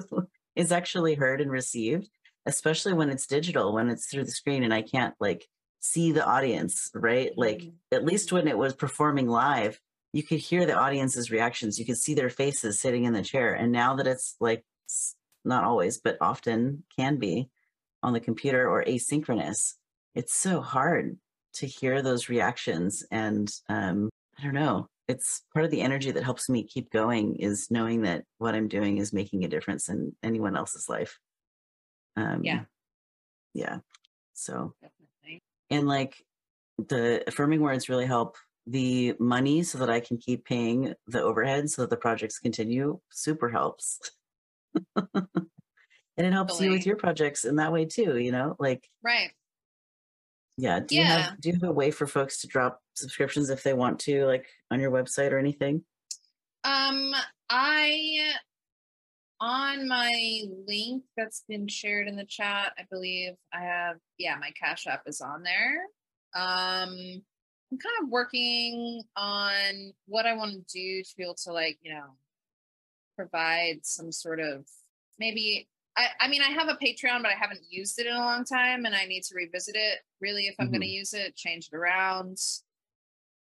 is 0.55 0.71
actually 0.71 1.15
heard 1.15 1.39
and 1.41 1.49
received 1.49 2.09
especially 2.45 2.93
when 2.93 3.09
it's 3.09 3.25
digital 3.27 3.73
when 3.73 3.89
it's 3.89 4.07
through 4.07 4.25
the 4.25 4.31
screen 4.31 4.63
and 4.63 4.73
i 4.73 4.81
can't 4.81 5.15
like 5.19 5.47
see 5.79 6.11
the 6.11 6.25
audience 6.25 6.89
right? 6.95 7.31
Like 7.37 7.59
Mhm. 7.59 7.73
at 7.91 8.03
least 8.03 8.31
when 8.31 8.47
it 8.47 8.57
was 8.57 8.73
performing 8.75 9.27
live 9.27 9.79
you 10.13 10.23
could 10.23 10.39
hear 10.39 10.65
the 10.65 10.73
audience's 10.73 11.29
reactions. 11.29 11.77
You 11.77 11.85
could 11.85 11.97
see 11.97 12.13
their 12.15 12.29
faces 12.29 12.79
sitting 12.79 13.03
in 13.03 13.13
the 13.13 13.21
chair. 13.21 13.53
And 13.53 13.71
now 13.71 13.95
that 13.97 14.07
it's 14.07 14.35
like 14.39 14.65
not 15.45 15.63
always 15.63 15.99
but 15.99 16.17
often 16.19 16.83
can 16.97 17.17
be 17.17 17.49
on 18.01 18.13
the 18.13 18.19
computer 18.19 18.67
or 18.69 18.83
asynchronous 18.83 19.75
it's 20.15 20.33
so 20.33 20.61
hard 20.61 21.17
to 21.53 21.67
hear 21.67 22.01
those 22.01 22.29
reactions 22.29 23.03
and 23.11 23.51
um 23.69 24.09
i 24.39 24.43
don't 24.43 24.53
know 24.53 24.87
it's 25.07 25.43
part 25.53 25.65
of 25.65 25.71
the 25.71 25.81
energy 25.81 26.11
that 26.11 26.23
helps 26.23 26.49
me 26.49 26.63
keep 26.63 26.91
going 26.91 27.35
is 27.37 27.71
knowing 27.71 28.01
that 28.01 28.23
what 28.37 28.55
i'm 28.55 28.67
doing 28.67 28.97
is 28.97 29.13
making 29.13 29.43
a 29.43 29.47
difference 29.47 29.89
in 29.89 30.15
anyone 30.23 30.55
else's 30.55 30.89
life 30.89 31.19
um 32.15 32.43
Yeah. 32.43 32.63
yeah 33.53 33.79
so 34.33 34.73
Definitely. 34.81 35.41
and 35.69 35.87
like 35.87 36.15
the 36.77 37.23
affirming 37.27 37.61
words 37.61 37.89
really 37.89 38.05
help 38.05 38.37
the 38.67 39.15
money 39.19 39.63
so 39.63 39.77
that 39.79 39.89
i 39.89 39.99
can 39.99 40.17
keep 40.17 40.45
paying 40.45 40.93
the 41.07 41.21
overhead 41.21 41.69
so 41.69 41.83
that 41.83 41.89
the 41.89 41.97
projects 41.97 42.39
continue 42.39 42.99
super 43.09 43.49
helps 43.49 43.99
and 44.95 45.27
it 46.17 46.33
helps 46.33 46.59
you 46.59 46.69
with 46.71 46.85
your 46.85 46.97
projects 46.97 47.45
in 47.45 47.55
that 47.55 47.71
way 47.71 47.85
too 47.85 48.17
you 48.17 48.31
know 48.31 48.55
like 48.59 48.87
Right. 49.01 49.31
Yeah 50.57 50.79
do 50.79 50.95
you 50.95 51.01
Yeah. 51.01 51.21
have 51.29 51.41
do 51.41 51.49
you 51.49 51.53
have 51.53 51.63
a 51.63 51.71
way 51.71 51.91
for 51.91 52.07
folks 52.07 52.41
to 52.41 52.47
drop 52.47 52.81
subscriptions 52.95 53.49
if 53.49 53.63
they 53.63 53.73
want 53.73 53.99
to 54.01 54.25
like 54.25 54.47
on 54.71 54.79
your 54.79 54.91
website 54.91 55.31
or 55.31 55.37
anything 55.37 55.83
Um, 56.63 57.13
I 57.49 58.33
on 59.39 59.87
my 59.87 60.41
link 60.65 61.03
that's 61.15 61.43
been 61.47 61.67
shared 61.67 62.07
in 62.07 62.15
the 62.15 62.25
chat, 62.25 62.73
I 62.77 62.83
believe 62.89 63.33
I 63.53 63.61
have 63.61 63.97
yeah, 64.17 64.35
my 64.39 64.51
Cash 64.59 64.87
App 64.87 65.03
is 65.05 65.21
on 65.21 65.43
there. 65.43 65.75
Um 66.35 67.21
I'm 67.71 67.77
kind 67.79 68.03
of 68.03 68.09
working 68.09 69.03
on 69.17 69.93
what 70.07 70.25
I 70.25 70.33
want 70.35 70.53
to 70.53 70.59
do 70.73 71.03
to 71.03 71.15
be 71.17 71.23
able 71.23 71.35
to 71.43 71.51
like, 71.51 71.77
you 71.81 71.93
know, 71.93 72.15
provide 73.17 73.79
some 73.83 74.11
sort 74.11 74.39
of 74.39 74.65
maybe 75.19 75.67
I, 75.97 76.07
I 76.21 76.27
mean 76.27 76.41
I 76.41 76.49
have 76.51 76.67
a 76.69 76.75
Patreon, 76.75 77.21
but 77.23 77.31
I 77.31 77.35
haven't 77.39 77.61
used 77.69 77.99
it 77.99 78.05
in 78.07 78.13
a 78.15 78.19
long 78.19 78.45
time 78.45 78.85
and 78.85 78.93
I 78.95 79.05
need 79.05 79.23
to 79.23 79.35
revisit 79.35 79.75
it 79.75 79.99
really 80.21 80.43
if 80.47 80.55
I'm 80.59 80.71
gonna 80.71 80.85
use 80.85 81.13
it, 81.13 81.35
change 81.35 81.69
it 81.71 81.75
around. 81.75 82.37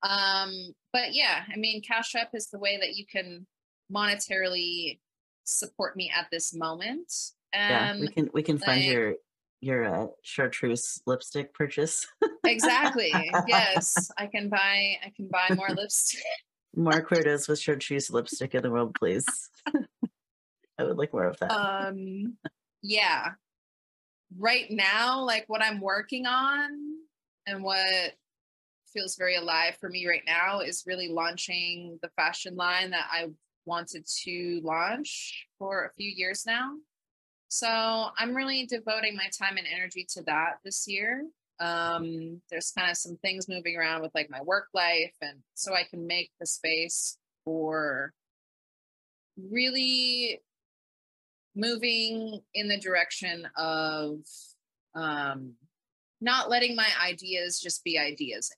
Um, 0.02 0.52
but 0.92 1.12
yeah, 1.14 1.42
I 1.52 1.56
mean, 1.56 1.82
Cash 1.82 2.14
App 2.14 2.30
is 2.34 2.48
the 2.48 2.58
way 2.58 2.78
that 2.80 2.96
you 2.96 3.04
can 3.06 3.46
monetarily 3.94 4.98
support 5.44 5.96
me 5.96 6.10
at 6.16 6.26
this 6.30 6.54
moment. 6.54 7.12
yeah 7.52 7.90
Um, 7.92 8.00
we 8.00 8.08
can 8.08 8.30
we 8.32 8.42
can 8.42 8.58
fund 8.58 8.80
like- 8.80 8.90
your 8.90 9.14
your 9.62 9.84
uh, 9.94 10.06
chartreuse 10.22 11.02
lipstick 11.06 11.52
purchase 11.52 12.06
exactly. 12.46 13.12
yes, 13.46 14.10
I 14.16 14.26
can 14.26 14.48
buy. 14.48 14.96
I 15.04 15.12
can 15.14 15.28
buy 15.28 15.54
more 15.54 15.68
lipstick. 15.68 16.22
more 16.74 17.04
queerdos 17.04 17.46
with 17.48 17.60
chartreuse 17.60 18.10
lipstick 18.10 18.54
in 18.54 18.62
the 18.62 18.70
world 18.70 18.94
please 18.94 19.26
i 20.80 20.84
would 20.84 20.98
like 20.98 21.12
more 21.12 21.26
of 21.26 21.38
that 21.38 21.52
Um, 21.52 22.36
yeah. 22.82 23.32
Right 24.38 24.70
now, 24.70 25.24
like 25.24 25.44
what 25.48 25.62
I'm 25.62 25.80
working 25.80 26.26
on 26.26 26.70
and 27.46 27.62
what 27.62 28.12
feels 28.92 29.16
very 29.16 29.36
alive 29.36 29.76
for 29.80 29.88
me 29.88 30.06
right 30.06 30.22
now 30.26 30.60
is 30.60 30.84
really 30.86 31.08
launching 31.08 31.98
the 32.02 32.10
fashion 32.16 32.56
line 32.56 32.90
that 32.90 33.06
I 33.10 33.26
wanted 33.66 34.06
to 34.24 34.60
launch 34.64 35.46
for 35.58 35.84
a 35.84 35.92
few 35.96 36.10
years 36.10 36.44
now. 36.46 36.72
So 37.48 37.68
I'm 38.16 38.34
really 38.34 38.66
devoting 38.66 39.16
my 39.16 39.28
time 39.36 39.56
and 39.56 39.66
energy 39.66 40.06
to 40.14 40.22
that 40.24 40.58
this 40.64 40.86
year. 40.86 41.24
Um, 41.58 42.40
there's 42.50 42.72
kind 42.76 42.90
of 42.90 42.96
some 42.96 43.16
things 43.18 43.48
moving 43.48 43.76
around 43.76 44.02
with 44.02 44.14
like 44.14 44.30
my 44.30 44.40
work 44.42 44.68
life, 44.72 45.14
and 45.20 45.40
so 45.54 45.74
I 45.74 45.82
can 45.90 46.06
make 46.06 46.30
the 46.38 46.46
space 46.46 47.18
for 47.44 48.12
really 49.36 50.40
moving 51.60 52.40
in 52.54 52.68
the 52.68 52.78
direction 52.78 53.46
of 53.56 54.20
um, 54.94 55.52
not 56.20 56.48
letting 56.50 56.74
my 56.74 56.88
ideas 57.02 57.60
just 57.60 57.84
be 57.84 57.98
ideas 57.98 58.50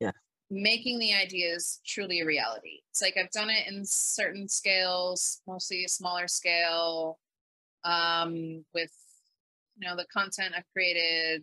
Yeah. 0.00 0.12
making 0.50 0.98
the 0.98 1.12
ideas 1.14 1.80
truly 1.86 2.20
a 2.20 2.26
reality 2.26 2.80
it's 2.90 3.02
like 3.02 3.16
i've 3.20 3.30
done 3.30 3.50
it 3.50 3.66
in 3.68 3.84
certain 3.84 4.48
scales 4.48 5.42
mostly 5.46 5.84
a 5.84 5.88
smaller 5.88 6.26
scale 6.26 7.18
um, 7.84 8.64
with 8.74 8.92
you 9.78 9.88
know 9.88 9.96
the 9.96 10.06
content 10.12 10.54
i've 10.56 10.72
created 10.72 11.42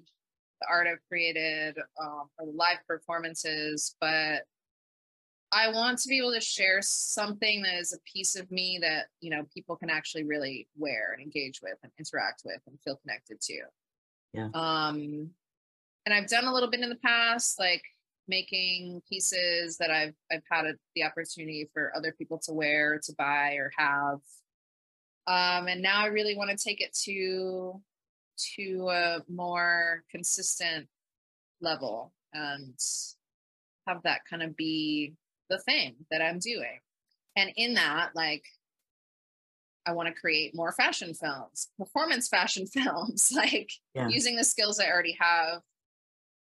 the 0.62 0.68
art 0.70 0.88
i've 0.88 1.08
created 1.08 1.78
um, 2.02 2.28
or 2.40 2.46
the 2.46 2.52
live 2.52 2.80
performances 2.88 3.96
but 4.02 4.44
I 5.54 5.70
want 5.70 6.00
to 6.00 6.10
be 6.10 6.18
able 6.18 6.34
to 6.34 6.42
share 6.42 6.80
something 6.82 7.62
that 7.62 7.76
is 7.76 7.94
a 7.94 8.00
piece 8.12 8.36
of 8.36 8.50
me 8.52 8.80
that 8.82 9.06
you 9.22 9.30
know 9.30 9.44
people 9.54 9.76
can 9.76 9.90
actually 9.90 10.24
really 10.24 10.68
wear 10.76 11.14
and 11.14 11.22
engage 11.22 11.62
with 11.62 11.78
and 11.84 11.92
interact 12.00 12.42
with 12.46 12.60
and 12.68 12.80
feel 12.82 12.98
connected 12.98 13.40
to. 13.42 13.62
Yeah. 14.34 14.50
Um, 14.54 15.30
and 16.06 16.14
I've 16.14 16.28
done 16.28 16.46
a 16.46 16.54
little 16.54 16.70
bit 16.70 16.82
in 16.82 16.90
the 16.90 16.96
past, 16.96 17.60
like 17.60 17.84
making 18.28 19.02
pieces 19.08 19.78
that 19.78 19.92
I've 19.92 20.16
I've 20.32 20.44
had 20.50 20.66
a, 20.66 20.74
the 20.96 21.04
opportunity 21.04 21.70
for 21.74 21.92
other 21.96 22.14
people 22.18 22.40
to 22.46 22.54
wear, 22.54 23.00
to 23.04 23.14
buy, 23.18 23.54
or 23.54 23.72
have. 23.78 24.20
Um, 25.26 25.68
and 25.68 25.82
now 25.82 26.02
I 26.02 26.08
really 26.08 26.36
want 26.36 26.50
to 26.50 26.58
take 26.58 26.82
it 26.82 26.94
to 27.04 27.82
to 28.56 28.90
a 28.90 29.20
more 29.30 30.04
consistent 30.10 30.88
level 31.62 32.12
and 32.34 32.74
have 33.88 34.02
that 34.04 34.22
kind 34.30 34.42
of 34.44 34.56
be 34.56 35.14
the 35.54 35.60
thing 35.60 35.96
that 36.12 36.22
I'm 36.22 36.40
doing. 36.40 36.80
And 37.36 37.52
in 37.56 37.76
that, 37.76 38.16
like, 38.16 38.44
I 39.86 39.94
want 39.94 40.08
to 40.08 40.14
create 40.20 40.56
more 40.56 40.72
fashion 40.72 41.14
films, 41.14 41.70
performance 41.78 42.28
fashion 42.28 42.66
films, 42.74 43.32
like 43.36 43.72
Yeah. 43.94 44.08
using 44.08 44.36
the 44.36 44.44
skills 44.44 44.80
I 44.80 44.90
already 44.90 45.18
have 45.20 45.62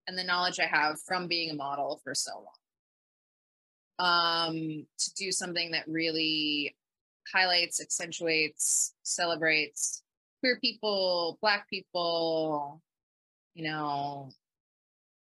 and 0.06 0.18
the 0.18 0.24
knowledge 0.24 0.58
I 0.58 0.66
have 0.66 1.00
from 1.02 1.28
being 1.28 1.50
a 1.50 1.54
model 1.54 2.00
for 2.02 2.14
so 2.14 2.32
long. 2.36 2.46
Um, 4.00 4.86
to 4.98 5.14
do 5.14 5.32
something 5.32 5.72
that 5.72 5.88
really 5.88 6.76
highlights, 7.32 7.80
accentuates, 7.80 8.94
celebrates 9.02 10.02
queer 10.40 10.58
people, 10.60 11.38
black 11.40 11.68
people, 11.68 12.80
you 13.54 13.64
know, 13.64 14.30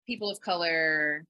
people 0.05 0.29
of 0.29 0.39
color, 0.41 1.25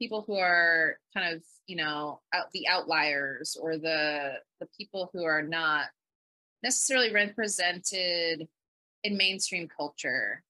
people 0.00 0.24
who 0.26 0.36
are 0.36 0.96
kind 1.14 1.34
of, 1.34 1.42
you 1.66 1.76
know, 1.76 2.20
out 2.34 2.50
the 2.52 2.66
outliers 2.66 3.56
or 3.60 3.76
the 3.76 4.32
the 4.58 4.66
people 4.76 5.10
who 5.12 5.24
are 5.24 5.42
not 5.42 5.86
necessarily 6.62 7.12
represented 7.12 8.48
in 9.04 9.16
mainstream 9.16 9.68
culture 9.68 10.42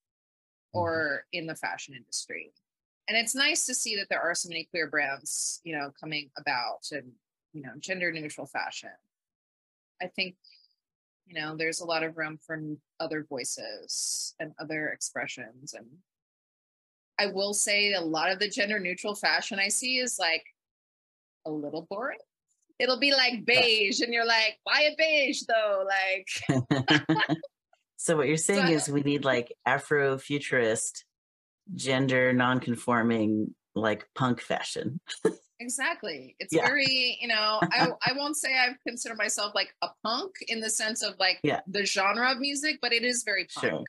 or 0.73 1.25
in 1.33 1.47
the 1.47 1.55
fashion 1.55 1.95
industry. 1.95 2.53
And 3.09 3.19
it's 3.19 3.35
nice 3.35 3.67
to 3.67 3.75
see 3.75 3.97
that 3.97 4.09
there 4.09 4.21
are 4.21 4.35
so 4.35 4.49
many 4.49 4.69
queer 4.71 4.89
brands, 4.89 5.61
you 5.65 5.77
know, 5.77 5.91
coming 5.99 6.31
about 6.39 6.87
and, 6.93 7.11
you 7.53 7.63
know, 7.63 7.73
gender 7.81 8.13
neutral 8.13 8.47
fashion. 8.47 8.91
I 10.01 10.07
think, 10.07 10.37
you 11.27 11.35
know, 11.35 11.57
there's 11.57 11.81
a 11.81 11.85
lot 11.85 12.05
of 12.05 12.17
room 12.17 12.39
for 12.45 12.61
other 13.01 13.27
voices 13.29 14.35
and 14.39 14.53
other 14.61 14.89
expressions. 14.89 15.75
And 15.75 15.87
I 17.21 17.27
will 17.27 17.53
say 17.53 17.93
a 17.93 18.01
lot 18.01 18.31
of 18.33 18.39
the 18.39 18.49
gender 18.49 18.79
neutral 18.79 19.15
fashion 19.15 19.59
I 19.59 19.69
see 19.69 19.99
is 19.99 20.17
like 20.19 20.43
a 21.47 21.51
little 21.51 21.87
boring. 21.91 22.19
It'll 22.79 22.99
be 22.99 23.13
like 23.13 23.45
beige, 23.45 24.01
and 24.01 24.13
you're 24.15 24.25
like, 24.27 24.57
why 24.65 24.83
a 24.83 24.95
beige 24.97 25.43
though? 25.47 25.85
Like, 25.87 26.59
so 27.97 28.17
what 28.17 28.27
you're 28.27 28.37
saying 28.39 28.65
I- 28.67 28.73
is 28.73 28.89
we 28.89 29.03
need 29.03 29.25
like 29.25 29.53
Afro-futurist, 29.67 31.05
gender 31.75 32.33
non-conforming, 32.33 33.55
like 33.75 34.07
punk 34.15 34.41
fashion. 34.41 35.01
Exactly. 35.61 36.37
It's 36.41 36.55
Yeah. 36.55 36.67
very, 36.67 37.19
you 37.21 37.29
know, 37.29 37.59
I, 37.63 37.89
I 38.07 38.13
won't 38.17 38.37
say 38.39 38.49
I 38.55 38.71
consider 38.89 39.15
myself 39.15 39.53
like 39.55 39.75
a 39.83 39.89
punk 40.03 40.33
in 40.49 40.61
the 40.61 40.71
sense 40.71 41.03
of 41.03 41.15
like 41.19 41.39
Yeah. 41.43 41.61
the 41.67 41.85
genre 41.85 42.33
of 42.33 42.39
music, 42.39 42.79
but 42.81 42.95
it 42.95 43.05
is 43.05 43.25
very 43.25 43.47
punk. 43.55 43.67
Sure. 43.71 43.85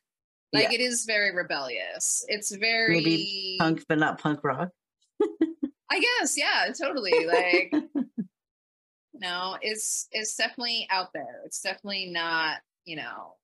Like 0.53 0.64
Yeah. 0.72 0.73
it 0.73 0.82
is 0.82 1.06
very 1.06 1.34
rebellious. 1.34 2.26
It's 2.28 2.53
very 2.56 2.98
Maybe 2.98 3.56
Punk, 3.60 3.86
but 3.88 3.98
not 3.99 4.19
punk 4.19 4.44
rock. 4.44 4.69
I 5.91 5.99
guess, 5.99 6.38
yeah, 6.38 6.72
totally. 6.78 7.26
Like, 7.26 7.73
know, 9.14 9.57
it's 9.61 10.07
it's 10.11 10.36
definitely 10.36 10.88
out 10.90 11.14
there. 11.14 11.41
It's 11.45 11.61
definitely 11.61 12.07
not, 12.07 12.57
you 12.86 12.95
know, 12.98 13.36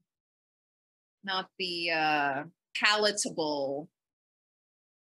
not 1.24 1.50
the 1.60 1.92
uh 1.92 2.44
palatable 2.76 3.90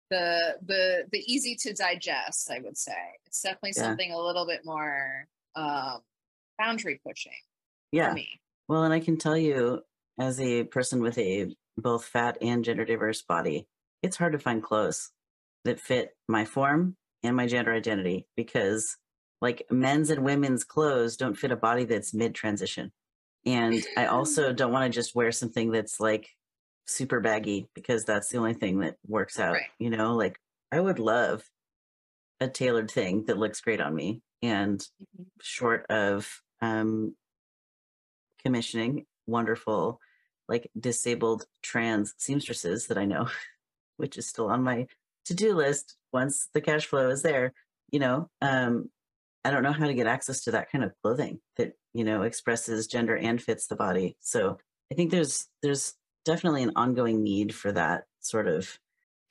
the 0.10 0.58
the 0.66 1.06
the 1.12 1.20
easy 1.32 1.56
to 1.62 1.74
digest, 1.74 2.50
I 2.52 2.60
would 2.60 2.78
say. 2.78 2.92
It's 3.26 3.42
definitely 3.42 3.74
Yeah. 3.76 3.84
something 3.84 4.12
a 4.12 4.20
little 4.20 4.46
bit 4.46 4.62
more 4.66 5.28
um 5.56 6.00
boundary 6.58 7.00
pushing 7.06 7.32
Yeah. 7.92 8.10
for 8.10 8.16
me. 8.16 8.40
Well, 8.68 8.84
and 8.84 8.94
I 8.94 9.00
can 9.00 9.18
tell 9.18 9.38
you, 9.38 9.82
as 10.20 10.40
a 10.40 10.64
person 10.66 11.02
with 11.02 11.18
a 11.18 11.54
both 11.82 12.06
fat 12.06 12.38
and 12.42 12.64
gender 12.64 12.86
diverse 12.86 13.22
body, 13.22 13.68
it's 14.02 14.18
hard 14.18 14.34
to 14.34 14.40
find 14.40 14.64
clothes 14.64 15.12
that 15.66 15.80
fit 15.80 16.16
my 16.28 16.46
form 16.46 16.96
and 17.24 17.36
my 17.36 17.48
gender 17.48 17.74
identity 17.74 18.28
because, 18.36 18.98
like, 19.42 19.66
men's 19.70 20.10
and 20.10 20.24
women's 20.24 20.64
clothes 20.64 21.18
don't 21.18 21.38
fit 21.38 21.52
a 21.52 21.56
body 21.56 21.84
that's 21.84 22.14
mid 22.14 22.34
transition. 22.34 22.92
And 23.46 23.84
I 23.98 24.06
also 24.08 24.54
don't 24.54 24.72
want 24.72 24.92
to 24.92 24.98
just 24.98 25.16
wear 25.16 25.32
something 25.32 25.72
that's 25.72 26.00
like 26.00 26.30
super 26.86 27.20
baggy 27.20 27.68
because 27.76 28.06
that's 28.06 28.30
the 28.30 28.38
only 28.38 28.54
thing 28.54 28.80
that 28.80 28.96
works 29.08 29.40
out. 29.40 29.54
Right. 29.54 29.70
You 29.80 29.90
know, 29.90 30.16
like, 30.16 30.38
I 30.72 30.80
would 30.80 31.00
love 31.00 31.44
a 32.40 32.48
tailored 32.48 32.90
thing 32.90 33.26
that 33.26 33.38
looks 33.38 33.62
great 33.62 33.82
on 33.82 33.94
me. 33.94 34.22
And 34.42 34.84
short 35.42 35.86
of 35.90 36.28
um, 36.62 37.16
commissioning 38.44 39.06
wonderful 39.28 40.00
like 40.52 40.70
disabled 40.78 41.46
trans 41.64 42.14
seamstresses 42.18 42.88
that 42.88 42.98
I 42.98 43.06
know, 43.06 43.30
which 43.98 44.18
is 44.18 44.28
still 44.28 44.48
on 44.48 44.64
my 44.64 44.88
to-do 45.26 45.56
list 45.56 45.96
once 46.12 46.50
the 46.54 46.60
cash 46.60 46.86
flow 46.86 47.10
is 47.10 47.22
there, 47.22 47.54
you 47.90 48.00
know, 48.00 48.30
um, 48.42 48.90
I 49.46 49.50
don't 49.52 49.64
know 49.64 49.72
how 49.72 49.88
to 49.88 49.94
get 49.94 50.08
access 50.08 50.44
to 50.44 50.52
that 50.52 50.70
kind 50.70 50.84
of 50.84 50.92
clothing 51.02 51.40
that, 51.56 51.74
you 51.94 52.04
know, 52.04 52.24
expresses 52.24 52.88
gender 52.88 53.16
and 53.16 53.42
fits 53.42 53.68
the 53.68 53.78
body. 53.78 54.18
So 54.20 54.58
I 54.92 54.96
think 54.96 55.10
there's 55.10 55.48
there's 55.64 55.94
definitely 56.26 56.64
an 56.64 56.74
ongoing 56.76 57.24
need 57.24 57.56
for 57.56 57.72
that 57.72 58.04
sort 58.20 58.48
of 58.48 58.78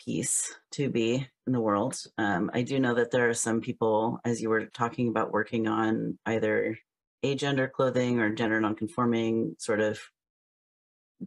piece 0.03 0.57
to 0.73 0.89
be 0.89 1.29
in 1.47 1.53
the 1.53 1.61
world. 1.61 2.03
Um, 2.17 2.51
I 2.55 2.63
do 2.63 2.81
know 2.81 2.95
that 2.95 3.11
there 3.11 3.29
are 3.29 3.35
some 3.35 3.61
people, 3.61 4.19
as 4.25 4.41
you 4.41 4.49
were 4.49 4.67
talking 4.67 5.09
about, 5.09 5.33
working 5.33 5.69
on 5.69 6.19
either 6.25 6.79
agender 7.23 7.71
clothing 7.71 8.19
or 8.19 8.35
gender 8.35 8.61
nonconforming 8.61 9.57
sort 9.59 9.81
of 9.81 10.01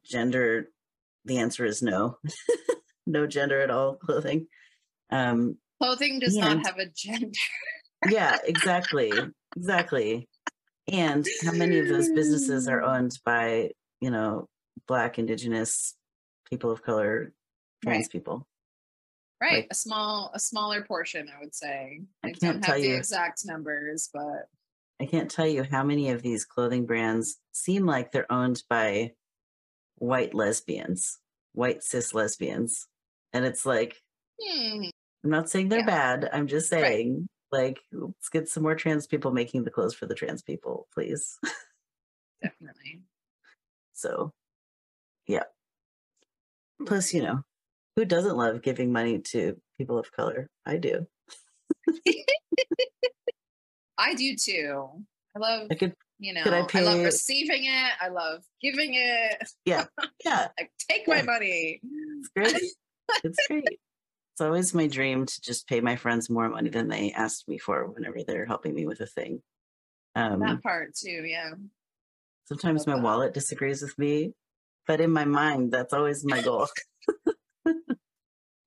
gender. 0.04 0.70
The 1.26 1.38
answer 1.38 1.66
is 1.66 1.82
no, 1.82 2.18
no 3.08 3.28
gender 3.28 3.62
at 3.62 3.70
all 3.70 3.96
clothing. 3.96 4.48
Um, 5.12 5.58
Clothing 5.82 6.20
does 6.20 6.36
And- 6.36 6.62
not 6.62 6.66
have 6.66 6.78
a 6.80 6.86
gender. 6.96 7.30
yeah, 8.10 8.38
exactly, 8.46 9.12
exactly. 9.56 10.28
And 10.92 11.26
how 11.44 11.52
many 11.54 11.80
of 11.80 11.88
those 11.88 12.10
businesses 12.10 12.68
are 12.68 12.82
owned 12.82 13.18
by 13.26 13.72
you 14.02 14.12
know 14.12 14.48
Black, 14.88 15.18
Indigenous, 15.20 15.96
people 16.50 16.72
of 16.72 16.84
color, 16.84 17.34
trans 17.84 18.06
Right. 18.06 18.12
people? 18.12 18.48
Right. 19.42 19.54
Like- 19.56 19.68
a 19.72 19.76
small 19.76 20.32
a 20.34 20.40
smaller 20.40 20.84
portion, 20.84 21.28
I 21.34 21.40
would 21.40 21.56
say. 21.56 22.02
I 22.24 22.28
I, 22.28 22.32
can't 22.32 22.40
don't 22.42 22.62
tell 22.64 22.76
have 22.76 22.82
the 22.82 22.90
you. 22.90 22.96
exact 22.96 23.42
numbers, 23.46 24.10
but 24.14 24.48
I 25.02 25.06
can't 25.06 25.30
tell 25.32 25.48
you 25.48 25.64
how 25.64 25.84
many 25.84 26.10
of 26.12 26.22
these 26.22 26.46
clothing 26.46 26.86
brands 26.86 27.38
seem 27.52 27.86
like 27.86 28.12
they're 28.12 28.32
owned 28.32 28.62
by 28.70 29.12
white 29.98 30.34
lesbians, 30.34 31.20
white 31.54 31.84
cis 31.84 32.14
lesbians. 32.14 32.88
And 33.34 33.46
it's 33.46 33.66
like, 33.66 34.02
hmm, 34.42 34.90
I'm 35.24 35.30
not 35.30 35.50
saying 35.50 35.70
they're 35.70 35.80
Yeah. 35.80 35.86
bad. 35.86 36.30
I'm 36.34 36.48
just 36.48 36.70
Right. 36.72 37.00
saying, 37.00 37.28
like, 37.52 37.80
let's 37.92 38.30
get 38.30 38.50
some 38.50 38.64
more 38.64 38.76
trans 38.76 39.08
people 39.08 39.32
making 39.32 39.64
the 39.64 39.72
clothes 39.72 39.94
for 39.96 40.06
the 40.06 40.16
trans 40.16 40.42
people, 40.42 40.88
please. 40.94 41.40
definitely. 42.42 43.02
So, 43.94 44.32
yeah. 45.28 45.44
Plus, 46.86 47.14
you 47.14 47.22
know, 47.22 47.42
who 47.96 48.06
doesn't 48.06 48.38
love 48.38 48.62
giving 48.62 48.92
money 48.92 49.20
to 49.20 49.62
people 49.78 49.98
of 50.00 50.12
color? 50.12 50.48
I 50.66 50.78
do. 50.78 51.08
I 53.98 54.14
do 54.16 54.36
too. 54.36 55.06
I 55.36 55.40
love, 55.40 55.72
I 55.72 55.76
could, 55.76 55.96
you 56.24 56.34
know, 56.34 56.44
could 56.44 56.54
I 56.54 56.80
I, 56.80 56.82
love 56.82 57.00
receiving 57.04 57.66
it. 57.66 57.92
I 58.02 58.08
love 58.10 58.42
giving 58.62 58.94
it. 58.94 59.48
yeah, 59.66 59.86
Yeah. 60.26 60.48
Like, 60.60 60.72
take 60.90 61.08
my 61.08 61.22
money. 61.22 61.82
it's 61.84 62.30
great. 62.36 62.72
it's 63.24 63.48
great. 63.48 63.80
It's 64.34 64.42
always 64.42 64.74
my 64.74 64.88
dream 64.88 65.26
to 65.26 65.42
just 65.42 65.68
pay 65.68 65.82
my 65.82 65.96
friends 65.96 66.30
more 66.30 66.50
money 66.50 66.70
than 66.70 66.88
they 66.88 67.12
asked 67.12 67.48
me 67.48 67.58
for 67.60 67.86
whenever 67.88 68.24
they're 68.24 68.46
helping 68.46 68.74
me 68.74 68.88
with 68.88 69.00
a 69.02 69.06
thing. 69.06 69.42
Um, 70.16 70.40
That 70.40 70.64
part 70.64 70.96
too, 70.96 71.24
yeah. 71.26 71.52
sometimes 72.46 72.88
my 72.88 72.96
that. 72.96 73.04
wallet 73.04 73.34
disagrees 73.34 73.82
with 73.82 73.98
me, 74.00 74.34
but 74.88 75.02
in 75.02 75.12
my 75.12 75.26
mind, 75.26 75.72
that's 75.72 75.94
always 75.94 76.24
my 76.26 76.42
goal. 76.42 76.68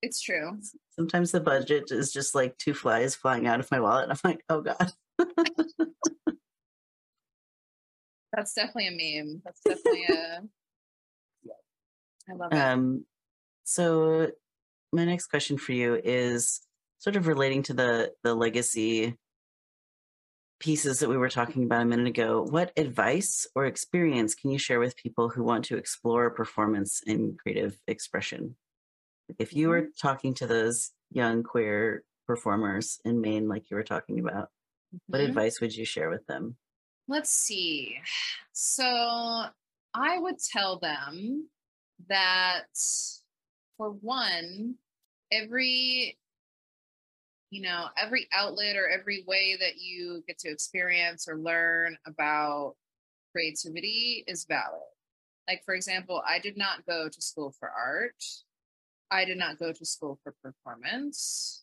It's 0.02 0.20
true. 0.20 0.58
Sometimes 0.94 1.32
the 1.32 1.40
budget 1.40 1.90
is 1.90 2.12
just 2.12 2.34
like 2.34 2.56
two 2.58 2.74
flies 2.74 3.14
flying 3.16 3.46
out 3.46 3.60
of 3.60 3.70
my 3.70 3.80
wallet. 3.80 4.08
I'm 4.08 4.16
like, 4.22 4.42
oh 4.48 4.60
God. 4.62 4.92
That's 8.36 8.52
definitely 8.52 8.88
a 8.88 9.24
meme. 9.24 9.42
That's 9.44 9.60
definitely 9.66 10.04
a. 10.04 10.42
I 12.28 12.34
love 12.34 12.52
it. 12.52 12.56
Um, 12.56 13.06
so 13.64 14.30
my 14.92 15.04
next 15.04 15.26
question 15.28 15.58
for 15.58 15.72
you 15.72 16.00
is 16.02 16.60
sort 16.98 17.16
of 17.16 17.26
relating 17.26 17.62
to 17.64 17.74
the 17.74 18.12
the 18.22 18.34
legacy 18.34 19.16
pieces 20.58 21.00
that 21.00 21.08
we 21.08 21.16
were 21.16 21.28
talking 21.28 21.64
about 21.64 21.82
a 21.82 21.86
minute 21.86 22.06
ago. 22.06 22.42
What 22.42 22.72
advice 22.76 23.46
or 23.54 23.66
experience 23.66 24.34
can 24.34 24.50
you 24.50 24.58
share 24.58 24.80
with 24.80 24.96
people 24.96 25.28
who 25.28 25.42
want 25.42 25.64
to 25.66 25.76
explore 25.76 26.30
performance 26.30 27.02
and 27.06 27.38
creative 27.38 27.78
expression? 27.86 28.56
If 29.38 29.54
you 29.54 29.68
were 29.68 29.88
talking 30.00 30.34
to 30.34 30.46
those 30.46 30.92
young 31.10 31.42
queer 31.42 32.04
performers 32.26 33.00
in 33.04 33.20
Maine, 33.20 33.48
like 33.48 33.70
you 33.70 33.76
were 33.76 33.82
talking 33.82 34.18
about, 34.18 34.50
what 35.08 35.20
Mhm. 35.20 35.26
advice 35.28 35.60
would 35.60 35.76
you 35.76 35.84
share 35.84 36.08
with 36.08 36.26
them? 36.26 36.56
Let's 37.08 37.30
see. 37.30 37.96
So 38.52 38.84
I 38.84 40.18
would 40.18 40.38
tell 40.38 40.78
them 40.78 41.48
that 42.08 42.66
for 43.76 43.90
one, 43.90 44.76
every 45.32 46.18
you 47.50 47.62
know, 47.62 47.86
every 47.96 48.26
outlet 48.32 48.76
or 48.76 48.88
every 48.88 49.24
way 49.26 49.56
that 49.60 49.76
you 49.78 50.22
get 50.26 50.38
to 50.40 50.50
experience 50.50 51.28
or 51.28 51.38
learn 51.38 51.96
about 52.04 52.74
creativity 53.32 54.24
is 54.26 54.44
valid. 54.44 54.80
Like, 55.48 55.62
for 55.64 55.74
example, 55.74 56.22
I 56.26 56.40
did 56.40 56.56
not 56.56 56.84
go 56.86 57.08
to 57.08 57.22
school 57.22 57.54
for 57.58 57.70
art. 57.70 58.22
I 59.10 59.24
did 59.24 59.38
not 59.38 59.58
go 59.58 59.72
to 59.72 59.84
school 59.84 60.18
for 60.24 60.34
performance. 60.42 61.62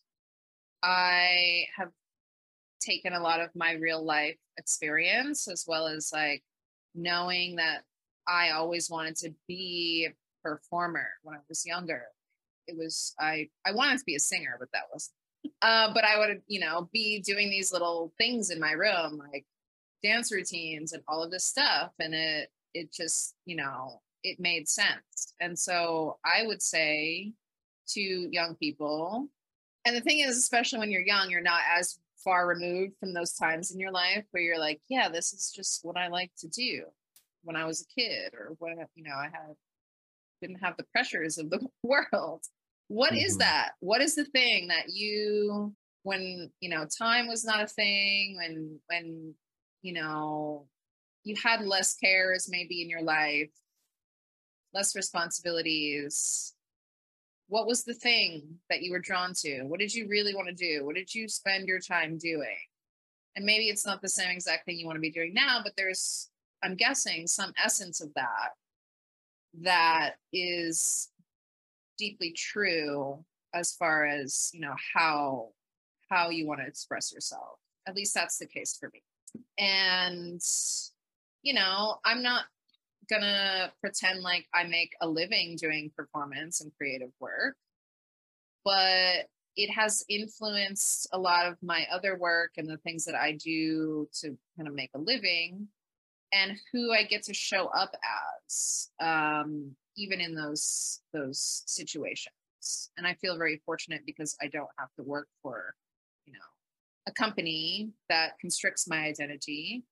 I 0.82 1.66
have 1.76 1.90
taken 2.80 3.12
a 3.12 3.20
lot 3.20 3.40
of 3.40 3.50
my 3.54 3.72
real 3.72 4.02
life 4.02 4.38
experience 4.56 5.48
as 5.48 5.64
well 5.66 5.86
as 5.86 6.10
like 6.12 6.42
knowing 6.94 7.56
that 7.56 7.82
I 8.26 8.50
always 8.50 8.88
wanted 8.88 9.16
to 9.16 9.34
be 9.48 10.08
a 10.08 10.48
performer 10.48 11.08
when 11.22 11.36
I 11.36 11.40
was 11.48 11.66
younger. 11.66 12.04
It 12.66 12.76
was 12.76 13.14
I 13.20 13.48
I 13.66 13.72
wanted 13.72 13.98
to 13.98 14.04
be 14.04 14.14
a 14.14 14.20
singer, 14.20 14.56
but 14.58 14.68
that 14.72 14.84
was 14.92 15.10
uh, 15.62 15.92
but 15.92 16.04
I 16.04 16.18
would, 16.18 16.42
you 16.46 16.60
know, 16.60 16.88
be 16.92 17.20
doing 17.20 17.50
these 17.50 17.72
little 17.72 18.12
things 18.18 18.50
in 18.50 18.60
my 18.60 18.72
room, 18.72 19.20
like 19.32 19.44
dance 20.02 20.32
routines 20.32 20.92
and 20.92 21.02
all 21.08 21.22
of 21.22 21.30
this 21.30 21.44
stuff. 21.44 21.92
And 21.98 22.14
it, 22.14 22.50
it 22.74 22.92
just, 22.92 23.34
you 23.44 23.56
know, 23.56 24.00
it 24.22 24.40
made 24.40 24.68
sense. 24.68 25.34
And 25.40 25.58
so 25.58 26.18
I 26.24 26.46
would 26.46 26.62
say 26.62 27.32
to 27.88 28.00
young 28.00 28.56
people, 28.56 29.28
and 29.86 29.94
the 29.94 30.00
thing 30.00 30.20
is, 30.20 30.38
especially 30.38 30.78
when 30.78 30.90
you're 30.90 31.02
young, 31.02 31.30
you're 31.30 31.42
not 31.42 31.60
as 31.76 31.98
far 32.24 32.46
removed 32.46 32.94
from 32.98 33.12
those 33.12 33.34
times 33.34 33.70
in 33.70 33.78
your 33.78 33.92
life 33.92 34.24
where 34.30 34.42
you're 34.42 34.58
like, 34.58 34.80
yeah, 34.88 35.08
this 35.08 35.32
is 35.32 35.52
just 35.54 35.80
what 35.84 35.96
I 35.96 36.08
like 36.08 36.32
to 36.38 36.48
do 36.48 36.84
when 37.42 37.56
I 37.56 37.66
was 37.66 37.82
a 37.82 38.00
kid 38.00 38.32
or 38.34 38.54
when, 38.58 38.76
you 38.94 39.04
know, 39.04 39.14
I 39.14 39.24
had 39.24 39.54
didn't 40.40 40.62
have 40.62 40.76
the 40.76 40.86
pressures 40.92 41.38
of 41.38 41.50
the 41.50 41.66
world. 41.82 42.42
What 42.88 43.12
mm-hmm. 43.12 43.24
is 43.24 43.38
that? 43.38 43.72
What 43.80 44.00
is 44.00 44.14
the 44.14 44.24
thing 44.24 44.68
that 44.68 44.86
you 44.88 45.74
when, 46.02 46.50
you 46.60 46.68
know, 46.68 46.86
time 46.98 47.28
was 47.28 47.44
not 47.44 47.62
a 47.62 47.66
thing, 47.66 48.36
when 48.36 48.78
when, 48.88 49.34
you 49.82 49.94
know, 49.94 50.66
you 51.24 51.34
had 51.42 51.62
less 51.62 51.94
cares 51.94 52.48
maybe 52.50 52.82
in 52.82 52.90
your 52.90 53.02
life, 53.02 53.50
less 54.74 54.94
responsibilities. 54.94 56.54
What 57.48 57.66
was 57.66 57.84
the 57.84 57.94
thing 57.94 58.58
that 58.70 58.82
you 58.82 58.90
were 58.92 59.00
drawn 59.00 59.32
to? 59.40 59.62
What 59.64 59.80
did 59.80 59.94
you 59.94 60.08
really 60.08 60.34
want 60.34 60.48
to 60.48 60.54
do? 60.54 60.84
What 60.84 60.96
did 60.96 61.14
you 61.14 61.28
spend 61.28 61.68
your 61.68 61.80
time 61.80 62.18
doing? 62.18 62.56
And 63.36 63.44
maybe 63.44 63.68
it's 63.68 63.84
not 63.84 64.00
the 64.00 64.08
same 64.08 64.30
exact 64.30 64.64
thing 64.64 64.78
you 64.78 64.86
want 64.86 64.96
to 64.96 65.00
be 65.00 65.10
doing 65.10 65.34
now, 65.34 65.60
but 65.62 65.72
there's, 65.76 66.30
I'm 66.62 66.76
guessing, 66.76 67.26
some 67.26 67.52
essence 67.62 68.00
of 68.00 68.14
that 68.14 68.50
that 69.62 70.14
is 70.32 71.10
deeply 71.98 72.32
true 72.32 73.24
as 73.54 73.72
far 73.72 74.04
as 74.04 74.50
you 74.52 74.60
know 74.60 74.74
how 74.94 75.48
how 76.10 76.28
you 76.30 76.46
want 76.46 76.60
to 76.60 76.66
express 76.66 77.12
yourself 77.12 77.58
at 77.86 77.94
least 77.94 78.14
that's 78.14 78.38
the 78.38 78.46
case 78.46 78.76
for 78.78 78.90
me 78.92 79.02
and 79.58 80.40
you 81.42 81.54
know 81.54 81.98
i'm 82.04 82.22
not 82.22 82.44
gonna 83.08 83.72
pretend 83.80 84.20
like 84.20 84.46
i 84.54 84.64
make 84.64 84.92
a 85.00 85.08
living 85.08 85.56
doing 85.56 85.90
performance 85.96 86.60
and 86.60 86.72
creative 86.76 87.10
work 87.20 87.56
but 88.64 89.26
it 89.56 89.70
has 89.70 90.04
influenced 90.08 91.06
a 91.12 91.18
lot 91.18 91.46
of 91.46 91.56
my 91.62 91.86
other 91.92 92.16
work 92.18 92.52
and 92.56 92.68
the 92.68 92.78
things 92.78 93.04
that 93.04 93.14
i 93.14 93.32
do 93.32 94.08
to 94.12 94.36
kind 94.56 94.68
of 94.68 94.74
make 94.74 94.90
a 94.94 94.98
living 94.98 95.68
and 96.32 96.58
who 96.72 96.92
i 96.92 97.02
get 97.02 97.22
to 97.22 97.34
show 97.34 97.66
up 97.66 97.94
as 98.46 98.90
um, 99.00 99.74
even 99.96 100.20
in 100.20 100.34
those 100.34 101.00
those 101.12 101.62
situations. 101.66 102.90
And 102.96 103.06
i 103.06 103.14
feel 103.14 103.36
very 103.36 103.60
fortunate 103.64 104.02
because 104.06 104.36
i 104.42 104.48
don't 104.48 104.68
have 104.78 104.88
to 104.96 105.02
work 105.02 105.28
for 105.42 105.74
you 106.26 106.32
know 106.32 106.38
a 107.06 107.12
company 107.12 107.90
that 108.08 108.38
constricts 108.40 108.88
my 108.88 109.04
identity. 109.04 109.84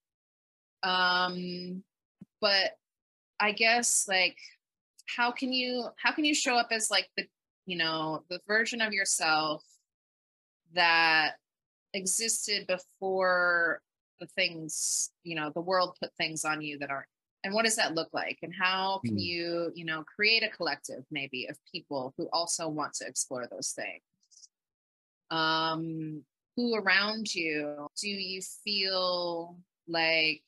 Um 0.82 1.82
but 2.40 2.72
i 3.43 3.52
guess 3.52 4.06
like 4.09 4.39
how 5.16 5.31
can 5.31 5.52
you 5.52 5.86
how 5.97 6.12
can 6.12 6.24
you 6.24 6.35
show 6.35 6.56
up 6.56 6.69
as 6.70 6.90
like 6.90 7.09
the 7.16 7.24
you 7.66 7.77
know 7.77 8.23
the 8.28 8.40
version 8.47 8.81
of 8.81 8.93
yourself 8.93 9.62
that 10.74 11.32
existed 11.94 12.66
before 12.66 13.81
the 14.20 14.27
things 14.27 15.10
you 15.24 15.35
know 15.35 15.51
the 15.55 15.60
world 15.60 15.97
put 16.01 16.14
things 16.16 16.44
on 16.44 16.62
you 16.62 16.78
that 16.78 16.90
aren't? 16.90 17.06
And 17.44 17.52
what 17.52 17.64
does 17.64 17.74
that 17.74 17.97
look 17.97 18.09
like? 18.12 18.39
And 18.43 18.55
how 18.55 19.01
can 19.05 19.16
mm. 19.16 19.20
you 19.20 19.73
you 19.74 19.85
know 19.85 20.05
create 20.05 20.43
a 20.43 20.48
collective 20.48 21.05
maybe 21.10 21.47
of 21.47 21.56
people 21.70 22.14
who 22.16 22.28
also 22.32 22.69
want 22.69 22.94
to 22.94 23.06
explore 23.06 23.47
those 23.51 23.70
things? 23.73 24.02
Um 25.31 26.23
who 26.56 26.77
around 26.77 27.35
you 27.35 27.89
do 28.01 28.09
you 28.09 28.43
feel 28.64 29.56
like 29.89 30.43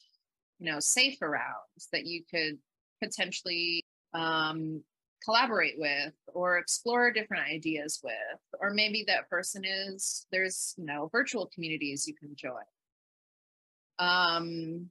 you 0.58 0.70
know 0.70 0.78
safe 0.78 1.20
around 1.22 1.64
that 1.92 2.06
you 2.06 2.22
could 2.30 2.58
potentially 3.02 3.84
um 4.14 4.82
collaborate 5.24 5.74
with 5.78 6.12
or 6.34 6.58
explore 6.58 7.10
different 7.10 7.46
ideas 7.46 8.00
with 8.04 8.12
or 8.60 8.70
maybe 8.70 9.04
that 9.06 9.28
person 9.30 9.64
is 9.64 10.26
there's 10.30 10.74
you 10.76 10.84
know 10.84 11.08
virtual 11.10 11.50
communities 11.54 12.06
you 12.06 12.14
can 12.14 12.34
join 12.36 12.62
um 13.98 14.90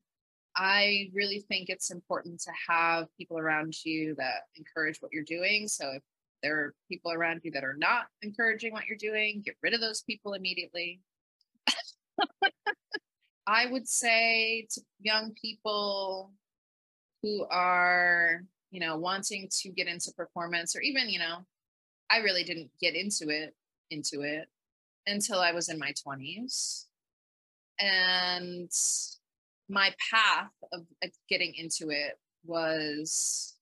I 0.56 1.10
really 1.14 1.40
think 1.40 1.70
it's 1.70 1.90
important 1.92 2.40
to 2.42 2.52
have 2.70 3.08
people 3.18 3.40
around 3.40 3.74
you 3.84 4.16
that 4.16 4.44
encourage 4.56 4.98
what 5.00 5.12
you're 5.12 5.24
doing. 5.24 5.68
So 5.68 5.92
if 5.96 6.04
there 6.44 6.56
are 6.60 6.76
people 6.90 7.12
around 7.12 7.42
you 7.44 7.52
that 7.52 7.64
are 7.64 7.76
not 7.78 8.06
encouraging 8.22 8.74
what 8.74 8.86
you're 8.86 8.98
doing, 8.98 9.42
get 9.44 9.56
rid 9.64 9.74
of 9.74 9.82
those 9.82 10.04
people 10.04 10.34
immediately. 10.34 11.00
I 13.48 13.66
would 13.66 13.88
say 13.88 14.68
to 14.72 14.82
young 15.00 15.34
people 15.42 16.32
who 17.24 17.46
are, 17.50 18.44
you 18.70 18.82
know, 18.82 18.98
wanting 18.98 19.50
to 19.62 19.70
get 19.70 19.88
into 19.88 20.12
performance 20.12 20.76
or 20.76 20.82
even, 20.82 21.10
you 21.10 21.20
know, 21.20 21.38
I 22.12 22.18
really 22.18 22.44
didn't 22.44 22.70
get 22.80 22.96
into 22.96 23.30
it 23.30 23.56
into 23.90 24.22
it 24.22 24.48
until 25.08 25.40
I 25.40 25.54
was 25.54 25.70
in 25.70 25.80
my 25.80 25.94
20s. 26.06 26.86
And 27.80 28.70
my 29.70 29.94
path 30.12 30.52
of 30.74 30.86
getting 31.30 31.54
into 31.56 31.90
it 31.90 32.20
was 32.46 33.56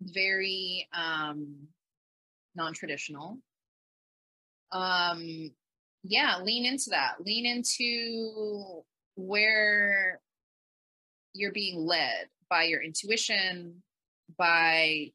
very 0.00 0.88
um, 0.92 1.56
non-traditional. 2.54 3.38
Um 4.72 5.50
yeah 6.02 6.38
lean 6.42 6.66
into 6.66 6.90
that. 6.90 7.14
Lean 7.24 7.46
into 7.46 8.82
where 9.14 10.20
you're 11.32 11.52
being 11.52 11.86
led 11.86 12.28
by 12.48 12.64
your 12.64 12.82
intuition 12.82 13.82
by 14.38 15.10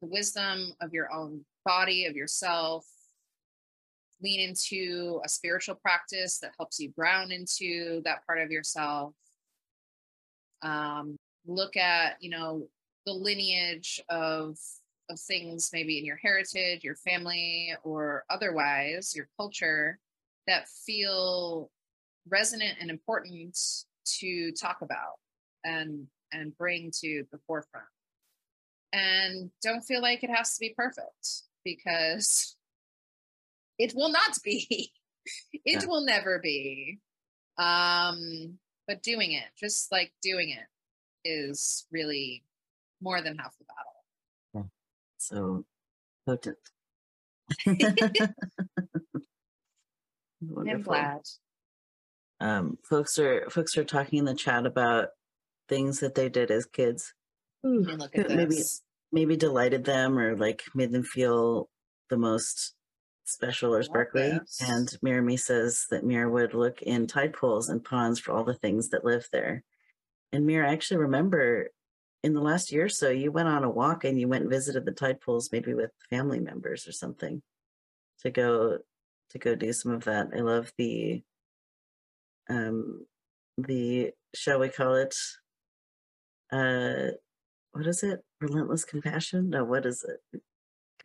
the 0.00 0.06
wisdom 0.06 0.72
of 0.80 0.92
your 0.92 1.12
own 1.12 1.44
body 1.64 2.06
of 2.06 2.14
yourself. 2.14 2.86
Lean 4.22 4.40
into 4.50 5.20
a 5.24 5.28
spiritual 5.28 5.74
practice 5.74 6.38
that 6.38 6.52
helps 6.58 6.78
you 6.78 6.90
ground 6.90 7.32
into 7.32 8.02
that 8.04 8.24
part 8.26 8.38
of 8.38 8.50
yourself. 8.50 9.14
Um, 10.62 11.16
look 11.46 11.76
at 11.76 12.16
you 12.20 12.28
know 12.28 12.66
the 13.06 13.12
lineage 13.12 14.00
of 14.10 14.58
of 15.08 15.18
things 15.18 15.70
maybe 15.72 15.98
in 15.98 16.04
your 16.04 16.16
heritage 16.16 16.84
your 16.84 16.94
family 16.94 17.74
or 17.82 18.24
otherwise 18.28 19.16
your 19.16 19.26
culture 19.38 19.98
that 20.46 20.68
feel 20.68 21.70
resonant 22.28 22.76
and 22.80 22.90
important 22.90 23.58
to 24.04 24.52
talk 24.52 24.82
about. 24.82 25.18
And 25.64 26.06
and 26.32 26.56
bring 26.56 26.90
to 27.00 27.24
the 27.32 27.38
forefront 27.46 27.86
and 28.92 29.50
don't 29.62 29.82
feel 29.82 30.02
like 30.02 30.24
it 30.24 30.30
has 30.30 30.54
to 30.54 30.60
be 30.60 30.74
perfect 30.76 31.42
because 31.64 32.56
it 33.78 33.94
will 33.94 34.10
not 34.10 34.38
be 34.44 34.92
it 35.52 35.60
yeah. 35.64 35.86
will 35.86 36.04
never 36.04 36.38
be 36.38 36.98
um 37.58 38.58
but 38.90 39.02
doing 39.04 39.32
it, 39.34 39.44
just 39.56 39.92
like 39.92 40.12
doing 40.20 40.50
it, 40.50 40.66
is 41.24 41.86
really 41.92 42.42
more 43.00 43.22
than 43.22 43.38
half 43.38 43.56
the 43.56 43.64
battle. 43.64 44.02
Yeah. 44.52 44.62
So 45.18 45.64
potent. 46.26 46.56
I'm 50.66 50.82
glad. 50.82 51.20
Um, 52.40 52.78
folks 52.82 53.16
are 53.20 53.48
folks 53.48 53.78
are 53.78 53.84
talking 53.84 54.18
in 54.18 54.24
the 54.24 54.34
chat 54.34 54.66
about 54.66 55.10
things 55.70 56.00
that 56.00 56.14
they 56.14 56.28
did 56.28 56.50
as 56.50 56.66
kids. 56.66 57.14
maybe 58.36 58.56
maybe 59.12 59.36
delighted 59.36 59.84
them 59.84 60.18
or 60.18 60.36
like 60.36 60.62
made 60.74 60.92
them 60.92 61.02
feel 61.02 61.68
the 62.10 62.16
most 62.18 62.74
special 63.24 63.74
or 63.74 63.82
sparkly. 63.82 64.22
And 64.60 64.88
Mirami 65.04 65.38
says 65.38 65.86
that 65.90 66.04
Mira 66.04 66.28
would 66.30 66.52
look 66.54 66.82
in 66.82 67.06
tide 67.06 67.32
pools 67.32 67.68
and 67.70 67.82
ponds 67.84 68.20
for 68.20 68.32
all 68.32 68.44
the 68.44 68.54
things 68.54 68.90
that 68.90 69.04
live 69.04 69.26
there. 69.32 69.62
and 70.32 70.46
Mir, 70.46 70.64
I 70.66 70.72
actually 70.72 70.98
remember 70.98 71.70
in 72.22 72.34
the 72.34 72.40
last 72.40 72.70
year 72.70 72.84
or 72.84 72.88
so, 72.88 73.08
you 73.10 73.32
went 73.32 73.48
on 73.48 73.64
a 73.64 73.70
walk 73.70 74.04
and 74.04 74.20
you 74.20 74.28
went 74.28 74.42
and 74.42 74.50
visited 74.50 74.84
the 74.84 74.92
tide 74.92 75.20
pools, 75.20 75.50
maybe 75.52 75.72
with 75.74 75.90
family 76.10 76.38
members 76.38 76.86
or 76.86 76.92
something, 76.92 77.42
to 78.22 78.30
go 78.30 78.78
to 79.30 79.38
go 79.38 79.54
do 79.54 79.72
some 79.72 79.92
of 79.92 80.04
that. 80.04 80.28
I 80.36 80.40
love 80.40 80.72
the 80.76 81.22
um 82.48 83.06
the 83.56 84.12
shall 84.34 84.58
we 84.60 84.68
call 84.68 84.94
it 84.94 85.14
uh 86.52 87.12
what 87.72 87.86
is 87.86 88.02
it? 88.02 88.20
Relentless 88.40 88.84
compassion? 88.84 89.50
No, 89.50 89.64
what 89.64 89.86
is 89.86 90.04
it? 90.04 90.42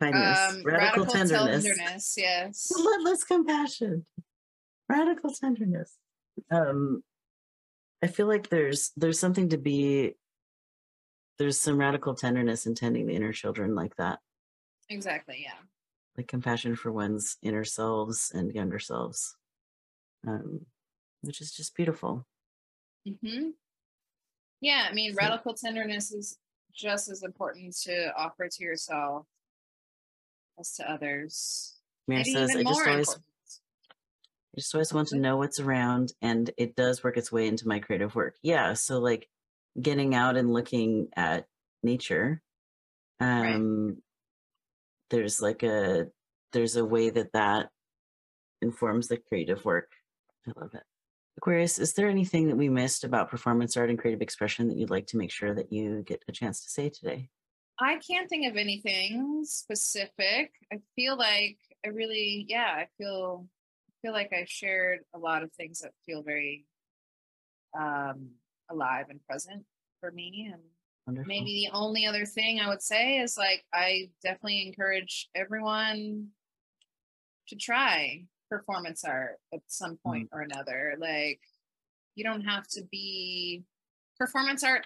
Kindness. 0.00 0.38
Um, 0.50 0.62
radical, 0.64 1.06
tenderness. 1.06 1.64
tenderness, 1.64 2.14
Yes. 2.18 2.72
Relentless 2.76 3.24
compassion. 3.24 4.04
Radical 4.88 5.30
tenderness. 5.30 5.96
Um 6.50 7.02
I 8.02 8.08
feel 8.08 8.26
like 8.26 8.48
there's 8.48 8.92
there's 8.96 9.18
something 9.18 9.48
to 9.50 9.58
be 9.58 10.14
there's 11.38 11.60
some 11.60 11.78
radical 11.78 12.14
tenderness 12.14 12.66
in 12.66 12.74
tending 12.74 13.06
the 13.06 13.14
inner 13.14 13.32
children 13.32 13.74
like 13.74 13.94
that. 13.96 14.20
Exactly. 14.88 15.40
Yeah. 15.42 15.58
Like 16.16 16.28
compassion 16.28 16.76
for 16.76 16.90
one's 16.92 17.36
inner 17.42 17.64
selves 17.64 18.32
and 18.34 18.54
younger 18.54 18.78
selves. 18.78 19.36
Um, 20.26 20.64
which 21.22 21.40
is 21.40 21.52
just 21.52 21.74
beautiful. 21.76 22.26
hmm 23.06 23.50
Yeah. 24.60 24.86
I 24.90 24.94
mean, 24.94 25.14
radical 25.14 25.54
tenderness 25.54 26.12
is 26.12 26.38
just 26.74 27.08
as 27.10 27.22
important 27.22 27.76
to 27.82 28.12
offer 28.16 28.48
to 28.48 28.64
yourself 28.64 29.26
as 30.58 30.72
to 30.74 30.90
others. 30.90 31.76
Maybe 32.08 32.32
says, 32.32 32.50
I 32.54 32.62
just 32.62 32.66
always 32.66 33.08
important. 33.08 33.24
I 34.56 34.60
just 34.60 34.74
always 34.74 34.92
want 34.92 35.08
to 35.08 35.18
know 35.18 35.36
what's 35.36 35.60
around 35.60 36.12
and 36.22 36.50
it 36.56 36.76
does 36.76 37.04
work 37.04 37.16
its 37.16 37.30
way 37.30 37.46
into 37.46 37.68
my 37.68 37.78
creative 37.78 38.14
work. 38.14 38.36
Yeah. 38.42 38.72
So 38.74 38.98
like 38.98 39.28
getting 39.80 40.14
out 40.14 40.36
and 40.36 40.52
looking 40.52 41.08
at 41.16 41.46
nature. 41.82 42.40
Right. 43.20 43.54
Um 43.54 43.98
there's 45.10 45.40
like 45.40 45.62
a 45.62 46.06
there's 46.52 46.76
a 46.76 46.84
way 46.84 47.10
that 47.10 47.32
that 47.32 47.68
informs 48.62 49.08
the 49.08 49.18
creative 49.18 49.64
work. 49.64 49.90
I 50.48 50.52
love 50.58 50.74
it. 50.74 50.82
Aquarius, 51.36 51.78
is 51.78 51.92
there 51.92 52.08
anything 52.08 52.48
that 52.48 52.56
we 52.56 52.68
missed 52.68 53.04
about 53.04 53.30
performance 53.30 53.76
art 53.76 53.90
and 53.90 53.98
creative 53.98 54.22
expression 54.22 54.68
that 54.68 54.76
you'd 54.76 54.90
like 54.90 55.06
to 55.08 55.18
make 55.18 55.30
sure 55.30 55.54
that 55.54 55.72
you 55.72 56.02
get 56.02 56.24
a 56.28 56.32
chance 56.32 56.64
to 56.64 56.70
say 56.70 56.88
today? 56.88 57.28
I 57.78 57.96
can't 57.96 58.28
think 58.28 58.50
of 58.50 58.56
anything 58.56 59.44
specific. 59.44 60.52
I 60.72 60.80
feel 60.94 61.18
like 61.18 61.58
I 61.84 61.90
really, 61.90 62.46
yeah, 62.48 62.72
I 62.74 62.88
feel 62.96 63.46
I 63.88 63.92
feel 64.00 64.12
like 64.12 64.32
I 64.32 64.46
shared 64.48 65.00
a 65.14 65.18
lot 65.18 65.42
of 65.42 65.52
things 65.52 65.80
that 65.80 65.92
feel 66.06 66.22
very 66.22 66.64
um 67.78 68.30
alive 68.70 69.06
and 69.10 69.20
present 69.26 69.64
for 70.00 70.10
me 70.10 70.50
and 70.52 70.62
Wonderful. 71.06 71.28
maybe 71.28 71.66
the 71.66 71.76
only 71.76 72.06
other 72.06 72.24
thing 72.24 72.58
I 72.58 72.68
would 72.68 72.82
say 72.82 73.18
is 73.18 73.36
like 73.36 73.64
I 73.72 74.10
definitely 74.22 74.66
encourage 74.66 75.28
everyone 75.34 76.28
to 77.48 77.56
try 77.56 78.24
performance 78.48 79.04
art 79.04 79.38
at 79.52 79.60
some 79.66 79.98
point 80.04 80.28
or 80.32 80.40
another. 80.42 80.94
Like 80.98 81.40
you 82.14 82.24
don't 82.24 82.42
have 82.42 82.66
to 82.68 82.82
be 82.90 83.62
performance 84.18 84.64
art 84.64 84.84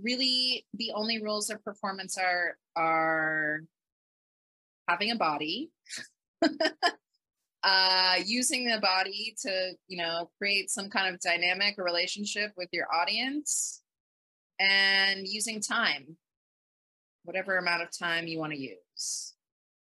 really 0.00 0.64
the 0.74 0.92
only 0.94 1.22
rules 1.22 1.50
of 1.50 1.62
performance 1.64 2.16
art 2.16 2.56
are 2.76 3.60
having 4.88 5.10
a 5.10 5.16
body 5.16 5.70
uh 7.62 8.16
using 8.24 8.66
the 8.66 8.78
body 8.80 9.34
to 9.40 9.72
you 9.86 9.98
know 9.98 10.30
create 10.38 10.70
some 10.70 10.88
kind 10.88 11.12
of 11.12 11.20
dynamic 11.20 11.74
or 11.78 11.84
relationship 11.84 12.52
with 12.56 12.68
your 12.72 12.86
audience 12.92 13.82
and 14.58 15.28
using 15.28 15.60
time 15.60 16.16
whatever 17.24 17.58
amount 17.58 17.82
of 17.82 17.88
time 17.96 18.26
you 18.26 18.38
want 18.38 18.52
to 18.52 18.58
use 18.58 19.34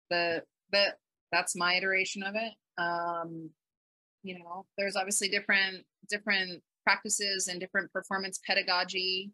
the 0.09 0.43
the 0.71 0.93
that's 1.31 1.55
my 1.55 1.75
iteration 1.75 2.23
of 2.23 2.35
it 2.35 2.53
um 2.81 3.49
you 4.23 4.37
know 4.37 4.65
there's 4.77 4.95
obviously 4.95 5.27
different 5.27 5.83
different 6.09 6.61
practices 6.85 7.47
and 7.47 7.59
different 7.59 7.91
performance 7.91 8.39
pedagogy 8.45 9.31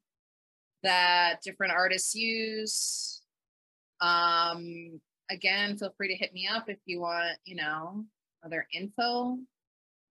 that 0.82 1.36
different 1.44 1.74
artists 1.74 2.16
use 2.16 3.22
um 4.02 5.00
again 5.32 5.78
feel 5.78 5.94
free 5.98 6.08
to 6.08 6.16
hit 6.16 6.34
me 6.34 6.48
up 6.52 6.70
if 6.70 6.80
you 6.86 7.00
want 7.00 7.38
you 7.46 7.56
know 7.56 8.04
other 8.46 8.68
info 8.74 9.38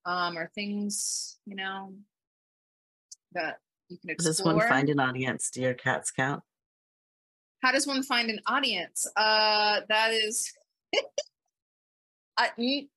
um 0.07 0.39
or 0.39 0.51
things 0.55 1.39
you 1.47 1.55
know 1.57 1.93
that 3.33 3.59
you 3.89 3.99
can 3.99 4.15
Does 4.17 4.27
explore 4.27 4.55
this 4.55 4.61
one 4.63 4.69
find 4.69 4.89
an 4.89 5.01
audience? 5.01 5.51
Do 5.51 5.61
your 5.61 5.75
cats 5.75 6.11
count? 6.11 6.43
how 7.63 7.71
does 7.73 7.87
one 7.87 8.03
find 8.03 8.29
an 8.29 8.41
audience 8.47 9.07
uh 9.17 9.81
that 9.89 10.13
is 10.13 10.53
I, 12.39 12.89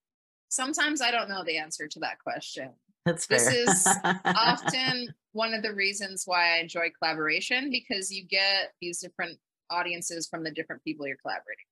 sometimes 0.50 1.02
i 1.02 1.12
don't 1.12 1.30
know 1.30 1.44
the 1.44 1.58
answer 1.58 1.88
to 1.88 2.00
that 2.00 2.20
question 2.20 2.72
That's 3.06 3.26
fair. 3.26 3.38
This 3.38 3.54
is 3.86 3.88
often 4.26 5.14
one 5.34 5.54
of 5.54 5.62
the 5.64 5.74
reasons 5.74 6.24
why 6.26 6.56
i 6.56 6.60
enjoy 6.60 6.90
collaboration 6.98 7.70
because 7.72 8.12
you 8.12 8.24
get 8.26 8.74
these 8.82 9.00
different 9.00 9.38
audiences 9.70 10.28
from 10.28 10.44
the 10.44 10.52
different 10.52 10.84
people 10.84 11.08
you're 11.08 11.18
collaborating 11.18 11.66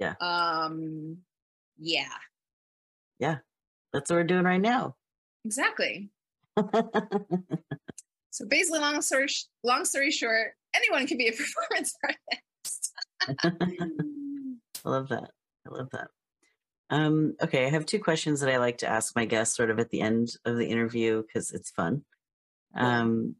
Yeah. 0.00 0.14
um 0.20 1.18
yeah. 1.78 2.08
yeah 3.18 3.38
That's 3.92 4.10
what 4.10 4.16
we're 4.16 4.24
doing 4.24 4.44
right 4.44 4.60
now. 4.60 4.96
exactly 5.44 6.10
so 8.30 8.46
basically 8.48 8.80
long 8.80 9.00
story 9.02 9.28
sh- 9.28 9.44
long 9.64 9.84
story 9.84 10.10
short 10.10 10.52
anyone 10.74 11.06
can 11.06 11.16
be 11.18 11.28
a 11.28 11.32
performance 11.42 11.94
artist 12.04 12.92
I 14.84 14.88
love 14.88 15.08
that. 15.10 15.30
I 15.66 15.70
love 15.70 15.88
that. 15.92 16.08
Um, 16.92 17.36
okay, 17.42 17.64
I 17.64 17.70
have 17.70 17.86
two 17.86 17.98
questions 17.98 18.40
that 18.40 18.52
I 18.52 18.58
like 18.58 18.76
to 18.78 18.86
ask 18.86 19.16
my 19.16 19.24
guests 19.24 19.56
sort 19.56 19.70
of 19.70 19.78
at 19.78 19.88
the 19.88 20.02
end 20.02 20.36
of 20.44 20.58
the 20.58 20.66
interview 20.66 21.22
because 21.22 21.50
it's 21.50 21.70
fun. 21.70 22.04
Um, 22.74 23.36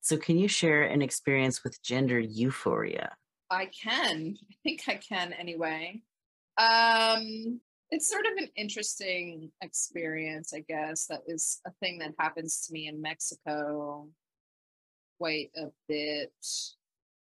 so, 0.00 0.16
can 0.16 0.38
you 0.38 0.48
share 0.48 0.82
an 0.82 1.02
experience 1.02 1.62
with 1.62 1.80
gender 1.82 2.18
euphoria? 2.18 3.14
I 3.48 3.66
can. 3.66 4.36
I 4.50 4.54
think 4.64 4.82
I 4.88 4.96
can 4.96 5.32
anyway. 5.32 6.02
Um, 6.58 7.60
it's 7.92 8.10
sort 8.10 8.26
of 8.26 8.32
an 8.38 8.48
interesting 8.56 9.52
experience, 9.62 10.52
I 10.52 10.64
guess. 10.68 11.06
That 11.06 11.20
is 11.28 11.60
a 11.64 11.70
thing 11.80 12.00
that 12.00 12.10
happens 12.18 12.66
to 12.66 12.72
me 12.72 12.88
in 12.88 13.00
Mexico 13.00 14.08
quite 15.20 15.50
a 15.56 15.66
bit. 15.86 16.32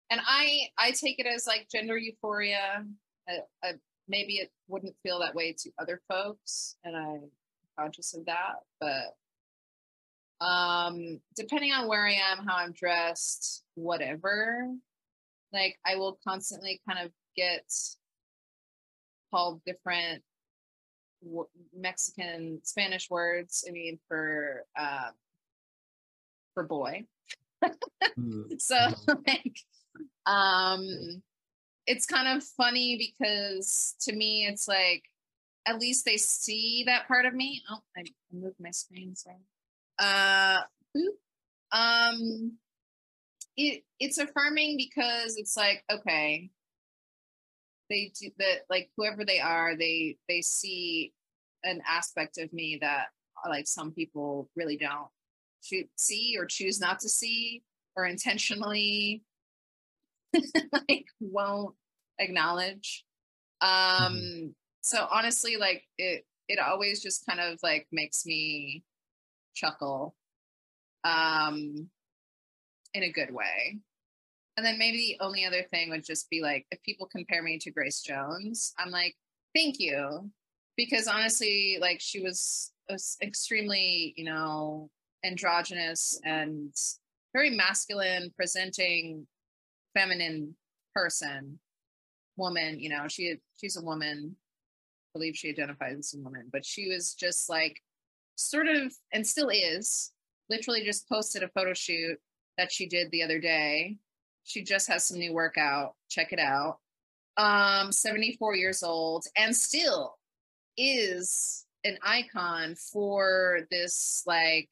And 0.09 0.21
I 0.25 0.69
I 0.79 0.89
take 0.89 1.19
it 1.19 1.27
as 1.27 1.45
like 1.45 1.67
gender 1.71 1.97
euphoria. 1.97 2.83
I, 3.29 3.39
I, 3.63 3.73
maybe 4.07 4.37
it 4.37 4.51
wouldn't 4.67 4.95
feel 5.03 5.19
that 5.19 5.35
way 5.35 5.53
to 5.59 5.71
other 5.79 6.01
folks, 6.07 6.75
and 6.83 6.95
I'm 6.95 7.29
conscious 7.77 8.13
of 8.15 8.25
that. 8.25 8.55
But 8.79 9.15
um, 10.45 11.19
depending 11.35 11.71
on 11.73 11.87
where 11.87 12.05
I 12.05 12.13
am, 12.13 12.45
how 12.45 12.57
I'm 12.57 12.71
dressed, 12.71 13.63
whatever, 13.75 14.67
like 15.53 15.77
I 15.85 15.95
will 15.95 16.19
constantly 16.27 16.81
kind 16.87 17.05
of 17.05 17.11
get 17.35 17.65
called 19.33 19.61
different 19.65 20.23
w- 21.23 21.47
Mexican 21.75 22.59
Spanish 22.63 23.09
words. 23.09 23.65
I 23.67 23.71
mean, 23.71 23.99
for 24.07 24.63
um, 24.79 25.11
for 26.53 26.63
boy. 26.63 27.05
Mm, 28.17 28.59
So 28.59 28.75
like, 29.27 29.57
um, 30.25 31.21
it's 31.87 32.05
kind 32.05 32.37
of 32.37 32.43
funny 32.43 32.97
because 32.97 33.95
to 34.01 34.13
me, 34.13 34.45
it's 34.45 34.67
like 34.67 35.03
at 35.65 35.79
least 35.79 36.05
they 36.05 36.17
see 36.17 36.83
that 36.85 37.07
part 37.07 37.25
of 37.25 37.33
me. 37.33 37.61
Oh, 37.69 37.79
I 37.97 38.03
moved 38.31 38.57
my 38.59 38.71
screen. 38.71 39.15
Sorry. 39.15 39.35
Uh, 39.99 40.59
boop. 40.95 41.15
Um, 41.71 42.57
it 43.57 43.83
it's 43.99 44.19
affirming 44.19 44.77
because 44.77 45.35
it's 45.37 45.57
like 45.57 45.83
okay 45.91 46.49
they 47.89 48.11
do 48.19 48.29
that 48.37 48.59
like 48.69 48.89
whoever 48.95 49.25
they 49.25 49.39
are 49.39 49.75
they 49.75 50.15
they 50.29 50.41
see 50.41 51.11
an 51.63 51.81
aspect 51.87 52.37
of 52.37 52.53
me 52.53 52.77
that 52.79 53.07
like 53.49 53.67
some 53.67 53.91
people 53.91 54.49
really 54.55 54.77
don't 54.77 55.07
see 55.95 56.35
or 56.37 56.45
choose 56.45 56.79
not 56.79 56.99
to 56.99 57.09
see 57.09 57.63
or 57.95 58.05
intentionally 58.05 59.23
like 60.89 61.05
won't 61.19 61.75
acknowledge. 62.19 63.03
Um 63.61 64.55
so 64.81 65.07
honestly 65.11 65.57
like 65.57 65.83
it 65.97 66.25
it 66.47 66.59
always 66.59 67.01
just 67.01 67.25
kind 67.25 67.39
of 67.39 67.59
like 67.63 67.87
makes 67.91 68.25
me 68.25 68.83
chuckle 69.53 70.15
um 71.03 71.89
in 72.93 73.03
a 73.03 73.11
good 73.11 73.33
way. 73.33 73.79
And 74.57 74.65
then 74.65 74.79
maybe 74.79 74.97
the 74.97 75.23
only 75.23 75.45
other 75.45 75.63
thing 75.69 75.89
would 75.91 76.03
just 76.03 76.29
be 76.29 76.41
like 76.41 76.65
if 76.71 76.81
people 76.81 77.07
compare 77.07 77.43
me 77.43 77.59
to 77.59 77.71
Grace 77.71 78.01
Jones, 78.01 78.73
I'm 78.79 78.89
like, 78.89 79.15
thank 79.55 79.79
you. 79.79 80.31
Because 80.75 81.07
honestly, 81.07 81.77
like 81.79 81.99
she 81.99 82.21
was, 82.21 82.71
was 82.89 83.17
extremely, 83.21 84.13
you 84.17 84.25
know, 84.25 84.89
androgynous 85.23 86.19
and 86.23 86.73
very 87.33 87.51
masculine 87.51 88.31
presenting 88.35 89.27
feminine 89.97 90.55
person 90.93 91.59
woman 92.35 92.79
you 92.79 92.89
know 92.89 93.07
she 93.07 93.35
she's 93.59 93.77
a 93.77 93.81
woman. 93.83 94.35
I 94.35 95.19
believe 95.19 95.35
she 95.35 95.49
identifies 95.49 95.97
as 95.97 96.13
a 96.13 96.23
woman 96.23 96.49
but 96.51 96.63
she 96.63 96.89
was 96.89 97.15
just 97.15 97.49
like 97.49 97.81
sort 98.35 98.67
of 98.67 98.93
and 99.11 99.25
still 99.25 99.49
is 99.49 100.11
literally 100.49 100.83
just 100.83 101.09
posted 101.09 101.41
a 101.41 101.47
photo 101.49 101.73
shoot 101.73 102.17
that 102.57 102.71
she 102.71 102.87
did 102.87 103.09
the 103.09 103.23
other 103.23 103.39
day. 103.39 103.97
She 104.43 104.63
just 104.63 104.87
has 104.87 105.05
some 105.05 105.17
new 105.17 105.33
workout 105.33 105.95
check 106.09 106.31
it 106.31 106.39
out. 106.39 106.77
Um 107.37 107.91
74 107.91 108.55
years 108.55 108.83
old 108.83 109.25
and 109.35 109.55
still 109.55 110.17
is 110.77 111.65
an 111.83 111.97
icon 112.03 112.75
for 112.75 113.61
this 113.71 114.23
like 114.27 114.69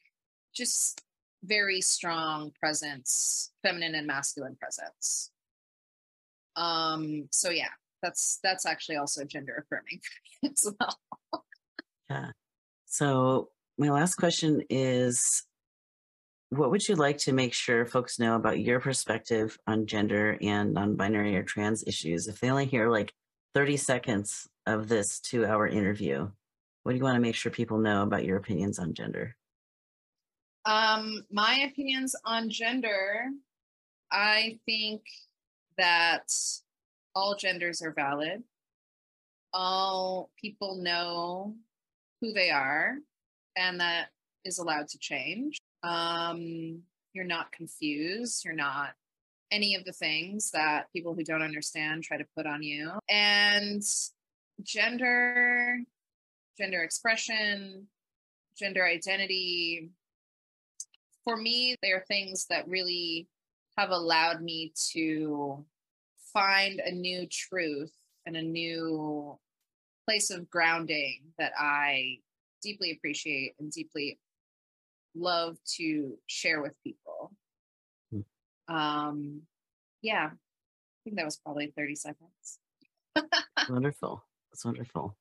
just 0.53 1.01
very 1.45 1.81
strong 1.81 2.51
presence 2.59 3.51
feminine 3.63 3.95
and 3.95 4.07
masculine 4.07 4.55
presence. 4.55 5.31
Um 6.55 7.27
so 7.31 7.49
yeah 7.49 7.69
that's 8.01 8.39
that's 8.43 8.65
actually 8.65 8.97
also 8.97 9.23
gender 9.23 9.65
affirming 9.65 9.99
as 10.45 10.73
well. 10.79 11.45
Yeah. 12.09 12.31
So 12.85 13.49
my 13.77 13.89
last 13.89 14.15
question 14.15 14.61
is 14.69 15.43
what 16.49 16.71
would 16.71 16.87
you 16.87 16.95
like 16.95 17.17
to 17.17 17.33
make 17.33 17.53
sure 17.53 17.85
folks 17.85 18.19
know 18.19 18.35
about 18.35 18.59
your 18.59 18.79
perspective 18.79 19.57
on 19.67 19.87
gender 19.87 20.37
and 20.41 20.73
non-binary 20.73 21.35
or 21.35 21.43
trans 21.43 21.83
issues? 21.87 22.27
If 22.27 22.39
they 22.39 22.49
only 22.49 22.65
hear 22.65 22.89
like 22.89 23.11
30 23.55 23.77
seconds 23.77 24.47
of 24.65 24.87
this 24.87 25.19
two 25.19 25.45
hour 25.45 25.67
interview 25.67 26.29
what 26.85 26.91
do 26.91 26.99
you 26.99 27.03
want 27.03 27.15
to 27.15 27.21
make 27.21 27.33
sure 27.33 27.51
people 27.51 27.79
know 27.79 28.03
about 28.03 28.25
your 28.25 28.37
opinions 28.37 28.77
on 28.77 28.93
gender 28.93 29.35
Um, 30.65 31.25
my 31.31 31.67
opinions 31.71 32.15
on 32.25 32.49
gender, 32.49 33.25
I 34.11 34.59
think 34.65 35.01
that 35.77 36.31
all 37.13 37.35
genders 37.35 37.81
are 37.81 37.91
valid. 37.91 38.43
All 39.53 40.31
people 40.39 40.77
know 40.81 41.55
who 42.19 42.33
they 42.33 42.49
are, 42.49 42.95
and 43.55 43.79
that 43.79 44.07
is 44.43 44.57
allowed 44.57 44.87
to 44.89 44.97
change. 44.97 45.57
Um, 45.83 46.81
you're 47.13 47.25
not 47.25 47.51
confused. 47.51 48.43
You're 48.43 48.53
not 48.53 48.89
any 49.51 49.75
of 49.75 49.85
the 49.85 49.93
things 49.93 50.51
that 50.51 50.91
people 50.91 51.13
who 51.13 51.23
don't 51.23 51.41
understand 51.41 52.03
try 52.03 52.17
to 52.17 52.25
put 52.35 52.45
on 52.45 52.63
you. 52.63 52.91
And 53.07 53.83
gender, 54.63 55.79
gender 56.57 56.83
expression, 56.83 57.87
gender 58.57 58.85
identity, 58.85 59.89
for 61.25 61.35
me, 61.35 61.75
they 61.81 61.91
are 61.91 62.05
things 62.07 62.45
that 62.49 62.67
really 62.67 63.27
have 63.77 63.89
allowed 63.89 64.41
me 64.41 64.71
to 64.93 65.65
find 66.33 66.79
a 66.79 66.91
new 66.91 67.27
truth 67.29 67.91
and 68.25 68.37
a 68.37 68.41
new 68.41 69.37
place 70.05 70.29
of 70.29 70.49
grounding 70.49 71.23
that 71.37 71.51
I 71.59 72.19
deeply 72.61 72.91
appreciate 72.91 73.55
and 73.59 73.71
deeply 73.71 74.19
love 75.15 75.57
to 75.77 76.17
share 76.27 76.61
with 76.61 76.73
people. 76.83 77.33
Hmm. 78.11 78.73
Um, 78.73 79.41
yeah, 80.01 80.29
I 80.31 80.99
think 81.03 81.17
that 81.17 81.25
was 81.25 81.37
probably 81.37 81.73
30 81.75 81.95
seconds. 81.95 82.59
wonderful 83.69 84.23
that's 84.51 84.65
wonderful 84.65 85.15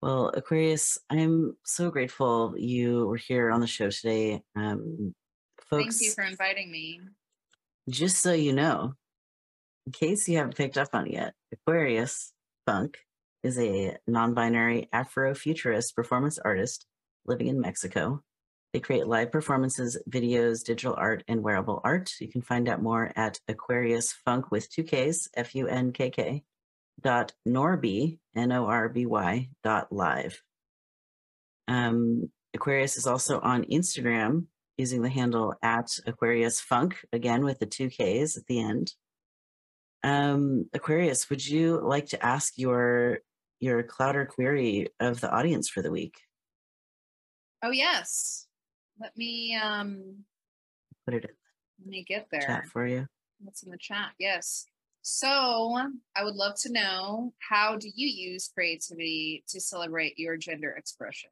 well 0.00 0.28
aquarius 0.34 0.98
i'm 1.10 1.56
so 1.64 1.90
grateful 1.90 2.54
you 2.56 3.06
were 3.06 3.16
here 3.16 3.50
on 3.50 3.60
the 3.60 3.66
show 3.66 3.90
today 3.90 4.42
um 4.56 5.14
folks 5.68 5.98
Thank 5.98 6.08
you 6.08 6.14
for 6.14 6.24
inviting 6.24 6.70
me. 6.70 7.00
just 7.88 8.22
so 8.22 8.32
you 8.32 8.52
know, 8.52 8.94
in 9.86 9.92
case 9.92 10.28
you 10.28 10.38
haven't 10.38 10.56
picked 10.56 10.78
up 10.78 10.88
on 10.92 11.06
it 11.06 11.12
yet, 11.12 11.34
Aquarius 11.52 12.32
Funkk 12.68 12.96
is 13.42 13.58
a 13.58 13.96
non 14.06 14.34
binary 14.34 14.88
Afrofuturist 14.92 15.94
performance 15.94 16.38
artist 16.38 16.86
living 17.26 17.48
in 17.48 17.60
Mexico. 17.60 18.22
They 18.72 18.80
create 18.80 19.06
live 19.06 19.32
performances, 19.32 19.98
videos, 20.10 20.62
digital 20.62 20.94
art, 20.94 21.24
and 21.26 21.42
wearable 21.42 21.80
art. 21.84 22.12
You 22.20 22.28
can 22.28 22.42
find 22.42 22.68
out 22.68 22.82
more 22.82 23.12
at 23.16 23.40
Aquarius 23.48 24.14
Funkk 24.26 24.50
with 24.50 24.70
two 24.70 24.84
Ks, 24.84 25.28
F 25.34 25.54
U 25.54 25.66
N 25.68 25.92
K 25.92 26.10
K, 26.10 26.44
dot 27.00 27.32
norby, 27.46 28.18
N 28.36 28.52
O 28.52 28.66
R 28.66 28.88
B 28.88 29.06
Y, 29.06 29.48
dot 29.62 29.92
live. 29.92 30.42
Um, 31.66 32.30
Aquarius 32.54 32.96
is 32.96 33.06
also 33.06 33.40
on 33.40 33.64
Instagram 33.64 34.46
using 34.76 35.02
the 35.02 35.08
handle 35.08 35.54
at 35.62 35.88
Aquarius 36.06 36.62
Funkk, 36.64 36.94
again 37.12 37.44
with 37.44 37.58
the 37.58 37.66
two 37.66 37.88
Ks 37.90 38.36
at 38.36 38.46
the 38.46 38.60
end. 38.60 38.92
Um, 40.04 40.68
Aquarius, 40.72 41.28
would 41.28 41.46
you 41.46 41.80
like 41.82 42.06
to 42.06 42.24
ask 42.24 42.54
your 42.56 43.18
your 43.60 43.82
clowder 43.82 44.26
query 44.26 44.88
of 45.00 45.20
the 45.20 45.30
audience 45.30 45.68
for 45.68 45.82
the 45.82 45.90
week? 45.90 46.14
Oh 47.62 47.72
yes. 47.72 48.46
Let 49.00 49.16
me 49.16 49.56
um 49.56 50.24
Put 51.04 51.14
it 51.14 51.24
in 51.24 51.30
let 51.80 51.88
me 51.88 52.04
get 52.06 52.26
there. 52.30 52.40
chat 52.40 52.66
for 52.66 52.86
you. 52.86 53.06
What's 53.40 53.62
in 53.62 53.70
the 53.70 53.78
chat? 53.78 54.10
Yes. 54.18 54.66
So 55.02 55.78
I 56.16 56.24
would 56.24 56.34
love 56.34 56.54
to 56.62 56.72
know 56.72 57.32
how 57.38 57.76
do 57.76 57.88
you 57.94 58.06
use 58.06 58.50
creativity 58.52 59.44
to 59.48 59.60
celebrate 59.60 60.18
your 60.18 60.36
gender 60.36 60.70
expression? 60.72 61.30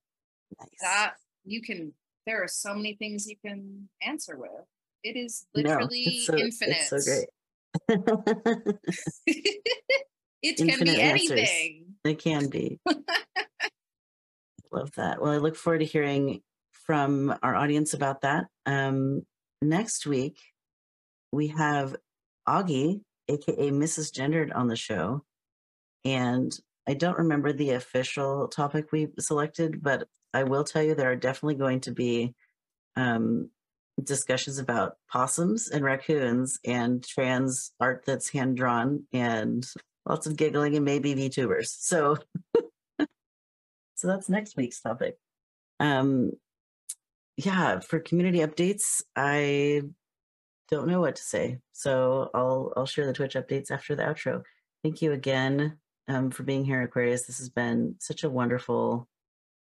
Nice. 0.58 0.68
That 0.80 1.14
you 1.44 1.60
can 1.60 1.92
there 2.26 2.42
are 2.42 2.48
so 2.48 2.74
many 2.74 2.94
things 2.94 3.26
you 3.26 3.36
can 3.44 3.88
answer 4.02 4.36
with. 4.36 4.50
It 5.04 5.16
is 5.16 5.46
No, 5.54 5.62
literally 5.62 6.02
it's 6.02 6.26
so, 6.26 6.36
infinite. 6.36 6.76
It's 6.80 6.90
so 6.90 6.98
great. 6.98 7.28
it 10.42 10.56
can 10.56 10.80
be 10.84 11.00
answers. 11.00 11.30
anything. 11.30 11.94
It 12.04 12.18
can 12.18 12.48
be. 12.48 12.80
Love 14.72 14.90
that. 14.96 15.22
Well, 15.22 15.32
I 15.32 15.36
look 15.36 15.56
forward 15.56 15.78
to 15.78 15.84
hearing 15.84 16.42
from 16.72 17.34
our 17.42 17.54
audience 17.54 17.94
about 17.94 18.22
that. 18.22 18.46
Um, 18.66 19.22
next 19.62 20.06
week, 20.06 20.38
we 21.32 21.48
have 21.48 21.96
Augie, 22.48 23.00
aka 23.28 23.70
Mrs. 23.70 24.12
Gendered, 24.12 24.52
on 24.52 24.68
the 24.68 24.76
show. 24.76 25.22
And 26.04 26.56
I 26.88 26.94
don't 26.94 27.18
remember 27.18 27.52
the 27.52 27.70
official 27.72 28.48
topic 28.48 28.92
we 28.92 29.08
selected, 29.18 29.82
but 29.82 30.06
I 30.32 30.44
will 30.44 30.64
tell 30.64 30.82
you 30.82 30.94
there 30.94 31.10
are 31.10 31.16
definitely 31.16 31.56
going 31.56 31.80
to 31.80 31.90
be 31.90 32.34
um, 32.94 33.50
discussions 34.02 34.58
about 34.58 34.96
possums 35.10 35.68
and 35.68 35.84
raccoons 35.84 36.58
and 36.64 37.02
trans 37.04 37.72
art 37.80 38.04
that's 38.06 38.28
hand 38.28 38.56
drawn 38.56 39.04
and 39.12 39.66
lots 40.04 40.26
of 40.26 40.36
giggling 40.36 40.76
and 40.76 40.84
maybe 40.84 41.14
VTubers. 41.14 41.68
So, 41.68 42.16
so 42.98 44.06
that's 44.06 44.28
next 44.28 44.56
week's 44.56 44.80
topic. 44.80 45.18
Um, 45.80 46.32
yeah, 47.36 47.80
for 47.80 47.98
community 47.98 48.38
updates, 48.38 49.02
I 49.14 49.82
don't 50.68 50.88
know 50.88 51.00
what 51.00 51.16
to 51.16 51.22
say, 51.22 51.58
so 51.72 52.30
I'll 52.34 52.72
I'll 52.76 52.86
share 52.86 53.06
the 53.06 53.12
Twitch 53.12 53.34
updates 53.34 53.70
after 53.70 53.94
the 53.94 54.02
outro. 54.02 54.42
Thank 54.82 55.02
you 55.02 55.12
again 55.12 55.78
um, 56.08 56.30
for 56.30 56.42
being 56.42 56.64
here, 56.64 56.82
Aquarius. 56.82 57.26
This 57.26 57.38
has 57.38 57.48
been 57.48 57.96
such 58.00 58.24
a 58.24 58.30
wonderful 58.30 59.08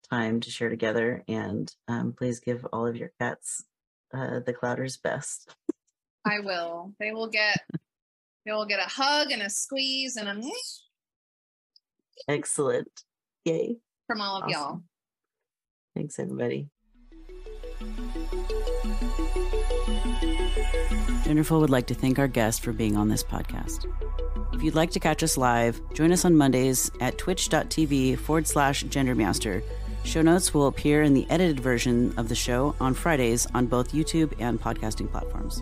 time 0.09 0.39
to 0.41 0.49
share 0.49 0.69
together, 0.69 1.23
and 1.27 1.71
um, 1.87 2.13
please 2.17 2.39
give 2.39 2.65
all 2.73 2.87
of 2.87 2.95
your 2.95 3.11
cats 3.19 3.63
uh, 4.13 4.39
the 4.45 4.53
Clowder's 4.53 4.97
best. 4.97 5.55
I 6.25 6.39
will. 6.39 6.93
They 6.99 7.11
will 7.11 7.29
get 7.29 7.59
they 8.45 8.51
will 8.51 8.65
get 8.65 8.79
a 8.79 8.89
hug 8.89 9.31
and 9.31 9.41
a 9.41 9.49
squeeze 9.49 10.15
and 10.15 10.27
a 10.27 10.49
Excellent. 12.27 13.03
Yay. 13.45 13.77
from 14.07 14.21
all 14.21 14.37
of 14.37 14.43
Awesome. 14.43 14.51
y'all. 14.51 14.81
Thanks, 15.95 16.19
everybody. 16.19 16.69
Genderful 21.29 21.59
would 21.59 21.69
like 21.69 21.85
to 21.85 21.93
thank 21.93 22.17
our 22.17 22.27
guest 22.27 22.63
for 22.63 22.73
being 22.73 22.97
on 22.97 23.07
this 23.07 23.23
podcast. 23.23 23.85
If 24.51 24.63
you'd 24.63 24.73
like 24.73 24.89
to 24.89 24.99
catch 24.99 25.21
us 25.21 25.37
live, 25.37 25.79
join 25.93 26.11
us 26.11 26.25
on 26.25 26.35
Mondays 26.35 26.89
at 27.01 27.19
twitch.tv 27.19 28.17
forward 28.17 28.47
slash 28.47 28.83
gendermeowster. 28.85 29.61
Show 30.03 30.23
notes 30.23 30.55
will 30.55 30.65
appear 30.65 31.03
in 31.03 31.13
the 31.13 31.27
edited 31.29 31.59
version 31.59 32.15
of 32.17 32.29
the 32.29 32.35
show 32.35 32.75
on 32.79 32.95
Fridays 32.95 33.45
on 33.53 33.67
both 33.67 33.91
YouTube 33.91 34.33
and 34.39 34.59
podcasting 34.59 35.11
platforms. 35.11 35.61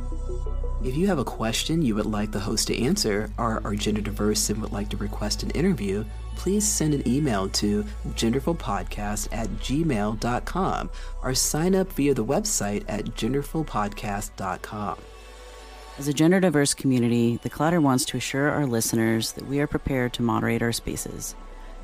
If 0.85 0.95
you 0.95 1.05
have 1.07 1.19
a 1.19 1.25
question 1.25 1.81
you 1.81 1.95
would 1.95 2.05
like 2.05 2.31
the 2.31 2.39
host 2.39 2.67
to 2.67 2.81
answer 2.81 3.29
or 3.37 3.61
are 3.65 3.75
gender 3.75 3.99
diverse 3.99 4.49
and 4.49 4.61
would 4.61 4.71
like 4.71 4.87
to 4.91 4.97
request 4.97 5.43
an 5.43 5.49
interview, 5.49 6.05
please 6.37 6.65
send 6.65 6.93
an 6.93 7.05
email 7.05 7.49
to 7.49 7.83
genderfulpodcast 8.11 9.27
at 9.33 9.49
gmail.com 9.49 10.89
or 11.21 11.35
sign 11.35 11.75
up 11.75 11.91
via 11.91 12.13
the 12.13 12.23
website 12.23 12.85
at 12.87 13.03
genderfulpodcast.com. 13.03 14.97
As 15.99 16.07
a 16.07 16.13
gender 16.13 16.39
diverse 16.39 16.75
community, 16.75 17.39
the 17.41 17.49
Clowder 17.49 17.81
wants 17.81 18.05
to 18.05 18.17
assure 18.17 18.51
our 18.51 18.67
listeners 18.67 19.31
that 19.31 19.47
we 19.47 19.59
are 19.59 19.65
prepared 19.65 20.13
to 20.13 20.21
moderate 20.21 20.61
our 20.61 20.71
spaces. 20.71 21.33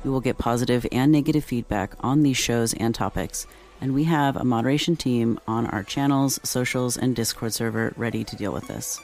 We 0.04 0.10
will 0.10 0.20
get 0.20 0.38
positive 0.38 0.86
and 0.92 1.10
negative 1.10 1.42
feedback 1.42 1.94
on 1.98 2.22
these 2.22 2.36
shows 2.36 2.74
and 2.74 2.94
topics, 2.94 3.48
and 3.80 3.92
we 3.92 4.04
have 4.04 4.36
a 4.36 4.44
moderation 4.44 4.94
team 4.94 5.40
on 5.48 5.66
our 5.66 5.82
channels, 5.82 6.38
socials, 6.44 6.96
and 6.96 7.16
Discord 7.16 7.52
server 7.54 7.92
ready 7.96 8.22
to 8.22 8.36
deal 8.36 8.52
with 8.52 8.68
this. 8.68 9.00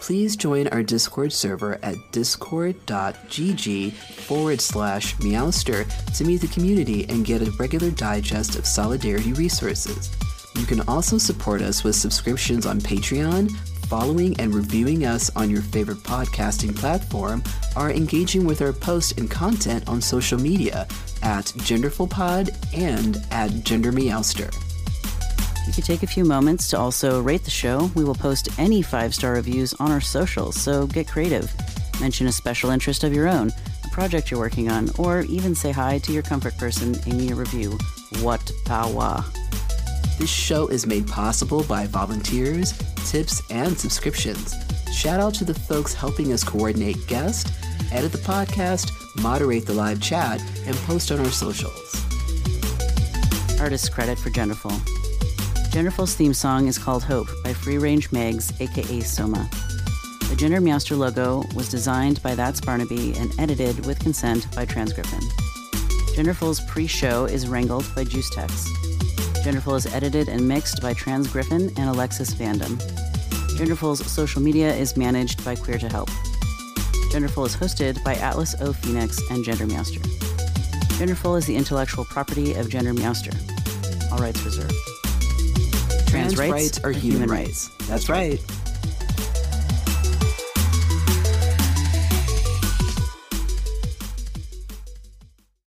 Please 0.00 0.34
join 0.34 0.66
our 0.68 0.82
Discord 0.82 1.32
server 1.32 1.78
at 1.84 1.94
discord.gg 2.10 3.92
forward 3.92 4.60
slash 4.60 5.14
meowster 5.16 5.86
to 6.16 6.24
meet 6.24 6.40
the 6.40 6.48
community 6.48 7.08
and 7.08 7.24
get 7.24 7.40
a 7.40 7.52
regular 7.52 7.92
digest 7.92 8.56
of 8.56 8.66
Solidarity 8.66 9.32
resources. 9.32 10.10
You 10.56 10.66
can 10.66 10.80
also 10.88 11.18
support 11.18 11.62
us 11.62 11.84
with 11.84 11.94
subscriptions 11.94 12.66
on 12.66 12.80
Patreon, 12.80 13.56
following 13.88 14.38
and 14.40 14.54
reviewing 14.54 15.04
us 15.04 15.30
on 15.36 15.50
your 15.50 15.62
favorite 15.62 15.98
podcasting 15.98 16.74
platform, 16.76 17.42
or 17.76 17.90
engaging 17.90 18.44
with 18.44 18.62
our 18.62 18.72
posts 18.72 19.12
and 19.12 19.30
content 19.30 19.88
on 19.88 20.00
social 20.00 20.38
media 20.38 20.86
at 21.22 21.46
GenderfulPod 21.46 22.54
and 22.76 23.16
at 23.30 23.50
GenderMeowster. 23.50 24.54
You 25.66 25.72
could 25.72 25.84
take 25.84 26.02
a 26.02 26.06
few 26.06 26.24
moments 26.24 26.68
to 26.68 26.78
also 26.78 27.22
rate 27.22 27.44
the 27.44 27.50
show. 27.50 27.90
We 27.94 28.04
will 28.04 28.14
post 28.14 28.48
any 28.58 28.82
five 28.82 29.14
star 29.14 29.32
reviews 29.32 29.72
on 29.74 29.90
our 29.90 30.00
socials, 30.00 30.60
so 30.60 30.86
get 30.86 31.08
creative. 31.08 31.50
Mention 32.00 32.26
a 32.26 32.32
special 32.32 32.70
interest 32.70 33.04
of 33.04 33.14
your 33.14 33.28
own, 33.28 33.50
a 33.84 33.88
project 33.88 34.30
you're 34.30 34.40
working 34.40 34.70
on, 34.70 34.90
or 34.98 35.22
even 35.22 35.54
say 35.54 35.72
hi 35.72 35.98
to 35.98 36.12
your 36.12 36.22
comfort 36.22 36.56
person 36.58 36.96
in 37.06 37.20
your 37.20 37.36
review. 37.36 37.78
What 38.20 38.50
power! 38.64 39.24
This 40.18 40.30
show 40.30 40.68
is 40.68 40.86
made 40.86 41.08
possible 41.08 41.64
by 41.64 41.86
volunteers, 41.86 42.72
tips, 43.10 43.42
and 43.50 43.76
subscriptions. 43.76 44.54
Shout 44.92 45.18
out 45.18 45.34
to 45.34 45.44
the 45.44 45.54
folks 45.54 45.92
helping 45.92 46.32
us 46.32 46.44
coordinate 46.44 47.04
guests, 47.08 47.50
edit 47.90 48.12
the 48.12 48.18
podcast, 48.18 48.92
moderate 49.20 49.66
the 49.66 49.74
live 49.74 50.00
chat, 50.00 50.40
and 50.66 50.76
post 50.76 51.10
on 51.10 51.18
our 51.18 51.30
socials. 51.30 52.00
Artist 53.60 53.92
credit 53.92 54.18
for 54.18 54.30
Genderful. 54.30 54.78
Genderful's 55.70 56.14
theme 56.14 56.32
song 56.32 56.68
is 56.68 56.78
called 56.78 57.02
Hope 57.02 57.28
by 57.42 57.52
Free 57.52 57.78
Range 57.78 58.08
Megs, 58.10 58.52
aka 58.60 59.00
Soma. 59.00 59.50
The 60.30 60.36
Gender 60.36 60.60
Meowster 60.60 60.96
logo 60.96 61.42
was 61.56 61.68
designed 61.68 62.22
by 62.22 62.36
That's 62.36 62.60
Barnaby 62.60 63.14
and 63.16 63.32
edited 63.40 63.84
with 63.84 63.98
consent 63.98 64.46
by 64.54 64.64
Transgriffin. 64.64 65.22
Genderful's 66.14 66.60
pre 66.60 66.86
show 66.86 67.24
is 67.24 67.48
wrangled 67.48 67.84
by 67.96 68.04
Juice 68.04 68.30
Text. 68.30 68.68
Genderful 69.44 69.76
is 69.76 69.84
edited 69.92 70.30
and 70.30 70.48
mixed 70.48 70.80
by 70.80 70.94
Trans 70.94 71.28
Griffin 71.28 71.70
and 71.76 71.90
Alexis 71.90 72.32
Vandam. 72.32 72.78
Genderful's 73.58 74.10
social 74.10 74.40
media 74.40 74.74
is 74.74 74.96
managed 74.96 75.44
by 75.44 75.54
Queer 75.54 75.76
to 75.76 75.88
Help. 75.90 76.08
Genderful 77.12 77.44
is 77.44 77.54
hosted 77.54 78.02
by 78.02 78.14
Atlas 78.14 78.54
O 78.62 78.72
Phoenix 78.72 79.20
and 79.30 79.44
Gender 79.44 79.66
Meowster. 79.66 80.00
Genderful 80.96 81.36
is 81.36 81.44
the 81.44 81.54
intellectual 81.54 82.06
property 82.06 82.54
of 82.54 82.70
Gender 82.70 82.94
Meowster. 82.94 83.34
All 84.10 84.18
rights 84.18 84.42
reserved. 84.46 84.74
Trans, 86.08 86.38
rights, 86.38 86.82
are 86.82 86.92
human 86.92 87.28
rights. 87.28 87.68
That's 87.86 88.08
right. 88.08 88.40